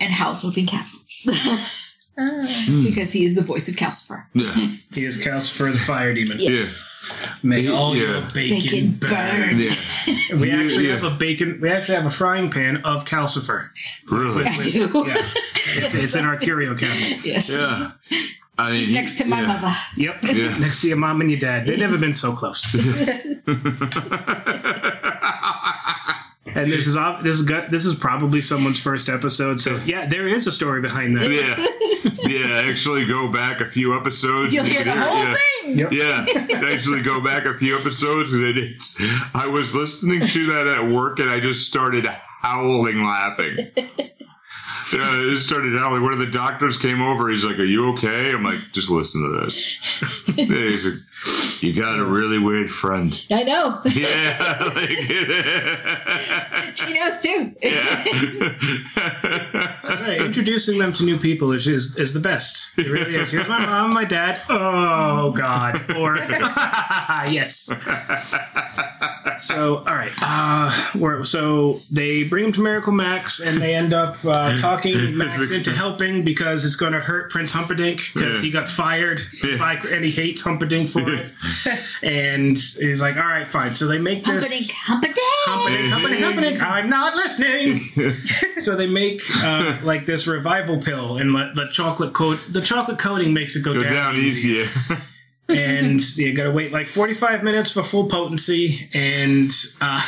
and 0.00 0.12
Howl's 0.12 0.44
Moving 0.44 0.66
Castle. 0.66 1.00
Uh, 1.28 2.82
because 2.84 3.10
he 3.12 3.24
is 3.24 3.34
the 3.34 3.42
voice 3.42 3.68
of 3.68 3.76
Calcifer. 3.76 4.26
Yeah. 4.34 4.52
He 4.92 5.02
is 5.04 5.18
Calcifer 5.24 5.72
the 5.72 5.78
fire 5.78 6.12
demon. 6.12 6.38
Yeah. 6.40 6.66
May 7.42 7.68
all 7.68 7.96
Yeah. 7.96 8.02
your 8.02 8.20
bacon, 8.34 8.60
Bacon 8.60 8.90
burn. 9.00 9.10
burn. 9.10 9.58
Yeah. 9.58 9.76
We 10.38 10.50
You- 10.50 10.62
actually 10.64 10.86
yeah. 10.88 10.94
have 10.96 11.04
a 11.04 11.10
bacon. 11.10 11.58
We 11.62 11.70
actually 11.70 11.94
have 11.94 12.04
a 12.06 12.10
frying 12.10 12.50
pan 12.50 12.82
of 12.84 13.04
Calcifer. 13.06 13.64
Really? 14.10 14.44
I 14.44 14.56
do. 14.62 14.90
Yeah, 15.06 15.26
it's, 15.84 15.94
it's 15.94 16.14
in 16.14 16.24
our 16.26 16.36
curio 16.36 16.74
cabinet. 16.76 17.20
Yes. 17.24 17.48
Yeah. 17.50 17.92
I 18.58 18.70
mean, 18.72 18.80
He's 18.80 18.88
he- 18.88 18.94
next 18.94 19.16
to 19.18 19.24
my 19.24 19.40
yeah. 19.40 19.46
mother. 19.46 19.74
Yep, 19.96 20.22
Yeah. 20.24 20.58
next 20.58 20.82
to 20.82 20.88
your 20.88 20.98
mom 20.98 21.20
and 21.22 21.30
your 21.30 21.40
dad. 21.40 21.64
They've 21.66 21.78
never 21.78 21.96
been 21.96 22.14
so 22.14 22.32
close. 22.34 22.62
And 26.54 26.70
this 26.70 26.86
is 26.86 26.96
this 27.22 27.38
is 27.38 27.42
gut- 27.42 27.70
this 27.70 27.86
is 27.86 27.94
probably 27.94 28.42
someone's 28.42 28.80
first 28.80 29.08
episode. 29.08 29.60
So 29.60 29.76
yeah, 29.84 30.06
there 30.06 30.26
is 30.26 30.46
a 30.46 30.52
story 30.52 30.80
behind 30.80 31.16
that. 31.16 31.30
yeah. 31.30 31.66
Yeah. 32.28 32.70
Actually, 32.70 33.04
go 33.06 33.30
back 33.30 33.60
a 33.60 33.66
few 33.66 33.96
episodes. 33.96 34.54
You'll 34.54 34.64
hear 34.64 34.84
the 34.84 34.92
can 34.92 34.98
whole 34.98 35.24
yeah. 35.24 35.34
thing. 35.34 35.78
Yep. 35.78 35.92
Yeah, 35.92 36.72
actually 36.72 37.02
go 37.02 37.20
back 37.20 37.44
a 37.44 37.56
few 37.56 37.78
episodes 37.78 38.34
and 38.34 38.58
it, 38.58 38.82
I 39.34 39.46
was 39.46 39.74
listening 39.74 40.26
to 40.28 40.46
that 40.46 40.66
at 40.66 40.92
work 40.92 41.18
and 41.18 41.30
I 41.30 41.40
just 41.40 41.66
started 41.66 42.06
howling 42.06 43.04
laughing. 43.04 43.58
Yeah, 44.92 45.08
I 45.08 45.30
just 45.30 45.46
started 45.46 45.78
howling. 45.78 46.02
One 46.02 46.12
of 46.12 46.18
the 46.18 46.26
doctors 46.26 46.76
came 46.76 47.00
over. 47.00 47.30
He's 47.30 47.44
like, 47.44 47.58
"Are 47.58 47.64
you 47.64 47.92
okay?" 47.92 48.32
I'm 48.32 48.42
like, 48.44 48.58
"Just 48.72 48.90
listen 48.90 49.22
to 49.22 49.40
this." 49.40 49.64
He's 50.36 50.84
like, 50.86 51.62
"You 51.62 51.72
got 51.74 51.98
a 51.98 52.04
really 52.04 52.38
weird 52.38 52.70
friend." 52.70 53.24
I 53.30 53.42
know. 53.42 53.80
Yeah, 53.84 54.72
like, 54.74 54.90
she 56.76 56.92
knows 56.94 57.20
too. 57.20 57.54
yeah. 57.62 58.04
Right, 59.84 60.20
introducing 60.20 60.78
them 60.78 60.92
to 60.94 61.04
new 61.04 61.18
people 61.18 61.52
is, 61.52 61.66
is 61.66 61.96
is 61.96 62.12
the 62.12 62.20
best. 62.20 62.70
It 62.76 62.86
really 62.86 63.16
is. 63.16 63.30
Here's 63.30 63.48
my 63.48 63.64
mom, 63.64 63.94
my 63.94 64.04
dad. 64.04 64.42
Oh 64.48 65.30
God. 65.32 65.94
Or 65.96 66.16
yes. 67.30 67.70
So 69.42 69.78
all 69.78 69.84
right, 69.84 70.12
uh, 70.20 70.90
we're, 70.94 71.24
so 71.24 71.80
they 71.90 72.22
bring 72.22 72.44
him 72.46 72.52
to 72.52 72.62
Miracle 72.62 72.92
Max, 72.92 73.40
and 73.40 73.60
they 73.60 73.74
end 73.74 73.92
up 73.92 74.16
uh, 74.24 74.56
talking 74.58 75.16
Max 75.18 75.50
into 75.50 75.72
helping 75.72 76.22
because 76.22 76.64
it's 76.64 76.76
going 76.76 76.92
to 76.92 77.00
hurt 77.00 77.30
Prince 77.30 77.50
Humperdinck 77.52 77.98
because 78.14 78.38
Yeah. 78.38 78.42
he 78.42 78.50
got 78.50 78.68
fired 78.68 79.20
Yeah. 79.42 79.56
by, 79.56 79.74
and 79.90 80.04
he 80.04 80.10
hates 80.12 80.42
Humperdinck 80.42 80.88
for 80.88 81.02
it. 81.12 81.32
And 82.02 82.56
he's 82.56 83.00
like, 83.00 83.16
all 83.16 83.22
right, 83.22 83.46
fine. 83.46 83.74
So 83.76 83.86
they 83.86 83.98
make 83.98 84.24
this. 84.24 84.44
Humperdinck, 84.44 84.70
Humperdinck. 84.72 85.18
Humperdinck, 85.44 85.92
Humperdinck, 85.92 86.24
Humperdinck. 86.24 86.62
I'm 86.62 86.90
not 86.90 87.14
listening. 87.14 87.78
so 88.58 88.74
they 88.76 88.88
make 88.88 89.22
uh, 89.36 89.78
like 89.82 90.06
this 90.06 90.26
revival 90.26 90.78
pill, 90.78 91.18
and 91.18 91.34
the, 91.34 91.52
the 91.54 91.68
chocolate 91.70 92.12
coat, 92.12 92.40
the 92.48 92.60
chocolate 92.60 92.98
coating 92.98 93.32
makes 93.32 93.54
it 93.56 93.64
go, 93.64 93.74
Go 93.74 93.82
down, 93.82 93.92
down 93.92 94.16
easier. 94.16 94.64
easier. 94.64 94.98
And 95.48 96.00
you 96.16 96.32
got 96.32 96.44
to 96.44 96.50
wait 96.50 96.72
like 96.72 96.88
45 96.88 97.42
minutes 97.42 97.70
for 97.70 97.82
full 97.82 98.08
potency. 98.08 98.88
And 98.94 99.50
uh, 99.80 100.02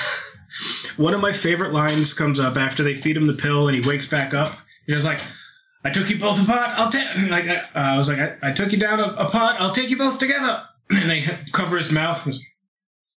one 0.96 1.14
of 1.14 1.20
my 1.20 1.32
favorite 1.32 1.72
lines 1.72 2.14
comes 2.14 2.38
up 2.40 2.56
after 2.56 2.82
they 2.82 2.94
feed 2.94 3.16
him 3.16 3.26
the 3.26 3.34
pill 3.34 3.68
and 3.68 3.74
he 3.80 3.86
wakes 3.86 4.06
back 4.08 4.32
up. 4.34 4.58
He's 4.86 4.94
just 4.96 5.06
like, 5.06 5.20
"I 5.84 5.90
took 5.90 6.10
you 6.10 6.18
both 6.18 6.42
apart. 6.42 6.78
I'll 6.78 6.90
take." 6.90 7.08
Like 7.30 7.46
I, 7.48 7.56
uh, 7.56 7.64
I 7.74 7.96
was 7.96 8.08
like, 8.08 8.18
I, 8.18 8.36
"I 8.42 8.52
took 8.52 8.70
you 8.72 8.78
down 8.78 9.00
a, 9.00 9.04
apart. 9.14 9.60
I'll 9.60 9.72
take 9.72 9.90
you 9.90 9.96
both 9.96 10.18
together." 10.18 10.62
And 10.90 11.08
they 11.10 11.22
cover 11.52 11.78
his 11.78 11.90
mouth. 11.90 12.22
Goes, 12.24 12.40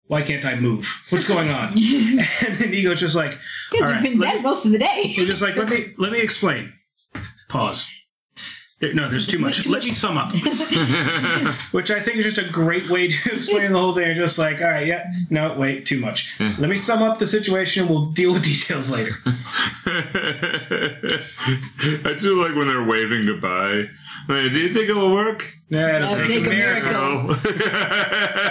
Why 0.07 0.23
can't 0.23 0.45
I 0.45 0.55
move? 0.55 1.05
What's 1.11 1.27
going 1.27 1.49
on? 1.51 1.73
and 1.73 2.21
then 2.59 2.69
Inigo's 2.69 3.01
just 3.01 3.17
like, 3.17 3.37
Because 3.73 3.91
you've 3.91 4.03
been 4.03 4.21
dead 4.21 4.37
me- 4.37 4.43
most 4.43 4.65
of 4.65 4.71
the 4.71 4.79
day. 4.79 5.03
He's 5.03 5.27
just 5.27 5.43
like, 5.43 5.57
let 5.57 5.69
me 5.69 5.93
let 5.99 6.13
me 6.13 6.21
explain. 6.21 6.73
Pause. 7.49 7.91
There, 8.79 8.93
no, 8.93 9.09
there's 9.09 9.27
too 9.27 9.39
much. 9.39 9.63
Too 9.63 9.71
Let 9.71 9.79
much. 9.79 9.87
me 9.87 9.93
sum 9.95 10.19
up. 10.19 10.33
Which 11.73 11.91
I 11.91 11.99
think 12.01 12.19
is 12.19 12.27
just 12.27 12.37
a 12.37 12.45
great 12.51 12.91
way 12.91 13.09
to 13.09 13.35
explain 13.37 13.73
the 13.73 13.79
whole 13.79 13.95
thing. 13.95 14.15
Just 14.15 14.39
like, 14.39 14.61
all 14.61 14.69
right, 14.69 14.87
yeah, 14.87 15.11
no, 15.31 15.55
wait, 15.55 15.87
too 15.87 15.99
much. 15.99 16.39
Let 16.39 16.69
me 16.69 16.77
sum 16.77 17.03
up 17.03 17.19
the 17.19 17.27
situation. 17.27 17.89
We'll 17.89 18.07
deal 18.11 18.35
with 18.35 18.45
details 18.45 18.91
later. 18.91 19.17
I 22.05 22.15
do 22.19 22.35
like 22.43 22.55
when 22.55 22.69
they're 22.69 22.85
waving 22.85 23.25
goodbye. 23.27 23.89
Like, 24.29 24.53
do 24.53 24.61
you 24.61 24.73
think 24.75 24.91
it'll 24.91 25.13
work? 25.15 25.55
Yeah, 25.71 25.97
it'll 25.97 26.11
Yeah, 26.11 26.17
take 26.27 26.29
make 26.29 26.47
a 26.47 26.51
a 26.51 26.55
miracle. 26.55 27.23
miracle. 27.23 27.53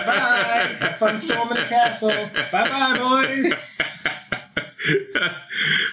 Bye. 0.05 0.75
Have 0.79 0.97
fun 0.97 1.19
storming 1.19 1.57
the 1.57 1.63
castle. 1.65 2.09
Bye, 2.09 2.69
bye, 2.69 2.97
boys. 2.97 3.53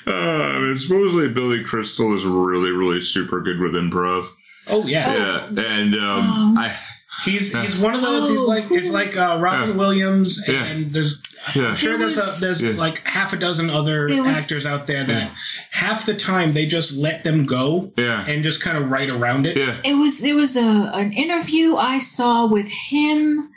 uh, 0.07 0.11
and 0.11 0.81
supposedly 0.81 1.29
Billy 1.29 1.63
Crystal 1.65 2.13
is 2.15 2.25
really, 2.25 2.71
really 2.71 3.01
super 3.01 3.41
good 3.41 3.61
with 3.61 3.75
improv. 3.75 4.29
Oh 4.67 4.87
yeah. 4.87 5.49
Yeah, 5.53 5.63
and 5.65 5.95
um, 5.97 6.31
Um, 6.31 6.59
I 6.59 6.77
He's 7.25 7.53
he's 7.55 7.77
one 7.79 7.95
of 7.95 8.01
those. 8.01 8.29
He's 8.29 8.41
Oh, 8.41 8.47
like 8.49 8.71
it's 8.71 8.91
like 8.91 9.17
uh, 9.17 9.37
Robin 9.41 9.71
Yeah. 9.71 9.75
Williams, 9.77 10.45
Yeah. 10.49 10.65
and 10.65 10.91
there's 10.91 11.23
yeah 11.55 11.69
I'm 11.69 11.75
sure 11.77 11.91
There 11.91 11.99
there's 12.01 12.17
was- 12.17 12.39
a, 12.43 12.45
there's 12.45 12.63
Yeah. 12.63 12.71
like 12.71 13.07
half 13.07 13.33
a 13.33 13.37
dozen 13.37 13.71
other 13.71 14.07
was- 14.07 14.39
actors 14.39 14.67
out 14.67 14.87
there 14.89 15.05
that 15.05 15.23
Yeah. 15.23 15.31
half 15.71 16.05
the 16.05 16.15
time 16.15 16.53
they 16.53 16.67
just 16.67 16.97
let 16.97 17.23
them 17.23 17.45
go 17.45 17.93
yeah 17.97 18.25
and 18.27 18.43
just 18.43 18.61
kind 18.61 18.77
of 18.79 18.91
write 18.91 19.09
around 19.11 19.47
it. 19.47 19.57
yeah. 19.57 19.77
It 19.85 19.95
was 19.95 20.21
there 20.21 20.35
was 20.35 20.57
a 20.57 20.91
an 20.95 21.13
interview 21.13 21.77
I 21.77 22.01
saw 22.01 22.47
with 22.47 22.69
him 22.69 23.51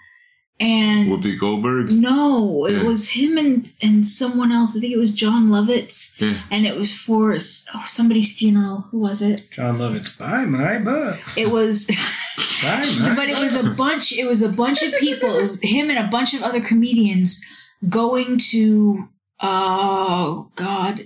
and 0.60 1.10
Whoopi 1.12 1.38
Goldberg. 1.40 1.90
no, 1.92 2.66
it 2.66 2.74
Yeah. 2.78 2.84
was 2.84 3.10
him 3.10 3.38
and 3.38 3.68
and 3.82 4.08
someone 4.08 4.52
else. 4.52 4.76
I 4.76 4.80
think 4.80 4.94
it 4.94 4.98
was 4.98 5.12
Jon 5.12 5.50
Lovitz, 5.50 6.20
Yeah. 6.20 6.42
and 6.50 6.66
it 6.66 6.76
was 6.78 6.94
for 6.94 7.34
oh, 7.34 7.84
somebody's 7.88 8.36
funeral. 8.38 8.88
Who 8.92 9.00
was 9.00 9.22
it? 9.22 9.52
Jon 9.52 9.78
Lovitz, 9.80 10.18
buy 10.18 10.46
my 10.46 10.78
book. 10.80 11.20
It 11.38 11.52
was, 11.52 11.88
Buy 12.62 12.84
my 13.02 13.14
but 13.20 13.28
it 13.30 13.38
was 13.38 13.56
a 13.56 13.72
bunch. 13.72 14.14
It 14.14 14.26
was 14.26 14.42
a 14.42 14.50
bunch 14.50 14.82
of 14.82 14.94
people. 14.96 15.36
It 15.38 15.42
was 15.42 15.60
him 15.62 15.90
and 15.90 16.00
a 16.00 16.08
bunch 16.08 16.34
of 16.34 16.42
other 16.42 16.62
comedians 16.62 17.44
going 17.90 18.38
to. 18.52 19.10
Oh 19.42 20.52
God, 20.56 21.02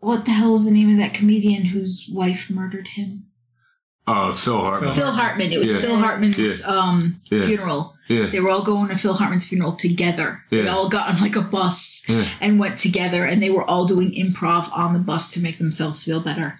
what 0.00 0.24
the 0.24 0.32
hell 0.32 0.54
is 0.56 0.64
the 0.64 0.72
name 0.72 0.90
of 0.90 0.96
that 0.98 1.14
comedian 1.14 1.66
whose 1.66 2.08
wife 2.12 2.50
murdered 2.50 2.88
him? 2.88 3.26
Uh, 4.04 4.34
Phil 4.34 4.58
Hartman. 4.60 4.92
Phil 4.94 5.12
Hartman. 5.12 5.52
It 5.52 5.58
was 5.58 5.70
Yeah. 5.70 5.78
Phil 5.80 5.96
Hartman's 5.96 6.36
Yeah. 6.38 6.66
um, 6.66 7.20
Yeah. 7.30 7.46
funeral. 7.46 7.94
Yeah, 8.12 8.26
They 8.26 8.40
were 8.40 8.50
all 8.50 8.62
going 8.62 8.88
to 8.88 8.96
Phil 8.96 9.14
Hartman's 9.14 9.46
funeral 9.48 9.72
together. 9.72 10.44
They 10.50 10.68
all 10.68 10.88
got 10.88 11.08
on 11.08 11.20
like 11.20 11.36
a 11.36 11.42
bus 11.42 12.04
yeah. 12.08 12.26
and 12.40 12.58
went 12.58 12.78
together, 12.78 13.24
and 13.24 13.42
they 13.42 13.50
were 13.50 13.64
all 13.64 13.84
doing 13.86 14.12
improv 14.12 14.70
on 14.76 14.92
the 14.92 14.98
bus 14.98 15.28
to 15.34 15.40
make 15.40 15.58
themselves 15.58 16.04
feel 16.04 16.20
better. 16.20 16.56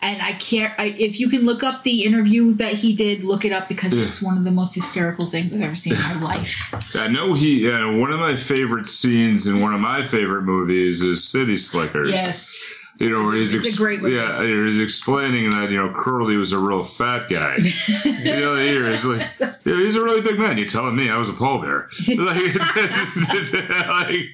And 0.00 0.20
I 0.22 0.32
can't. 0.32 0.72
I, 0.78 0.86
if 0.98 1.20
you 1.20 1.28
can 1.28 1.44
look 1.44 1.62
up 1.62 1.82
the 1.82 2.04
interview 2.04 2.52
that 2.54 2.74
he 2.74 2.94
did, 2.94 3.22
look 3.24 3.44
it 3.44 3.52
up 3.52 3.68
because 3.68 3.94
Yeah. 3.94 4.04
it's 4.04 4.22
one 4.22 4.36
of 4.38 4.44
the 4.44 4.50
most 4.50 4.74
hysterical 4.74 5.26
things 5.26 5.54
I've 5.54 5.62
ever 5.62 5.74
seen 5.74 5.94
in 5.94 6.00
my 6.02 6.18
life. 6.20 6.74
I 6.94 7.08
know 7.08 7.34
he. 7.34 7.70
Uh, 7.70 7.92
one 7.92 8.10
of 8.12 8.18
my 8.20 8.36
favorite 8.36 8.86
scenes 8.88 9.46
in 9.46 9.60
one 9.60 9.74
of 9.74 9.80
my 9.80 10.02
favorite 10.02 10.42
movies 10.42 11.02
is 11.02 11.24
City 11.28 11.56
Slickers. 11.56 12.10
Yes. 12.10 12.72
You 12.98 13.10
know, 13.10 13.24
where 13.24 13.36
he's 13.36 13.54
ex- 13.54 13.78
yeah, 13.78 14.42
he's 14.42 14.78
explaining 14.78 15.50
that 15.50 15.70
you 15.70 15.76
know 15.76 15.92
Curly 15.94 16.36
was 16.36 16.52
a 16.52 16.58
real 16.58 16.82
fat 16.82 17.28
guy. 17.28 17.56
you 18.04 18.40
know, 18.40 18.56
here 18.56 18.90
he's 18.90 19.04
like, 19.04 19.26
yeah, 19.38 19.52
he's 19.62 19.96
a 19.96 20.02
really 20.02 20.22
big 20.22 20.38
man. 20.38 20.56
You're 20.56 20.66
telling 20.66 20.96
me 20.96 21.10
I 21.10 21.18
was 21.18 21.28
a 21.28 21.32
pallbearer? 21.32 21.88
like, 22.08 23.86
like 23.88 24.26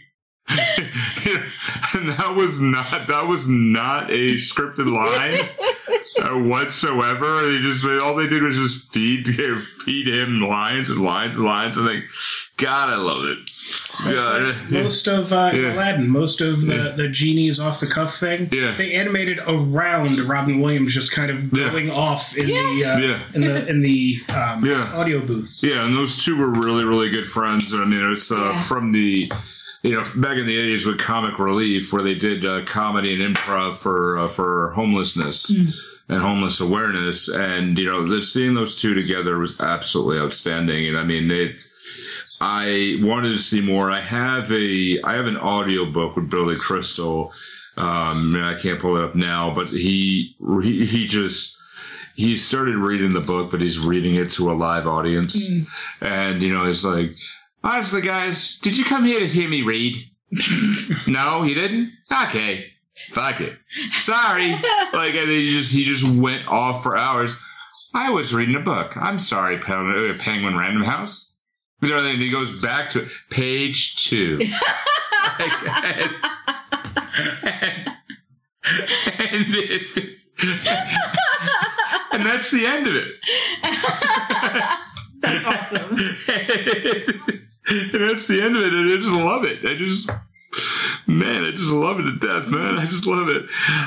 and 1.94 2.08
that 2.10 2.34
was 2.36 2.60
not 2.60 3.06
that 3.06 3.26
was 3.26 3.48
not 3.48 4.10
a 4.10 4.34
scripted 4.36 4.92
line 4.92 5.38
uh, 6.20 6.48
whatsoever. 6.48 7.50
They 7.50 7.60
just 7.60 7.84
all 8.02 8.16
they 8.16 8.26
did 8.26 8.42
was 8.42 8.56
just 8.56 8.92
feed 8.92 9.28
feed 9.84 10.08
him 10.08 10.40
lines 10.40 10.90
and 10.90 11.00
lines 11.00 11.36
and 11.36 11.46
lines, 11.46 11.76
and 11.76 11.86
like, 11.86 12.04
God, 12.56 12.90
I 12.90 12.96
love 12.96 13.24
it. 13.24 13.38
God, 14.04 14.70
Most 14.70 15.06
of 15.06 15.32
uh, 15.32 15.52
Yeah. 15.54 15.74
Aladdin, 15.74 16.08
most 16.08 16.40
of 16.40 16.66
the, 16.66 16.74
Yeah. 16.74 16.88
the 16.96 17.08
genies 17.08 17.60
off 17.60 17.78
the 17.80 17.86
cuff 17.86 18.16
thing, 18.16 18.48
Yeah. 18.52 18.74
they 18.76 18.94
animated 18.94 19.38
around 19.46 20.18
Robin 20.26 20.60
Williams 20.60 20.94
just 20.94 21.12
kind 21.12 21.30
of 21.30 21.52
Yeah. 21.52 21.70
going 21.70 21.90
off 21.90 22.36
in 22.36 22.46
the 22.46 22.84
uh, 22.84 22.98
Yeah. 22.98 23.18
in 23.34 23.40
the 23.42 23.68
in 23.68 23.80
the 23.82 24.18
um, 24.30 24.64
Yeah. 24.64 24.90
audio 24.94 25.20
booth. 25.20 25.58
Yeah, 25.62 25.84
and 25.84 25.94
those 25.94 26.24
two 26.24 26.36
were 26.36 26.48
really, 26.48 26.84
really 26.84 27.10
good 27.10 27.28
friends. 27.28 27.72
I 27.72 27.84
mean, 27.84 28.10
it's 28.12 28.32
uh, 28.32 28.36
Yeah. 28.36 28.62
from 28.62 28.92
the, 28.92 29.30
you 29.82 29.92
know, 29.92 30.04
back 30.16 30.36
in 30.38 30.46
the 30.46 30.56
'80s 30.56 30.84
with 30.86 30.98
Comic 30.98 31.38
Relief, 31.38 31.92
where 31.92 32.02
they 32.02 32.14
did 32.14 32.44
uh, 32.44 32.62
comedy 32.64 33.20
and 33.22 33.36
improv 33.36 33.76
for 33.76 34.18
uh, 34.18 34.28
for 34.28 34.72
homelessness 34.74 35.50
and 36.08 36.20
homeless 36.20 36.60
awareness, 36.60 37.28
and 37.28 37.78
you 37.78 37.86
know, 37.86 38.04
the, 38.04 38.22
seeing 38.22 38.54
those 38.54 38.74
two 38.74 38.94
together 38.94 39.38
was 39.38 39.58
absolutely 39.60 40.18
outstanding. 40.18 40.88
And 40.88 40.96
I 40.98 41.04
mean, 41.04 41.30
it. 41.30 41.64
I 42.44 42.98
wanted 43.00 43.28
to 43.28 43.38
see 43.38 43.60
more. 43.60 43.88
I 43.88 44.00
have 44.00 44.50
a 44.50 45.00
I 45.04 45.14
have 45.14 45.26
an 45.26 45.36
audio 45.36 45.88
book 45.88 46.16
with 46.16 46.28
Billy 46.28 46.56
Crystal. 46.56 47.32
Um, 47.76 48.34
and 48.34 48.44
I 48.44 48.58
can't 48.60 48.78
pull 48.78 48.98
it 48.98 49.04
up 49.04 49.14
now, 49.14 49.54
but 49.54 49.68
he 49.68 50.36
he, 50.62 50.84
he 50.84 51.06
just 51.06 51.56
he 52.16 52.36
started 52.36 52.76
reading 52.76 53.12
the 53.12 53.20
book, 53.20 53.50
but 53.52 53.60
he's 53.60 53.78
reading 53.78 54.16
it 54.16 54.30
to 54.32 54.50
a 54.50 54.54
live 54.54 54.86
audience. 54.86 55.48
Mm. 55.48 55.66
And, 56.00 56.42
you 56.42 56.52
know, 56.52 56.66
it's 56.66 56.84
like, 56.84 57.12
honestly, 57.64 58.02
guys, 58.02 58.58
did 58.58 58.76
you 58.76 58.84
come 58.84 59.04
here 59.04 59.20
to 59.20 59.26
hear 59.26 59.48
me 59.48 59.62
read? 59.62 59.96
no, 61.06 61.42
you 61.42 61.54
didn't? 61.54 61.92
Okay. 62.24 62.66
Fuck 63.10 63.40
it. 63.40 63.56
Sorry. 63.92 64.52
like, 64.92 65.14
and 65.14 65.30
he 65.30 65.52
just, 65.52 65.72
he 65.72 65.84
just 65.84 66.06
went 66.06 66.46
off 66.48 66.82
for 66.82 66.96
hours. 66.96 67.38
I 67.94 68.10
was 68.10 68.34
reading 68.34 68.56
a 68.56 68.60
book. 68.60 68.96
I'm 68.96 69.18
sorry, 69.18 69.56
uh, 69.56 70.18
Penguin 70.18 70.56
Random 70.56 70.84
House. 70.84 71.31
You 71.82 71.88
know, 71.88 72.02
then 72.02 72.16
he 72.20 72.30
goes 72.30 72.60
back 72.60 72.90
to 72.90 73.08
page 73.30 74.06
two. 74.06 74.38
And, 75.38 75.52
and, 75.54 76.12
and 79.18 79.54
it- 79.54 80.18
and 82.12 82.26
that's 82.26 82.50
the 82.50 82.66
end 82.66 82.86
of 82.86 82.94
it. 82.96 83.14
That's 85.20 85.44
awesome. 85.44 85.90
and 87.68 88.08
that's 88.10 88.26
the 88.26 88.40
end 88.42 88.56
of 88.56 88.62
it. 88.64 88.72
And 88.74 88.90
I 88.92 88.96
just 88.96 89.14
love 89.14 89.44
it. 89.44 89.64
I 89.64 89.74
just, 89.76 90.10
man, 91.06 91.44
I 91.44 91.50
just 91.50 91.72
love 91.72 91.98
it 92.00 92.04
to 92.04 92.16
death, 92.16 92.48
man. 92.48 92.78
I 92.78 92.82
just 92.86 93.06
love 93.06 93.28
it. 93.28 93.46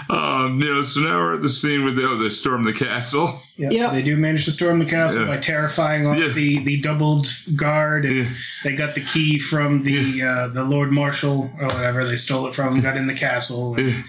Um, 0.09 0.59
you 0.61 0.73
know, 0.73 0.81
so 0.81 1.01
now 1.01 1.15
we're 1.17 1.35
at 1.35 1.41
the 1.41 1.49
scene 1.49 1.83
with 1.83 1.95
the, 1.95 2.03
oh, 2.07 2.17
they 2.17 2.29
storm 2.29 2.63
the 2.63 2.73
castle. 2.73 3.39
Yeah, 3.57 3.69
Yep. 3.71 3.91
They 3.93 4.01
do 4.01 4.17
manage 4.17 4.45
to 4.45 4.51
storm 4.51 4.79
the 4.79 4.85
castle 4.85 5.21
Yeah. 5.21 5.27
by 5.27 5.37
terrifying 5.37 6.05
off 6.07 6.17
Yeah. 6.17 6.29
the, 6.29 6.59
the 6.63 6.81
doubled 6.81 7.27
guard, 7.55 8.05
and 8.05 8.15
Yeah. 8.15 8.29
they 8.63 8.73
got 8.75 8.95
the 8.95 9.01
key 9.01 9.39
from 9.39 9.83
the 9.83 10.21
uh, 10.23 10.47
the 10.49 10.63
Lord 10.63 10.91
Marshal 10.91 11.51
or 11.59 11.67
whatever. 11.67 12.03
They 12.03 12.15
stole 12.17 12.47
it 12.47 12.55
from, 12.55 12.79
got 12.81 12.97
in 12.97 13.07
the 13.07 13.13
castle. 13.13 13.75
and 13.75 13.87
Yeah. 13.89 14.01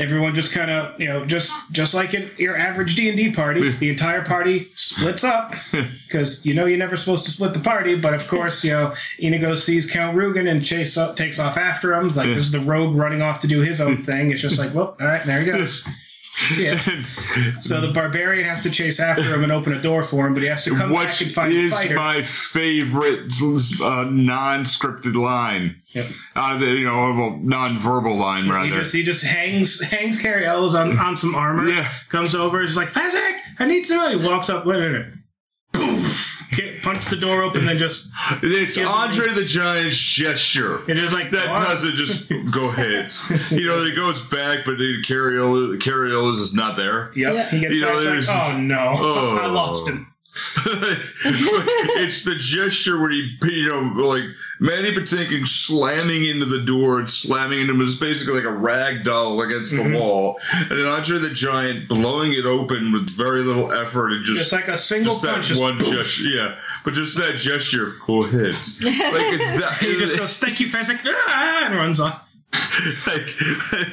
Everyone 0.00 0.34
just 0.34 0.50
kind 0.52 0.70
of, 0.70 0.98
you 1.00 1.06
know, 1.06 1.24
just 1.24 1.52
just 1.70 1.94
like 1.94 2.14
in 2.14 2.30
your 2.38 2.56
average 2.56 2.96
D 2.96 3.08
and 3.08 3.16
D 3.16 3.30
party, 3.30 3.70
the 3.72 3.90
entire 3.90 4.24
party 4.24 4.70
splits 4.74 5.22
up 5.22 5.52
because 6.06 6.44
you 6.46 6.54
know 6.54 6.64
you're 6.64 6.78
never 6.78 6.96
supposed 6.96 7.24
to 7.26 7.30
split 7.30 7.54
the 7.54 7.60
party. 7.60 7.94
But 7.94 8.14
of 8.14 8.26
course, 8.26 8.64
you 8.64 8.72
know, 8.72 8.94
Inigo 9.18 9.54
sees 9.54 9.88
Count 9.88 10.16
Rugen 10.16 10.50
and 10.50 10.64
Chase 10.64 10.96
up, 10.96 11.16
takes 11.16 11.38
off 11.38 11.56
after 11.56 11.94
him. 11.94 12.06
It's 12.06 12.16
like 12.16 12.28
is 12.28 12.50
the 12.50 12.60
rogue 12.60 12.96
running 12.96 13.22
off 13.22 13.40
to 13.40 13.46
do 13.46 13.60
his 13.60 13.80
own 13.80 13.98
thing. 13.98 14.30
It's 14.30 14.40
just 14.40 14.58
like, 14.58 14.74
well, 14.74 14.96
all 15.00 15.06
right, 15.06 15.24
there 15.24 15.40
he 15.40 15.50
goes. 15.50 15.86
Yeah. 16.56 16.80
So 17.60 17.80
the 17.80 17.92
barbarian 17.92 18.48
has 18.48 18.62
to 18.62 18.70
chase 18.70 18.98
after 18.98 19.22
him 19.22 19.42
and 19.42 19.52
open 19.52 19.72
a 19.72 19.80
door 19.80 20.02
for 20.02 20.26
him, 20.26 20.34
but 20.34 20.42
he 20.42 20.48
has 20.48 20.64
to 20.64 20.74
come 20.74 20.90
Which 20.90 20.98
back 21.08 21.20
and 21.20 21.30
find 21.32 21.52
the 21.52 21.58
is 21.60 21.72
fighter. 21.74 21.94
my 21.94 22.22
favorite 22.22 23.30
uh, 23.80 24.04
non-scripted 24.10 25.14
line. 25.14 25.76
Yep. 25.92 26.06
Uh, 26.34 26.58
you 26.60 26.84
know, 26.84 27.12
well, 27.14 27.38
non-verbal 27.42 28.16
line 28.16 28.44
He 28.44 28.50
rather. 28.50 28.70
just 28.70 28.94
he 28.94 29.02
just 29.02 29.24
hangs 29.24 29.80
hangs 29.80 30.20
Cary 30.20 30.46
Elwes 30.46 30.74
on, 30.74 30.98
on 30.98 31.16
some 31.16 31.34
armor. 31.34 31.68
Yeah. 31.68 31.88
Comes 32.08 32.34
over, 32.34 32.60
he's 32.62 32.76
like, 32.76 32.88
Fezzik, 32.88 33.38
I 33.58 33.66
need 33.66 33.84
some. 33.84 34.18
He 34.20 34.26
walks 34.26 34.48
up, 34.48 34.64
wait 34.66 34.78
a 34.78 34.80
minute. 34.80 35.12
Punch 36.82 37.06
the 37.06 37.16
door 37.16 37.42
open, 37.42 37.64
then 37.66 37.78
just 37.78 38.10
it's 38.42 38.76
Andre 38.78 39.28
the 39.34 39.44
Giant's 39.44 39.96
gesture. 39.96 40.80
it 40.90 40.98
is 40.98 41.12
like 41.12 41.30
That 41.30 41.46
doesn't 41.46 41.94
just 41.94 42.28
go 42.50 42.68
ahead. 42.70 43.12
you 43.50 43.66
know, 43.68 43.82
it 43.84 43.94
goes 43.94 44.20
back, 44.20 44.64
but 44.64 44.78
Cary 45.04 45.38
Elwes, 45.38 46.38
is 46.38 46.54
not 46.54 46.76
there. 46.76 47.12
Yep. 47.14 47.34
Yeah. 47.34 47.50
He 47.50 47.60
gets 47.60 47.74
You 47.74 47.84
back, 47.84 47.94
there's- 48.02 48.28
like, 48.28 48.54
oh 48.54 48.56
no, 48.58 48.94
Oh. 48.98 49.38
I 49.42 49.46
lost 49.46 49.88
him. 49.88 50.09
it's 50.64 52.24
the 52.24 52.34
gesture 52.36 52.98
where 53.00 53.10
he, 53.10 53.36
you 53.42 53.68
know, 53.68 53.80
like 54.02 54.24
Mandy 54.60 54.94
Patinkin 54.94 55.46
slamming 55.46 56.24
into 56.24 56.46
the 56.46 56.60
door 56.62 56.98
and 57.00 57.10
slamming 57.10 57.60
into 57.60 57.74
him 57.74 57.80
is 57.80 57.96
basically 57.96 58.34
like 58.34 58.44
a 58.44 58.52
rag 58.52 59.04
doll 59.04 59.40
against 59.40 59.72
the 59.72 59.82
Mhm. 59.82 59.98
wall, 59.98 60.40
and 60.54 60.70
then 60.70 60.86
Andre 60.86 61.18
the 61.18 61.30
Giant 61.30 61.88
blowing 61.88 62.32
it 62.32 62.44
open 62.44 62.92
with 62.92 63.10
very 63.10 63.40
little 63.42 63.72
effort 63.72 64.12
and 64.12 64.24
just. 64.24 64.38
Just 64.40 64.52
like 64.52 64.68
a 64.68 64.76
single 64.76 65.12
just 65.14 65.22
that 65.24 65.32
punch. 65.34 65.46
just 65.48 65.60
one 65.60 65.78
poof. 65.78 65.94
gesture, 65.94 66.28
yeah, 66.28 66.58
but 66.84 66.94
just 66.94 67.16
that 67.18 67.36
gesture. 67.36 67.88
of, 67.88 68.00
Go 68.06 68.24
ahead. 68.24 68.54
Like 68.54 68.80
that, 69.60 69.78
He 69.80 69.96
just 69.96 70.16
goes, 70.16 70.36
"Thank 70.38 70.60
you, 70.60 70.68
Fezzik," 70.68 70.98
ah, 71.06 71.66
and 71.66 71.76
runs 71.76 72.00
off. 72.00 72.29
Like, 72.52 73.28
I 73.72 73.86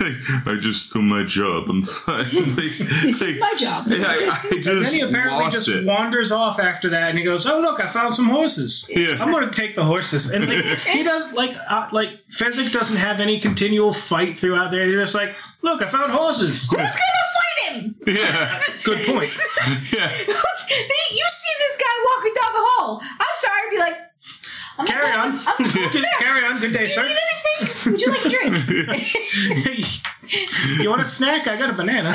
like, 0.00 0.46
I 0.46 0.56
just 0.60 0.92
do 0.92 1.00
my 1.00 1.22
job. 1.24 1.68
I'm 1.70 1.82
fine. 1.82 2.26
Like, 2.58 2.76
This 3.02 3.20
like, 3.20 3.30
is 3.30 3.40
my 3.40 3.54
job. 3.54 3.86
yeah, 3.88 4.04
I, 4.06 4.40
I 4.44 4.48
And 4.52 4.62
just 4.62 4.82
then 4.90 4.94
he 4.94 5.00
apparently 5.00 5.44
lost 5.44 5.56
just 5.56 5.68
it. 5.68 5.86
wanders 5.86 6.30
off 6.32 6.58
after 6.60 6.88
that, 6.90 7.10
and 7.10 7.18
he 7.18 7.24
goes, 7.24 7.46
"Oh 7.46 7.60
look, 7.60 7.80
I 7.80 7.86
found 7.86 8.14
some 8.14 8.26
horses. 8.28 8.90
Yeah. 8.94 9.16
I'm 9.22 9.30
going 9.30 9.48
to 9.48 9.54
take 9.54 9.74
the 9.76 9.84
horses." 9.84 10.30
And 10.30 10.46
like, 10.48 10.64
he 10.80 11.02
does 11.02 11.32
like 11.32 11.56
uh, 11.70 11.88
like 11.92 12.10
Fezzik 12.28 12.72
doesn't 12.72 12.96
have 12.98 13.20
any 13.20 13.40
continual 13.40 13.92
fight 13.92 14.38
throughout 14.38 14.70
there. 14.70 14.86
They're 14.88 15.00
just 15.00 15.14
like, 15.14 15.34
"Look, 15.62 15.80
I 15.82 15.88
found 15.88 16.12
horses." 16.12 16.68
Who's 16.68 16.76
gonna 16.78 16.88
fight 16.92 17.72
him? 17.72 17.96
Yeah, 18.06 18.60
Good 18.84 19.06
point. 19.06 19.30
yeah. 19.92 20.10
You 20.18 21.26
see 21.30 21.54
this 21.58 21.76
guy 21.78 21.94
walking 22.16 22.34
down 22.40 22.52
the 22.52 22.60
hall. 22.64 23.00
I'm 23.02 23.36
sorry, 23.36 23.60
I'd 23.64 23.70
be 23.70 23.78
like, 23.78 23.96
I'm 24.78 24.86
Carry 24.86 25.10
done. 25.12 25.32
on. 25.38 25.40
I'm 25.46 25.70
Good- 25.70 26.04
Carry 26.18 26.44
on. 26.44 26.58
Good 26.60 26.72
day, 26.72 26.78
Do 26.78 26.84
you 26.84 26.90
sir. 26.90 27.02
need 27.02 27.16
anything? 27.16 27.92
Would 27.92 28.00
you 28.00 28.10
like 28.12 28.24
a 28.24 28.28
drink? 28.28 29.88
you 30.80 30.88
want 30.90 31.02
a 31.02 31.06
snack? 31.08 31.46
I 31.48 31.56
got 31.56 31.70
a 31.70 31.72
banana. 31.72 32.10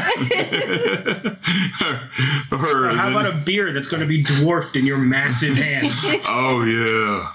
or, 2.52 2.90
How 2.90 3.10
about 3.12 3.26
a 3.26 3.34
beer 3.46 3.74
that's 3.74 3.88
going 3.88 4.02
to 4.02 4.08
be 4.08 4.22
dwarfed 4.24 4.76
in 4.76 4.86
your 4.86 4.98
massive 4.98 5.56
hands? 5.56 6.04
Oh 6.28 6.64
yeah. 6.64 7.32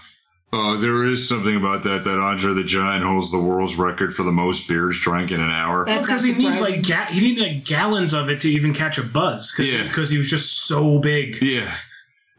Oh, 0.50 0.78
there 0.78 1.04
is 1.04 1.28
something 1.28 1.56
about 1.56 1.82
that 1.82 2.04
that 2.04 2.18
Andre 2.18 2.54
the 2.54 2.64
Giant 2.64 3.04
holds 3.04 3.30
the 3.30 3.38
world's 3.38 3.76
record 3.76 4.14
for 4.14 4.22
the 4.22 4.32
most 4.32 4.66
beers 4.66 4.98
drank 4.98 5.30
in 5.30 5.40
an 5.42 5.50
hour. 5.50 5.84
That's 5.84 6.06
Because 6.06 6.24
not 6.24 6.34
he 6.36 6.42
needs 6.42 6.60
like 6.62 6.82
ga- 6.86 7.08
he 7.10 7.20
needed 7.20 7.42
like 7.42 7.64
gallons 7.66 8.14
of 8.14 8.30
it 8.30 8.40
to 8.40 8.48
even 8.48 8.72
catch 8.72 8.96
a 8.96 9.02
buzz. 9.02 9.52
Cause 9.52 9.66
Yeah. 9.66 9.82
because 9.82 10.08
he 10.08 10.16
was 10.16 10.30
just 10.30 10.64
so 10.66 10.98
big. 11.00 11.36
Yeah. 11.42 11.70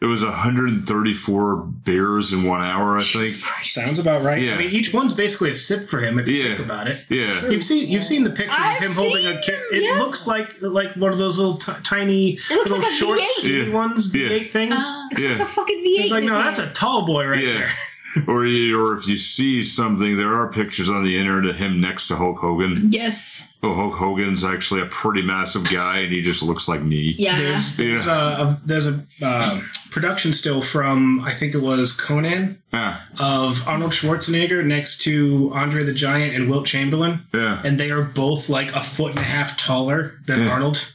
It 0.02 0.06
was 0.06 0.24
134 0.24 1.56
beers 1.58 2.32
in 2.32 2.44
one 2.44 2.62
hour, 2.62 2.98
I 2.98 3.04
think. 3.04 3.42
Christ. 3.42 3.74
Sounds 3.74 4.00
about 4.00 4.24
right. 4.24 4.42
Yeah. 4.42 4.56
I 4.56 4.58
mean, 4.58 4.70
each 4.72 4.94
one's 4.94 5.14
basically 5.14 5.52
a 5.52 5.56
sip 5.56 5.90
for 5.90 6.00
him 6.00 6.18
if 6.18 6.28
you 6.28 6.38
Yeah. 6.42 6.48
think 6.56 6.60
about 6.60 6.88
it. 6.88 7.00
Yeah. 7.10 7.50
You've 7.50 7.64
seen 7.64 7.90
you've 7.90 8.06
seen 8.06 8.24
the 8.24 8.30
pictures 8.30 8.56
I've 8.58 8.82
of 8.82 8.88
him 8.88 8.94
holding 8.96 9.26
a 9.26 9.34
seen 9.34 9.44
kid. 9.44 9.60
It 9.74 9.84
yes. 9.84 10.00
looks 10.00 10.26
like 10.28 10.62
like 10.62 10.94
one 10.96 11.12
of 11.12 11.20
those 11.20 11.38
little 11.38 11.58
t- 11.58 11.74
tiny 11.84 12.34
It 12.34 12.50
looks 12.52 12.70
little 12.72 12.80
like 12.84 12.92
a 12.92 12.96
short 12.96 13.20
V8. 13.20 13.26
skinny 13.40 13.68
Yeah. 13.68 13.74
ones, 13.74 14.16
Yeah. 14.16 14.30
V8 14.30 14.50
things. 14.52 14.74
Uh, 14.76 15.04
Looks 15.10 15.22
like 15.24 15.38
Yeah. 15.38 15.44
a 15.44 15.46
fucking 15.46 15.84
V8. 15.84 16.00
It's 16.04 16.12
like 16.12 16.24
no, 16.24 16.34
that's 16.44 16.60
a 16.60 16.68
tall 16.68 17.06
boy 17.06 17.28
right 17.28 17.44
Yeah. 17.44 17.54
there. 17.58 17.72
Or 18.28 18.46
you, 18.46 18.80
or 18.84 18.96
if 18.96 19.08
you 19.08 19.18
see 19.18 19.64
something, 19.64 20.18
there 20.18 20.34
are 20.34 20.50
pictures 20.52 20.90
on 20.90 21.04
the 21.04 21.18
internet 21.18 21.52
of 21.52 21.58
him 21.58 21.80
next 21.80 22.08
to 22.08 22.16
Hulk 22.16 22.40
Hogan. 22.40 22.92
Yes. 22.92 23.54
Oh, 23.62 23.74
Hulk 23.76 23.94
Hogan's 23.96 24.44
actually 24.44 24.82
a 24.82 24.86
pretty 24.88 25.22
massive 25.22 25.70
guy, 25.72 26.00
and 26.00 26.12
he 26.14 26.22
just 26.22 26.42
looks 26.42 26.68
like 26.68 26.82
me. 26.82 27.16
Yeah. 27.20 27.38
There's 27.40 27.78
there's 27.78 28.06
Yeah. 28.08 28.38
a, 28.38 28.42
a 28.48 28.62
there's 28.66 28.88
a 28.88 29.06
uh, 29.22 29.62
production 29.92 30.34
still 30.34 30.62
from 30.62 31.22
I 31.22 31.34
think 31.34 31.54
it 31.54 31.62
was 31.62 31.92
Conan 31.92 32.62
Ah, 32.74 33.06
of 33.20 33.68
Arnold 33.68 33.92
Schwarzenegger 33.92 34.66
next 34.66 35.02
to 35.04 35.52
Andre 35.54 35.84
the 35.84 35.94
Giant 35.94 36.34
and 36.36 36.50
Wilt 36.50 36.66
Chamberlain, 36.66 37.28
yeah. 37.34 37.62
and 37.64 37.80
they 37.80 37.92
are 37.92 38.02
both 38.04 38.50
like 38.50 38.74
a 38.76 38.82
foot 38.82 39.12
and 39.12 39.20
a 39.20 39.24
half 39.24 39.56
taller 39.58 40.16
than 40.26 40.40
Yeah. 40.40 40.50
Arnold. 40.50 40.94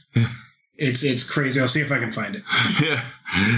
It's 0.77 1.03
it's 1.03 1.23
crazy. 1.23 1.61
I'll 1.61 1.67
see 1.69 1.79
if 1.81 1.91
I 1.91 1.99
can 1.99 2.11
find 2.11 2.35
it. 2.35 2.43
Yeah. 2.83 3.01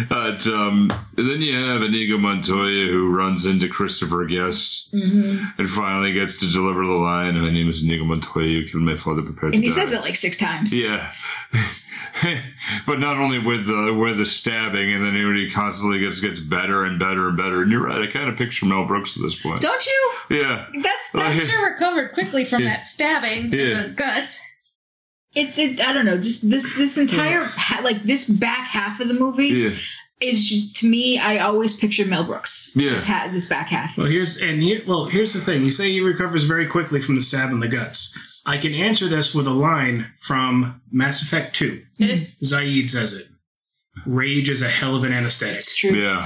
But 0.08 0.48
um, 0.48 0.90
then 1.16 1.42
you 1.42 1.58
have 1.58 1.82
Inigo 1.84 2.18
Montoya 2.18 2.88
who 2.88 3.14
runs 3.14 3.46
into 3.46 3.68
Christopher 3.68 4.24
Guest 4.26 4.90
hmm 4.92 5.44
and 5.58 5.70
finally 5.70 6.14
gets 6.14 6.40
to 6.40 6.50
deliver 6.52 6.86
the 6.86 6.94
line. 6.94 7.40
My 7.40 7.50
name 7.52 7.68
is 7.68 7.84
Inigo 7.84 8.06
Montoya. 8.06 8.46
You 8.46 8.66
killed 8.68 8.84
my 8.84 8.96
father. 8.96 9.24
Prepared 9.24 9.54
And 9.56 9.64
to 9.64 9.70
he 9.70 9.76
die. 9.76 9.82
says 9.82 9.92
it 9.92 10.02
like 10.02 10.16
six 10.16 10.38
times. 10.38 10.74
Yeah. 10.74 11.12
but 12.86 13.00
not 13.00 13.18
only 13.18 13.40
with 13.40 13.68
the 13.68 13.94
with 13.94 14.18
the 14.18 14.26
stabbing, 14.26 14.92
and 14.94 15.04
then 15.06 15.16
he 15.36 15.50
constantly 15.50 16.00
gets 16.00 16.20
gets 16.20 16.40
better 16.40 16.84
and 16.86 16.98
better 17.00 17.28
and 17.28 17.38
better. 17.38 17.62
And 17.62 17.72
you're 17.72 17.84
right. 17.86 18.02
I 18.02 18.08
kind 18.08 18.30
of 18.30 18.38
picture 18.38 18.66
Mel 18.66 18.86
Brooks 18.86 19.18
at 19.18 19.24
this 19.24 19.36
point. 19.40 19.60
Don't 19.62 19.86
you? 19.86 20.14
Yeah. 20.30 20.68
That's 20.82 21.12
that's 21.12 21.40
yeah. 21.40 21.46
sure 21.48 21.72
recovered 21.72 22.14
quickly 22.14 22.46
from 22.46 22.64
Yeah. 22.64 22.70
that 22.70 22.86
stabbing 22.86 23.52
Yeah. 23.52 23.60
in 23.60 23.84
the 23.84 23.90
guts. 23.90 24.47
It's 25.40 25.58
it. 25.58 25.80
I 25.88 25.94
don't 25.94 26.06
know. 26.06 26.18
Just 26.18 26.50
this 26.50 26.74
this 26.76 26.98
entire 26.98 27.44
ha- 27.44 27.82
like 27.84 28.04
this 28.04 28.28
back 28.28 28.68
half 28.68 29.00
of 29.00 29.08
the 29.08 29.14
movie 29.14 29.48
Yeah. 29.48 29.76
is 30.20 30.44
just 30.44 30.76
to 30.78 30.88
me. 30.90 31.20
I 31.20 31.38
always 31.40 31.74
picture 31.74 32.06
Mel 32.06 32.24
Brooks. 32.26 32.72
Yeah. 32.76 32.92
This 32.94 33.06
ha- 33.06 33.30
this 33.32 33.46
back 33.46 33.68
half. 33.68 33.98
Well, 33.98 34.08
here's 34.08 34.38
and 34.42 34.62
here. 34.64 34.82
Well, 34.88 35.06
here's 35.06 35.34
the 35.34 35.40
thing. 35.42 35.64
You 35.64 35.70
say 35.70 35.92
he 35.92 36.02
recovers 36.02 36.44
very 36.46 36.66
quickly 36.68 37.00
from 37.02 37.16
the 37.16 37.22
stab 37.22 37.52
in 37.52 37.60
the 37.60 37.68
guts. 37.68 38.18
I 38.46 38.58
can 38.58 38.74
answer 38.74 39.08
this 39.08 39.36
with 39.36 39.46
a 39.46 39.52
line 39.54 40.08
from 40.20 40.82
Mass 40.92 41.22
Effect 41.22 41.56
Two. 41.56 41.84
Mhm. 42.00 42.30
Zaeed 42.44 42.90
says 42.90 43.14
it. 43.14 43.28
Rage 44.06 44.50
is 44.50 44.62
a 44.62 44.70
hell 44.70 44.96
of 44.96 45.04
an 45.04 45.12
anesthetic. 45.14 45.58
It's 45.58 45.76
true. 45.76 45.92
Yeah. 45.92 46.26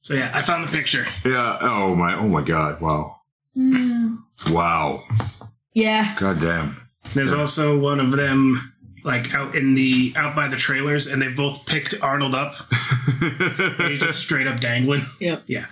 So 0.00 0.14
yeah, 0.14 0.30
I 0.34 0.42
found 0.42 0.66
the 0.66 0.72
picture. 0.76 1.06
Yeah. 1.24 1.58
Oh 1.60 1.94
my. 1.94 2.14
Oh 2.14 2.28
my 2.28 2.42
God. 2.42 2.80
Wow. 2.80 3.20
Mm. 3.56 4.18
Wow. 4.50 5.04
Yeah. 5.74 6.16
God 6.18 6.40
damn. 6.40 6.81
There's 7.14 7.32
also 7.32 7.78
one 7.78 8.00
of 8.00 8.12
them 8.12 8.72
like 9.04 9.34
out 9.34 9.54
in 9.54 9.74
the 9.74 10.12
out 10.16 10.36
by 10.36 10.48
the 10.48 10.56
trailers, 10.56 11.06
and 11.06 11.20
they've 11.20 11.36
both 11.36 11.66
picked 11.66 11.94
Arnold 12.02 12.34
up. 12.34 12.54
and 13.22 13.92
he's 13.92 14.00
just 14.00 14.20
straight 14.20 14.46
up 14.46 14.60
dangling. 14.60 15.04
Yep. 15.20 15.42
Yeah. 15.46 15.66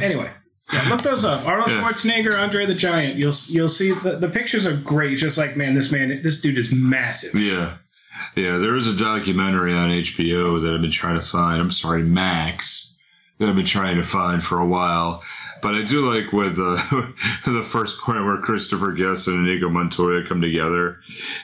Anyway. 0.00 0.30
Yeah, 0.70 0.86
look 0.90 1.00
those 1.02 1.24
up. 1.24 1.46
Arnold 1.46 1.70
Yeah. 1.70 1.80
Schwarzenegger, 1.82 2.38
Andre 2.38 2.66
the 2.66 2.74
Giant. 2.74 3.16
You'll 3.16 3.32
you'll 3.48 3.68
see 3.68 3.92
the, 3.92 4.16
the 4.16 4.28
pictures 4.28 4.66
are 4.66 4.76
great. 4.76 5.16
Just 5.18 5.38
like 5.38 5.56
man, 5.56 5.74
this 5.74 5.90
man, 5.90 6.20
this 6.22 6.40
dude 6.40 6.58
is 6.58 6.72
massive. 6.72 7.40
Yeah. 7.40 7.76
Yeah, 8.34 8.58
there 8.58 8.76
is 8.76 8.88
a 8.88 8.96
documentary 8.96 9.72
on 9.72 9.90
HBO 9.90 10.60
that 10.60 10.74
I've 10.74 10.80
been 10.80 10.90
trying 10.90 11.16
to 11.16 11.22
find. 11.22 11.60
I'm 11.60 11.70
sorry, 11.70 12.02
Max, 12.02 12.96
that 13.38 13.48
I've 13.48 13.54
been 13.54 13.64
trying 13.64 13.96
to 13.96 14.02
find 14.02 14.42
for 14.42 14.58
a 14.58 14.66
while. 14.66 15.22
But 15.60 15.74
I 15.74 15.82
do 15.82 16.08
like 16.08 16.32
with 16.32 16.56
the 16.56 17.14
the 17.46 17.62
first 17.62 18.00
point 18.00 18.24
where 18.24 18.38
Christopher 18.38 18.92
Guest 18.92 19.28
and 19.28 19.46
Inigo 19.46 19.68
Montoya 19.68 20.24
come 20.24 20.40
together, 20.40 21.00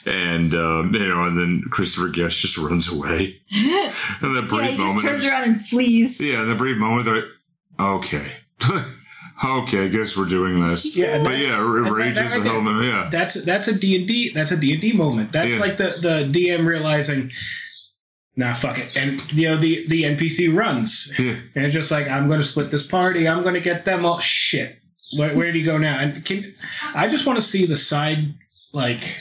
and 0.06 0.54
um, 0.54 0.94
you 0.94 1.08
know, 1.08 1.24
and 1.24 1.36
then 1.36 1.62
Christopher 1.70 2.08
Guest 2.08 2.38
just 2.38 2.58
runs 2.58 2.88
away. 2.90 3.40
And 4.20 4.34
that 4.36 4.48
brief 4.48 4.62
yeah, 4.62 4.70
he 4.70 4.76
just 4.76 4.94
moment, 4.94 5.06
turns 5.08 5.26
around 5.26 5.44
and 5.44 5.62
flees. 5.66 6.20
yeah, 6.20 6.42
in 6.42 6.48
the 6.48 6.54
brief 6.54 6.76
moment, 6.78 7.04
they're 7.06 7.16
like, 7.16 7.24
okay, 7.80 8.26
okay, 9.44 9.84
I 9.84 9.88
guess 9.88 10.16
we're 10.16 10.24
doing 10.26 10.60
this. 10.66 10.96
Yeah, 10.96 11.22
But 11.22 11.38
yeah, 11.38 11.60
and 11.60 11.86
that- 11.86 11.92
Rage 11.92 12.14
that 12.16 12.26
is 12.26 12.34
a 12.34 12.40
right 12.40 12.46
hell 12.46 12.58
of 12.58 12.64
there- 12.64 12.82
a 12.82 12.86
yeah. 12.86 13.08
That's 13.10 13.44
that's 13.44 13.68
a 13.68 13.78
D 13.78 13.96
and 13.96 14.06
D. 14.08 14.30
That's 14.32 14.50
a 14.52 14.56
D 14.56 14.72
and 14.72 14.80
D 14.80 14.92
moment. 14.92 15.32
That's 15.32 15.54
Yeah. 15.54 15.60
like 15.60 15.76
the 15.76 15.96
the 16.00 16.28
DM 16.30 16.66
realizing, 16.66 17.30
nah, 18.36 18.52
fuck 18.52 18.78
it, 18.78 18.96
and 18.96 19.20
you 19.32 19.48
know 19.48 19.56
the 19.56 19.86
the 19.88 20.02
NPC 20.04 20.54
runs, 20.54 21.12
Yeah. 21.18 21.36
and 21.54 21.64
it's 21.64 21.74
just 21.74 21.90
like 21.90 22.08
I'm 22.08 22.26
going 22.28 22.40
to 22.40 22.46
split 22.46 22.70
this 22.70 22.86
party. 22.86 23.28
I'm 23.28 23.42
going 23.42 23.54
to 23.54 23.60
get 23.60 23.84
them 23.84 24.04
all. 24.04 24.18
Shit, 24.18 24.78
where, 25.16 25.34
where 25.36 25.46
did 25.46 25.54
he 25.54 25.62
go 25.62 25.78
now? 25.78 25.98
And 25.98 26.24
can 26.24 26.54
I 26.94 27.08
just 27.08 27.26
want 27.26 27.38
to 27.38 27.44
see 27.44 27.66
the 27.66 27.76
side 27.76 28.34
like 28.72 29.16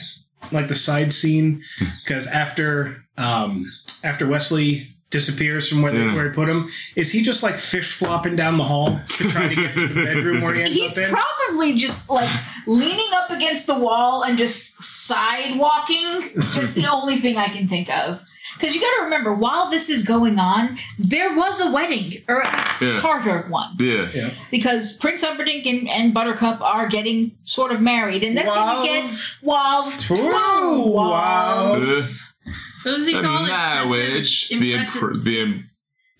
like 0.52 0.68
the 0.68 0.74
side 0.74 1.12
scene 1.12 1.62
hmm. 1.78 1.86
because 2.04 2.26
after 2.26 3.04
um 3.16 3.64
after 4.02 4.26
Wesley 4.26 4.88
disappears 5.10 5.68
from 5.68 5.80
where, 5.80 5.92
they, 5.92 6.00
Yeah. 6.00 6.14
where 6.14 6.24
he 6.24 6.34
put 6.34 6.48
him 6.48 6.68
is 6.96 7.12
he 7.12 7.22
just 7.22 7.44
like 7.44 7.56
fish 7.56 7.92
flopping 7.92 8.34
down 8.34 8.58
the 8.58 8.64
hall 8.64 9.00
to 9.06 9.28
try 9.30 9.48
to 9.48 9.54
get 9.54 9.78
to 9.78 9.86
the 9.86 10.02
bedroom 10.02 10.40
where 10.42 10.54
he 10.54 10.62
ends 10.62 10.74
He's 10.74 10.98
up 10.98 11.04
in 11.04 11.14
probably 11.14 11.76
just 11.76 12.10
like 12.10 12.28
leaning 12.66 13.10
up 13.14 13.30
against 13.30 13.68
the 13.68 13.78
wall 13.78 14.24
and 14.24 14.36
just 14.36 14.82
side 14.82 15.56
walking. 15.56 16.32
That's 16.34 16.74
the 16.74 16.90
only 16.90 17.18
thing 17.18 17.36
I 17.36 17.46
can 17.46 17.68
think 17.68 17.88
of. 17.96 18.24
Because 18.54 18.74
you 18.74 18.80
got 18.80 18.90
to 18.98 19.02
remember, 19.04 19.34
while 19.34 19.68
this 19.70 19.88
is 19.90 20.04
going 20.04 20.38
on, 20.38 20.78
there 20.98 21.34
was 21.34 21.60
a 21.60 21.72
wedding, 21.72 22.12
or 22.28 22.42
at 22.42 22.52
least 22.54 22.80
Yeah. 22.80 23.00
part 23.00 23.26
of 23.26 23.50
one. 23.50 23.74
Yeah. 23.78 24.10
yeah 24.14 24.30
Because 24.50 24.96
Prince 24.96 25.22
Humperdinck 25.24 25.66
and, 25.66 25.88
and 25.88 26.14
Buttercup 26.14 26.60
are 26.60 26.86
getting 26.88 27.36
sort 27.42 27.72
of 27.72 27.80
married, 27.80 28.22
and 28.22 28.36
that's 28.36 28.54
when 28.54 28.78
you 28.78 28.84
get 28.84 29.04
Wav. 29.42 30.00
True. 30.00 30.86
Wow. 30.86 31.80
What 31.80 32.98
was 32.98 33.06
he 33.06 33.12
called? 33.20 33.48
marriage, 33.48 34.50
Impressive, 34.52 34.60
the 34.60 34.72
impressive, 34.74 35.00
impr- 35.02 35.24
the 35.24 35.40
im- 35.40 35.70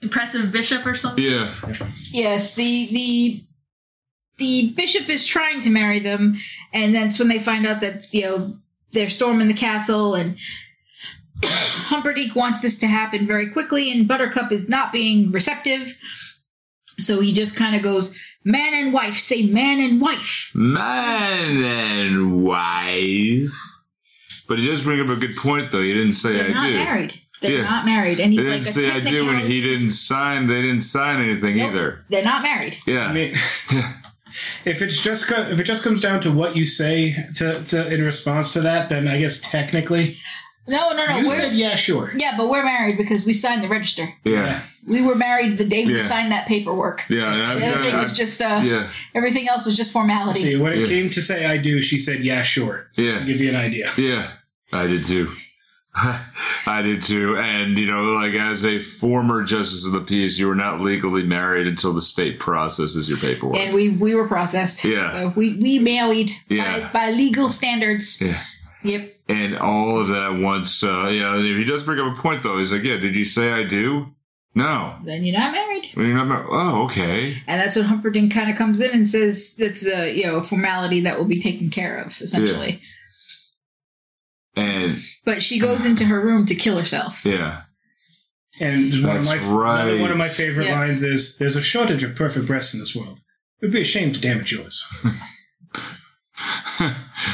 impressive 0.02 0.52
bishop 0.52 0.86
or 0.86 0.94
something? 0.94 1.22
yeah. 1.24 1.50
Yes, 2.10 2.54
the 2.54 2.88
the 2.90 3.44
the 4.38 4.70
bishop 4.72 5.08
is 5.08 5.26
trying 5.26 5.60
to 5.60 5.70
marry 5.70 5.98
them, 6.00 6.36
and 6.72 6.94
that's 6.94 7.18
when 7.18 7.28
they 7.28 7.38
find 7.38 7.66
out 7.66 7.80
that 7.80 8.12
you 8.14 8.22
know 8.22 8.56
they're 8.92 9.08
storming 9.10 9.48
the 9.48 9.54
castle, 9.54 10.14
and 10.14 10.36
Humperdinck 11.88 12.34
wants 12.34 12.60
this 12.60 12.78
to 12.78 12.86
happen 12.86 13.26
very 13.26 13.50
quickly, 13.52 13.90
and 13.92 14.06
Buttercup 14.08 14.52
is 14.52 14.68
not 14.68 14.92
being 14.92 15.30
receptive, 15.30 15.96
so 16.98 17.20
he 17.20 17.32
just 17.32 17.56
kind 17.56 17.74
of 17.76 17.82
goes, 17.82 18.16
"Man 18.44 18.74
and 18.74 18.92
wife, 18.92 19.16
say 19.18 19.42
man 19.42 19.80
and 19.80 20.00
wife." 20.00 20.50
Man 20.54 21.62
and 21.64 22.42
wife. 22.42 23.50
But 24.46 24.58
he 24.58 24.66
does 24.66 24.82
bring 24.82 25.00
up 25.00 25.08
a 25.08 25.16
good 25.16 25.36
point, 25.36 25.72
though. 25.72 25.82
He 25.82 25.92
didn't 25.94 26.12
say 26.12 26.34
They're 26.34 26.48
I 26.48 26.52
not 26.52 26.66
do. 26.66 26.74
married. 26.74 27.14
They're 27.40 27.58
Yeah. 27.58 27.62
not 27.62 27.84
married, 27.84 28.20
and 28.20 28.32
he's 28.32 28.42
They 28.42 28.48
like 28.50 28.62
didn't 28.62 28.76
a 28.76 28.80
say 28.90 28.90
I 28.96 29.00
do, 29.00 29.28
and 29.30 29.40
he 29.50 29.60
didn't 29.60 29.90
sign. 29.90 30.46
They 30.46 30.62
didn't 30.62 30.80
sign 30.82 31.20
anything 31.22 31.56
Nope. 31.56 31.70
either. 31.70 32.04
They're 32.08 32.24
not 32.24 32.42
married. 32.42 32.76
Yeah, 32.86 33.06
I 33.06 33.12
mean, 33.12 33.34
if 34.64 34.80
it's 34.82 35.02
just 35.02 35.26
co- 35.28 35.48
if 35.50 35.58
it 35.60 35.64
just 35.64 35.82
comes 35.82 36.00
down 36.00 36.20
to 36.22 36.30
what 36.32 36.56
you 36.56 36.64
say 36.64 37.16
to, 37.36 37.62
to 37.64 37.92
in 37.92 38.02
response 38.02 38.52
to 38.54 38.60
that, 38.62 38.88
then 38.88 39.08
I 39.08 39.18
guess 39.20 39.40
technically 39.40 40.16
No, 40.66 40.92
no, 40.92 41.04
no. 41.06 41.18
you 41.18 41.26
we're, 41.26 41.36
said 41.36 41.54
yeah, 41.54 41.74
sure. 41.76 42.10
yeah, 42.16 42.36
but 42.36 42.48
we're 42.48 42.64
married 42.64 42.96
because 42.96 43.26
we 43.26 43.32
signed 43.34 43.62
the 43.62 43.68
register. 43.68 44.08
yeah, 44.24 44.60
We 44.86 45.02
were 45.02 45.14
married 45.14 45.58
the 45.58 45.64
day 45.66 45.84
we 45.84 45.96
Yeah. 45.98 46.04
signed 46.04 46.32
that 46.32 46.46
paperwork. 46.46 47.04
yeah. 47.10 47.32
and 47.32 47.42
I've 47.42 47.58
The 47.58 47.64
other 47.66 47.74
done- 47.74 47.82
thing 47.84 47.96
was 47.96 48.06
I've- 48.10 48.16
just 48.16 48.40
uh, 48.40 48.60
yeah, 48.64 48.88
everything 49.14 49.46
else 49.48 49.66
was 49.66 49.76
just 49.76 49.92
formality. 49.92 50.40
See, 50.42 50.56
when 50.56 50.72
it 50.72 50.78
Yeah. 50.80 50.86
came 50.86 51.10
to 51.10 51.20
say 51.20 51.44
I 51.46 51.58
do, 51.58 51.82
she 51.82 51.98
said 51.98 52.20
yeah, 52.24 52.42
sure. 52.42 52.88
Just 52.96 53.14
Yeah. 53.14 53.20
to 53.20 53.24
give 53.26 53.40
you 53.42 53.48
an 53.50 53.56
idea. 53.56 53.90
yeah. 53.98 54.30
I 54.72 54.86
did 54.86 55.04
too. 55.04 55.30
I 56.66 56.82
did 56.82 57.02
too. 57.02 57.36
And, 57.38 57.78
you 57.78 57.86
know, 57.86 58.02
like 58.04 58.34
as 58.34 58.64
a 58.64 58.78
former 58.80 59.44
justice 59.44 59.86
of 59.86 59.92
the 59.92 60.00
peace, 60.00 60.38
you 60.40 60.48
were 60.48 60.54
not 60.56 60.80
legally 60.80 61.22
married 61.22 61.66
until 61.68 61.92
the 61.92 62.02
state 62.02 62.40
processes 62.40 63.08
your 63.08 63.18
paperwork. 63.18 63.56
and 63.56 63.72
we 63.74 63.90
we 63.90 64.14
were 64.14 64.26
processed. 64.26 64.84
Yeah. 64.84 65.12
So 65.12 65.32
we 65.36 65.56
we 65.58 65.78
married 65.78 66.32
Yeah. 66.48 66.88
by, 66.92 67.06
by 67.06 67.10
legal 67.12 67.48
standards. 67.48 68.20
yeah. 68.20 68.40
Yep. 68.84 69.14
And 69.28 69.56
all 69.56 69.98
of 69.98 70.08
that 70.08 70.38
once, 70.40 70.82
uh, 70.84 71.08
you 71.08 71.22
know, 71.22 71.40
he 71.42 71.64
does 71.64 71.82
bring 71.84 71.98
up 71.98 72.16
a 72.16 72.20
point 72.20 72.42
though. 72.42 72.58
He's 72.58 72.72
like, 72.72 72.82
yeah, 72.82 72.98
did 72.98 73.16
you 73.16 73.24
say 73.24 73.50
I 73.52 73.64
do? 73.64 74.08
No. 74.54 74.96
Then 75.04 75.24
you're 75.24 75.36
not 75.36 75.52
married. 75.52 75.90
Well, 75.96 76.06
you're 76.06 76.14
not 76.16 76.28
mar- 76.28 76.46
oh, 76.50 76.84
okay. 76.84 77.42
And 77.48 77.60
that's 77.60 77.74
when 77.74 77.86
Humperdinck 77.86 78.32
kind 78.32 78.50
of 78.50 78.56
comes 78.56 78.78
in 78.80 78.90
and 78.90 79.06
says 79.06 79.56
that's 79.58 79.84
a 79.86 80.14
you 80.14 80.24
know 80.26 80.42
formality 80.42 81.00
that 81.00 81.18
will 81.18 81.24
be 81.24 81.40
taken 81.40 81.70
care 81.70 81.96
of 81.96 82.20
essentially. 82.20 82.80
And 84.56 84.98
But 85.24 85.42
she 85.42 85.58
goes 85.58 85.84
into 85.84 86.04
her 86.04 86.20
room 86.24 86.46
to 86.46 86.54
kill 86.54 86.78
herself. 86.78 87.24
yeah, 87.24 87.62
And 88.60 88.92
one 89.04 89.16
of 89.16 89.24
my 89.24 89.34
That's 89.36 89.46
right. 89.46 90.00
one 90.00 90.12
of 90.12 90.18
my 90.18 90.28
favorite 90.28 90.66
Yeah. 90.66 90.78
lines 90.78 91.02
is 91.02 91.36
"There's 91.38 91.56
a 91.56 91.62
shortage 91.62 92.04
of 92.04 92.14
perfect 92.14 92.46
breasts 92.46 92.72
in 92.74 92.80
this 92.80 92.94
world. 92.94 93.18
It 93.60 93.66
would 93.66 93.72
be 93.72 93.80
a 93.80 93.84
shame 93.84 94.12
to 94.12 94.20
damage 94.20 94.52
yours." 94.52 94.84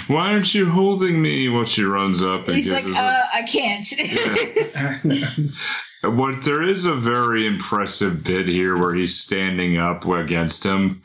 why 0.09 0.32
aren't 0.32 0.55
you 0.55 0.70
holding 0.70 1.22
me? 1.22 1.48
While 1.48 1.64
she 1.64 1.85
runs 1.85 2.22
up 2.22 2.48
and 2.48 2.56
He's 2.56 2.70
like, 2.70 2.85
us 2.85 2.97
uh, 2.97 3.27
I 3.32 3.43
can't. 3.43 3.85
a- 6.02 6.10
what 6.10 6.43
there 6.44 6.62
is 6.62 6.85
a 6.85 6.94
very 6.94 7.47
impressive 7.47 8.24
bit 8.24 8.48
here 8.48 8.77
where 8.77 8.94
he's 8.94 9.18
standing 9.18 9.78
up 9.78 10.05
against 10.06 10.64
him, 10.64 11.02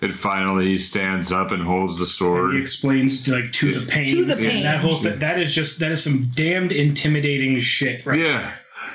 and 0.00 0.14
finally 0.14 0.68
he 0.68 0.78
stands 0.78 1.30
up 1.30 1.50
and 1.50 1.62
holds 1.62 1.98
the 1.98 2.06
sword. 2.06 2.52
he 2.54 2.56
sword. 2.56 2.62
explains 2.62 3.28
like 3.28 3.52
to 3.52 3.80
the 3.80 3.86
pain. 3.86 4.06
To 4.06 4.24
the 4.24 4.36
pain. 4.36 4.62
That 4.62 4.80
whole 4.80 4.98
thing. 4.98 5.18
That 5.18 5.38
is 5.38 5.54
just 5.54 5.78
that 5.80 5.92
is 5.92 6.02
some 6.02 6.30
damned 6.34 6.72
intimidating 6.72 7.58
shit, 7.60 8.04
right? 8.06 8.18
Yeah. 8.18 8.52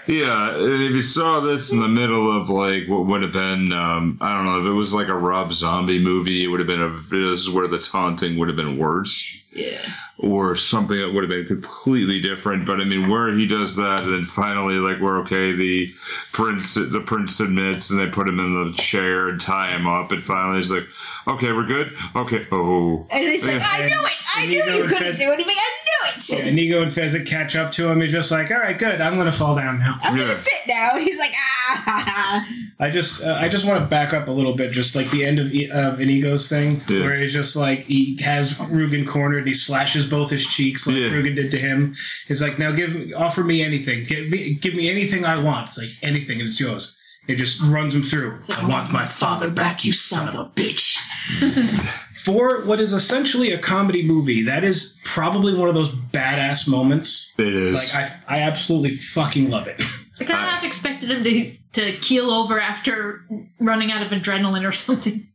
Yeah, 0.08 0.56
and 0.56 0.84
if 0.84 0.92
you 0.92 1.02
saw 1.02 1.40
this 1.40 1.72
in 1.72 1.80
the 1.80 1.88
middle 1.88 2.32
of 2.36 2.50
like 2.50 2.88
what 2.88 3.06
would 3.08 3.24
have 3.24 3.32
been, 3.32 3.74
um, 3.74 4.18
I 4.22 4.36
don't 4.36 4.46
know, 4.46 4.60
if 4.60 4.66
it 4.66 4.78
was 4.78 4.94
like 4.94 5.08
a 5.08 5.16
Rob 5.16 5.52
Zombie 5.54 6.00
movie, 6.00 6.44
it 6.44 6.48
would 6.48 6.60
have 6.60 6.68
been 6.68 6.82
a. 6.82 6.90
This 6.90 7.40
is 7.40 7.50
where 7.50 7.68
the 7.68 7.80
taunting 7.80 8.38
would 8.38 8.48
have 8.48 8.58
been 8.58 8.78
worse. 8.78 9.40
Yeah. 9.56 9.82
or 10.20 10.56
something 10.56 10.98
that 11.00 11.12
would 11.14 11.24
have 11.24 11.30
been 11.32 11.46
completely 11.46 12.20
different. 12.22 12.66
But 12.66 12.80
I 12.82 12.84
mean, 12.84 13.10
where 13.10 13.34
he 13.34 13.46
does 13.48 13.76
that, 13.78 14.02
and 14.04 14.12
then 14.12 14.24
finally, 14.24 14.76
like, 14.76 15.00
we're 15.00 15.20
okay. 15.22 15.54
The 15.54 15.92
prince, 16.34 16.76
the 16.76 17.02
prince 17.06 17.40
admits, 17.40 17.90
and 17.90 18.00
they 18.00 18.08
put 18.08 18.28
him 18.30 18.40
in 18.40 18.66
the 18.68 18.74
chair 18.74 19.30
and 19.30 19.40
tie 19.42 19.76
him 19.76 19.88
up, 19.88 20.12
and 20.12 20.24
finally 20.24 20.58
he's 20.58 20.72
like, 20.72 20.86
"Okay, 21.28 21.52
we're 21.52 21.66
good. 21.66 21.94
Okay, 22.16 22.44
oh, 22.52 23.08
And 23.12 23.24
he's 23.24 23.46
like, 23.46 23.56
Yeah. 23.56 23.68
I 23.72 23.80
knew 23.88 24.06
it. 24.06 24.12
I 24.36 24.46
knew 24.48 24.64
you 24.64 24.84
couldn't 24.84 24.98
Fez- 25.00 25.18
do 25.20 25.32
anything. 25.32 25.56
I 25.58 25.72
knew 25.86 26.10
it. 26.18 26.30
Yeah, 26.30 26.46
Inigo 26.52 26.82
and 26.82 26.92
Fezzik 26.92 27.26
catch 27.26 27.56
up 27.56 27.72
to 27.74 27.88
him. 27.90 28.02
He's 28.02 28.12
just 28.12 28.30
like, 28.32 28.52
"All 28.52 28.58
right, 28.60 28.78
good. 28.78 29.00
I'm 29.02 29.16
gonna 29.18 29.32
fall 29.32 29.56
down 29.56 29.80
now." 29.80 29.98
I'm 30.04 30.16
Yeah. 30.18 30.24
gonna 30.24 30.36
sit 30.36 30.54
now. 30.68 30.92
And 30.96 31.04
he's 31.04 31.18
like, 31.20 31.34
ah. 31.38 32.46
I 32.80 32.90
just 32.90 33.24
uh, 33.24 33.38
I 33.40 33.48
just 33.48 33.66
want 33.66 33.80
to 33.80 33.86
back 33.86 34.14
up 34.14 34.28
a 34.28 34.32
little 34.32 34.54
bit, 34.54 34.72
just 34.72 34.96
like 34.96 35.10
the 35.12 35.24
end 35.26 35.40
of 35.40 35.48
of 35.72 36.02
Inigo's 36.02 36.50
thing, 36.50 36.82
Yeah. 36.90 37.02
where 37.02 37.16
he's 37.16 37.32
just 37.34 37.56
like 37.56 37.86
he 37.86 38.18
has 38.24 38.54
Rugen 38.60 39.08
cornered, 39.08 39.45
and 39.46 39.54
he 39.54 39.54
slashes 39.54 40.06
both 40.10 40.30
his 40.32 40.46
cheeks 40.46 40.86
like 40.88 40.98
Yeah. 40.98 41.10
Rugen 41.10 41.36
did 41.36 41.52
to 41.52 41.58
him. 41.60 41.96
He's 42.28 42.42
like, 42.42 42.58
"Now 42.60 42.72
give 42.72 43.12
offer 43.16 43.44
me 43.44 43.62
anything, 43.62 44.04
give 44.04 44.30
me 44.30 44.56
give 44.56 44.74
me 44.76 44.90
anything 44.90 45.24
I 45.26 45.38
want." 45.38 45.70
It's 45.70 45.78
like 45.78 45.90
anything, 46.02 46.40
and 46.40 46.48
it's 46.50 46.60
yours. 46.60 46.98
It 47.28 47.36
just 47.36 47.60
runs 47.62 47.96
him 47.96 48.04
through. 48.04 48.40
like, 48.50 48.60
I 48.64 48.66
want 48.68 48.92
my 48.92 49.06
father 49.06 49.50
back, 49.50 49.84
you 49.86 49.94
son 49.94 50.28
of 50.28 50.36
a 50.36 50.46
bitch. 50.50 50.96
For 52.26 52.62
what 52.66 52.80
is 52.80 52.92
essentially 52.94 53.52
a 53.52 53.60
comedy 53.60 54.02
movie, 54.04 54.42
that 54.44 54.64
is 54.64 55.00
probably 55.04 55.54
one 55.54 55.70
of 55.70 55.76
those 55.76 55.92
badass 55.92 56.68
moments. 56.68 57.34
it 57.38 57.54
is." 57.54 57.76
Like 57.94 57.96
I, 58.28 58.38
I 58.38 58.40
absolutely 58.42 58.92
fucking 58.92 59.50
love 59.52 59.68
it. 59.68 59.80
I 60.20 60.24
kind 60.24 60.40
of 60.42 60.46
I- 60.48 60.50
half 60.52 60.64
expected 60.64 61.12
him 61.12 61.24
to 61.24 61.58
to 61.74 61.98
keel 62.00 62.32
over 62.32 62.60
after 62.60 63.26
running 63.60 63.92
out 63.92 64.02
of 64.02 64.12
adrenaline 64.12 64.68
or 64.68 64.72
something. 64.72 65.28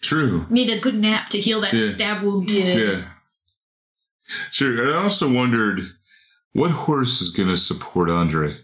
True. 0.00 0.46
Need 0.50 0.70
a 0.70 0.78
good 0.78 0.94
nap 0.94 1.28
to 1.30 1.38
heal 1.40 1.60
that 1.62 1.74
Yeah. 1.74 1.88
stab 1.90 2.22
wound. 2.22 2.50
Yeah. 2.50 2.74
Yeah. 2.74 3.04
Sure. 4.50 4.92
I 4.94 5.02
also 5.02 5.30
wondered 5.32 5.82
what 6.52 6.70
horse 6.70 7.20
is 7.20 7.30
going 7.30 7.48
to 7.48 7.56
support 7.56 8.10
Andre. 8.10 8.58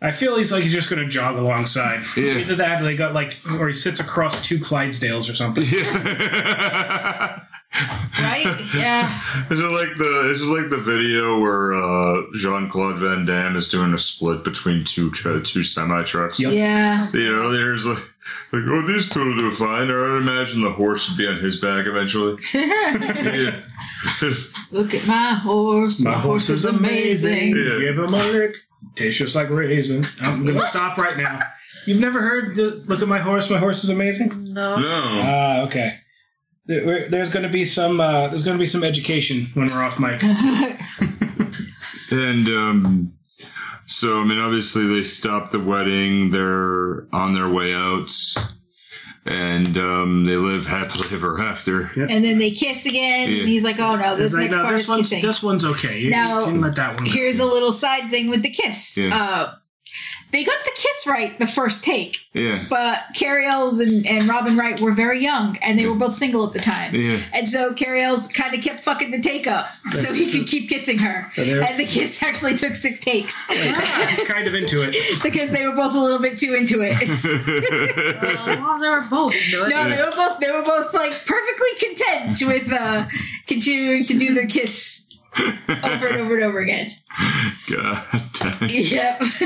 I 0.00 0.10
feel 0.10 0.36
he's 0.36 0.50
like 0.50 0.64
he's 0.64 0.72
just 0.72 0.90
gonna 0.90 1.06
jog 1.08 1.36
alongside. 1.36 2.02
Yeah. 2.16 2.38
Either 2.38 2.56
that, 2.56 2.80
or 2.82 2.84
they 2.84 2.96
got 2.96 3.14
like, 3.14 3.36
or 3.60 3.68
he 3.68 3.72
sits 3.72 4.00
across 4.00 4.42
two 4.42 4.58
Clydesdales 4.58 5.30
or 5.30 5.34
something. 5.34 5.62
Yeah. 5.64 7.40
Right? 8.20 8.44
Yeah. 8.74 9.08
Is 9.50 9.60
it 9.60 9.62
like 9.62 9.96
the 9.96 10.30
is 10.32 10.42
it 10.42 10.46
like 10.46 10.68
the 10.70 10.76
video 10.76 11.40
where 11.40 11.72
uh, 11.72 12.22
Jean 12.36 12.68
Claude 12.68 12.98
Van 12.98 13.24
Damme 13.24 13.56
is 13.56 13.68
doing 13.68 13.94
a 13.94 13.98
split 13.98 14.44
between 14.44 14.84
two 14.84 15.10
tr- 15.12 15.38
two 15.38 15.62
semi 15.62 16.02
trucks? 16.02 16.38
Yep. 16.38 16.52
Yeah. 16.52 17.10
You 17.14 17.32
know, 17.32 17.50
there's 17.50 17.86
like, 17.86 18.02
like 18.52 18.62
oh 18.66 18.86
these 18.86 19.08
two 19.08 19.24
will 19.24 19.36
do 19.38 19.50
fine. 19.52 19.90
Or 19.90 20.14
I 20.14 20.18
imagine 20.18 20.62
the 20.62 20.72
horse 20.72 21.08
would 21.08 21.18
be 21.18 21.26
on 21.26 21.36
his 21.38 21.60
back 21.60 21.86
eventually. 21.86 22.38
yeah. 22.54 23.62
Look 24.70 24.94
at 24.94 25.06
my 25.06 25.34
horse. 25.34 26.00
My, 26.02 26.14
horse 26.14 26.48
is 26.50 26.64
amazing. 26.64 27.56
Yeah. 27.56 27.78
Give 27.80 27.98
him 27.98 28.04
a 28.04 28.06
lick. 28.32 28.56
Tastes 28.94 29.18
just 29.18 29.34
like 29.34 29.50
raisins. 29.50 30.16
I'm 30.20 30.44
gonna 30.44 30.60
stop 30.68 30.98
right 30.98 31.16
now. 31.16 31.40
You've 31.86 32.00
never 32.00 32.20
heard 32.20 32.54
the 32.56 32.84
look 32.86 33.02
at 33.02 33.08
my 33.08 33.18
horse. 33.18 33.50
My 33.50 33.58
horse 33.58 33.82
is 33.84 33.90
amazing. 33.90 34.30
No. 34.52 34.76
no. 34.76 34.82
Ah, 34.84 35.62
okay. 35.62 35.88
There- 36.66 36.86
we're- 36.86 37.08
There's 37.08 37.28
going 37.30 37.42
to 37.42 37.48
be 37.48 37.64
some. 37.64 38.00
Uh, 38.00 38.28
there's 38.28 38.44
going 38.44 38.56
to 38.56 38.62
be 38.62 38.66
some 38.68 38.84
education 38.84 39.50
when 39.54 39.66
we're 39.68 39.82
off 39.82 39.98
mic. 39.98 40.22
And 42.10 42.46
um, 42.48 43.12
so, 43.92 44.20
I 44.20 44.24
mean, 44.24 44.38
obviously, 44.38 44.86
they 44.86 45.02
stop 45.02 45.50
the 45.50 45.60
wedding. 45.60 46.30
They're 46.30 47.06
on 47.12 47.34
their 47.34 47.48
way 47.48 47.74
out, 47.74 48.10
and 49.26 49.76
um, 49.78 50.24
they 50.24 50.36
live 50.36 50.66
happily 50.66 51.08
ever 51.12 51.40
after. 51.40 51.90
and 51.96 52.24
then 52.24 52.38
they 52.38 52.50
kiss 52.50 52.86
again. 52.86 53.30
Yeah. 53.30 53.40
And 53.40 53.48
he's 53.48 53.64
like, 53.64 53.78
oh 53.78 53.96
no, 53.96 54.16
this 54.16 54.32
like, 54.34 54.44
next 54.44 54.56
no, 54.56 54.62
part 54.62 54.72
this 54.74 54.82
is 54.82 54.88
one's 54.88 55.08
kissing. 55.10 55.26
this 55.26 55.42
one's 55.42 55.64
okay. 55.64 55.98
You, 56.00 56.10
Now, 56.10 56.40
you 56.40 56.46
can 56.46 56.60
let 56.60 56.74
that 56.76 56.94
one. 56.94 57.04
go. 57.04 57.10
Here's 57.10 57.38
a 57.38 57.44
little 57.46 57.72
side 57.72 58.10
thing 58.10 58.28
with 58.30 58.42
the 58.42 58.50
kiss. 58.50 58.96
Yeah. 58.96 59.16
Uh, 59.16 59.54
they 60.32 60.44
got 60.44 60.64
the 60.64 60.70
kiss 60.74 61.06
right 61.06 61.38
the 61.38 61.46
first 61.46 61.84
take, 61.84 62.18
Yeah. 62.32 62.64
but 62.70 63.04
Cary 63.14 63.46
Elwes 63.46 63.78
and, 63.78 64.06
and 64.06 64.28
Robin 64.28 64.56
Wright 64.56 64.80
were 64.80 64.92
very 64.92 65.22
young, 65.22 65.56
and 65.58 65.78
they 65.78 65.86
were 65.86 65.94
both 65.94 66.14
single 66.14 66.46
at 66.46 66.52
the 66.54 66.58
time. 66.58 66.94
Yeah. 66.94 67.20
And 67.32 67.48
so 67.48 67.72
Cary 67.74 68.02
Elwes 68.02 68.28
kind 68.32 68.54
of 68.54 68.62
kept 68.62 68.82
fucking 68.84 69.10
the 69.10 69.20
take 69.20 69.46
up 69.46 69.70
so 69.92 70.12
he 70.12 70.30
could 70.32 70.46
keep 70.48 70.68
kissing 70.68 70.98
her. 70.98 71.30
So 71.34 71.42
and 71.42 71.78
the 71.78 71.84
kiss 71.84 72.22
actually 72.22 72.56
took 72.56 72.74
six 72.76 73.00
takes 73.00 73.44
I'm 73.48 74.24
kind 74.26 74.46
of 74.48 74.54
into 74.54 74.78
it. 74.82 74.96
because 75.22 75.50
they 75.50 75.66
were 75.68 75.74
both 75.74 75.94
a 75.94 76.00
little 76.00 76.18
bit 76.18 76.38
too 76.38 76.54
into 76.54 76.80
it. 76.82 76.96
Well, 78.22 78.48
as 78.48 78.58
long 78.58 78.74
as 78.76 78.80
they 78.80 78.88
were 78.88 79.00
both 79.10 79.34
into 79.34 79.64
it. 79.64 79.68
No, 79.68 79.88
they 79.88 80.02
were 80.02 80.10
both 80.16 80.40
they 80.40 80.50
were 80.50 80.62
both 80.62 80.92
like 80.94 81.12
perfectly 81.12 81.68
content 81.78 82.34
with 82.46 82.72
uh 82.72 83.06
continuing 83.46 84.06
to 84.06 84.18
do 84.18 84.34
their 84.34 84.46
kiss 84.46 85.08
over 85.38 86.06
and 86.08 86.20
over 86.20 86.34
and 86.34 86.44
over 86.44 86.58
again. 86.60 86.90
God 87.68 88.04
dang. 88.32 88.68
Yep. 88.68 89.20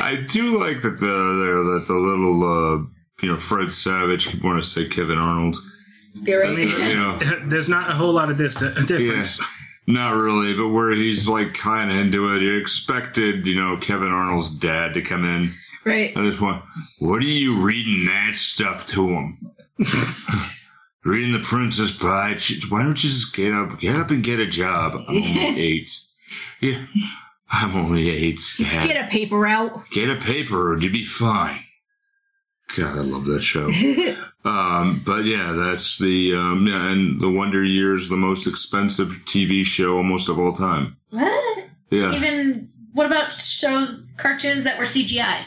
I 0.00 0.24
do 0.26 0.58
like 0.58 0.82
that 0.82 0.98
the 1.00 1.06
that 1.06 1.84
the 1.86 1.94
little 1.94 2.42
uh, 2.42 2.78
you 3.22 3.28
know 3.30 3.38
Fred 3.38 3.70
Savage. 3.72 4.34
I 4.34 4.46
want 4.46 4.62
to 4.62 4.68
say 4.68 4.88
Kevin 4.88 5.18
Arnold. 5.18 5.56
You're 6.14 6.40
right. 6.40 6.50
I 6.50 6.54
mean, 6.56 6.88
You 6.88 6.96
know, 6.96 7.18
There's 7.46 7.68
not 7.68 7.90
a 7.90 7.94
whole 7.94 8.12
lot 8.12 8.30
of 8.30 8.38
this 8.38 8.56
difference. 8.56 9.40
not 9.86 10.14
really, 10.16 10.54
but 10.54 10.68
where 10.68 10.90
he's 10.92 11.28
like 11.28 11.54
kind 11.54 11.90
of 11.90 11.96
into 11.96 12.32
it. 12.34 12.42
You 12.42 12.56
expected 12.56 13.46
you 13.46 13.54
know 13.54 13.76
Kevin 13.76 14.10
Arnold's 14.10 14.50
dad 14.50 14.94
to 14.94 15.02
come 15.02 15.24
in 15.24 15.54
right. 15.84 16.16
at 16.16 16.22
this 16.22 16.36
point. 16.36 16.62
What 16.98 17.22
are 17.22 17.26
you 17.26 17.60
reading 17.60 18.06
that 18.06 18.34
stuff 18.34 18.86
to 18.88 19.08
him? 19.08 19.52
Reading 21.04 21.32
the 21.32 21.38
Princess 21.40 21.90
Bride. 21.92 22.40
Why 22.68 22.82
don't 22.82 23.02
you 23.02 23.10
just 23.10 23.34
get 23.34 23.52
up, 23.52 23.78
get 23.78 23.96
up 23.96 24.10
and 24.10 24.22
get 24.22 24.40
a 24.40 24.46
job? 24.46 24.94
I'm 25.08 25.16
only 25.16 25.60
eight. 25.60 25.90
Yeah, 26.60 26.86
I'm 27.50 27.76
only 27.76 28.10
eight. 28.10 28.40
Dad. 28.58 28.88
Get 28.88 29.04
a 29.04 29.08
paper 29.08 29.38
route. 29.38 29.72
Get 29.90 30.10
a 30.10 30.16
paper 30.16 30.72
or 30.72 30.78
you'll 30.78 30.92
be 30.92 31.04
fine. 31.04 31.60
God, 32.76 32.98
I 32.98 33.00
love 33.00 33.24
that 33.26 33.42
show. 33.42 33.66
um, 34.48 35.02
but 35.04 35.24
yeah, 35.24 35.52
that's 35.52 35.98
the 35.98 36.34
um, 36.36 36.66
yeah, 36.68 36.90
and 36.92 37.20
the 37.20 37.30
Wonder 37.30 37.64
Years, 37.64 38.08
the 38.08 38.16
most 38.16 38.46
expensive 38.46 39.08
TV 39.24 39.64
show 39.64 39.96
almost 39.96 40.28
of 40.28 40.38
all 40.38 40.52
time. 40.52 40.96
What? 41.10 41.64
Yeah, 41.90 42.12
Even 42.12 42.68
what 42.92 43.06
about 43.06 43.32
shows, 43.32 44.06
cartoons 44.16 44.62
that 44.64 44.78
were 44.78 44.84
CGI? 44.84 45.42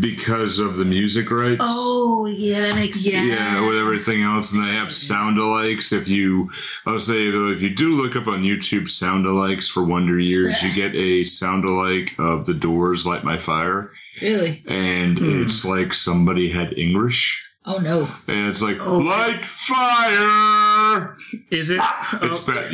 Because 0.00 0.58
of 0.58 0.76
the 0.76 0.84
music 0.84 1.30
rights. 1.30 1.62
Oh, 1.66 2.26
yeah, 2.26 2.60
that 2.60 2.74
makes 2.76 3.02
Yeah. 3.04 3.12
sense. 3.20 3.28
Yeah, 3.28 3.66
with 3.68 3.76
everything 3.78 4.22
else, 4.22 4.52
and 4.52 4.64
they 4.64 4.72
have 4.74 4.92
sound 4.92 5.36
alikes. 5.38 5.92
If 5.92 6.08
you, 6.08 6.50
I'll 6.86 6.98
say, 6.98 7.30
though, 7.30 7.50
if 7.50 7.60
you 7.62 7.70
do 7.70 7.90
look 7.94 8.16
up 8.16 8.26
on 8.26 8.42
YouTube 8.42 8.88
sound 8.88 9.26
alikes 9.26 9.70
for 9.70 9.82
Wonder 9.84 10.18
Years, 10.18 10.62
you 10.62 10.72
get 10.72 10.94
a 10.94 11.24
sound 11.24 11.64
alike 11.64 12.14
of 12.18 12.46
The 12.46 12.54
Doors, 12.54 13.04
"Light 13.06 13.24
My 13.24 13.36
Fire," 13.38 13.90
Really? 14.20 14.62
and 14.66 15.18
Hmm. 15.18 15.42
it's 15.42 15.64
like 15.64 15.92
somebody 15.94 16.50
had 16.50 16.76
English, 16.78 17.42
Oh 17.64 17.78
no. 17.78 18.08
and 18.26 18.48
it's 18.48 18.62
like 18.62 18.78
Oh. 18.80 18.98
"Light 18.98 19.44
Fire." 19.44 21.16
Is 21.50 21.70
it? 21.70 21.80
It's 22.22 22.40
oh, 22.40 22.52
bad. 22.52 22.72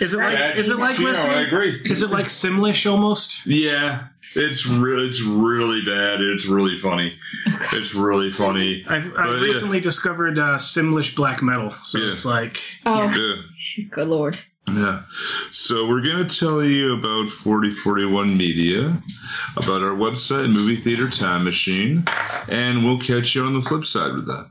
is 0.00 0.14
it 0.14 0.18
like? 0.18 0.56
Is 0.58 0.68
it 0.68 0.78
like 0.78 0.98
Yeah, 0.98 1.12
I 1.28 1.40
agree. 1.42 1.80
Is 1.84 2.02
it 2.02 2.10
like 2.10 2.26
Simlish 2.26 2.90
almost? 2.90 3.46
Yeah, 3.46 4.04
it's 4.34 4.66
really, 4.66 5.06
it's 5.08 5.22
really 5.22 5.82
bad. 5.84 6.20
It's 6.20 6.46
really 6.46 6.76
funny. 6.76 7.16
It's 7.72 7.94
really 7.94 8.30
funny. 8.30 8.84
I've, 8.88 9.12
I've 9.16 9.36
yeah. 9.36 9.40
recently 9.40 9.80
discovered 9.80 10.38
uh, 10.38 10.56
Simlish 10.58 11.14
black 11.16 11.42
metal, 11.42 11.74
so 11.82 11.98
Yeah. 11.98 12.12
it's 12.12 12.24
like 12.24 12.60
Oh, 12.86 13.04
Yeah. 13.10 13.84
good 13.90 14.08
lord. 14.08 14.38
Yeah. 14.72 15.02
So 15.50 15.86
we're 15.86 16.00
going 16.00 16.26
to 16.26 16.38
tell 16.38 16.64
you 16.64 16.94
about 16.96 17.28
4041 17.28 18.36
Media, 18.36 18.98
about 19.58 19.82
our 19.82 19.94
website, 19.94 20.50
Movie 20.50 20.76
Theater 20.76 21.08
Time 21.10 21.44
Machine, 21.44 22.04
and 22.48 22.82
we'll 22.82 22.98
catch 22.98 23.34
you 23.34 23.44
on 23.44 23.52
the 23.52 23.60
flip 23.60 23.84
side 23.84 24.14
with 24.14 24.26
that. 24.26 24.50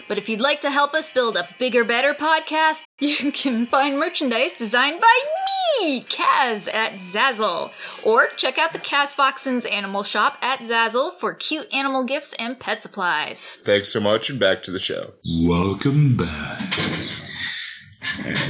But 0.07 0.17
if 0.17 0.29
you'd 0.29 0.41
like 0.41 0.61
to 0.61 0.71
help 0.71 0.93
us 0.93 1.09
build 1.09 1.37
a 1.37 1.47
bigger, 1.59 1.83
better 1.83 2.13
podcast, 2.13 2.83
you 2.99 3.31
can 3.31 3.65
find 3.65 3.97
merchandise 3.97 4.53
designed 4.53 5.01
by 5.01 5.19
me, 5.81 6.01
Kaz, 6.03 6.67
at 6.73 6.93
Zazzle. 6.93 7.71
Or 8.03 8.27
check 8.37 8.57
out 8.57 8.73
the 8.73 8.79
Kaz 8.79 9.13
Foxen's 9.13 9.65
Animal 9.65 10.03
Shop 10.03 10.37
at 10.41 10.59
Zazzle 10.59 11.13
for 11.19 11.33
cute 11.33 11.73
animal 11.73 12.03
gifts 12.03 12.33
and 12.39 12.59
pet 12.59 12.81
supplies. 12.81 13.57
Thanks 13.63 13.89
so 13.89 13.99
much, 13.99 14.29
and 14.29 14.39
back 14.39 14.63
to 14.63 14.71
the 14.71 14.79
show. 14.79 15.11
Welcome 15.41 16.17
back. 16.17 16.73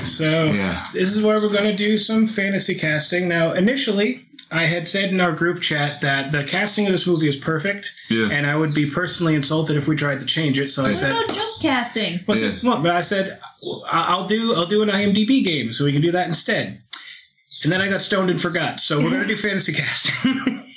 so. 0.04 0.46
Yeah. 0.46 0.88
This 0.94 1.12
is 1.12 1.22
where 1.24 1.40
we're 1.40 1.50
going 1.50 1.66
to 1.66 1.76
do 1.76 1.98
some 1.98 2.28
fantasy 2.28 2.76
casting. 2.76 3.28
Now, 3.28 3.54
initially, 3.54 4.28
I 4.52 4.66
had 4.66 4.86
said 4.88 5.10
in 5.10 5.22
our 5.22 5.32
group 5.32 5.62
chat 5.62 6.02
that 6.02 6.32
the 6.34 6.44
casting 6.44 6.86
of 6.86 6.92
this 6.92 7.08
movie 7.08 7.28
is 7.30 7.38
perfect, 7.38 7.94
Yeah. 8.10 8.30
and 8.32 8.46
I 8.46 8.56
would 8.58 8.74
be 8.74 8.86
personally 8.86 9.34
insulted 9.34 9.78
if 9.78 9.88
we 9.88 9.96
tried 9.96 10.20
to 10.20 10.26
change 10.26 10.60
it. 10.60 10.70
So 10.70 10.84
I 10.84 10.88
What 10.90 10.96
said, 10.98 11.12
about 11.12 11.34
jump 11.36 11.62
casting? 11.62 12.20
What's 12.26 12.42
Yeah. 12.42 12.50
it? 12.50 12.64
Well, 12.64 12.82
but 12.82 12.92
I 12.92 13.02
said 13.02 13.40
I'll 13.90 14.26
do 14.28 14.54
I'll 14.54 14.66
do 14.66 14.82
an 14.82 14.90
IMDb 14.90 15.44
game, 15.44 15.72
so 15.72 15.86
we 15.86 15.92
can 15.94 16.02
do 16.02 16.12
that 16.12 16.28
instead. 16.28 16.82
And 17.64 17.72
then 17.72 17.80
I 17.80 17.88
got 17.90 18.02
stoned 18.02 18.30
and 18.30 18.42
forgot. 18.42 18.80
So 18.80 19.00
we're 19.00 19.12
gonna 19.12 19.26
do 19.28 19.38
fantasy 19.48 19.72
casting. 19.74 20.68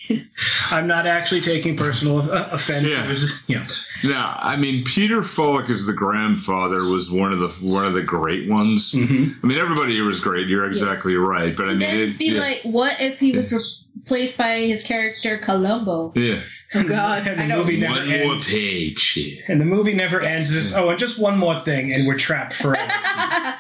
I'm 0.71 0.87
not 0.87 1.07
actually 1.07 1.41
taking 1.41 1.77
personal 1.77 2.21
offense. 2.31 2.91
Yeah. 2.91 3.09
Was 3.09 3.21
just, 3.23 3.49
you 3.49 3.57
know, 3.59 3.65
Now, 4.05 4.39
I 4.41 4.57
mean, 4.57 4.85
Peter 4.85 5.23
Falk 5.23 5.71
as 5.71 5.87
the 5.87 5.93
grandfather 5.93 6.85
was 6.85 7.11
one 7.11 7.33
of 7.33 7.39
the 7.39 7.49
one 7.67 7.85
of 7.85 7.95
the 7.95 8.03
great 8.03 8.49
ones. 8.49 8.93
mhm. 8.93 9.37
I 9.43 9.47
mean, 9.47 9.59
everybody 9.59 9.93
here 9.95 10.05
was 10.05 10.21
great. 10.21 10.49
You're 10.49 10.67
exactly 10.67 11.15
right. 11.17 11.57
But 11.57 11.65
I 11.67 11.69
mean, 11.71 11.79
then 11.81 11.99
it, 12.01 12.19
be 12.19 12.27
yeah, 12.27 12.41
like, 12.41 12.61
what 12.65 13.01
if 13.01 13.19
he 13.21 13.33
was 13.33 13.53
replaced 13.97 14.37
by 14.39 14.59
his 14.61 14.83
character 14.83 15.39
Columbo? 15.39 16.13
yeah. 16.17 16.41
Oh 16.77 16.83
god. 16.83 17.27
And 17.29 17.41
the 17.41 17.47
don't- 17.47 17.59
movie 17.59 17.79
never 17.79 17.95
One 18.01 18.09
more 18.09 18.17
ends. 18.33 18.51
page. 18.53 19.41
And 19.49 19.61
the 19.61 19.65
movie 19.65 19.95
never 19.95 20.21
ends. 20.21 20.51
Just, 20.53 20.77
oh, 20.77 20.89
and 20.91 20.99
just 20.99 21.21
one 21.21 21.39
more 21.39 21.61
thing, 21.61 21.93
and 21.93 22.07
we're 22.07 22.19
trapped 22.19 22.53
forever. 22.55 22.91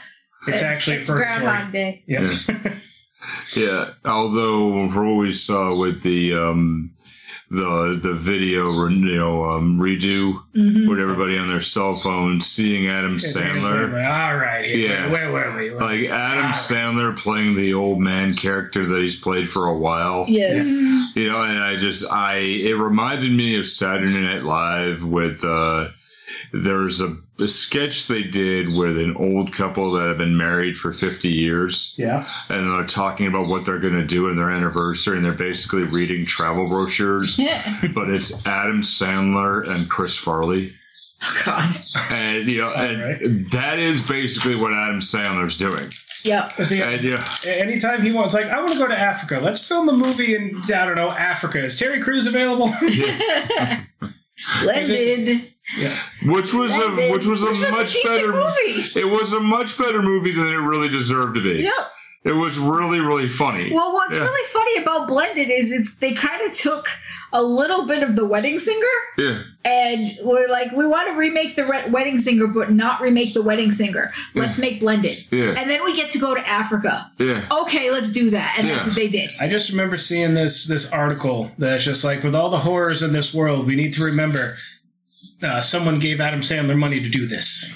It's 0.46 0.62
actually 0.62 0.96
it's 0.98 1.08
purgatory. 1.08 1.40
Groundhog 1.40 1.72
Day. 1.72 2.02
Yeah. 2.06 2.36
Yeah. 3.56 3.90
Although 4.04 4.88
for 4.90 5.04
what 5.04 5.18
we 5.22 5.32
saw 5.32 5.74
with 5.76 6.02
the 6.02 6.34
um 6.34 6.90
the 7.50 7.98
the 8.02 8.14
video 8.14 8.88
you 8.88 9.16
know 9.16 9.44
um, 9.44 9.78
redo 9.78 10.40
Mhm. 10.56 10.88
with 10.88 10.98
everybody 10.98 11.36
on 11.38 11.48
their 11.48 11.60
cell 11.60 11.94
phone 11.94 12.40
seeing 12.40 12.88
Adam 12.88 13.16
It's 13.16 13.36
Adam 13.36 13.62
Sandler. 13.62 13.90
Sandler. 13.90 14.28
All 14.30 14.36
right. 14.36 14.64
Here, 14.64 14.88
Yeah. 14.88 15.10
Where 15.12 15.30
were 15.30 15.54
we? 15.56 15.70
Like 15.70 16.08
Adam 16.08 16.46
Ah. 16.46 16.52
Sandler 16.52 17.16
playing 17.16 17.54
the 17.54 17.74
old 17.74 18.00
man 18.00 18.34
character 18.34 18.84
that 18.84 19.00
he's 19.00 19.20
played 19.20 19.48
for 19.48 19.66
a 19.66 19.76
while. 19.76 20.24
Yes. 20.28 20.64
You 21.14 21.28
know, 21.28 21.42
and 21.42 21.58
I 21.60 21.76
just 21.76 22.10
I 22.10 22.36
it 22.38 22.72
reminded 22.74 23.30
me 23.32 23.56
of 23.58 23.68
Saturday 23.68 24.18
Night 24.20 24.42
Live 24.42 25.04
with 25.04 25.44
uh 25.44 25.88
there's 26.52 27.00
a, 27.00 27.16
a 27.38 27.46
sketch 27.48 28.06
they 28.06 28.22
did 28.22 28.74
with 28.74 28.96
an 28.98 29.14
old 29.16 29.52
couple 29.52 29.92
that 29.92 30.06
have 30.08 30.18
been 30.18 30.36
married 30.36 30.76
for 30.76 30.92
50 30.92 31.28
years 31.28 31.94
Yeah. 31.98 32.26
and 32.48 32.72
they're 32.72 32.86
talking 32.86 33.26
about 33.26 33.48
what 33.48 33.64
they're 33.64 33.78
going 33.80 33.94
to 33.94 34.06
do 34.06 34.28
in 34.28 34.36
their 34.36 34.50
anniversary 34.50 35.16
and 35.16 35.24
they're 35.24 35.32
basically 35.32 35.82
reading 35.84 36.24
travel 36.24 36.66
brochures 36.68 37.38
Yeah. 37.38 37.82
but 37.94 38.08
it's 38.10 38.46
Adam 38.46 38.80
Sandler 38.82 39.68
and 39.68 39.88
Chris 39.90 40.16
Farley 40.16 40.72
Oh 41.22 41.42
god. 41.44 41.70
and 42.10 42.46
you 42.46 42.60
know 42.60 42.70
and 42.72 43.02
Alright. 43.02 43.50
that 43.52 43.78
is 43.78 44.06
basically 44.06 44.54
what 44.56 44.72
Adam 44.72 45.00
Sandler's 45.00 45.56
doing 45.56 45.88
Yep. 46.24 46.66
See, 46.66 46.80
and 46.80 47.02
yeah 47.04 47.22
anytime 47.44 48.00
he 48.00 48.10
wants, 48.10 48.32
like, 48.32 48.46
I 48.46 48.58
want 48.58 48.72
to 48.72 48.78
go 48.78 48.88
to 48.88 48.98
Africa. 48.98 49.40
Let's 49.42 49.62
film 49.68 49.90
a 49.90 49.92
movie 49.92 50.34
in, 50.34 50.56
I 50.74 50.86
don't 50.86 50.94
know, 50.96 51.10
Africa. 51.10 51.62
Is 51.62 51.78
Terry 51.78 52.00
Crews 52.00 52.26
available? 52.26 52.72
Blended. 54.62 55.53
Yeah. 55.78 55.98
which 56.26 56.52
was 56.54 56.72
a 56.74 56.78
Blended. 56.78 57.12
which 57.12 57.26
was 57.26 57.42
a 57.42 57.46
Which 57.48 57.60
was 57.60 57.70
much 57.70 57.92
decent 57.92 58.14
better 58.14 58.32
movie. 58.32 59.00
It 59.00 59.10
was 59.10 59.32
a 59.32 59.40
much 59.40 59.78
better 59.78 60.02
movie 60.02 60.32
than 60.32 60.46
it 60.48 60.56
really 60.56 60.88
deserved 60.88 61.34
to 61.36 61.42
be. 61.42 61.62
Yep. 61.62 61.72
It 62.24 62.32
was 62.32 62.58
really, 62.58 63.00
really 63.00 63.28
funny. 63.28 63.70
Well, 63.70 63.92
what's 63.92 64.16
Yeah. 64.16 64.22
really 64.24 64.48
funny 64.50 64.76
about 64.82 65.06
Blended 65.08 65.50
is 65.50 65.70
it's 65.70 65.94
they 65.96 66.12
kind 66.12 66.40
of 66.40 66.54
took 66.54 66.88
a 67.34 67.42
little 67.42 67.84
bit 67.84 68.02
of 68.02 68.16
the 68.16 68.24
Wedding 68.24 68.58
Singer 68.58 68.86
yeah, 69.18 69.42
and 69.64 70.16
we're 70.22 70.48
like, 70.48 70.70
we 70.72 70.86
want 70.86 71.08
to 71.08 71.14
remake 71.14 71.54
the 71.56 71.66
Re- 71.66 71.90
Wedding 71.90 72.18
Singer, 72.18 72.46
but 72.46 72.70
not 72.72 73.00
remake 73.02 73.34
the 73.34 73.42
Wedding 73.42 73.72
Singer. 73.72 74.10
Let's 74.34 74.56
make 74.56 74.80
Blended. 74.80 75.26
Yeah. 75.30 75.50
And 75.58 75.68
then 75.68 75.84
we 75.84 75.94
get 75.94 76.10
to 76.12 76.18
go 76.18 76.34
to 76.34 76.48
Africa. 76.48 77.10
yeah, 77.18 77.44
Okay, 77.50 77.90
let's 77.90 78.10
do 78.10 78.30
that. 78.30 78.54
And 78.58 78.70
that's 78.70 78.86
what 78.86 78.94
they 78.94 79.08
did. 79.08 79.30
I 79.38 79.46
just 79.48 79.68
remember 79.70 79.96
seeing 79.98 80.32
this 80.32 80.66
this 80.66 80.90
article 80.92 81.50
that's 81.58 81.84
just 81.84 82.04
like, 82.04 82.22
with 82.22 82.34
all 82.34 82.48
the 82.48 82.58
horrors 82.60 83.02
in 83.02 83.12
this 83.12 83.34
world, 83.34 83.66
we 83.66 83.74
need 83.76 83.92
to 83.94 84.04
remember 84.04 84.56
uh, 85.44 85.60
someone 85.60 85.98
gave 85.98 86.20
Adam 86.20 86.40
Sandler 86.40 86.76
money 86.78 87.00
to 87.00 87.08
do 87.08 87.26
this. 87.26 87.72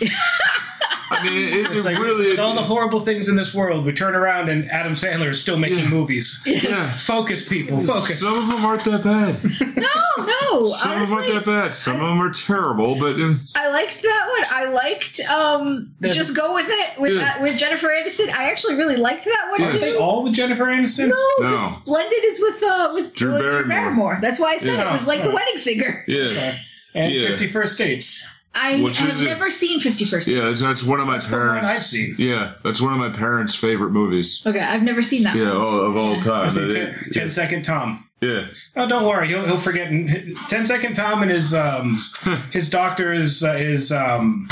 I 1.10 1.22
mean, 1.24 1.32
it, 1.42 1.52
it 1.54 1.70
It's 1.72 1.84
like, 1.86 1.98
really. 1.98 2.28
with 2.30 2.38
all 2.38 2.54
the 2.54 2.62
horrible 2.62 3.00
things 3.00 3.28
in 3.28 3.36
this 3.36 3.54
world, 3.54 3.86
we 3.86 3.92
turn 3.92 4.14
around 4.14 4.50
and 4.50 4.70
Adam 4.70 4.92
Sandler 4.92 5.30
is 5.30 5.40
still 5.40 5.58
making 5.58 5.78
Yeah. 5.78 5.88
movies. 5.88 6.42
yeah. 6.44 6.86
Focus, 6.86 7.48
people, 7.48 7.80
focus. 7.80 8.20
Some 8.20 8.38
of 8.42 8.46
them 8.48 8.62
aren't 8.64 8.84
that 8.84 9.02
bad. 9.04 9.42
No, 9.76 10.24
no. 10.26 10.64
Some 10.64 11.00
of 11.00 11.08
them 11.08 11.16
aren't 11.18 11.32
that 11.32 11.44
bad. 11.46 11.74
Some 11.74 11.94
of 11.96 12.00
them 12.02 12.20
are 12.20 12.30
terrible, 12.30 12.94
but 12.98 13.14
um, 13.14 13.40
I 13.54 13.68
liked 13.70 14.02
that 14.02 14.28
one. 14.36 14.44
I 14.52 14.70
liked 14.70 15.20
um, 15.20 15.90
just 16.02 16.36
go 16.36 16.52
with 16.54 16.66
it 16.68 17.00
with 17.00 17.14
Yeah. 17.14 17.36
uh, 17.38 17.42
with 17.42 17.56
Jennifer 17.58 17.88
Aniston. 17.88 18.28
I 18.30 18.50
actually 18.50 18.74
really 18.74 18.96
liked 18.96 19.24
that 19.24 19.46
one 19.50 19.62
Aren't 19.62 19.72
too. 19.74 19.78
they 19.80 19.96
all 19.96 20.24
with 20.24 20.34
Jennifer 20.34 20.64
Aniston? 20.66 21.08
No, 21.08 21.14
'cause 21.38 21.74
No. 21.74 21.82
Blended 21.86 22.22
is 22.24 22.38
with 22.38 22.62
uh 22.62 22.90
with 22.94 23.14
Drew 23.14 23.32
with 23.32 23.40
Barrymore. 23.40 23.64
Barrymore. 23.68 24.18
That's 24.20 24.38
why 24.38 24.52
I 24.52 24.56
said 24.58 24.74
Yeah. 24.78 24.90
it 24.90 24.92
was 24.92 25.06
like 25.06 25.22
the 25.22 25.30
wedding 25.30 25.56
singer. 25.56 26.04
yeah, 26.06 26.22
Okay. 26.24 26.58
And 26.94 27.12
Yeah. 27.12 27.28
Fifty 27.28 27.46
First 27.46 27.78
Dates. 27.78 28.26
I 28.54 28.80
Which 28.82 28.98
have 28.98 29.10
is 29.10 29.20
it? 29.20 29.24
never 29.26 29.50
seen 29.50 29.78
Fifty 29.78 30.04
First. 30.04 30.26
yeah. 30.26 30.42
That's, 30.44 30.60
that's 30.62 30.82
one 30.82 31.00
of 31.00 31.06
my 31.06 31.14
That's 31.14 31.28
the 31.28 31.36
one 31.36 31.48
parents. 31.50 31.72
I've 31.72 31.78
seen. 31.82 32.14
Yeah, 32.18 32.54
that's 32.64 32.80
one 32.80 32.92
of 32.92 32.98
my 32.98 33.10
parents' 33.10 33.54
favorite 33.54 33.90
movies. 33.90 34.42
Okay, 34.46 34.58
I've 34.58 34.82
never 34.82 35.02
seen 35.02 35.22
that. 35.24 35.36
Yeah, 35.36 35.48
one. 35.48 35.56
all, 35.58 35.80
of 35.86 35.96
all 35.96 36.14
Yeah. 36.14 36.20
time. 36.20 36.44
I 36.44 36.48
see 36.48 36.66
They- 36.66 36.74
ten, 36.74 36.94
10 37.12 37.30
Second 37.30 37.62
Tom. 37.64 38.08
yeah, 38.20 38.46
Oh, 38.74 38.88
don't 38.88 39.04
worry, 39.04 39.28
he'll 39.28 39.44
he'll 39.46 39.58
forget. 39.58 39.88
in- 39.88 40.34
10 40.48 40.66
Second 40.66 40.94
Tom 40.94 41.22
and 41.22 41.30
his 41.30 41.54
um 41.54 42.04
his 42.50 42.68
doctor 42.68 43.12
is 43.12 43.44
uh, 43.44 43.52
is 43.52 43.92
um 43.92 44.48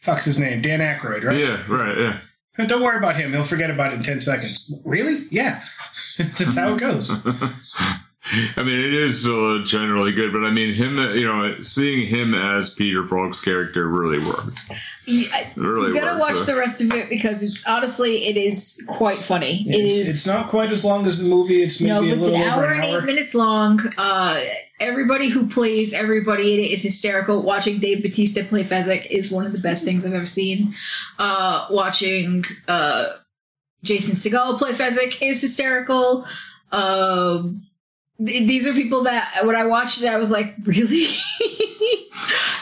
fuck's 0.00 0.26
his 0.26 0.38
name 0.38 0.60
Dan 0.62 0.80
Aykroyd, 0.80 1.24
right? 1.24 1.36
yeah, 1.36 1.64
right, 1.66 1.96
yeah. 1.98 2.66
Don't 2.66 2.82
worry 2.82 2.98
about 2.98 3.16
him. 3.16 3.32
He'll 3.32 3.42
forget 3.42 3.70
about 3.70 3.92
it 3.92 3.96
in 3.96 4.02
ten 4.04 4.20
seconds. 4.20 4.72
Really? 4.84 5.26
Yeah. 5.30 5.64
That's 6.18 6.54
how 6.54 6.74
it 6.74 6.78
goes. 6.78 7.12
I 8.56 8.62
mean, 8.62 8.80
it 8.80 8.94
is 8.94 9.20
still 9.20 9.62
generally 9.64 10.12
good, 10.12 10.32
but 10.32 10.44
I 10.44 10.50
mean, 10.50 10.74
him, 10.74 10.96
you 11.14 11.24
know, 11.24 11.60
seeing 11.60 12.06
him 12.06 12.34
as 12.34 12.70
Peter 12.70 13.04
Falk's 13.06 13.38
character 13.40 13.86
really 13.86 14.24
worked. 14.24 14.70
You, 15.04 15.26
I- 15.32 15.40
It 15.54 15.56
really 15.56 15.88
you 15.88 15.94
gotta 15.94 16.18
worked. 16.18 16.32
watch 16.32 16.42
uh, 16.42 16.44
the 16.44 16.56
rest 16.56 16.80
of 16.80 16.90
it 16.92 17.10
because 17.10 17.42
it's 17.42 17.66
honestly 17.66 18.24
it 18.26 18.38
is 18.38 18.82
quite 18.88 19.22
funny. 19.22 19.66
it 19.68 19.74
It's, 19.76 20.08
it's 20.08 20.26
not 20.26 20.48
quite 20.48 20.70
as 20.70 20.84
long 20.86 21.06
as 21.06 21.22
the 21.22 21.28
movie. 21.28 21.62
It's 21.62 21.80
maybe 21.82 21.90
no, 22.08 22.14
a 22.14 22.16
it's 22.16 22.26
an 22.28 22.34
over 22.34 22.44
hour 22.50 22.64
an 22.64 22.80
and 22.80 22.84
hour. 22.94 22.98
eight 23.00 23.04
minutes 23.04 23.34
long. 23.34 23.80
Uh, 23.98 24.40
everybody 24.80 25.28
who 25.28 25.46
plays 25.46 25.92
everybody 25.92 26.54
in 26.54 26.60
it 26.60 26.70
is 26.72 26.82
hysterical. 26.82 27.42
Watching 27.42 27.78
Dave 27.78 28.02
Batista 28.02 28.42
play 28.44 28.64
Fezzik 28.64 29.04
is 29.10 29.30
one 29.30 29.44
of 29.44 29.52
the 29.52 29.58
best 29.58 29.84
things 29.84 30.06
I've 30.06 30.14
ever 30.14 30.24
seen. 30.24 30.74
Uh, 31.18 31.66
watching 31.70 32.44
uh, 32.68 33.08
Jason 33.82 34.14
Segel 34.14 34.56
play 34.56 34.72
Fezzik 34.72 35.18
is 35.20 35.42
hysterical. 35.42 36.26
Um, 36.72 37.42
th- 37.52 37.70
these 38.18 38.66
are 38.66 38.72
people 38.72 39.02
that 39.04 39.40
when 39.44 39.56
I 39.56 39.66
watched 39.66 40.00
it, 40.02 40.06
I 40.06 40.16
was 40.18 40.30
like, 40.30 40.54
really. 40.64 41.06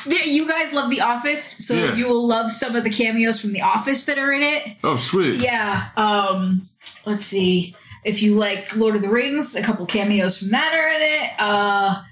You 0.05 0.49
guys 0.49 0.73
love 0.73 0.91
The 0.91 1.01
Office, 1.01 1.45
so 1.65 1.75
Yeah. 1.75 1.95
you 1.95 2.09
will 2.09 2.27
love 2.27 2.51
some 2.51 2.75
of 2.75 2.83
the 2.83 2.91
cameos 2.91 3.41
from 3.41 3.53
The 3.53 3.61
Office 3.61 4.05
that 4.07 4.19
are 4.19 4.33
in 4.33 4.43
it. 4.43 4.77
Oh, 4.83 4.97
sweet. 4.97 5.37
Yeah. 5.41 5.91
Um 5.97 6.69
let's 7.07 7.25
see. 7.25 7.77
If 8.05 8.21
you 8.23 8.35
like 8.35 8.75
Lord 8.75 8.97
of 8.97 9.03
the 9.03 9.09
Rings, 9.11 9.55
a 9.55 9.63
couple 9.63 9.87
cameos 9.87 10.39
from 10.39 10.49
that 10.51 10.75
are 10.75 10.89
in 10.89 11.03
it. 11.03 11.31
Uh 11.39 12.03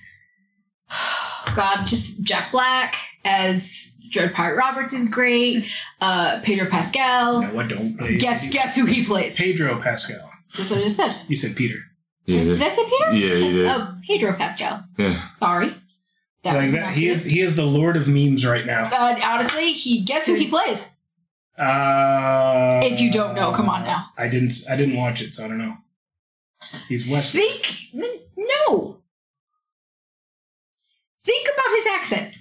God, 1.57 1.85
just 1.85 2.23
Jack 2.23 2.53
Black 2.53 2.95
as 3.25 3.95
Dread 4.11 4.35
Pirate 4.35 4.57
Roberts 4.57 4.93
is 4.93 5.09
great. 5.09 5.67
Uh 6.01 6.41
Pedro 6.45 6.69
Pascal. 6.71 7.43
No, 7.43 7.59
I 7.59 7.67
don't. 7.67 7.97
Guess 8.19 8.51
guess 8.53 8.77
who 8.77 8.87
he 8.87 9.05
plays. 9.05 9.37
Pedro 9.37 9.81
Pascal. 9.81 10.31
That's 10.57 10.71
what 10.71 10.81
I 10.81 10.83
just 10.85 10.97
said. 10.97 11.17
You 11.27 11.35
said 11.37 11.57
Peter. 11.57 11.77
Yeah, 12.31 12.45
Did 12.45 12.63
I 12.63 12.69
say 12.69 12.85
Peter? 12.85 13.11
yeah, 13.13 13.35
he 13.37 13.51
did. 13.53 13.67
Oh, 13.67 13.95
Pedro 14.07 14.33
Pascal. 14.35 14.85
Yeah. 14.99 15.31
Sorry. 15.37 15.75
That 16.43 16.55
like 16.55 16.63
was 16.65 16.73
that, 16.73 16.93
he 16.95 17.09
is 17.09 17.25
he 17.25 17.41
is 17.41 17.55
the 17.57 17.67
lord 17.67 17.97
of 17.99 18.09
memes 18.09 18.47
right 18.47 18.65
now. 18.65 18.85
Uh, 18.85 19.19
honestly, 19.23 19.73
he 19.73 20.03
guess 20.03 20.25
who 20.27 20.35
he 20.35 20.49
plays. 20.49 20.97
Uh, 21.59 22.81
If 22.83 22.99
you 22.99 23.11
don't 23.13 23.35
know, 23.35 23.53
come 23.53 23.69
on 23.69 23.85
now. 23.85 24.07
I 24.17 24.29
didn't. 24.29 24.53
I 24.71 24.77
didn't 24.77 24.97
watch 24.97 25.21
it, 25.21 25.35
so 25.35 25.45
I 25.45 25.49
don't 25.49 25.59
know. 25.59 25.77
He's 26.89 27.07
West. 27.09 27.35
Think 27.35 27.91
no. 28.37 28.97
Think 31.23 31.49
about 31.53 31.77
his 31.77 31.87
accent. 31.87 32.37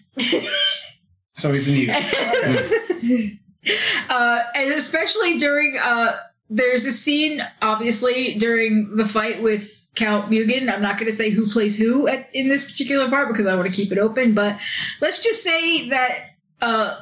So 1.36 1.52
he's 1.54 1.68
an 1.68 1.76
eagle. 1.76 1.96
uh, 4.10 4.40
and 4.56 4.74
especially 4.74 5.38
during 5.38 5.78
uh, 5.82 6.18
there's 6.50 6.86
a 6.86 6.92
scene, 6.92 7.42
obviously 7.62 8.36
during 8.36 8.96
the 8.96 9.06
fight 9.06 9.42
with 9.44 9.88
Count 9.96 10.32
Mugen. 10.32 10.72
I'm 10.74 10.82
not 10.82 10.98
going 10.98 11.10
to 11.12 11.16
say 11.16 11.30
who 11.30 11.50
plays 11.50 11.78
who 11.78 12.08
at, 12.08 12.30
in 12.34 12.48
this 12.50 12.70
particular 12.70 13.10
part 13.10 13.28
because 13.28 13.46
I 13.46 13.56
want 13.56 13.68
to 13.68 13.74
keep 13.74 13.92
it 13.92 13.98
open. 13.98 14.34
But 14.34 14.58
let's 15.02 15.22
just 15.22 15.44
say 15.44 15.90
that 15.90 16.32
uh, 16.62 16.96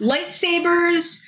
lightsabers, 0.00 1.24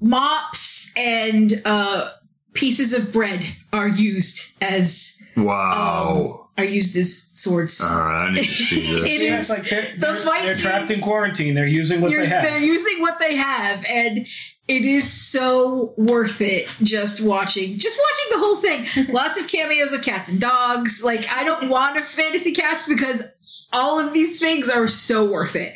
mops, 0.00 0.92
and 0.96 1.60
uh, 1.64 2.10
pieces 2.52 2.92
of 2.92 3.12
bread 3.12 3.44
are 3.72 3.88
used 3.88 4.54
as 4.62 5.10
Wow. 5.36 6.46
are 6.56 6.64
used 6.64 6.96
as 6.96 7.32
swords. 7.34 7.80
All 7.80 7.98
right, 7.98 8.28
I 8.28 8.34
need 8.34 8.46
to 8.46 8.52
see 8.52 8.80
this. 8.92 9.08
It 9.08 9.20
Yeah, 9.22 9.34
is- 9.34 9.40
it's 9.40 9.50
like 9.50 9.68
they're, 9.68 9.92
the 9.94 9.98
they're, 9.98 10.16
fight 10.16 10.42
they're 10.44 10.54
trapped 10.54 10.90
in 10.90 11.00
quarantine. 11.00 11.54
They're 11.54 11.66
using 11.66 12.00
what 12.00 12.10
they 12.12 12.26
have. 12.26 12.42
They're 12.44 12.58
using 12.60 13.00
what 13.00 13.18
they 13.18 13.34
have, 13.34 13.84
and 13.88 14.26
it 14.66 14.84
is 14.84 15.10
so 15.12 15.92
worth 15.98 16.40
it 16.40 16.68
just 16.82 17.20
watching, 17.20 17.78
just 17.78 17.98
watching 17.98 18.32
the 18.40 18.46
whole 18.46 18.56
thing. 18.56 18.86
Lots 19.12 19.38
of 19.38 19.46
cameos 19.48 19.92
of 19.92 20.02
cats 20.02 20.30
and 20.30 20.40
dogs. 20.40 21.02
Like 21.04 21.26
I 21.30 21.44
don't 21.44 21.68
want 21.68 21.98
a 21.98 22.02
fantasy 22.02 22.52
cast 22.52 22.88
because 22.88 23.22
all 23.72 23.98
of 24.00 24.12
these 24.14 24.38
things 24.38 24.70
are 24.70 24.88
so 24.88 25.24
worth 25.30 25.54
it. 25.56 25.74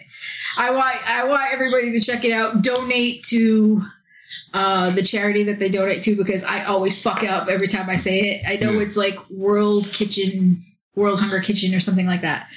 I 0.57 0.71
want 0.71 0.97
I 1.09 1.25
want 1.25 1.53
everybody 1.53 1.93
to 1.93 2.01
check 2.01 2.25
it 2.25 2.33
out. 2.33 2.63
Donate 2.63 3.23
to 3.25 3.83
uh, 4.55 4.91
the 4.91 5.03
charity 5.03 5.43
that 5.45 5.59
they 5.59 5.69
donate 5.69 6.03
to 6.03 6.17
because 6.17 6.43
I 6.45 6.65
always 6.65 7.01
fuck 7.01 7.23
it 7.23 7.29
up 7.29 7.49
every 7.49 7.69
time 7.69 7.91
I 7.91 7.97
say 7.97 8.21
it. 8.21 8.45
I 8.49 8.57
know 8.57 8.73
Yeah. 8.73 8.81
it's 8.81 8.97
like 8.97 9.19
World 9.31 9.93
Kitchen, 9.93 10.65
World 10.95 11.21
Hunger 11.21 11.41
Kitchen, 11.41 11.75
or 11.75 11.81
something 11.81 12.07
like 12.07 12.23
that. 12.23 12.49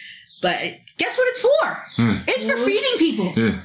But 0.42 0.58
guess 0.98 1.18
what 1.18 1.28
it's 1.28 1.40
for? 1.40 1.86
Hmm. 1.98 2.18
It's 2.28 2.50
for 2.50 2.56
feeding 2.58 2.98
people. 2.98 3.34
Yeah. 3.36 3.62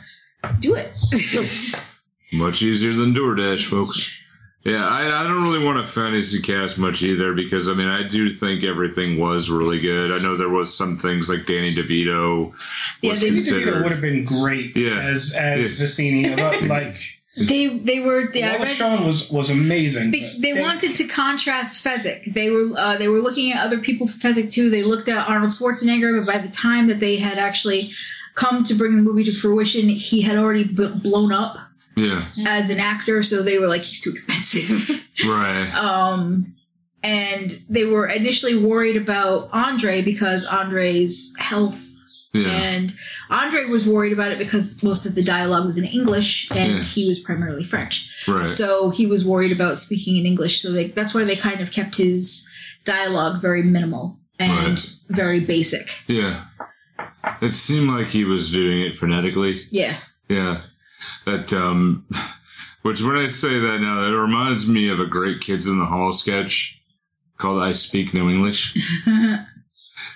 Do 0.60 0.74
it. 0.74 0.92
Much 2.36 2.62
easier 2.62 2.92
than 2.92 3.14
DoorDash, 3.14 3.66
folks. 3.66 4.12
Yeah, 4.64 4.84
I, 4.84 5.20
I 5.20 5.24
don't 5.24 5.44
really 5.44 5.64
want 5.64 5.84
to 5.84 5.90
fantasy 5.90 6.42
cast 6.42 6.76
much 6.76 7.00
either 7.02 7.32
because 7.34 7.68
I 7.68 7.74
mean 7.74 7.86
I 7.86 8.06
do 8.08 8.28
think 8.28 8.64
everything 8.64 9.16
was 9.16 9.48
really 9.48 9.80
good. 9.80 10.10
I 10.10 10.18
know 10.18 10.36
there 10.36 10.48
was 10.48 10.76
some 10.76 10.98
things 10.98 11.28
like 11.30 11.46
Danny 11.46 11.72
DeVito 11.74 12.52
Yeah, 13.00 13.10
was 13.12 13.20
they- 13.20 13.28
Danny 13.30 13.40
DeVito 13.42 13.82
would 13.84 13.92
have 13.92 14.00
been 14.00 14.24
great 14.24 14.76
Yeah. 14.76 14.98
as 14.98 15.32
as 15.34 15.78
Yeah. 15.78 15.84
Vizzini. 15.86 16.36
But, 16.36 16.62
like 16.68 16.96
they 17.38 17.78
they 17.78 18.00
were 18.00 18.28
yeah, 18.34 18.48
I 18.48 18.52
Wallace 18.56 18.68
read- 18.70 18.76
Shawn 18.76 19.06
was 19.06 19.30
was 19.30 19.50
amazing. 19.50 20.10
they, 20.10 20.20
but 20.32 20.42
they 20.42 20.52
Dan- 20.54 20.62
wanted 20.62 20.96
to 20.96 21.04
contrast 21.04 21.84
Fezzik. 21.84 22.34
They 22.34 22.50
were 22.50 22.70
uh, 22.76 22.96
they 22.96 23.06
were 23.06 23.20
looking 23.20 23.52
at 23.52 23.64
other 23.64 23.78
people 23.78 24.08
for 24.08 24.18
Fezzik 24.18 24.50
too. 24.52 24.68
They 24.68 24.82
looked 24.82 25.08
at 25.08 25.28
Arnold 25.28 25.52
Schwarzenegger, 25.52 26.18
but 26.18 26.32
by 26.32 26.38
the 26.44 26.52
time 26.52 26.88
that 26.88 26.98
they 26.98 27.16
had 27.18 27.38
actually 27.38 27.92
come 28.34 28.64
to 28.64 28.74
bring 28.74 28.96
the 28.96 29.02
movie 29.02 29.22
to 29.24 29.32
fruition, 29.32 29.88
he 29.88 30.22
had 30.22 30.36
already 30.36 30.64
b- 30.64 30.90
blown 31.02 31.30
up 31.30 31.56
Yeah, 31.96 32.28
as 32.46 32.70
an 32.70 32.78
actor. 32.78 33.22
So 33.22 33.42
they 33.42 33.58
were 33.58 33.66
like, 33.68 33.82
he's 33.82 34.00
too 34.00 34.10
expensive. 34.10 35.08
right. 35.26 35.70
um, 35.74 36.54
and 37.02 37.58
they 37.68 37.84
were 37.84 38.06
initially 38.06 38.56
worried 38.56 38.96
about 38.96 39.48
Andre 39.52 40.02
because 40.02 40.44
Andre's 40.44 41.34
health 41.38 41.82
Yeah, 42.34 42.48
And 42.50 42.92
Andre 43.30 43.64
was 43.64 43.86
worried 43.86 44.12
about 44.12 44.32
it 44.32 44.38
because 44.38 44.82
most 44.82 45.06
of 45.06 45.14
the 45.14 45.22
dialogue 45.22 45.64
was 45.64 45.78
in 45.78 45.84
English 45.84 46.50
and 46.50 46.72
Yeah. 46.78 46.82
he 46.82 47.08
was 47.08 47.18
primarily 47.18 47.64
French. 47.64 48.10
right. 48.28 48.48
So 48.50 48.90
he 48.90 49.06
was 49.06 49.24
worried 49.24 49.52
about 49.52 49.78
speaking 49.78 50.16
in 50.18 50.26
English. 50.26 50.60
So 50.60 50.70
they, 50.72 50.88
that's 50.88 51.14
why 51.14 51.24
they 51.24 51.36
kind 51.36 51.60
of 51.62 51.70
kept 51.72 51.96
his 51.96 52.46
dialogue 52.84 53.40
very 53.40 53.62
minimal 53.62 54.18
and 54.38 54.50
Right. 54.68 54.90
very 55.08 55.40
basic. 55.40 55.88
Yeah, 56.08 56.44
it 57.40 57.52
seemed 57.54 57.88
like 57.90 58.08
he 58.10 58.24
was 58.24 58.50
doing 58.52 58.82
it 58.82 58.96
phonetically. 58.96 59.66
Yeah. 59.70 59.96
Yeah. 60.28 60.60
That 61.24 61.52
um 61.52 62.06
which 62.82 63.02
when 63.02 63.16
I 63.16 63.28
say 63.28 63.58
that 63.58 63.80
now, 63.80 64.06
it 64.06 64.10
reminds 64.16 64.68
me 64.68 64.88
of 64.88 65.00
a 65.00 65.06
great 65.06 65.40
Kids 65.40 65.66
in 65.66 65.78
the 65.78 65.86
Hall 65.86 66.12
sketch 66.12 66.80
called 67.38 67.62
I 67.62 67.72
Speak 67.72 68.14
No 68.14 68.28
English. 68.28 68.76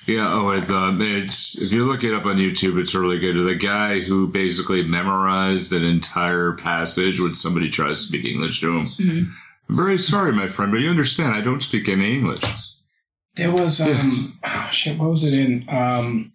Yeah, 0.07 0.33
oh 0.33 0.51
it, 0.51 0.69
um, 0.71 1.01
it's 1.01 1.61
if 1.61 1.73
you 1.73 1.85
look 1.85 2.03
it 2.05 2.15
up 2.15 2.25
on 2.25 2.37
YouTube, 2.37 2.81
it's 2.81 2.95
really 2.95 3.19
good. 3.19 3.37
The 3.37 3.55
guy 3.55 4.01
who 4.01 4.27
basically 4.27 4.83
memorized 4.83 5.73
an 5.73 5.85
entire 5.85 6.53
passage 6.53 7.21
when 7.21 7.35
somebody 7.35 7.71
tries 7.71 8.01
to 8.03 8.09
speak 8.09 8.25
English 8.25 8.61
to 8.61 8.79
him. 8.79 8.91
Mhm. 8.99 9.33
I'm 9.69 9.77
very 9.77 9.99
sorry, 9.99 10.33
my 10.33 10.49
friend, 10.49 10.73
but 10.73 10.81
you 10.81 10.91
understand 10.91 11.35
I 11.35 11.43
don't 11.43 11.63
speak 11.63 11.89
any 11.89 12.15
English. 12.15 12.41
There 13.37 13.53
was 13.53 13.81
um 13.81 14.39
oh, 14.43 14.69
shit. 14.73 14.99
What 14.99 15.11
was 15.11 15.25
it 15.25 15.35
in? 15.35 15.65
Um, 15.69 16.33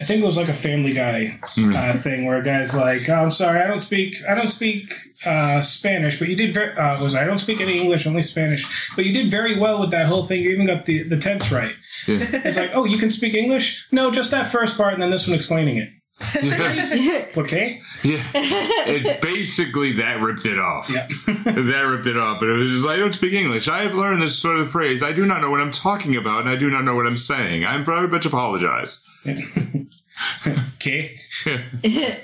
I 0.00 0.04
think 0.04 0.22
it 0.22 0.24
was 0.26 0.36
like 0.36 0.48
a 0.48 0.54
Family 0.54 0.92
Guy 0.92 1.40
Hmm. 1.54 1.74
uh, 1.74 1.92
thing 1.94 2.24
where 2.24 2.38
a 2.38 2.42
guy's 2.42 2.74
like, 2.74 3.08
oh, 3.08 3.14
"I'm 3.24 3.30
sorry, 3.32 3.60
I 3.60 3.66
don't 3.66 3.80
speak, 3.80 4.14
I 4.28 4.34
don't 4.36 4.48
speak 4.50 4.92
uh, 5.26 5.60
Spanish, 5.60 6.18
but 6.20 6.28
you 6.28 6.36
did 6.36 6.54
very 6.54 6.76
uh, 6.76 7.02
was 7.02 7.14
I 7.16 7.24
don't 7.24 7.40
speak 7.40 7.60
any 7.60 7.78
English, 7.80 8.06
only 8.06 8.22
Spanish, 8.22 8.62
but 8.94 9.04
you 9.04 9.12
did 9.12 9.28
very 9.30 9.58
well 9.58 9.80
with 9.80 9.90
that 9.90 10.06
whole 10.06 10.24
thing. 10.24 10.42
You 10.42 10.50
even 10.50 10.66
got 10.68 10.86
the 10.86 11.02
the 11.02 11.18
tense 11.18 11.50
right. 11.50 11.74
Yeah. 12.06 12.26
It's 12.44 12.56
like, 12.56 12.70
oh, 12.74 12.84
you 12.84 12.96
can 12.98 13.10
speak 13.10 13.34
English? 13.34 13.86
No, 13.90 14.10
just 14.12 14.30
that 14.30 14.48
first 14.48 14.76
part, 14.76 14.92
and 14.94 15.02
then 15.02 15.10
this 15.10 15.26
one 15.26 15.34
explaining 15.36 15.78
it. 15.78 15.90
Okay, 17.36 17.80
yeah. 18.02 18.22
It 18.34 19.20
basically 19.22 19.92
that 19.92 20.20
ripped 20.20 20.46
it 20.46 20.58
off. 20.58 20.90
yeah. 20.90 21.06
that 21.44 21.86
ripped 21.88 22.06
it 22.06 22.16
off. 22.16 22.40
But 22.40 22.48
it 22.50 22.54
was 22.54 22.70
just, 22.70 22.86
I 22.86 22.96
don't 22.96 23.12
speak 23.14 23.32
English. 23.32 23.68
I 23.68 23.82
have 23.82 23.94
learned 23.94 24.20
this 24.22 24.36
sort 24.38 24.58
of 24.58 24.70
phrase. 24.72 25.02
I 25.02 25.12
do 25.12 25.26
not 25.26 25.40
know 25.40 25.50
what 25.50 25.60
I'm 25.60 25.70
talking 25.70 26.16
about, 26.16 26.40
and 26.40 26.48
I 26.48 26.56
do 26.56 26.70
not 26.70 26.82
know 26.84 26.94
what 26.96 27.06
I'm 27.06 27.16
saying. 27.16 27.64
I'm 27.64 27.84
very 27.84 28.08
much 28.08 28.26
apologize. 28.26 29.04
okay. 30.46 31.18
okay. 31.46 31.64
Yeah. 31.82 32.16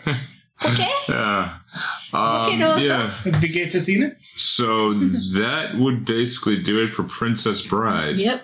Okay, 0.65 0.89
Um, 2.12 2.59
no, 2.59 2.77
yeah. 2.77 2.99
that's- 3.03 3.27
Wie 3.43 3.49
geht's 3.49 3.75
jetzt 3.75 3.89
Ihnen? 3.89 4.16
So 4.37 4.95
that 5.35 5.75
would 5.77 6.05
basically 6.05 6.62
do 6.62 6.83
it 6.83 6.89
for 6.91 7.03
Princess 7.03 7.61
Bride. 7.61 8.19
Yep. 8.19 8.41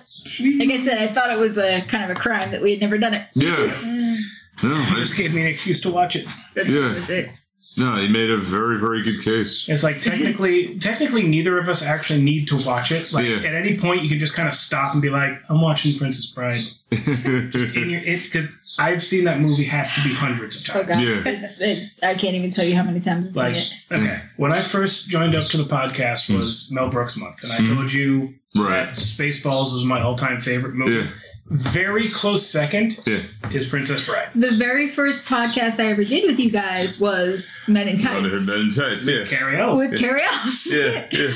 Like 0.59 0.71
I 0.71 0.81
said, 0.85 0.99
I 0.99 1.07
thought 1.07 1.31
it 1.31 1.39
was 1.39 1.57
a 1.57 1.81
kind 1.83 2.05
of 2.05 2.11
a 2.11 2.15
crime 2.21 2.51
that 2.51 2.61
we 2.63 2.73
had 2.73 2.81
never 2.81 2.99
done 2.99 3.15
it. 3.15 3.27
Yeah. 3.35 3.73
No, 4.63 4.75
I 4.75 4.95
Just 4.99 5.17
gave 5.17 5.33
me 5.33 5.41
an 5.41 5.47
excuse 5.47 5.81
to 5.81 5.91
watch 5.91 6.17
it. 6.17 6.27
That's 6.55 6.69
Yeah. 6.71 6.89
what 6.89 6.97
was 6.97 7.09
it. 7.09 7.31
No, 7.77 7.97
he 7.97 8.09
made 8.09 8.31
a 8.31 8.37
very, 8.37 8.79
very 8.79 9.03
good 9.03 9.23
case. 9.23 9.69
It's 9.69 9.83
like 9.83 10.01
technically, 10.03 10.79
technically, 10.79 11.23
neither 11.27 11.59
of 11.59 11.69
us 11.69 11.83
actually 11.83 12.21
need 12.23 12.49
to 12.49 12.57
watch 12.67 12.91
it. 12.93 13.13
Like 13.13 13.27
Yeah. 13.27 13.37
at 13.37 13.55
any 13.55 13.77
point, 13.79 14.03
you 14.03 14.09
can 14.09 14.19
just 14.19 14.35
kind 14.35 14.49
of 14.49 14.55
stop 14.55 14.93
and 14.93 15.01
be 15.01 15.09
like, 15.11 15.33
"I'm 15.49 15.61
watching 15.61 15.97
Princess 15.97 16.27
Bride." 16.27 16.65
Because 16.93 18.49
I've 18.79 19.03
seen 19.03 19.25
that 19.25 19.41
movie 19.41 19.65
has 19.65 19.95
to 19.95 20.03
be 20.09 20.15
hundreds 20.15 20.57
of 20.57 20.75
Oh 20.77 20.83
times. 20.83 20.89
god, 20.89 21.03
Yeah. 21.05 21.33
it's 21.33 21.61
it, 21.61 21.91
I 22.03 22.15
can't 22.15 22.35
even 22.35 22.51
tell 22.51 22.65
you 22.65 22.77
how 22.77 22.83
many 22.83 23.01
times 23.01 23.29
I've 23.29 23.37
Like, 23.37 23.55
seen 23.55 23.63
it. 23.63 23.95
okay, 23.95 24.21
when 24.37 24.53
I 24.53 24.63
first 24.63 25.09
joined 25.09 25.35
up 25.35 25.49
to 25.51 25.57
the 25.57 25.65
podcast 25.65 26.33
was 26.35 26.71
Mel 26.73 26.89
Brooks 26.89 27.17
month, 27.17 27.43
and 27.45 27.53
I 27.53 27.59
Mhm. 27.59 27.75
told 27.75 27.93
you 27.93 28.35
right. 28.57 28.87
that 28.95 28.97
Spaceballs 28.99 29.73
was 29.73 29.85
my 29.85 30.01
all-time 30.01 30.41
favorite 30.41 30.75
movie. 30.75 30.95
Yeah. 31.07 31.07
Very 31.51 32.09
close 32.11 32.49
second 32.49 32.97
Yeah. 33.07 33.23
is 33.53 33.67
Princess 33.69 34.05
Bride. 34.07 34.29
The 34.37 34.53
very 34.57 34.87
first 34.87 35.27
podcast 35.27 35.81
I 35.81 35.87
ever 35.89 36.05
did 36.05 36.25
with 36.25 36.39
you 36.39 36.49
guys 36.51 37.01
was 37.01 37.61
Men 37.67 37.89
in 37.89 37.99
Brotherhood 37.99 38.33
Tights 38.33 38.47
Men 38.49 38.61
in 38.61 38.71
Tights. 38.71 39.09
Yeah. 39.09 39.25
Cary 39.27 39.57
Elwes. 39.59 39.91
with 39.91 39.99
Cary 39.99 40.23
Elwes. 40.23 40.67
Yeah. 40.71 41.07
Yeah. 41.11 41.35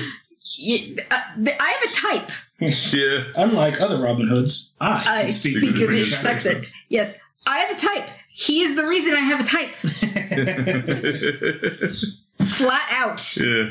Yeah, 0.57 1.03
uh, 1.11 1.20
th- 1.45 1.57
I 1.61 1.69
have 1.70 1.82
a 1.91 1.95
type. 1.95 2.31
Yeah. 2.95 3.24
Unlike 3.36 3.81
other 3.81 3.99
Robin 4.01 4.28
Hoods, 4.28 4.74
I, 4.81 5.23
I 5.24 5.27
speak, 5.27 5.57
speak, 5.57 5.57
in 5.57 5.62
with 5.70 5.74
the 5.81 5.86
British 5.86 6.11
British 6.11 6.24
accent. 6.24 6.73
Yes, 6.89 7.19
I 7.49 7.59
have 7.59 7.77
a 7.77 7.81
type. 7.81 8.09
He 8.32 8.62
is 8.62 8.77
the 8.77 8.86
reason 8.86 9.15
I 9.15 9.20
have 9.20 9.41
a 9.41 9.45
type. 9.45 9.74
Flat 12.47 12.86
out. 12.93 13.36
yeah. 13.36 13.70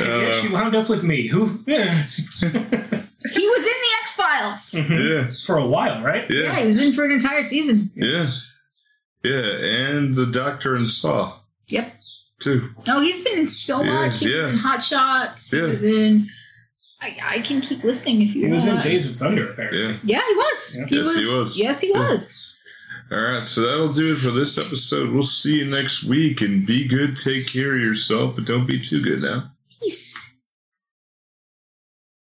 yeah, 0.00 0.32
she 0.32 0.48
Uh, 0.48 0.52
wound 0.52 0.76
up 0.76 0.88
with 0.90 1.02
me. 1.02 1.28
Who? 1.28 1.60
Yeah. 1.66 2.04
He 3.34 3.46
was 3.48 3.62
in 3.64 3.72
the 3.72 4.00
X 4.00 4.14
Files. 4.14 4.74
Mm-hmm. 4.74 4.92
yeah. 4.94 5.30
For 5.46 5.58
a 5.58 5.66
while, 5.66 6.02
right? 6.02 6.24
Yeah, 6.30 6.42
Yeah. 6.44 6.56
he 6.60 6.66
was 6.66 6.78
in 6.78 6.92
for 6.92 7.04
an 7.04 7.10
entire 7.12 7.42
season. 7.42 7.90
Yeah. 7.94 8.30
Yeah. 9.22 9.40
And 9.42 10.14
the 10.14 10.26
Doctor 10.26 10.74
and 10.74 10.90
Saw, 10.90 11.38
Yep. 11.68 11.92
too. 12.40 12.70
Oh, 12.88 13.00
he's 13.00 13.18
been 13.22 13.38
in 13.40 13.46
so 13.48 13.82
Yeah, 13.82 13.92
much. 13.94 14.20
He 14.20 14.34
yeah. 14.34 14.44
was 14.46 14.52
in 14.54 14.58
Hot 14.60 14.82
Shots. 14.82 15.50
He 15.50 15.58
Yeah. 15.58 15.64
was 15.64 15.82
in. 15.82 16.30
I, 17.02 17.16
I 17.22 17.40
can 17.40 17.60
keep 17.60 17.82
listening 17.84 18.20
if 18.22 18.34
you 18.34 18.42
want. 18.42 18.48
He 18.48 18.52
was 18.52 18.66
in 18.66 18.72
want. 18.74 18.84
Days 18.84 19.06
of 19.10 19.16
Thunder, 19.16 19.50
apparently. 19.50 19.80
Yeah. 19.82 19.98
Yeah, 20.02 20.22
he 20.28 20.34
was. 20.34 20.76
Yeah. 20.78 20.86
He 20.86 20.96
Yes, 20.96 21.06
was. 21.06 21.16
he 21.16 21.26
was. 21.26 21.58
Yes, 21.60 21.80
he 21.80 21.90
was. 21.92 22.46
All 23.12 23.18
right, 23.20 23.44
so 23.44 23.62
that'll 23.62 23.88
do 23.92 24.12
it 24.12 24.18
for 24.18 24.30
this 24.30 24.56
episode. 24.56 25.10
We'll 25.10 25.22
see 25.24 25.58
you 25.58 25.64
next 25.64 26.04
week 26.04 26.40
and 26.42 26.64
be 26.64 26.86
good. 26.86 27.16
Take 27.16 27.48
care 27.48 27.74
of 27.74 27.80
yourself, 27.80 28.36
but 28.36 28.44
don't 28.44 28.66
be 28.66 28.78
too 28.80 29.02
good 29.02 29.20
now. 29.22 29.50
Peace. 29.82 30.29